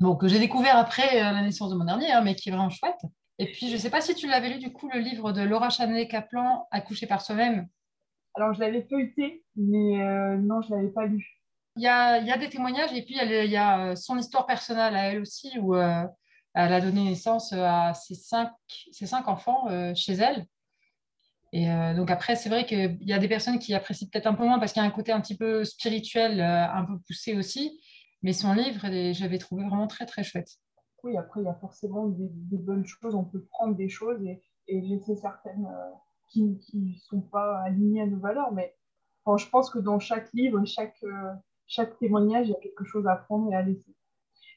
Donc, 0.00 0.20
que 0.20 0.28
j'ai 0.28 0.38
découvert 0.38 0.76
après 0.76 1.20
la 1.20 1.42
naissance 1.42 1.70
de 1.70 1.76
mon 1.76 1.84
dernier, 1.84 2.10
hein, 2.10 2.22
mais 2.22 2.34
qui 2.34 2.48
est 2.48 2.52
vraiment 2.52 2.70
chouette. 2.70 3.00
Et 3.42 3.52
puis, 3.52 3.68
je 3.68 3.74
ne 3.74 3.78
sais 3.78 3.90
pas 3.90 4.00
si 4.00 4.14
tu 4.14 4.26
l'avais 4.26 4.50
lu 4.50 4.58
du 4.58 4.72
coup, 4.72 4.88
le 4.92 5.00
livre 5.00 5.32
de 5.32 5.42
Laura 5.42 5.70
Chanet-Kaplan, 5.70 6.66
Accoucher 6.70 7.06
par 7.06 7.22
soi-même. 7.22 7.68
Alors, 8.34 8.54
je 8.54 8.60
l'avais 8.60 8.82
feuilleté, 8.82 9.44
mais 9.56 10.02
euh, 10.02 10.36
non, 10.36 10.62
je 10.62 10.72
ne 10.72 10.76
l'avais 10.76 10.92
pas 10.92 11.06
lu. 11.06 11.26
Il 11.76 11.82
y 11.82 11.88
a, 11.88 12.18
y 12.18 12.30
a, 12.30 12.38
des 12.38 12.48
témoignages 12.48 12.92
et 12.92 13.02
puis 13.02 13.16
il 13.20 13.50
y 13.50 13.56
a, 13.56 13.96
son 13.96 14.18
histoire 14.18 14.46
personnelle 14.46 14.94
à 14.94 15.10
elle 15.10 15.20
aussi, 15.20 15.50
où 15.58 15.74
elle 15.74 16.08
a 16.54 16.80
donné 16.80 17.04
naissance 17.04 17.52
à 17.54 17.94
ses 17.94 18.14
cinq, 18.14 18.50
ses 18.90 19.06
cinq 19.06 19.26
enfants 19.28 19.66
chez 19.94 20.12
elle. 20.12 20.46
Et 21.52 21.70
euh, 21.70 21.94
donc 21.94 22.10
après, 22.10 22.34
c'est 22.34 22.48
vrai 22.48 22.64
qu'il 22.64 22.98
y 23.02 23.12
a 23.12 23.18
des 23.18 23.28
personnes 23.28 23.58
qui 23.58 23.74
apprécient 23.74 24.08
peut-être 24.10 24.26
un 24.26 24.34
peu 24.34 24.44
moins 24.44 24.58
parce 24.58 24.72
qu'il 24.72 24.82
y 24.82 24.84
a 24.84 24.88
un 24.88 24.92
côté 24.92 25.12
un 25.12 25.20
petit 25.20 25.36
peu 25.36 25.64
spirituel, 25.64 26.40
euh, 26.40 26.66
un 26.68 26.84
peu 26.84 26.98
poussé 27.06 27.34
aussi. 27.34 27.78
Mais 28.22 28.32
son 28.32 28.54
livre, 28.54 28.86
j'avais 29.12 29.38
trouvé 29.38 29.64
vraiment 29.64 29.86
très, 29.86 30.06
très 30.06 30.22
chouette. 30.22 30.48
Oui, 31.02 31.16
après, 31.16 31.40
il 31.40 31.44
y 31.44 31.48
a 31.48 31.54
forcément 31.54 32.06
des, 32.06 32.58
bonnes 32.58 32.86
choses. 32.86 33.14
On 33.14 33.24
peut 33.24 33.42
prendre 33.50 33.74
des 33.74 33.88
choses 33.88 34.22
et, 34.24 34.40
laisser 34.68 35.16
certaines 35.16 35.66
euh, 35.66 35.90
qui 36.28 36.58
ne 36.74 36.92
sont 36.94 37.20
pas 37.20 37.58
alignées 37.62 38.02
à 38.02 38.06
nos 38.06 38.18
valeurs. 38.18 38.52
Mais 38.52 38.74
je 39.36 39.48
pense 39.48 39.70
que 39.70 39.78
dans 39.78 39.98
chaque 39.98 40.32
livre, 40.32 40.64
chaque, 40.64 41.04
chaque 41.66 41.98
témoignage, 41.98 42.46
il 42.46 42.50
y 42.50 42.54
a 42.54 42.60
quelque 42.60 42.84
chose 42.84 43.06
à 43.06 43.16
prendre 43.16 43.52
et 43.52 43.54
à 43.56 43.62
laisser. 43.62 43.94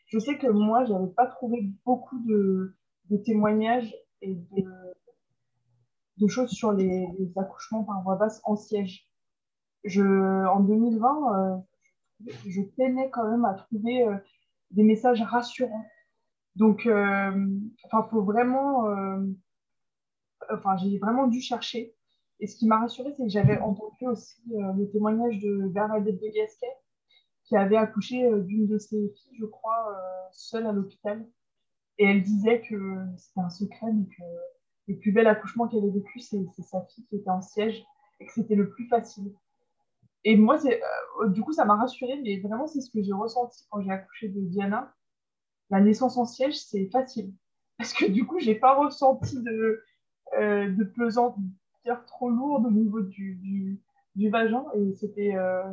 Je 0.08 0.20
sais 0.20 0.38
que 0.38 0.48
moi, 0.48 0.86
je 0.86 0.94
n'avais 0.94 1.12
pas 1.12 1.26
trouvé 1.26 1.70
beaucoup 1.86 2.20
de, 2.20 2.76
témoignages 3.26 3.96
et 4.22 4.38
de 6.18 6.28
choses 6.28 6.52
sur 6.52 6.72
les, 6.72 7.08
accouchements 7.36 7.84
par 7.84 8.02
voie 8.04 8.16
basse 8.16 8.42
en 8.44 8.56
siège. 8.56 9.10
En 9.86 10.60
2020, 10.62 11.56
euh, 11.56 11.58
je 12.48 12.62
peinais 12.62 13.10
quand 13.12 13.30
même 13.30 13.46
à 13.46 13.54
trouver 13.54 14.08
euh, 14.08 14.16
des 14.72 14.84
messages 14.84 15.22
rassurants. 15.22 15.86
Donc, 16.56 16.86
euh, 16.86 17.48
enfin, 17.86 18.08
faut 18.10 18.24
vraiment, 18.24 18.86
enfin, 20.52 20.78
j'ai 20.78 20.98
vraiment 20.98 21.28
dû 21.28 21.42
chercher. 21.42 21.94
Et 22.40 22.48
ce 22.48 22.58
qui 22.58 22.68
m'a 22.68 22.80
rassurée, 22.80 23.14
c'est 23.16 23.24
que 23.24 23.30
j'avais 23.30 23.60
entendu 23.60 24.08
aussi 24.08 24.42
le 24.48 24.90
témoignage 24.92 25.40
de 25.40 25.68
Bernadette 25.68 26.20
de 26.22 26.28
Gasquet, 26.34 26.74
qui 27.46 27.56
avait 27.56 27.78
accouché 27.78 28.30
d'une 28.42 28.68
de 28.68 28.78
ses 28.78 29.10
filles, 29.10 29.38
je 29.40 29.46
crois, 29.46 29.96
seule 30.32 30.66
à 30.66 30.72
l'hôpital. 30.72 31.26
Et 31.98 32.06
elle 32.06 32.24
disait 32.24 32.62
que 32.62 32.76
c'était 33.18 33.40
un 33.40 33.50
secret, 33.50 33.92
mais 33.94 34.06
que 34.06 34.24
le 34.88 34.98
plus 34.98 35.12
bel 35.12 35.28
accouchement 35.28 35.68
qu'elle 35.68 35.86
ait 35.86 35.92
vécu, 35.92 36.20
c'est 36.20 36.46
sa 36.62 36.82
fille 36.82 37.06
qui 37.06 37.16
était 37.16 37.30
en 37.30 37.42
siège 37.42 37.84
et 38.20 38.26
que 38.26 38.32
c'était 38.32 38.56
le 38.56 38.70
plus 38.70 38.88
facile. 38.88 39.34
Et 40.24 40.36
moi, 40.38 40.58
euh, 40.66 41.28
du 41.30 41.42
coup, 41.42 41.54
ça 41.54 41.66
m'a 41.66 41.76
rassurée, 41.76 42.20
mais 42.24 42.40
vraiment, 42.40 42.68
c'est 42.68 42.82
ce 42.82 42.90
que 42.90 43.02
j'ai 43.02 43.14
ressenti 43.14 43.64
quand 43.70 43.82
j'ai 43.82 43.92
accouché 43.92 44.30
de 44.30 44.42
Diana. 44.42 44.94
La 45.70 45.82
naissance 45.82 46.18
en 46.18 46.26
siège, 46.26 46.58
c'est 46.58 46.90
facile. 46.92 47.32
Parce 47.78 47.94
que 47.94 48.06
du 48.06 48.26
coup, 48.26 48.40
j'ai 48.40 48.56
pas 48.56 48.76
ressenti 48.76 49.42
de, 49.42 49.84
euh, 50.38 50.70
de 50.70 50.84
pesanteur 50.84 52.06
trop 52.08 52.30
lourde 52.30 52.66
au 52.66 52.72
niveau 52.72 53.02
du, 53.02 53.36
du, 53.36 53.82
du 54.16 54.30
vagin. 54.30 54.66
Et 54.76 54.94
c'était. 54.94 55.36
Euh... 55.36 55.64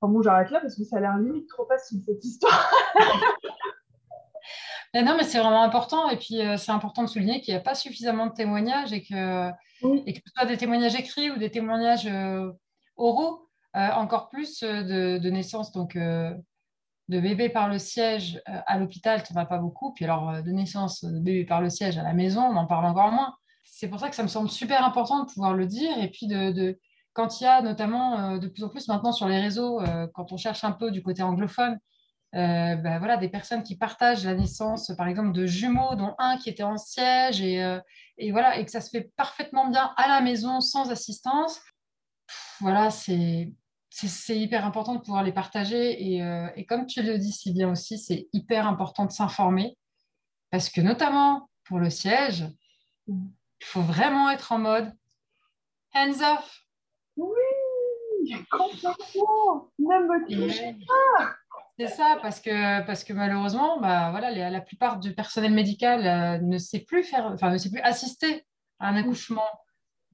Enfin 0.00 0.12
bon, 0.12 0.22
j'arrête 0.22 0.50
là 0.50 0.60
parce 0.60 0.76
que 0.76 0.84
ça 0.84 0.98
a 0.98 1.00
l'air 1.00 1.18
limite 1.18 1.48
trop 1.48 1.66
facile 1.66 2.00
cette 2.04 2.24
histoire. 2.24 2.72
non, 4.94 5.16
mais 5.16 5.24
c'est 5.24 5.38
vraiment 5.38 5.62
important. 5.62 6.08
Et 6.10 6.16
puis, 6.16 6.40
euh, 6.40 6.56
c'est 6.56 6.70
important 6.70 7.02
de 7.02 7.08
souligner 7.08 7.40
qu'il 7.40 7.52
n'y 7.52 7.58
a 7.58 7.62
pas 7.62 7.74
suffisamment 7.74 8.26
de 8.26 8.32
témoignages 8.32 8.92
et 8.92 9.02
que, 9.02 9.50
et 10.06 10.12
que 10.12 10.20
ce 10.24 10.32
soit 10.36 10.46
des 10.46 10.56
témoignages 10.56 10.94
écrits 10.94 11.32
ou 11.32 11.36
des 11.36 11.50
témoignages 11.50 12.06
euh, 12.06 12.52
oraux, 12.96 13.48
encore 13.74 14.28
plus 14.28 14.60
de, 14.60 15.18
de 15.18 15.30
naissance. 15.30 15.72
Donc, 15.72 15.96
de 17.08 17.20
bébé 17.20 17.48
par 17.48 17.68
le 17.68 17.78
siège 17.78 18.42
à 18.46 18.78
l'hôpital, 18.78 19.22
tu 19.22 19.32
n'en 19.32 19.42
as 19.42 19.46
pas 19.46 19.58
beaucoup. 19.58 19.92
Puis 19.94 20.04
alors, 20.04 20.42
de 20.42 20.50
naissance 20.50 21.04
de 21.04 21.18
bébé 21.20 21.44
par 21.44 21.60
le 21.60 21.70
siège 21.70 21.98
à 21.98 22.02
la 22.02 22.12
maison, 22.12 22.42
on 22.42 22.56
en 22.56 22.66
parle 22.66 22.86
encore 22.86 23.12
moins. 23.12 23.34
C'est 23.64 23.88
pour 23.88 24.00
ça 24.00 24.08
que 24.08 24.16
ça 24.16 24.22
me 24.22 24.28
semble 24.28 24.50
super 24.50 24.84
important 24.84 25.24
de 25.24 25.32
pouvoir 25.32 25.54
le 25.54 25.66
dire. 25.66 25.96
Et 25.98 26.10
puis, 26.10 26.26
de, 26.26 26.78
quand 27.14 27.40
il 27.40 27.44
y 27.44 27.46
a 27.46 27.62
notamment 27.62 28.36
de 28.36 28.48
plus 28.48 28.62
en 28.64 28.68
plus 28.68 28.88
maintenant 28.88 29.12
sur 29.12 29.26
les 29.28 29.40
réseaux, 29.40 29.80
quand 30.14 30.32
on 30.32 30.36
cherche 30.36 30.64
un 30.64 30.72
peu 30.72 30.90
du 30.90 31.02
côté 31.02 31.22
anglophone, 31.22 31.78
euh, 32.34 32.76
ben 32.76 32.98
voilà, 32.98 33.16
des 33.16 33.30
personnes 33.30 33.62
qui 33.62 33.76
partagent 33.76 34.24
la 34.24 34.34
naissance, 34.34 34.92
par 34.98 35.08
exemple, 35.08 35.32
de 35.32 35.46
jumeaux, 35.46 35.94
dont 35.94 36.14
un 36.18 36.36
qui 36.36 36.50
était 36.50 36.62
en 36.62 36.76
siège, 36.76 37.40
et, 37.40 37.64
euh, 37.64 37.80
et 38.18 38.32
voilà, 38.32 38.58
et 38.58 38.64
que 38.66 38.70
ça 38.70 38.82
se 38.82 38.90
fait 38.90 39.10
parfaitement 39.16 39.68
bien 39.70 39.92
à 39.96 40.08
la 40.08 40.20
maison, 40.20 40.60
sans 40.60 40.90
assistance. 40.90 41.60
Voilà, 42.60 42.90
c'est 42.90 43.50
c'est 43.90 44.38
hyper 44.38 44.64
important 44.64 44.94
de 44.94 45.00
pouvoir 45.00 45.22
les 45.22 45.32
partager. 45.32 46.14
Et, 46.14 46.22
euh, 46.22 46.48
et, 46.56 46.66
comme 46.66 46.86
tu 46.86 47.02
le 47.02 47.18
dis 47.18 47.32
si 47.32 47.52
bien 47.52 47.70
aussi, 47.70 47.98
c'est 47.98 48.28
hyper 48.32 48.66
important 48.66 49.04
de 49.06 49.12
s'informer. 49.12 49.76
Parce 50.50 50.70
que 50.70 50.80
notamment 50.80 51.48
pour 51.64 51.78
le 51.78 51.90
siège, 51.90 52.46
il 53.06 53.16
faut 53.64 53.82
vraiment 53.82 54.30
être 54.30 54.52
en 54.52 54.58
mode 54.58 54.92
hands 55.94 56.20
off. 56.20 56.62
Oui, 57.16 58.36
complètement. 58.50 59.70
Ne 59.78 59.84
me 59.84 60.46
touchez 60.46 60.76
pas. 60.86 61.34
C'est 61.78 61.88
ça, 61.88 62.18
parce 62.22 62.40
que, 62.40 62.84
parce 62.86 63.04
que 63.04 63.12
malheureusement, 63.12 63.78
bah, 63.80 64.10
voilà, 64.10 64.50
la 64.50 64.60
plupart 64.60 64.98
du 64.98 65.14
personnel 65.14 65.52
médical 65.52 66.06
euh, 66.06 66.44
ne 66.44 66.58
sait 66.58 66.80
plus 66.80 67.04
faire, 67.04 67.26
enfin, 67.26 67.50
ne 67.50 67.58
sait 67.58 67.70
plus 67.70 67.80
assister 67.80 68.44
à 68.80 68.88
un 68.88 68.92
mm. 68.92 68.96
accouchement 68.96 69.48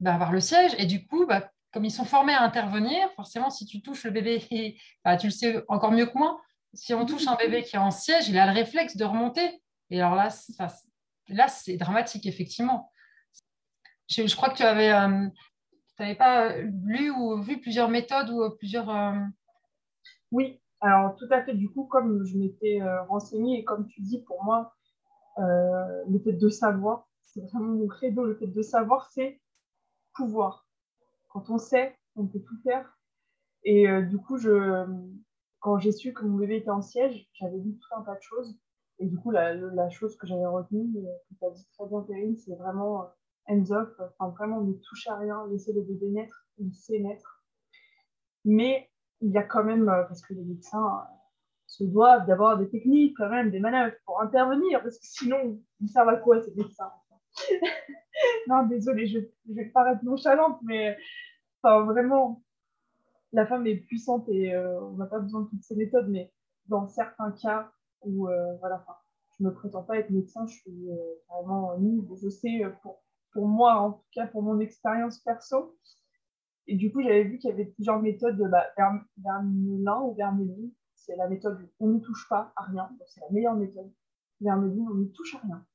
bah, 0.00 0.16
par 0.18 0.30
le 0.30 0.40
siège. 0.40 0.74
Et 0.78 0.84
du 0.84 1.06
coup, 1.06 1.26
bah, 1.26 1.50
comme 1.74 1.84
ils 1.84 1.90
sont 1.90 2.04
formés 2.04 2.32
à 2.32 2.42
intervenir, 2.42 3.10
forcément, 3.16 3.50
si 3.50 3.66
tu 3.66 3.82
touches 3.82 4.04
le 4.04 4.12
bébé, 4.12 4.38
tu 5.20 5.26
le 5.26 5.30
sais 5.30 5.62
encore 5.68 5.90
mieux 5.90 6.06
que 6.06 6.16
moi, 6.16 6.40
si 6.72 6.94
on 6.94 7.04
touche 7.04 7.26
un 7.26 7.34
bébé 7.34 7.64
qui 7.64 7.74
est 7.76 7.80
en 7.80 7.90
siège, 7.90 8.28
il 8.28 8.38
a 8.38 8.46
le 8.46 8.52
réflexe 8.52 8.96
de 8.96 9.04
remonter. 9.04 9.60
Et 9.90 10.00
alors 10.00 10.14
là, 10.14 10.28
là 11.28 11.48
c'est 11.48 11.76
dramatique, 11.76 12.26
effectivement. 12.26 12.90
Je, 14.08 14.36
crois 14.36 14.50
que 14.50 14.56
tu 14.56 14.62
avais, 14.62 14.92
euh, 14.92 16.14
pas 16.14 16.56
lu 16.58 17.10
ou 17.10 17.42
vu 17.42 17.60
plusieurs 17.60 17.88
méthodes 17.88 18.30
ou 18.30 18.48
plusieurs. 18.56 18.88
Euh, 18.88 19.18
oui, 20.30 20.60
alors, 20.80 21.16
tout 21.16 21.26
à 21.30 21.42
fait, 21.42 21.54
du 21.54 21.70
coup, 21.70 21.84
comme 21.84 22.24
je 22.24 22.36
m'étais 22.36 22.82
euh, 22.82 23.02
renseignée 23.04 23.60
et 23.60 23.64
comme 23.64 23.86
tu 23.88 24.00
dis, 24.02 24.18
pour 24.18 24.44
moi, 24.44 24.74
euh, 25.38 26.04
le 26.08 26.18
fait 26.18 26.34
de 26.34 26.48
savoir, 26.50 27.08
c'est 27.22 27.40
vraiment 27.40 27.72
mon 27.72 27.88
credo, 27.88 28.24
le 28.24 28.36
fait 28.36 28.46
de 28.46 28.62
savoir, 28.62 29.10
c'est 29.10 29.40
pouvoir. 30.14 30.63
Quand 31.34 31.50
on 31.50 31.58
sait, 31.58 31.98
on 32.16 32.26
peut 32.26 32.40
tout 32.40 32.56
faire. 32.62 32.96
Et 33.64 33.88
euh, 33.88 34.02
du 34.02 34.16
coup, 34.18 34.38
quand 35.58 35.78
j'ai 35.78 35.92
su 35.92 36.12
que 36.14 36.24
mon 36.24 36.38
bébé 36.38 36.58
était 36.58 36.70
en 36.70 36.80
siège, 36.80 37.28
j'avais 37.34 37.58
vu 37.58 37.76
tout 37.76 37.94
un 37.96 38.02
tas 38.02 38.14
de 38.14 38.22
choses. 38.22 38.56
Et 39.00 39.06
du 39.06 39.18
coup, 39.18 39.32
la, 39.32 39.90
chose 39.90 40.16
que 40.16 40.26
j'avais 40.26 40.46
retenue, 40.46 40.92
que 40.94 41.34
tu 41.36 41.44
as 41.44 41.50
dit 41.50 41.66
très 41.76 41.86
bien, 41.88 42.00
Perrine, 42.02 42.36
c'est 42.36 42.54
vraiment 42.54 43.10
hands 43.48 43.70
off, 43.70 43.88
enfin 44.18 44.30
vraiment 44.30 44.60
ne 44.60 44.72
toucher 44.74 45.10
à 45.10 45.16
rien, 45.16 45.46
laisser 45.50 45.72
le 45.72 45.82
bébé 45.82 46.06
naître, 46.08 46.46
sait 46.72 47.00
naître. 47.00 47.44
Mais 48.44 48.88
il 49.20 49.32
y 49.32 49.38
a 49.38 49.42
quand 49.42 49.64
même, 49.64 49.88
euh, 49.88 50.04
parce 50.04 50.22
que 50.22 50.34
les 50.34 50.44
médecins 50.44 50.86
euh, 50.86 51.14
se 51.66 51.84
doivent 51.84 52.26
d'avoir 52.26 52.58
des 52.58 52.68
techniques 52.68 53.16
quand 53.16 53.28
même, 53.28 53.50
des 53.50 53.60
manœuvres 53.60 53.96
pour 54.04 54.20
intervenir, 54.22 54.82
parce 54.82 54.98
que 54.98 55.06
sinon, 55.06 55.60
ils 55.80 55.88
servent 55.88 56.10
à 56.10 56.16
quoi 56.16 56.40
ces 56.40 56.54
médecins? 56.54 56.92
Non, 58.46 58.64
désolé, 58.66 59.06
je, 59.06 59.18
je 59.48 59.52
vais 59.54 59.66
paraître 59.66 60.04
nonchalante, 60.04 60.60
mais 60.62 60.96
vraiment, 61.62 62.42
la 63.32 63.46
femme 63.46 63.66
est 63.66 63.76
puissante 63.76 64.28
et 64.28 64.54
euh, 64.54 64.80
on 64.80 64.96
n'a 64.96 65.06
pas 65.06 65.18
besoin 65.18 65.42
de 65.42 65.48
toutes 65.48 65.64
ces 65.64 65.76
méthodes, 65.76 66.08
mais 66.08 66.32
dans 66.68 66.86
certains 66.86 67.32
cas 67.32 67.72
où, 68.02 68.28
euh, 68.28 68.56
voilà, 68.58 68.84
je 69.38 69.44
ne 69.44 69.48
me 69.48 69.54
prétends 69.54 69.82
pas 69.82 69.98
être 69.98 70.10
médecin, 70.10 70.46
je 70.46 70.54
suis 70.54 70.90
euh, 70.90 70.96
vraiment 71.28 71.76
nulle. 71.78 72.06
Je 72.22 72.28
sais, 72.28 72.62
pour, 72.82 73.02
pour, 73.32 73.48
moi, 73.48 73.74
en 73.80 73.92
tout 73.92 74.06
cas, 74.12 74.26
pour 74.26 74.42
mon 74.42 74.60
expérience 74.60 75.18
perso. 75.18 75.76
Et 76.66 76.76
du 76.76 76.92
coup, 76.92 77.02
j'avais 77.02 77.24
vu 77.24 77.38
qu'il 77.38 77.50
y 77.50 77.52
avait 77.52 77.66
plusieurs 77.66 78.00
méthodes, 78.00 78.40
bah, 78.50 78.66
Vermelin 79.18 80.00
ou 80.02 80.14
Vermeline. 80.14 80.70
C'est 80.94 81.16
la 81.16 81.28
méthode 81.28 81.60
où 81.60 81.86
on 81.86 81.88
ne 81.88 81.98
touche 81.98 82.26
pas 82.28 82.52
à 82.56 82.62
rien. 82.62 82.88
C'est 83.06 83.20
la 83.20 83.30
meilleure 83.30 83.56
méthode. 83.56 83.92
Vermeline, 84.40 84.88
on 84.88 84.94
ne 84.94 85.06
touche 85.06 85.34
à 85.34 85.38
rien. 85.38 85.66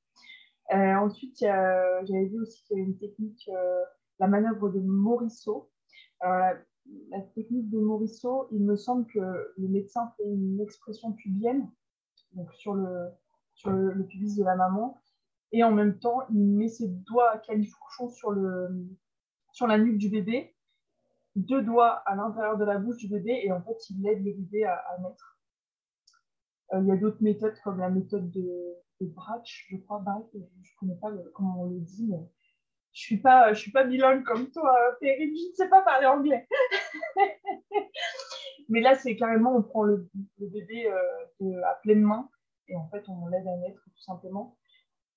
Ensuite, 0.71 1.39
j'avais 1.39 2.25
vu 2.25 2.41
aussi 2.41 2.63
qu'il 2.63 2.77
y 2.77 2.81
avait 2.81 2.89
une 2.89 2.97
technique, 2.97 3.49
la 4.19 4.27
manœuvre 4.27 4.69
de 4.69 4.79
Morisseau. 4.79 5.69
Alors, 6.19 6.55
la 7.09 7.21
technique 7.21 7.69
de 7.69 7.79
Morisseau, 7.79 8.47
il 8.51 8.63
me 8.63 8.75
semble 8.75 9.05
que 9.07 9.19
le 9.19 9.67
médecin 9.67 10.11
fait 10.17 10.23
une 10.25 10.59
expression 10.61 11.13
pubienne, 11.13 11.69
donc 12.33 12.53
sur 12.53 12.73
le, 12.73 13.09
sur 13.53 13.71
le, 13.71 14.05
pubis 14.05 14.35
de 14.35 14.43
la 14.43 14.55
maman, 14.55 15.01
et 15.51 15.63
en 15.63 15.71
même 15.71 15.99
temps, 15.99 16.21
il 16.29 16.45
met 16.45 16.67
ses 16.67 16.87
doigts 16.87 17.31
à 17.31 17.37
califourchon 17.39 18.09
sur, 18.09 18.31
le, 18.31 18.87
sur 19.51 19.67
la 19.67 19.77
nuque 19.77 19.97
du 19.97 20.09
bébé, 20.09 20.55
deux 21.35 21.61
doigts 21.61 22.01
à 22.05 22.15
l'intérieur 22.15 22.57
de 22.57 22.65
la 22.65 22.77
bouche 22.77 22.97
du 22.97 23.07
bébé, 23.07 23.41
et 23.43 23.51
en 23.51 23.61
fait, 23.61 23.89
il 23.89 24.07
aide 24.07 24.23
le 24.23 24.33
bébé 24.33 24.65
à, 24.65 24.75
à 24.75 24.97
naître. 24.99 25.38
Euh, 26.73 26.81
il 26.81 26.87
y 26.87 26.91
a 26.91 26.97
d'autres 26.97 27.21
méthodes 27.21 27.55
comme 27.63 27.79
la 27.79 27.89
méthode 27.89 28.29
de, 28.31 28.75
de 29.01 29.07
Brach, 29.07 29.67
je 29.69 29.77
crois, 29.77 29.99
Brach, 29.99 30.23
je 30.33 30.37
ne 30.37 30.79
connais 30.79 30.99
pas 30.99 31.11
comment 31.33 31.61
on 31.61 31.65
le 31.65 31.79
dit, 31.79 32.07
mais 32.09 32.29
je 32.93 33.01
suis 33.01 33.21
suis 33.53 33.71
pas 33.71 33.83
bilingue 33.83 34.23
comme 34.23 34.49
toi, 34.51 34.75
Perrine, 34.99 35.35
je 35.35 35.49
ne 35.49 35.55
sais 35.55 35.69
pas 35.69 35.81
parler 35.81 36.07
anglais. 36.07 36.47
Mais 38.69 38.81
là, 38.81 38.95
c'est 38.95 39.15
carrément, 39.15 39.55
on 39.55 39.63
prend 39.63 39.83
le, 39.83 40.07
bébé 40.37 40.87
euh, 40.87 41.61
à 41.65 41.75
pleine 41.81 42.01
main 42.01 42.29
et 42.67 42.75
en 42.75 42.87
fait, 42.89 43.03
on 43.09 43.27
l'aide 43.27 43.47
à 43.47 43.57
naître 43.57 43.81
tout 43.83 44.01
simplement. 44.01 44.57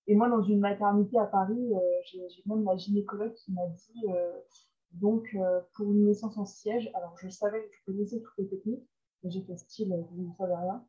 Et 0.06 0.14
moi, 0.14 0.28
dans 0.28 0.42
une 0.42 0.58
maternité 0.58 1.18
à 1.18 1.26
Paris, 1.26 1.72
euh, 1.74 1.78
j'ai 2.04 2.42
même 2.46 2.64
la 2.64 2.76
gynécologue 2.76 3.34
qui 3.34 3.52
m'a 3.52 3.66
dit, 3.66 4.04
euh, 4.08 4.32
donc, 4.92 5.36
pour 5.74 5.90
une 5.90 6.04
naissance 6.06 6.36
en 6.36 6.44
siège, 6.44 6.90
alors 6.94 7.16
je 7.18 7.28
savais, 7.28 7.66
je 7.72 7.84
connaissais 7.92 8.20
toutes 8.20 8.38
les 8.38 8.48
techniques, 8.48 8.86
mais 9.22 9.30
fait 9.30 9.56
style, 9.56 9.94
je 10.10 10.20
ne 10.20 10.32
savais 10.34 10.54
rien. 10.54 10.84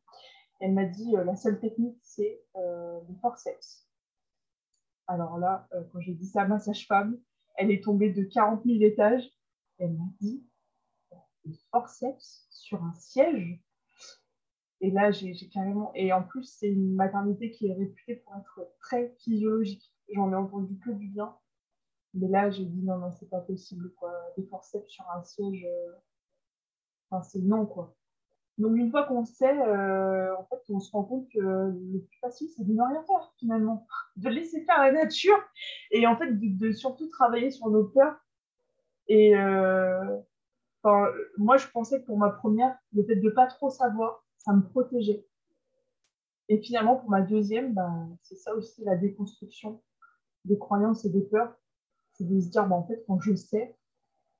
Elle 0.64 0.72
m'a 0.72 0.86
dit, 0.86 1.12
la 1.12 1.36
seule 1.36 1.60
technique, 1.60 1.98
c'est 2.00 2.42
le 2.54 3.14
forceps. 3.20 3.86
Alors 5.06 5.36
là, 5.36 5.68
euh, 5.74 5.82
quand 5.92 6.00
j'ai 6.00 6.14
dit 6.14 6.24
ça 6.24 6.40
à 6.40 6.46
ma 6.46 6.58
sage-femme, 6.58 7.20
elle 7.56 7.70
est 7.70 7.84
tombée 7.84 8.10
de 8.10 8.22
40 8.24 8.64
000 8.64 8.78
étages. 8.80 9.30
Elle 9.76 9.92
m'a 9.92 10.08
dit 10.22 10.42
le 11.44 11.52
forceps 11.70 12.46
sur 12.48 12.82
un 12.82 12.94
siège. 12.94 13.60
Et 14.80 14.90
là, 14.90 15.10
j'ai 15.10 15.34
carrément. 15.50 15.92
Et 15.94 16.14
en 16.14 16.22
plus, 16.22 16.44
c'est 16.44 16.70
une 16.70 16.94
maternité 16.94 17.50
qui 17.50 17.66
est 17.66 17.74
réputée 17.74 18.16
pour 18.16 18.34
être 18.36 18.66
très 18.80 19.14
physiologique. 19.18 19.94
J'en 20.14 20.32
ai 20.32 20.36
entendu 20.36 20.78
que 20.78 20.92
du 20.92 21.08
bien. 21.08 21.36
Mais 22.14 22.28
là, 22.28 22.48
j'ai 22.48 22.64
dit 22.64 22.82
non, 22.82 22.96
non, 22.96 23.10
c'est 23.12 23.28
pas 23.28 23.40
possible, 23.40 23.92
quoi. 23.96 24.14
Des 24.38 24.46
forceps 24.46 24.88
sur 24.88 25.04
un 25.10 25.22
siège. 25.24 25.62
Euh, 25.66 25.92
enfin, 27.10 27.22
c'est 27.22 27.40
non, 27.40 27.66
quoi. 27.66 27.94
Donc, 28.58 28.76
une 28.76 28.90
fois 28.90 29.02
qu'on 29.04 29.24
sait, 29.24 29.58
euh, 29.58 30.36
en 30.36 30.44
fait, 30.44 30.62
on 30.68 30.78
se 30.78 30.92
rend 30.92 31.02
compte 31.02 31.28
que 31.28 31.40
le 31.40 31.98
plus 31.98 32.18
facile, 32.20 32.48
c'est 32.56 32.64
de 32.64 32.72
ne 32.72 32.82
rien 32.82 33.02
faire, 33.04 33.32
finalement. 33.38 33.86
De 34.16 34.28
laisser 34.28 34.64
faire 34.64 34.78
la 34.78 34.92
nature 34.92 35.38
et 35.90 36.06
en 36.06 36.16
fait, 36.16 36.30
de, 36.32 36.72
surtout 36.72 37.08
travailler 37.08 37.50
sur 37.50 37.68
nos 37.68 37.84
peurs. 37.84 38.16
Et 39.08 39.36
euh, 39.36 40.18
moi, 41.36 41.56
je 41.56 41.66
pensais 41.68 42.00
que 42.00 42.06
pour 42.06 42.18
ma 42.18 42.30
première, 42.30 42.76
le 42.92 43.04
fait 43.04 43.16
de 43.16 43.28
ne 43.28 43.30
pas 43.30 43.46
trop 43.48 43.70
savoir, 43.70 44.24
ça 44.38 44.52
me 44.52 44.62
protégeait. 44.62 45.26
Et 46.48 46.58
finalement, 46.58 46.96
pour 46.96 47.10
ma 47.10 47.22
deuxième, 47.22 47.74
bah, 47.74 47.90
c'est 48.22 48.36
ça 48.36 48.54
aussi 48.54 48.84
la 48.84 48.96
déconstruction 48.96 49.82
des 50.44 50.58
croyances 50.58 51.04
et 51.04 51.10
des 51.10 51.22
peurs. 51.22 51.54
C'est 52.12 52.28
de 52.28 52.38
se 52.40 52.50
dire, 52.50 52.68
bah, 52.68 52.76
en 52.76 52.86
fait, 52.86 53.02
quand 53.08 53.20
je 53.20 53.34
sais, 53.34 53.76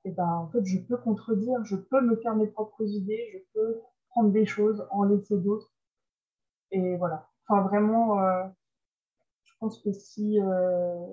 et 0.05 0.09
eh 0.09 0.11
ben, 0.11 0.27
en 0.27 0.47
fait, 0.51 0.63
je 0.63 0.77
peux 0.77 0.97
contredire, 0.97 1.65
je 1.65 1.75
peux 1.75 1.99
me 1.99 2.15
faire 2.17 2.35
mes 2.35 2.45
propres 2.45 2.83
idées, 2.83 3.27
je 3.33 3.39
peux 3.53 3.81
prendre 4.15 4.31
des 4.31 4.45
choses, 4.45 4.87
en 4.91 5.03
laisser 5.03 5.37
d'autres. 5.37 5.69
Et 6.71 6.95
voilà. 6.95 7.29
Enfin, 7.47 7.61
vraiment, 7.63 8.21
euh, 8.21 8.45
je 9.43 9.51
pense 9.59 9.81
que 9.83 9.91
si 9.91 10.39
euh, 10.39 11.05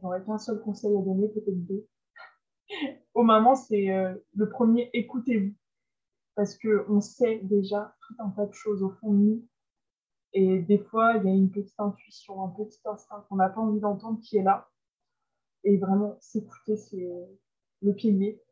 j'aurais 0.00 0.24
qu'un 0.24 0.38
seul 0.38 0.60
conseil 0.62 0.96
à 0.96 1.02
donner, 1.02 1.28
peut-être 1.28 1.66
deux. 1.66 1.86
Aux 3.14 3.22
mamans, 3.22 3.56
c'est 3.56 3.90
euh, 3.90 4.14
le 4.34 4.48
premier, 4.48 4.88
écoutez-vous. 4.94 5.54
Parce 6.34 6.58
qu'on 6.58 7.00
sait 7.00 7.40
déjà 7.44 7.94
tout 8.06 8.14
un 8.18 8.30
tas 8.30 8.46
de 8.46 8.52
choses 8.52 8.82
au 8.82 8.90
fond 8.90 9.12
de 9.12 9.18
nous. 9.18 9.46
Et 10.32 10.58
des 10.60 10.78
fois, 10.78 11.16
il 11.16 11.24
y 11.24 11.28
a 11.28 11.34
une 11.34 11.50
petite 11.50 11.78
intuition, 11.78 12.42
un 12.42 12.48
petit 12.48 12.80
instinct 12.84 13.24
qu'on 13.28 13.36
n'a 13.36 13.48
pas 13.48 13.60
envie 13.60 13.80
d'entendre 13.80 14.20
qui 14.20 14.38
est 14.38 14.42
là. 14.42 14.68
Et 15.64 15.76
vraiment, 15.78 16.16
s'écouter, 16.20 16.76
c'est 16.76 17.08
le 17.80 17.94
pilier. 17.94 18.42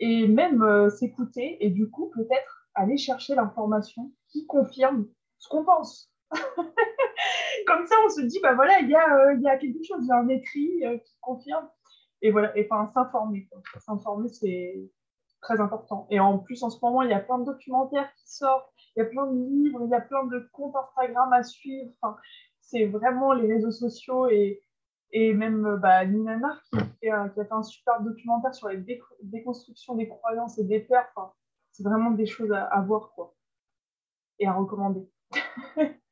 Et 0.00 0.28
même 0.28 0.90
s'écouter, 0.90 1.64
et 1.64 1.70
du 1.70 1.88
coup, 1.88 2.10
peut-être 2.14 2.57
aller 2.78 2.96
chercher 2.96 3.34
l'information 3.34 4.12
qui 4.28 4.46
confirme 4.46 5.06
ce 5.38 5.48
qu'on 5.48 5.64
pense. 5.64 6.12
Comme 7.66 7.86
ça, 7.86 7.96
on 8.04 8.08
se 8.08 8.22
dit, 8.22 8.38
bah 8.42 8.54
voilà, 8.54 8.80
il 8.80 8.88
y, 8.88 8.94
a, 8.94 9.16
euh, 9.16 9.58
quelque 9.58 9.82
chose, 9.82 9.98
il 10.02 10.08
y 10.08 10.12
a 10.12 10.18
un 10.18 10.28
écrit 10.28 10.84
euh, 10.84 10.98
qui 10.98 11.16
confirme. 11.20 11.68
Et 12.22 12.30
voilà, 12.30 12.56
et 12.56 12.66
enfin, 12.70 12.90
s'informer. 12.92 13.48
S'informer, 13.78 14.28
c'est 14.28 14.90
très 15.40 15.60
important. 15.60 16.06
Et 16.10 16.20
en 16.20 16.38
plus, 16.38 16.62
en 16.62 16.70
ce 16.70 16.78
moment, 16.82 17.02
il 17.02 17.10
y 17.10 17.14
a 17.14 17.20
plein 17.20 17.38
de 17.38 17.44
documentaires 17.44 18.12
qui 18.16 18.30
sortent, 18.30 18.72
il 18.96 19.00
y 19.00 19.02
a 19.02 19.06
plein 19.06 19.26
de 19.26 19.38
livres, 19.38 19.82
il 19.84 19.90
y 19.90 19.94
a 19.94 20.00
plein 20.00 20.24
de 20.24 20.48
comptes 20.52 20.74
Instagram 20.74 21.32
à 21.32 21.42
suivre. 21.42 21.92
C'est 22.60 22.86
vraiment 22.86 23.32
les 23.32 23.52
réseaux 23.52 23.70
sociaux 23.70 24.28
et, 24.28 24.60
et 25.12 25.32
même 25.32 25.78
bah, 25.80 26.04
Nina 26.04 26.36
Nar 26.36 26.60
qui, 27.00 27.08
a 27.08 27.28
fait 27.30 27.52
un 27.52 27.62
super 27.62 28.02
documentaire 28.02 28.54
sur 28.54 28.68
les 28.68 28.84
déconstructions 29.22 29.94
des 29.94 30.08
croyances 30.08 30.58
et 30.58 30.64
des 30.64 30.80
peurs. 30.80 31.36
C'est 31.78 31.84
vraiment 31.84 32.10
des 32.10 32.26
choses 32.26 32.50
à, 32.52 32.80
voir 32.80 33.12
quoi, 33.14 33.34
et 34.40 34.46
à 34.46 34.52
recommander. 34.52 35.08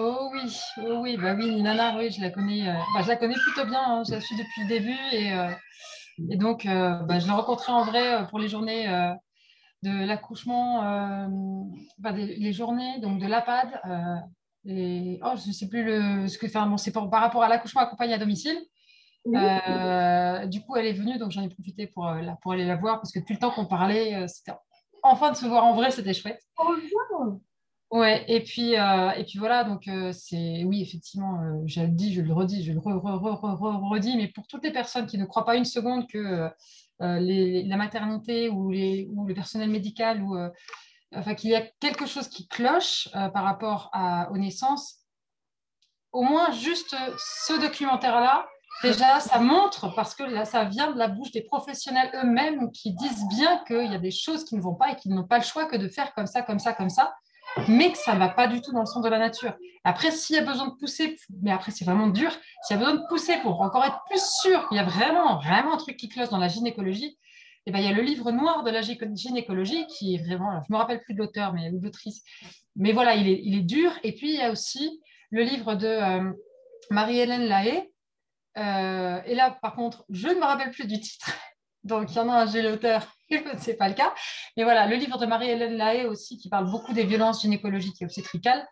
Oh 0.00 0.30
oui, 0.32 0.60
oh 0.76 1.00
oui, 1.02 1.16
bah 1.16 1.34
oui, 1.36 1.60
Nana, 1.60 1.96
oui, 1.98 2.12
je 2.12 2.20
la 2.20 2.30
connais, 2.30 2.68
euh, 2.68 2.74
bah, 2.94 3.02
je 3.02 3.08
la 3.08 3.16
connais 3.16 3.34
plutôt 3.34 3.68
bien, 3.68 3.82
hein, 3.82 4.02
je 4.06 4.12
la 4.12 4.20
suis 4.20 4.36
depuis 4.36 4.62
le 4.62 4.68
début 4.68 4.96
et, 5.10 5.32
euh, 5.32 5.50
et 6.30 6.36
donc 6.36 6.66
euh, 6.66 7.02
bah, 7.02 7.18
je 7.18 7.26
l'ai 7.26 7.32
rencontrée 7.32 7.72
en 7.72 7.82
vrai 7.82 8.24
pour 8.28 8.38
les 8.38 8.46
journées 8.46 8.86
de 9.82 10.06
l'accouchement, 10.06 10.82
bah, 11.98 12.12
les 12.12 12.52
journées 12.52 13.00
donc 13.00 13.18
de 13.18 13.26
l'APAD. 13.26 13.80
et, 14.66 15.18
oh, 15.24 15.32
je 15.34 15.48
ne 15.48 15.52
sais 15.52 15.68
plus 15.68 15.82
le, 15.82 16.28
ce 16.28 16.38
que, 16.38 16.46
enfin, 16.46 16.68
bon, 16.68 16.76
c'est 16.76 16.92
par 16.92 17.10
rapport 17.10 17.42
à 17.42 17.48
l'accouchement 17.48 17.80
accompagné 17.80 18.14
à 18.14 18.18
domicile. 18.18 18.58
du 19.26 20.60
coup, 20.60 20.76
elle 20.76 20.86
est 20.86 20.92
venue, 20.92 21.18
donc 21.18 21.32
j'en 21.32 21.42
ai 21.42 21.48
profité 21.48 21.88
pour, 21.88 22.08
pour 22.40 22.52
aller 22.52 22.66
la 22.66 22.76
voir 22.76 23.00
parce 23.00 23.10
que 23.10 23.18
depuis 23.18 23.34
le 23.34 23.40
temps 23.40 23.50
qu'on 23.50 23.66
parlait, 23.66 24.28
c'était 24.28 24.52
enfin 25.08 25.32
de 25.32 25.36
se 25.36 25.46
voir 25.46 25.64
en 25.64 25.74
vrai, 25.74 25.90
c'était 25.90 26.14
chouette. 26.14 26.42
Oh, 26.58 26.74
ouais, 27.90 28.24
et 28.28 28.42
puis, 28.42 28.76
euh, 28.76 29.10
et 29.12 29.24
puis 29.24 29.38
voilà, 29.38 29.64
donc 29.64 29.88
euh, 29.88 30.12
c'est, 30.12 30.64
oui, 30.64 30.82
effectivement, 30.82 31.40
euh, 31.42 31.62
je 31.66 31.80
le 31.80 31.88
dis, 31.88 32.12
je 32.12 32.20
le 32.20 32.32
redis, 32.32 32.64
je 32.64 32.72
le 32.72 32.78
redis, 32.80 34.16
mais 34.16 34.28
pour 34.28 34.46
toutes 34.46 34.64
les 34.64 34.72
personnes 34.72 35.06
qui 35.06 35.18
ne 35.18 35.24
croient 35.24 35.44
pas 35.44 35.56
une 35.56 35.64
seconde 35.64 36.06
que 36.08 36.48
la 37.00 37.76
maternité 37.76 38.48
ou, 38.48 38.70
les, 38.70 39.08
ou 39.12 39.26
le 39.26 39.34
personnel 39.34 39.70
médical, 39.70 40.22
ou, 40.22 40.36
enfin, 41.14 41.34
qu'il 41.34 41.50
y 41.50 41.56
a 41.56 41.62
quelque 41.80 42.06
chose 42.06 42.28
qui 42.28 42.48
cloche 42.48 43.08
par 43.12 43.44
rapport 43.44 43.88
à, 43.92 44.30
aux 44.32 44.38
naissances, 44.38 45.04
au 46.12 46.22
moins 46.22 46.50
juste 46.52 46.96
ce 47.16 47.60
documentaire-là, 47.60 48.48
Déjà, 48.82 49.18
ça 49.18 49.40
montre, 49.40 49.92
parce 49.94 50.14
que 50.14 50.22
là, 50.22 50.44
ça 50.44 50.64
vient 50.64 50.92
de 50.92 50.98
la 50.98 51.08
bouche 51.08 51.32
des 51.32 51.42
professionnels 51.42 52.10
eux-mêmes 52.14 52.70
qui 52.70 52.92
disent 52.92 53.26
bien 53.28 53.58
qu'il 53.66 53.90
y 53.90 53.94
a 53.94 53.98
des 53.98 54.12
choses 54.12 54.44
qui 54.44 54.54
ne 54.54 54.60
vont 54.60 54.74
pas 54.74 54.92
et 54.92 54.96
qu'ils 54.96 55.12
n'ont 55.14 55.26
pas 55.26 55.38
le 55.38 55.44
choix 55.44 55.66
que 55.66 55.76
de 55.76 55.88
faire 55.88 56.14
comme 56.14 56.26
ça, 56.26 56.42
comme 56.42 56.60
ça, 56.60 56.72
comme 56.72 56.90
ça, 56.90 57.14
mais 57.66 57.90
que 57.90 57.98
ça 57.98 58.14
ne 58.14 58.20
va 58.20 58.28
pas 58.28 58.46
du 58.46 58.60
tout 58.60 58.72
dans 58.72 58.80
le 58.80 58.86
sens 58.86 59.02
de 59.02 59.08
la 59.08 59.18
nature. 59.18 59.52
Après, 59.82 60.12
s'il 60.12 60.36
y 60.36 60.38
a 60.38 60.44
besoin 60.44 60.68
de 60.68 60.74
pousser, 60.74 61.16
mais 61.42 61.50
après, 61.50 61.72
c'est 61.72 61.84
vraiment 61.84 62.06
dur, 62.06 62.30
s'il 62.62 62.76
y 62.76 62.80
a 62.80 62.84
besoin 62.84 63.00
de 63.00 63.06
pousser 63.08 63.38
pour 63.38 63.60
encore 63.62 63.84
être 63.84 64.00
plus 64.08 64.22
sûr 64.42 64.68
qu'il 64.68 64.76
y 64.76 64.80
a 64.80 64.84
vraiment, 64.84 65.38
vraiment 65.40 65.74
un 65.74 65.78
truc 65.78 65.96
qui 65.96 66.08
cloche 66.08 66.28
dans 66.28 66.38
la 66.38 66.48
gynécologie, 66.48 67.18
eh 67.66 67.70
ben, 67.70 67.80
il 67.80 67.84
y 67.84 67.88
a 67.88 67.92
le 67.92 68.02
livre 68.02 68.30
noir 68.30 68.62
de 68.62 68.70
la 68.70 68.80
gynécologie 68.80 69.86
qui 69.88 70.14
est 70.14 70.24
vraiment, 70.24 70.52
je 70.62 70.72
ne 70.72 70.74
me 70.74 70.78
rappelle 70.78 71.02
plus 71.02 71.14
de 71.14 71.18
l'auteur, 71.18 71.52
mais 71.52 71.70
l'autrice, 71.70 72.22
mais 72.76 72.92
voilà, 72.92 73.14
il 73.14 73.28
est, 73.28 73.40
il 73.42 73.58
est, 73.58 73.62
dur. 73.62 73.92
Et 74.04 74.14
puis, 74.14 74.30
il 74.30 74.36
y 74.36 74.40
a 74.40 74.50
aussi 74.50 75.02
le 75.30 75.42
livre 75.42 75.74
de 75.74 75.86
euh, 75.86 76.32
Marie-Hélène 76.90 77.42
Lahaye, 77.42 77.90
euh, 78.58 79.20
et 79.24 79.34
là, 79.34 79.56
par 79.62 79.74
contre, 79.74 80.04
je 80.08 80.28
ne 80.28 80.34
me 80.34 80.44
rappelle 80.44 80.70
plus 80.70 80.86
du 80.86 81.00
titre, 81.00 81.30
Donc, 81.84 82.10
il 82.10 82.16
y 82.16 82.18
en 82.18 82.28
a 82.28 82.42
un, 82.42 82.46
j'ai 82.46 82.62
l'auteur, 82.62 83.06
ce 83.30 83.70
n'est 83.70 83.76
pas 83.76 83.88
le 83.88 83.94
cas. 83.94 84.12
Mais 84.56 84.64
voilà, 84.64 84.86
le 84.86 84.96
livre 84.96 85.16
de 85.18 85.26
Marie-Hélène 85.26 85.76
Lahaye 85.76 86.06
aussi, 86.06 86.36
qui 86.36 86.48
parle 86.48 86.70
beaucoup 86.70 86.92
des 86.92 87.04
violences 87.04 87.42
gynécologiques 87.42 88.02
et 88.02 88.04
obstétricales. 88.04 88.66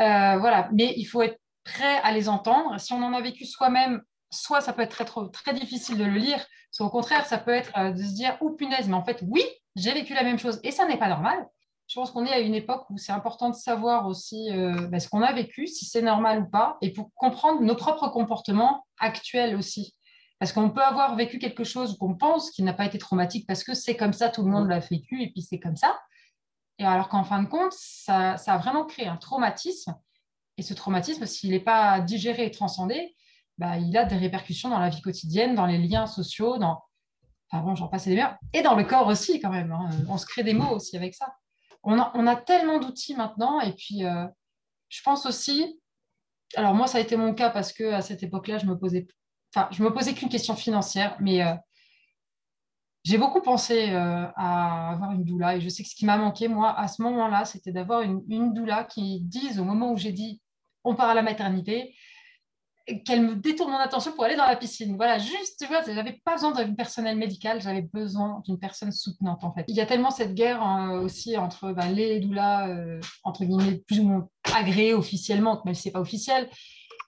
Euh, 0.00 0.38
voilà, 0.38 0.68
mais 0.72 0.92
il 0.96 1.04
faut 1.04 1.22
être 1.22 1.38
prêt 1.62 2.00
à 2.02 2.12
les 2.12 2.28
entendre. 2.28 2.78
Si 2.78 2.92
on 2.92 3.02
en 3.02 3.12
a 3.14 3.20
vécu 3.20 3.46
soi-même, 3.46 4.02
soit 4.30 4.60
ça 4.60 4.72
peut 4.72 4.82
être 4.82 5.04
très, 5.04 5.04
très 5.32 5.54
difficile 5.54 5.96
de 5.96 6.04
le 6.04 6.18
lire, 6.18 6.44
soit 6.70 6.86
au 6.86 6.90
contraire, 6.90 7.24
ça 7.24 7.38
peut 7.38 7.52
être 7.52 7.70
euh, 7.78 7.92
de 7.92 8.02
se 8.02 8.14
dire, 8.14 8.36
oh 8.40 8.50
punaise, 8.50 8.88
mais 8.88 8.94
en 8.94 9.04
fait, 9.04 9.22
oui, 9.28 9.44
j'ai 9.76 9.92
vécu 9.92 10.12
la 10.12 10.24
même 10.24 10.38
chose 10.38 10.60
et 10.64 10.70
ça 10.70 10.86
n'est 10.86 10.98
pas 10.98 11.08
normal. 11.08 11.46
Je 11.86 11.94
pense 12.00 12.10
qu'on 12.10 12.24
est 12.24 12.32
à 12.32 12.40
une 12.40 12.54
époque 12.54 12.88
où 12.90 12.96
c'est 12.96 13.12
important 13.12 13.50
de 13.50 13.54
savoir 13.54 14.06
aussi 14.06 14.50
euh, 14.50 14.86
bah, 14.88 15.00
ce 15.00 15.08
qu'on 15.08 15.22
a 15.22 15.32
vécu, 15.32 15.66
si 15.66 15.84
c'est 15.84 16.02
normal 16.02 16.42
ou 16.42 16.50
pas, 16.50 16.78
et 16.80 16.92
pour 16.92 17.12
comprendre 17.14 17.60
nos 17.60 17.76
propres 17.76 18.08
comportements 18.08 18.86
actuels 18.98 19.54
aussi. 19.54 19.94
Parce 20.38 20.52
qu'on 20.52 20.70
peut 20.70 20.82
avoir 20.82 21.14
vécu 21.16 21.38
quelque 21.38 21.64
chose 21.64 21.96
qu'on 21.98 22.14
pense 22.14 22.50
qui 22.50 22.62
n'a 22.62 22.72
pas 22.72 22.86
été 22.86 22.98
traumatique 22.98 23.46
parce 23.46 23.64
que 23.64 23.74
c'est 23.74 23.96
comme 23.96 24.12
ça, 24.12 24.28
tout 24.28 24.42
le 24.42 24.50
monde 24.50 24.68
l'a 24.68 24.80
vécu 24.80 25.22
et 25.22 25.30
puis 25.30 25.42
c'est 25.42 25.60
comme 25.60 25.76
ça. 25.76 25.98
Et 26.78 26.84
alors 26.84 27.08
qu'en 27.08 27.24
fin 27.24 27.42
de 27.42 27.48
compte, 27.48 27.72
ça, 27.72 28.36
ça, 28.36 28.54
a 28.54 28.58
vraiment 28.58 28.84
créé 28.84 29.06
un 29.06 29.16
traumatisme. 29.16 29.94
Et 30.56 30.62
ce 30.62 30.74
traumatisme, 30.74 31.26
s'il 31.26 31.50
n'est 31.50 31.60
pas 31.60 32.00
digéré 32.00 32.46
et 32.46 32.50
transcendé, 32.50 33.14
bah, 33.58 33.78
il 33.78 33.96
a 33.96 34.04
des 34.04 34.16
répercussions 34.16 34.68
dans 34.68 34.80
la 34.80 34.88
vie 34.88 35.02
quotidienne, 35.02 35.54
dans 35.54 35.66
les 35.66 35.78
liens 35.78 36.06
sociaux, 36.06 36.58
dans. 36.58 36.82
Enfin 37.50 37.62
bon, 37.62 37.76
j'en 37.76 37.88
passe 37.88 38.04
des 38.04 38.10
meilleurs. 38.10 38.36
Et 38.52 38.62
dans 38.62 38.74
le 38.74 38.84
corps 38.84 39.06
aussi, 39.06 39.40
quand 39.40 39.50
même. 39.50 39.70
Hein. 39.70 39.90
On 40.08 40.18
se 40.18 40.26
crée 40.26 40.42
des 40.42 40.54
mots 40.54 40.74
aussi 40.74 40.96
avec 40.96 41.14
ça. 41.14 41.32
On 41.84 42.26
a, 42.26 42.36
tellement 42.36 42.78
d'outils 42.78 43.14
maintenant. 43.14 43.60
Et 43.60 43.72
puis, 43.72 44.04
euh, 44.04 44.26
je 44.88 45.02
pense 45.02 45.26
aussi. 45.26 45.80
Alors, 46.56 46.74
moi, 46.74 46.86
ça 46.86 46.98
a 46.98 47.00
été 47.00 47.16
mon 47.16 47.34
cas 47.34 47.50
parce 47.50 47.72
que 47.72 47.92
à 47.92 48.00
cette 48.00 48.22
époque-là, 48.22 48.58
je 48.58 48.66
me 48.66 48.78
posais. 48.78 49.06
Enfin, 49.54 49.68
me 49.78 49.92
posais 49.92 50.14
qu'une 50.14 50.28
question 50.28 50.56
financière, 50.56 51.16
mais 51.20 51.42
euh, 51.42 51.54
j'ai 53.04 53.18
beaucoup 53.18 53.40
pensé 53.40 53.90
euh, 53.90 54.26
à 54.36 54.90
avoir 54.90 55.12
une 55.12 55.24
doula. 55.24 55.56
Et 55.56 55.60
je 55.60 55.68
sais 55.68 55.82
que 55.82 55.88
ce 55.88 55.94
qui 55.94 56.06
m'a 56.06 56.16
manqué, 56.16 56.48
moi, 56.48 56.76
à 56.78 56.88
ce 56.88 57.02
moment-là, 57.02 57.44
c'était 57.44 57.72
d'avoir 57.72 58.00
une, 58.02 58.22
une 58.28 58.52
doula 58.52 58.84
qui 58.84 59.20
dise, 59.20 59.60
au 59.60 59.64
moment 59.64 59.92
où 59.92 59.96
j'ai 59.96 60.12
dit 60.12 60.40
on 60.84 60.94
part 60.94 61.08
à 61.08 61.14
la 61.14 61.22
maternité, 61.22 61.94
qu'elle 63.04 63.22
me 63.22 63.34
détourne 63.36 63.72
mon 63.72 63.78
attention 63.78 64.12
pour 64.12 64.24
aller 64.24 64.36
dans 64.36 64.44
la 64.44 64.56
piscine. 64.56 64.96
Voilà, 64.96 65.18
juste, 65.18 65.58
tu 65.58 65.66
vois, 65.66 65.82
j'avais 65.82 66.20
pas 66.24 66.34
besoin 66.34 66.52
d'un 66.52 66.74
personnel 66.74 67.16
médical, 67.16 67.60
j'avais 67.60 67.82
besoin 67.82 68.42
d'une 68.44 68.58
personne 68.58 68.92
soutenante, 68.92 69.42
en 69.42 69.52
fait. 69.52 69.64
Il 69.68 69.76
y 69.76 69.80
a 69.80 69.86
tellement 69.86 70.10
cette 70.10 70.34
guerre 70.34 70.62
euh, 70.62 71.00
aussi 71.00 71.36
entre 71.38 71.72
ben, 71.72 71.90
les 71.90 72.20
doulas, 72.20 72.68
euh, 72.68 73.00
entre 73.22 73.44
guillemets, 73.44 73.82
plus 73.86 74.00
ou 74.00 74.04
moins 74.04 74.28
agréées 74.54 74.92
officiellement, 74.92 75.62
mais 75.64 75.72
c'est 75.72 75.92
pas 75.92 76.00
officiel, 76.00 76.48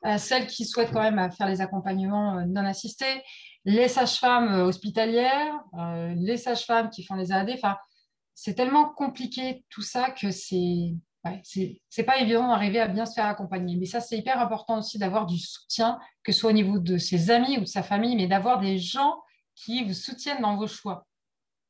euh, 0.07 0.17
celles 0.17 0.47
qui 0.47 0.65
souhaitent 0.65 0.93
quand 0.93 1.03
même 1.03 1.31
faire 1.33 1.49
les 1.49 1.61
accompagnements 1.61 2.45
non 2.47 2.65
assistés, 2.65 3.23
les 3.67 3.89
sages-femmes 3.89 4.61
hospitalières, 4.61 5.61
les 6.15 6.37
sages-femmes 6.37 6.89
qui 6.89 7.03
font 7.03 7.17
les 7.17 7.33
AAD, 7.33 7.51
enfin, 7.55 7.77
c'est 8.33 8.55
tellement 8.55 8.91
compliqué 8.91 9.65
tout 9.71 9.83
ça 9.83 10.11
que 10.11 10.31
c'est 10.31 10.95
c'est 11.43 12.05
pas 12.05 12.19
évident 12.19 12.49
d'arriver 12.49 12.81
à 12.81 12.89
bien 12.89 13.07
se 13.07 13.15
faire 13.15 13.27
accompagner. 13.27 13.77
Mais 13.77 13.87
ça, 13.87 14.01
c'est 14.01 14.19
hyper 14.19 14.41
important 14.41 14.79
aussi 14.79 14.99
d'avoir 14.99 15.27
du 15.27 15.39
soutien, 15.39 15.99
que 16.23 16.33
ce 16.33 16.41
soit 16.41 16.51
au 16.51 16.55
niveau 16.55 16.79
de 16.79 16.99
ses 16.99 17.31
amis 17.31 17.59
ou 17.59 17.61
de 17.61 17.67
sa 17.67 17.83
famille, 17.83 18.17
mais 18.17 18.27
d'avoir 18.27 18.61
des 18.61 18.79
gens 18.79 19.23
qui 19.55 19.85
vous 19.85 19.95
soutiennent 19.95 20.43
dans 20.43 20.57
vos 20.57 20.67
choix. 20.67 21.07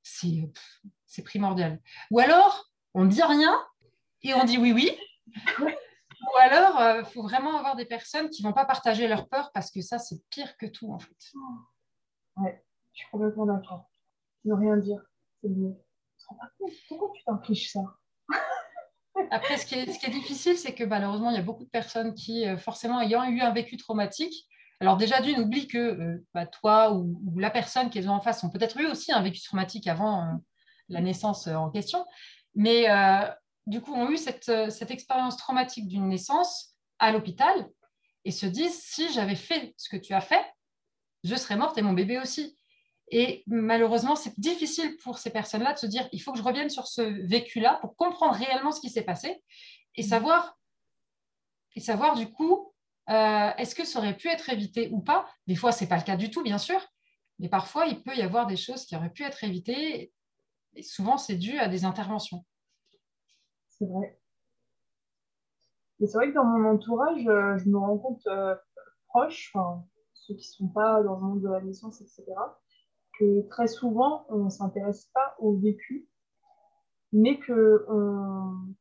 C'est 0.02 1.22
primordial. 1.24 1.80
Ou 2.10 2.20
alors, 2.20 2.70
on 2.94 3.04
ne 3.04 3.10
dit 3.10 3.22
rien 3.22 3.58
et 4.22 4.34
on 4.34 4.44
dit 4.44 4.58
oui, 4.58 4.72
oui. 4.72 4.90
Ou 5.56 6.36
alors, 6.40 6.76
il 6.78 7.00
euh, 7.00 7.04
faut 7.04 7.22
vraiment 7.22 7.56
avoir 7.56 7.76
des 7.76 7.84
personnes 7.84 8.30
qui 8.30 8.42
ne 8.42 8.48
vont 8.48 8.54
pas 8.54 8.64
partager 8.64 9.06
leur 9.06 9.28
peur 9.28 9.50
parce 9.52 9.70
que 9.70 9.80
ça, 9.80 9.98
c'est 9.98 10.22
pire 10.30 10.56
que 10.56 10.66
tout, 10.66 10.92
en 10.92 10.98
fait. 10.98 11.32
Ouais, 12.36 12.64
je 12.92 12.98
suis 13.00 13.10
complètement 13.10 13.46
d'accord. 13.46 13.90
Ne 14.44 14.54
rien 14.54 14.76
dire, 14.76 15.00
c'est 15.40 15.48
mieux. 15.48 15.74
Pourquoi 16.88 17.12
tu 17.14 17.22
t'infliges 17.24 17.70
ça? 17.70 17.80
Après, 19.30 19.58
ce 19.58 19.66
qui 19.66 19.74
est, 19.74 20.10
difficile, 20.10 20.56
c'est 20.56 20.74
que 20.74 20.84
malheureusement, 20.84 21.30
il 21.30 21.36
y 21.36 21.38
a 21.38 21.42
beaucoup 21.42 21.64
de 21.64 21.70
personnes 21.70 22.14
qui, 22.14 22.46
euh, 22.46 22.56
forcément, 22.56 23.00
ayant 23.00 23.24
eu 23.24 23.40
un 23.40 23.52
vécu 23.52 23.76
traumatique, 23.76 24.46
alors 24.80 24.96
déjà 24.96 25.20
d'une, 25.20 25.40
oublie 25.40 25.68
que 25.68 25.78
euh, 25.78 26.24
bah, 26.34 26.46
toi 26.46 26.92
ou, 26.92 27.38
la 27.38 27.50
personne 27.50 27.88
qui 27.88 27.98
est 27.98 28.08
en 28.08 28.20
face 28.20 28.44
ont 28.44 28.50
peut-être 28.50 28.78
eu 28.78 28.86
aussi 28.86 29.12
un 29.12 29.22
vécu 29.22 29.40
traumatique 29.42 29.86
avant 29.86 30.22
euh, 30.22 30.32
la 30.88 31.00
naissance 31.00 31.46
en 31.46 31.70
question, 31.70 32.04
mais 32.54 32.86
du 33.66 33.80
coup 33.80 33.92
ont 33.92 34.08
eu 34.10 34.16
cette 34.16 34.48
expérience 34.90 35.36
traumatique 35.36 35.88
d'une 35.88 36.08
naissance 36.08 36.76
à 37.00 37.10
l'hôpital 37.10 37.68
et 38.24 38.30
se 38.30 38.46
disent, 38.46 38.80
si 38.82 39.12
j'avais 39.12 39.34
fait 39.34 39.74
ce 39.76 39.88
que 39.88 39.96
tu 39.96 40.14
as 40.14 40.20
fait, 40.20 40.44
je 41.24 41.34
serais 41.34 41.56
morte 41.56 41.76
et 41.78 41.82
mon 41.82 41.92
bébé 41.92 42.18
aussi. 42.18 42.55
Et 43.08 43.44
malheureusement, 43.46 44.16
c'est 44.16 44.38
difficile 44.38 44.96
pour 44.98 45.18
ces 45.18 45.30
personnes-là 45.30 45.74
de 45.74 45.78
se 45.78 45.86
dire, 45.86 46.08
il 46.12 46.20
faut 46.20 46.32
que 46.32 46.38
je 46.38 46.42
revienne 46.42 46.70
sur 46.70 46.86
ce 46.86 47.02
vécu-là 47.02 47.78
pour 47.80 47.94
comprendre 47.96 48.34
réellement 48.34 48.72
ce 48.72 48.80
qui 48.80 48.90
s'est 48.90 49.04
passé 49.04 49.42
et 49.94 50.02
mm. 50.02 50.06
savoir, 50.06 50.58
et 51.74 51.80
savoir 51.80 52.16
du 52.16 52.30
coup, 52.30 52.72
euh, 53.08 53.50
est-ce 53.58 53.74
que 53.74 53.84
ça 53.84 54.00
aurait 54.00 54.16
pu 54.16 54.28
être 54.28 54.48
évité 54.48 54.88
ou 54.92 55.00
pas? 55.00 55.28
Des 55.46 55.54
fois, 55.54 55.70
ce 55.70 55.84
n'est 55.84 55.88
pas 55.88 55.96
le 55.96 56.02
cas 56.02 56.16
du 56.16 56.30
tout, 56.30 56.42
bien 56.42 56.58
sûr, 56.58 56.80
mais 57.38 57.48
parfois, 57.48 57.86
il 57.86 58.02
peut 58.02 58.16
y 58.16 58.22
avoir 58.22 58.46
des 58.46 58.56
choses 58.56 58.84
qui 58.84 58.96
auraient 58.96 59.12
pu 59.12 59.22
être 59.22 59.44
évitées. 59.44 60.12
Et 60.74 60.82
souvent, 60.82 61.16
c'est 61.16 61.36
dû 61.36 61.58
à 61.58 61.68
des 61.68 61.84
interventions. 61.84 62.44
C'est 63.68 63.86
vrai. 63.86 64.18
Et 66.00 66.06
c'est 66.06 66.18
vrai 66.18 66.28
que 66.28 66.34
dans 66.34 66.44
mon 66.44 66.70
entourage, 66.70 67.26
euh, 67.26 67.56
je 67.58 67.68
me 67.68 67.78
rends 67.78 67.98
compte 67.98 68.26
euh, 68.26 68.54
proche, 69.08 69.54
ceux 70.12 70.34
qui 70.34 70.48
ne 70.48 70.66
sont 70.66 70.68
pas 70.68 71.02
dans 71.02 71.14
le 71.14 71.22
monde 71.22 71.42
de 71.42 71.48
la 71.48 71.60
naissance, 71.60 72.00
etc., 72.00 72.24
que 73.18 73.48
très 73.48 73.68
souvent, 73.68 74.26
on 74.28 74.44
ne 74.44 74.50
s'intéresse 74.50 75.06
pas 75.14 75.34
au 75.38 75.56
vécu, 75.56 76.08
mais 77.12 77.38
que 77.38 77.86
on, 77.88 78.74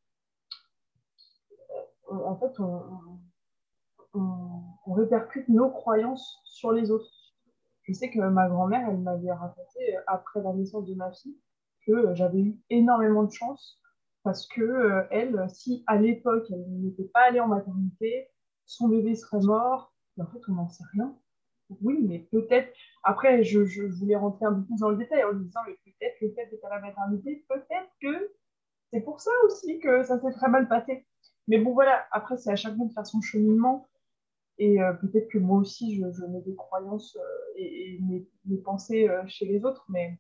en 2.10 2.36
fait, 2.38 2.60
on, 2.60 2.82
répercute 4.94 5.50
nos 5.50 5.70
croyances 5.70 6.40
sur 6.46 6.72
les 6.72 6.90
autres. 6.90 7.12
Je 7.84 7.92
sais 7.92 8.10
que 8.10 8.20
ma 8.20 8.48
grand-mère, 8.48 8.88
elle 8.90 9.00
m'avait 9.00 9.32
raconté, 9.32 9.98
après 10.08 10.42
la 10.42 10.54
naissance 10.54 10.86
de 10.86 10.96
ma 10.96 11.12
fille, 11.12 11.38
que 11.86 12.16
j'avais 12.16 12.40
eu 12.40 12.60
énormément 12.70 13.24
de 13.24 13.32
chance 13.32 13.80
parce 14.26 14.48
que 14.48 14.62
euh, 14.62 15.04
elle, 15.12 15.46
si 15.50 15.84
à 15.86 15.98
l'époque, 15.98 16.48
elle 16.50 16.82
n'était 16.82 17.04
pas 17.04 17.28
allée 17.28 17.40
en 17.40 17.48
maternité, 17.48 18.28
son 18.66 18.88
bébé 18.88 19.16
serait 19.16 19.46
mort, 19.46 19.94
en 20.20 20.26
fait, 20.26 20.40
on 20.50 20.54
n'en 20.54 20.68
sait 20.68 20.84
rien 20.94 21.16
oui, 21.82 22.00
mais 22.02 22.20
peut-être. 22.32 22.72
Après, 23.04 23.44
je, 23.44 23.60
voulais 24.00 24.16
rentrer 24.16 24.46
un 24.46 24.54
peu 24.54 24.64
plus 24.66 24.80
dans 24.80 24.90
le 24.90 24.98
détail 24.98 25.24
en 25.24 25.34
disant, 25.34 25.62
peut-être 25.66 26.16
le 26.22 26.32
fait 26.34 26.46
d'être 26.48 26.66
à 26.66 26.70
la 26.70 26.82
maternité, 26.82 27.46
peut-être 27.50 27.90
que 28.02 28.32
c'est 28.92 29.02
pour 29.02 29.20
ça 29.20 29.32
aussi 29.46 29.80
que 29.80 30.04
ça 30.04 30.20
s'est 30.20 30.32
très 30.32 30.50
mal 30.50 30.68
passé. 30.68 31.06
Mais 31.48 31.60
bon, 31.60 31.74
voilà, 31.74 32.06
après, 32.12 32.38
c'est 32.38 32.52
à 32.52 32.56
chacun 32.56 32.86
de 32.86 32.94
faire 32.94 33.06
son 33.06 33.22
cheminement. 33.22 33.88
Et 34.58 34.82
euh, 34.82 34.94
peut-être 34.94 35.28
que 35.30 35.38
moi 35.38 35.60
aussi, 35.60 35.96
je, 35.98 36.26
mets 36.26 36.42
des 36.42 36.56
croyances 36.56 37.18
euh, 37.18 37.54
et, 37.58 38.00
mes, 38.02 38.58
pensées 38.58 39.10
euh, 39.10 39.22
chez 39.28 39.46
les 39.46 39.66
autres. 39.66 39.86
Mais 39.90 40.20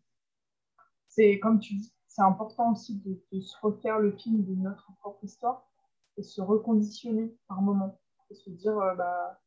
c'est, 1.08 1.40
comme 1.40 1.60
tu 1.60 1.76
dis, 1.76 1.94
c'est 2.08 2.22
important 2.22 2.74
aussi 2.74 3.00
de, 3.02 3.22
de, 3.32 3.42
se 3.42 3.56
refaire 3.62 4.00
le 4.00 4.12
film 4.12 4.44
de 4.44 4.56
notre 4.56 4.92
propre 5.00 5.24
histoire 5.24 5.68
et 6.18 6.24
se 6.24 6.42
reconditionner 6.42 7.36
par 7.48 7.62
moment. 7.62 8.00
Et 8.30 8.36
se 8.36 8.50
dire, 8.50 8.76
bah, 8.98 9.40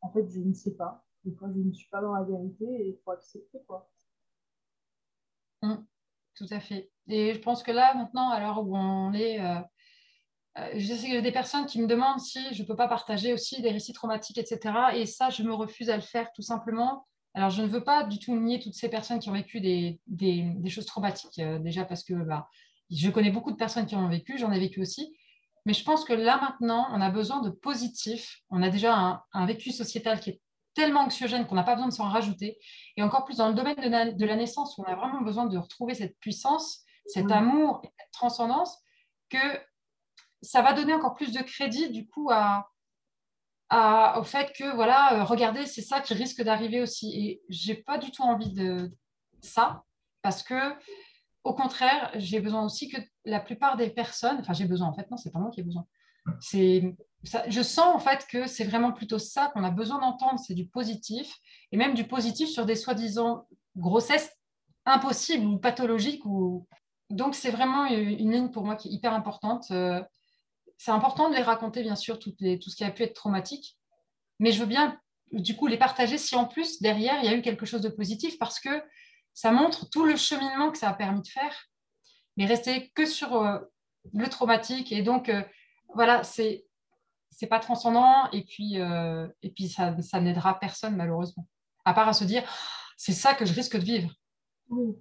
en 0.00 0.10
fait, 0.10 0.28
je 0.28 0.40
ne 0.40 0.54
sais 0.54 0.74
pas 0.74 1.04
je 1.24 1.30
ne 1.30 1.72
suis 1.72 1.88
pas 1.88 2.00
dans 2.00 2.14
la 2.14 2.24
vérité 2.24 2.64
et 2.64 2.88
il 2.88 2.98
faut 3.04 3.12
accepter, 3.12 3.62
quoi. 3.66 3.88
Mmh, 5.62 5.76
tout 6.34 6.46
à 6.50 6.60
fait. 6.60 6.90
Et 7.08 7.34
je 7.34 7.38
pense 7.38 7.62
que 7.62 7.70
là, 7.70 7.94
maintenant, 7.94 8.30
à 8.30 8.40
l'heure 8.40 8.62
où 8.62 8.76
on 8.76 9.12
est, 9.12 9.40
euh, 9.40 9.60
euh, 10.58 11.20
des 11.20 11.32
personnes 11.32 11.66
qui 11.66 11.80
me 11.80 11.86
demandent 11.86 12.20
si 12.20 12.54
je 12.54 12.62
ne 12.62 12.66
peux 12.66 12.76
pas 12.76 12.88
partager 12.88 13.32
aussi 13.32 13.62
des 13.62 13.70
récits 13.70 13.92
traumatiques, 13.92 14.38
etc. 14.38 14.74
Et 14.94 15.06
ça, 15.06 15.30
je 15.30 15.42
me 15.42 15.54
refuse 15.54 15.90
à 15.90 15.96
le 15.96 16.02
faire 16.02 16.32
tout 16.32 16.42
simplement. 16.42 17.06
Alors, 17.34 17.50
je 17.50 17.62
ne 17.62 17.66
veux 17.66 17.84
pas 17.84 18.04
du 18.04 18.18
tout 18.18 18.36
nier 18.36 18.60
toutes 18.60 18.74
ces 18.74 18.90
personnes 18.90 19.18
qui 19.18 19.30
ont 19.30 19.34
vécu 19.34 19.60
des, 19.60 20.00
des, 20.06 20.68
choses 20.68 20.84
traumatiques, 20.84 21.38
euh, 21.38 21.58
déjà 21.58 21.84
parce 21.84 22.04
que 22.04 22.12
bah, 22.12 22.48
je 22.90 23.08
connais 23.08 23.30
beaucoup 23.30 23.52
de 23.52 23.56
personnes 23.56 23.86
qui 23.86 23.96
en 23.96 24.04
ont 24.04 24.10
vécu, 24.10 24.36
j'en 24.36 24.52
ai 24.52 24.60
vécu 24.60 24.80
aussi. 24.80 25.16
Mais 25.64 25.72
je 25.72 25.84
pense 25.84 26.04
que 26.04 26.12
là, 26.12 26.40
maintenant, 26.40 26.88
on 26.90 27.00
a 27.00 27.08
besoin 27.08 27.40
de 27.40 27.48
positif. 27.48 28.42
On 28.50 28.62
a 28.62 28.68
déjà 28.68 28.96
un, 28.96 29.22
un 29.32 29.46
vécu 29.46 29.70
sociétal 29.70 30.18
qui 30.20 30.30
est 30.30 30.41
tellement 30.74 31.00
anxiogène 31.02 31.46
qu'on 31.46 31.54
n'a 31.54 31.62
pas 31.62 31.74
besoin 31.74 31.88
de 31.88 31.94
s'en 31.94 32.08
rajouter. 32.08 32.58
Et 32.96 33.02
encore 33.02 33.24
plus 33.24 33.36
dans 33.36 33.48
le 33.48 33.54
domaine 33.54 33.76
de 33.76 34.26
la, 34.26 34.36
naissance, 34.36 34.76
où 34.78 34.82
on 34.82 34.84
a 34.84 34.94
vraiment 34.94 35.20
besoin 35.20 35.46
de 35.46 35.58
retrouver 35.58 35.94
cette 35.94 36.18
puissance, 36.18 36.84
cet 37.06 37.30
amour 37.30 37.80
et 37.84 37.88
cette 37.98 38.10
transcendance, 38.12 38.78
que 39.28 39.60
ça 40.40 40.62
va 40.62 40.72
donner 40.72 40.94
encore 40.94 41.14
plus 41.14 41.32
de 41.32 41.42
crédit 41.42 41.90
du 41.90 42.08
coup 42.08 42.30
à, 42.30 42.68
au 44.18 44.24
fait 44.24 44.52
que, 44.52 44.74
voilà, 44.74 45.14
euh, 45.14 45.24
regardez, 45.24 45.64
c'est 45.64 45.80
ça 45.80 46.00
qui 46.00 46.12
risque 46.12 46.42
d'arriver 46.42 46.82
aussi. 46.82 47.18
Et 47.18 47.42
j'ai 47.48 47.74
pas 47.74 47.96
du 47.96 48.10
tout 48.10 48.22
envie 48.22 48.52
de 48.52 48.92
ça, 49.40 49.84
parce 50.20 50.42
que 50.42 50.74
au 51.44 51.54
contraire, 51.54 52.10
j'ai 52.14 52.40
besoin 52.40 52.64
aussi 52.64 52.88
que 52.88 52.98
la 53.24 53.40
plupart 53.40 53.76
des 53.76 53.90
personnes, 53.90 54.38
enfin 54.40 54.52
j'ai 54.52 54.66
besoin 54.66 54.88
en 54.88 54.94
fait, 54.94 55.10
non, 55.10 55.16
c'est 55.16 55.32
pas 55.32 55.40
moi 55.40 55.50
qui 55.50 55.60
ai 55.60 55.64
besoin, 55.64 55.86
c'est 56.40 56.94
je 57.24 57.62
sens 57.62 57.94
en 57.94 57.98
fait 57.98 58.26
que 58.26 58.46
c'est 58.46 58.64
vraiment 58.64 58.92
plutôt 58.92 59.18
ça 59.18 59.50
qu'on 59.54 59.64
a 59.64 59.70
besoin 59.70 60.00
d'entendre, 60.00 60.40
c'est 60.40 60.54
du 60.54 60.66
positif, 60.66 61.32
et 61.70 61.76
même 61.76 61.94
du 61.94 62.04
positif 62.04 62.48
sur 62.48 62.66
des 62.66 62.76
soi-disant 62.76 63.46
grossesses 63.76 64.30
impossible 64.84 65.46
ou 65.46 65.58
pathologique. 65.58 66.24
Ou... 66.24 66.66
Donc, 67.10 67.34
c'est 67.34 67.50
vraiment 67.50 67.86
une 67.86 68.32
ligne 68.32 68.50
pour 68.50 68.64
moi 68.64 68.76
qui 68.76 68.88
est 68.88 68.92
hyper 68.92 69.14
importante. 69.14 69.66
Euh, 69.70 70.02
c'est 70.78 70.90
important 70.90 71.30
de 71.30 71.34
les 71.34 71.42
raconter, 71.42 71.82
bien 71.82 71.96
sûr, 71.96 72.18
tout 72.18 72.32
ce 72.38 72.76
qui 72.76 72.84
a 72.84 72.90
pu 72.90 73.04
être 73.04 73.14
traumatique. 73.14 73.78
Mais 74.40 74.50
je 74.50 74.60
veux 74.60 74.66
bien, 74.66 74.98
du 75.30 75.56
coup, 75.56 75.66
les 75.66 75.78
partager 75.78 76.18
si 76.18 76.34
en 76.34 76.46
plus, 76.46 76.80
derrière, 76.82 77.22
il 77.22 77.26
y 77.26 77.28
a 77.28 77.36
eu 77.36 77.42
quelque 77.42 77.66
chose 77.66 77.82
de 77.82 77.88
positif 77.88 78.38
parce 78.38 78.58
que 78.58 78.82
ça 79.34 79.52
montre 79.52 79.88
tout 79.88 80.04
le 80.04 80.16
cheminement 80.16 80.70
que 80.70 80.78
ça 80.78 80.88
a 80.88 80.94
permis 80.94 81.22
de 81.22 81.28
faire. 81.28 81.68
Mais 82.36 82.46
rester 82.46 82.90
que 82.94 83.06
sur 83.06 83.36
euh, 83.36 83.58
le 84.12 84.28
traumatique. 84.28 84.90
Et 84.90 85.02
donc, 85.02 85.28
euh, 85.28 85.42
voilà, 85.94 86.24
c'est 86.24 86.64
c'est 87.32 87.48
pas 87.48 87.58
transcendant 87.58 88.30
et 88.30 88.44
puis, 88.44 88.76
et 88.76 89.50
puis 89.50 89.68
ça, 89.68 90.00
ça 90.00 90.20
n'aidera 90.20 90.58
personne 90.60 90.96
malheureusement. 90.96 91.46
À 91.84 91.94
part 91.94 92.08
à 92.08 92.12
se 92.12 92.24
dire, 92.24 92.44
c'est 92.96 93.12
ça 93.12 93.34
que 93.34 93.44
je 93.44 93.52
risque 93.54 93.76
de 93.76 93.84
vivre. 93.84 94.12
Oui. 94.68 94.96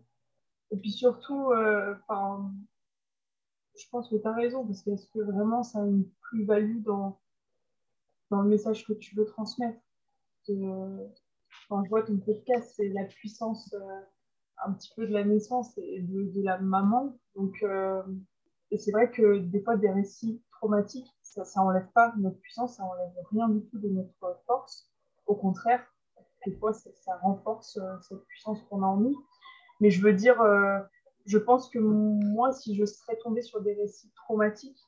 Et 0.72 0.78
puis 0.78 0.92
surtout, 0.92 1.52
euh, 1.52 1.94
je 3.76 3.86
pense 3.92 4.10
que 4.10 4.16
tu 4.16 4.28
as 4.28 4.34
raison, 4.34 4.66
parce 4.66 4.82
que 4.82 4.92
est-ce 4.92 5.08
que 5.08 5.20
vraiment 5.20 5.64
ça 5.64 5.82
a 5.82 5.86
une 5.86 6.10
plus-value 6.22 6.82
dans, 6.82 7.20
dans 8.30 8.42
le 8.42 8.50
message 8.50 8.88
que 8.88 8.94
tu 8.94 9.16
veux 9.16 9.26
transmettre? 9.26 9.80
Quand 10.48 11.84
je 11.84 11.90
vois 11.90 12.04
ton 12.04 12.18
podcast, 12.18 12.74
c'est 12.76 12.90
la 12.90 13.06
puissance 13.06 13.74
euh, 13.74 14.02
un 14.66 14.74
petit 14.74 14.92
peu 14.96 15.06
de 15.06 15.14
la 15.14 15.24
naissance 15.24 15.78
et 15.78 16.02
de, 16.02 16.42
la 16.42 16.58
maman. 16.58 17.18
Donc, 17.36 17.62
euh, 17.64 18.02
et 18.72 18.78
c'est 18.78 18.92
vrai 18.92 19.12
que 19.12 19.40
des 19.40 19.62
fois, 19.62 19.76
des 19.76 19.92
récits 19.92 20.42
traumatiques, 20.52 21.08
ça 21.32 21.44
n'enlève 21.62 21.88
pas 21.94 22.14
notre 22.18 22.38
puissance, 22.40 22.76
ça 22.76 22.84
n'enlève 22.84 23.12
rien 23.32 23.50
du 23.50 23.62
tout 23.66 23.80
de 23.80 23.88
notre 23.88 24.42
force. 24.46 24.90
Au 25.26 25.36
contraire, 25.36 25.84
des 26.46 26.54
fois, 26.56 26.74
ça, 26.74 27.18
renforce 27.22 27.80
cette 28.02 28.24
puissance 28.26 28.62
qu'on 28.64 28.84
a 28.84 28.88
en 28.88 28.98
nous. 28.98 29.26
Mais 29.80 29.90
je 29.90 30.02
veux 30.02 30.14
dire, 30.14 30.42
euh, 30.42 30.80
je 31.26 31.38
pense 31.38 31.70
que 31.70 31.80
moi, 31.80 32.52
si 32.52 32.76
je 32.76 32.86
serais 32.86 33.18
tombée 33.18 33.42
sur 33.42 33.62
des 33.62 33.74
récits 33.74 34.12
traumatiques, 34.16 34.80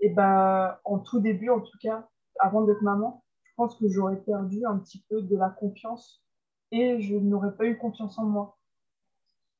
et 0.00 0.06
eh 0.06 0.10
ben, 0.10 0.76
en 0.84 0.98
tout 0.98 1.20
début, 1.20 1.48
en 1.50 1.60
tout 1.60 1.78
cas, 1.80 2.08
avant 2.40 2.62
d'être 2.62 2.82
maman, 2.82 3.22
je 3.44 3.52
pense 3.56 3.76
que 3.78 3.88
j'aurais 3.88 4.20
perdu 4.20 4.64
un 4.66 4.78
petit 4.78 5.04
peu 5.08 5.22
de 5.22 5.36
la 5.36 5.48
confiance 5.48 6.24
et 6.72 7.00
je 7.00 7.14
n'aurais 7.14 7.54
pas 7.54 7.66
eu 7.66 7.78
confiance 7.78 8.18
en 8.18 8.24
moi 8.24 8.58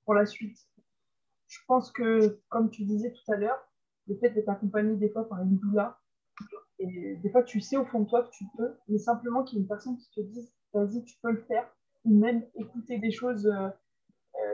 pour 0.05 0.15
la 0.15 0.27
suite. 0.27 0.59
Je 1.47 1.59
pense 1.69 1.93
que, 1.93 2.41
comme 2.49 2.71
tu 2.71 2.85
disais 2.85 3.13
tout 3.13 3.33
à 3.33 3.37
l'heure, 3.37 3.59
le 4.09 4.17
fait 4.17 4.31
d'être 4.31 4.49
accompagné 4.49 4.97
des 4.97 5.11
fois 5.11 5.29
par 5.29 5.41
une 5.43 5.59
doula, 5.59 6.01
et 6.79 7.17
des 7.17 7.31
fois 7.31 7.43
tu 7.43 7.61
sais 7.61 7.77
au 7.77 7.85
fond 7.85 8.01
de 8.01 8.09
toi 8.09 8.25
que 8.25 8.31
tu 8.31 8.45
peux, 8.57 8.75
mais 8.89 8.99
simplement 8.99 9.45
qu'il 9.45 9.59
y 9.59 9.61
ait 9.61 9.63
une 9.63 9.69
personne 9.69 9.97
qui 9.97 10.11
te 10.11 10.21
dise 10.21 10.53
vas-y, 10.73 11.05
tu 11.05 11.17
peux 11.23 11.31
le 11.31 11.43
faire, 11.43 11.69
ou 12.05 12.15
même 12.19 12.45
écouter 12.55 12.99
des 12.99 13.13
choses 13.13 13.47
euh, 13.47 13.69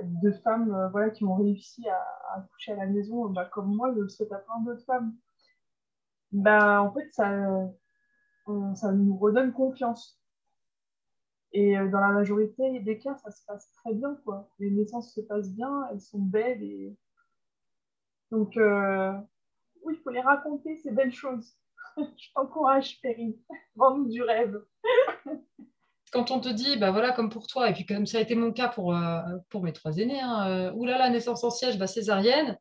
de 0.02 0.32
femmes 0.32 0.74
euh, 0.74 0.88
voilà, 0.88 1.10
qui 1.10 1.24
ont 1.24 1.36
réussi 1.36 1.88
à, 1.88 2.34
à 2.34 2.40
coucher 2.52 2.72
à 2.72 2.76
la 2.76 2.86
maison, 2.86 3.28
bah, 3.28 3.44
comme 3.46 3.74
moi, 3.74 3.92
je 3.94 4.00
le 4.00 4.08
souhaite 4.08 4.32
à 4.32 4.38
plein 4.38 4.60
d'autres 4.60 4.84
femmes. 4.84 5.14
Bah, 6.32 6.82
en 6.82 6.92
fait, 6.92 7.08
ça, 7.12 7.70
ça 8.74 8.92
nous 8.92 9.16
redonne 9.16 9.52
confiance. 9.52 10.20
Et 11.52 11.78
euh, 11.78 11.88
dans 11.88 12.00
la 12.00 12.08
majorité 12.08 12.80
des 12.80 12.98
cas, 12.98 13.16
ça 13.16 13.30
se 13.30 13.44
passe 13.46 13.72
très 13.72 13.94
bien. 13.94 14.16
Quoi. 14.24 14.50
Les 14.58 14.70
naissances 14.70 15.14
se 15.14 15.20
passent 15.20 15.52
bien, 15.52 15.86
elles 15.90 16.00
sont 16.00 16.18
belles. 16.18 16.62
Et... 16.62 16.96
Donc, 18.30 18.56
euh, 18.56 19.12
oui, 19.82 19.94
il 19.96 20.02
faut 20.02 20.10
les 20.10 20.20
raconter, 20.20 20.76
ces 20.76 20.90
belles 20.90 21.12
choses. 21.12 21.56
Je 22.16 22.28
t'encourage, 22.34 23.00
Perry. 23.02 23.36
Vends-nous 23.76 24.08
du 24.08 24.22
rêve. 24.22 24.58
quand 26.12 26.30
on 26.30 26.40
te 26.40 26.48
dit, 26.48 26.76
bah 26.76 26.90
voilà, 26.90 27.12
comme 27.12 27.30
pour 27.30 27.46
toi, 27.46 27.68
et 27.68 27.72
puis 27.72 27.84
comme 27.84 28.06
ça 28.06 28.18
a 28.18 28.20
été 28.20 28.34
mon 28.34 28.52
cas 28.52 28.68
pour, 28.68 28.94
euh, 28.94 29.20
pour 29.50 29.62
mes 29.62 29.72
trois 29.72 29.96
aînés, 29.98 30.20
hein, 30.20 30.48
euh, 30.48 30.72
oulala, 30.72 31.10
naissance 31.10 31.44
en 31.44 31.50
siège, 31.50 31.78
bah, 31.78 31.86
césarienne, 31.86 32.58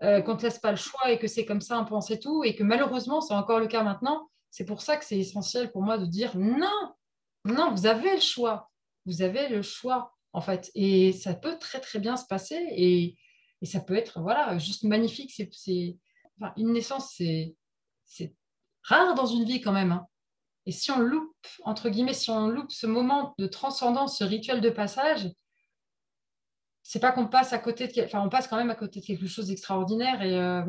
qu'on 0.00 0.06
ne 0.06 0.36
te 0.36 0.42
laisse 0.42 0.60
pas 0.60 0.70
le 0.70 0.76
choix 0.76 1.10
et 1.10 1.18
que 1.18 1.26
c'est 1.26 1.44
comme 1.44 1.60
ça, 1.60 1.76
un 1.76 1.84
peu, 1.84 2.00
c'est 2.00 2.20
tout, 2.20 2.44
et 2.44 2.54
que 2.54 2.62
malheureusement, 2.62 3.20
c'est 3.20 3.34
encore 3.34 3.58
le 3.58 3.66
cas 3.66 3.82
maintenant, 3.82 4.28
c'est 4.50 4.64
pour 4.64 4.80
ça 4.80 4.96
que 4.96 5.04
c'est 5.04 5.18
essentiel 5.18 5.72
pour 5.72 5.82
moi 5.82 5.98
de 5.98 6.06
dire 6.06 6.36
non, 6.36 6.94
non, 7.44 7.72
vous 7.72 7.86
avez 7.86 8.14
le 8.14 8.20
choix, 8.20 8.70
vous 9.06 9.22
avez 9.22 9.48
le 9.48 9.60
choix, 9.60 10.14
en 10.32 10.40
fait, 10.40 10.70
et 10.76 11.12
ça 11.12 11.34
peut 11.34 11.58
très 11.58 11.80
très 11.80 11.98
bien 11.98 12.16
se 12.16 12.26
passer, 12.26 12.64
et, 12.70 13.16
et 13.60 13.66
ça 13.66 13.80
peut 13.80 13.96
être, 13.96 14.20
voilà, 14.20 14.56
juste 14.58 14.84
magnifique, 14.84 15.32
c'est, 15.32 15.98
une 16.56 16.72
naissance, 16.72 17.14
c'est 17.16 17.56
rare 18.82 19.14
dans 19.14 19.26
une 19.26 19.44
vie 19.44 19.60
quand 19.60 19.72
même, 19.72 19.92
hein. 19.92 20.06
Et 20.68 20.70
si 20.70 20.90
on 20.90 20.98
loupe, 20.98 21.34
entre 21.64 21.88
guillemets, 21.88 22.12
si 22.12 22.28
on 22.28 22.48
loupe 22.48 22.70
ce 22.70 22.86
moment 22.86 23.34
de 23.38 23.46
transcendance, 23.46 24.18
ce 24.18 24.24
rituel 24.24 24.60
de 24.60 24.68
passage, 24.68 25.30
c'est 26.82 27.00
pas 27.00 27.10
qu'on 27.10 27.26
passe 27.26 27.54
à 27.54 27.58
côté 27.58 27.88
de, 27.88 28.04
enfin, 28.04 28.20
on 28.20 28.28
passe 28.28 28.48
quand 28.48 28.58
même 28.58 28.70
à 28.70 28.74
côté 28.74 29.00
de 29.00 29.04
quelque 29.06 29.26
chose 29.26 29.46
d'extraordinaire 29.46 30.20
et, 30.20 30.38
euh, 30.38 30.64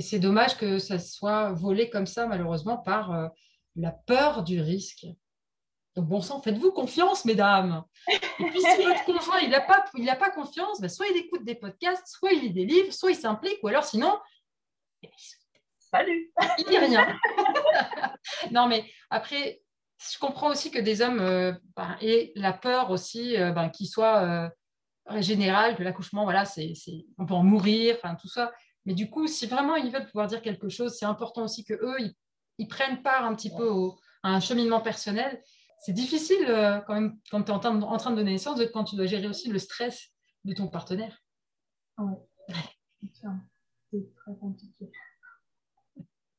c'est 0.00 0.18
dommage 0.18 0.56
que 0.56 0.80
ça 0.80 0.98
soit 0.98 1.52
volé 1.52 1.88
comme 1.90 2.06
ça, 2.06 2.26
malheureusement, 2.26 2.76
par 2.76 3.12
euh, 3.12 3.28
la 3.76 3.92
peur 3.92 4.42
du 4.42 4.60
risque. 4.60 5.06
Donc, 5.94 6.08
bon 6.08 6.20
sang, 6.20 6.42
faites-vous 6.42 6.72
confiance, 6.72 7.24
mesdames. 7.24 7.84
Et 8.08 8.44
puis, 8.46 8.60
si 8.60 8.82
votre 8.82 9.04
conjoint, 9.04 9.38
il 9.38 9.50
n'a 9.50 9.60
pas, 9.60 9.84
pas 10.16 10.30
confiance, 10.30 10.80
ben, 10.80 10.88
soit 10.88 11.06
il 11.06 11.16
écoute 11.18 11.44
des 11.44 11.54
podcasts, 11.54 12.08
soit 12.08 12.32
il 12.32 12.40
lit 12.40 12.52
des 12.52 12.64
livres, 12.64 12.92
soit 12.92 13.12
il 13.12 13.16
s'implique, 13.16 13.58
ou 13.62 13.68
alors 13.68 13.84
sinon, 13.84 14.18
Salut 15.94 16.32
Il 16.58 16.64
dit 16.64 16.76
rien. 16.76 17.06
non, 18.50 18.66
mais 18.66 18.84
après, 19.10 19.62
je 20.12 20.18
comprends 20.18 20.50
aussi 20.50 20.72
que 20.72 20.80
des 20.80 21.02
hommes 21.02 21.20
euh, 21.20 21.52
ben, 21.76 21.96
aient 22.00 22.32
la 22.34 22.52
peur 22.52 22.90
aussi 22.90 23.36
euh, 23.36 23.52
ben, 23.52 23.68
qu'il 23.68 23.86
soit 23.86 24.50
euh, 25.08 25.20
général, 25.20 25.76
que 25.76 25.84
l'accouchement, 25.84 26.24
voilà, 26.24 26.46
c'est, 26.46 26.74
on 27.16 27.26
peut 27.26 27.34
en 27.34 27.44
mourir, 27.44 27.96
enfin 28.02 28.16
tout 28.16 28.26
ça. 28.26 28.52
Mais 28.86 28.94
du 28.94 29.08
coup, 29.08 29.28
si 29.28 29.46
vraiment 29.46 29.76
ils 29.76 29.92
veulent 29.92 30.06
pouvoir 30.06 30.26
dire 30.26 30.42
quelque 30.42 30.68
chose, 30.68 30.96
c'est 30.98 31.06
important 31.06 31.44
aussi 31.44 31.64
que 31.64 31.74
eux, 31.74 32.12
ils, 32.58 32.66
prennent 32.66 33.00
part 33.02 33.24
un 33.24 33.34
petit 33.36 33.54
peu 33.54 33.70
à 34.24 34.30
un 34.30 34.40
cheminement 34.40 34.80
personnel. 34.80 35.40
C'est 35.78 35.92
difficile 35.92 36.44
quand 36.86 36.94
même 36.94 37.18
quand 37.30 37.42
tu 37.44 37.52
es 37.52 37.54
en 37.54 37.60
train, 37.60 37.74
de, 37.74 37.84
en 37.84 37.96
train 37.98 38.10
de 38.10 38.16
donner 38.16 38.32
naissance, 38.32 38.60
quand 38.72 38.84
tu 38.84 38.96
dois 38.96 39.06
gérer 39.06 39.28
aussi 39.28 39.48
le 39.48 39.58
stress 39.60 40.08
de 40.44 40.54
ton 40.54 40.66
partenaire. 40.66 41.22
Oui, 41.98 42.14
c'est 43.90 44.14
très 44.16 44.36
compliqué. 44.40 44.90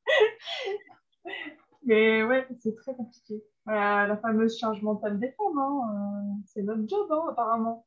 Mais 1.84 2.22
ouais, 2.24 2.46
c'est 2.58 2.74
très 2.76 2.94
compliqué. 2.94 3.42
la 3.66 4.16
fameuse 4.20 4.58
charge 4.58 4.82
mentale 4.82 5.18
des 5.18 5.30
femmes, 5.32 5.58
hein, 5.58 5.80
euh, 5.92 6.42
c'est 6.46 6.62
notre 6.62 6.88
job, 6.88 7.06
hein, 7.10 7.26
apparemment. 7.30 7.86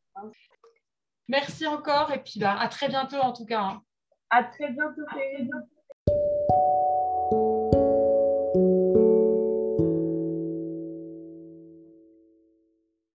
Merci 1.27 1.67
encore 1.67 2.11
et 2.11 2.23
puis 2.23 2.39
bah, 2.39 2.57
à 2.59 2.67
très 2.67 2.87
bientôt 2.87 3.17
en 3.17 3.33
tout 3.33 3.45
cas. 3.45 3.61
Hein. 3.61 3.81
À 4.29 4.43
très 4.43 4.71
bientôt. 4.71 5.03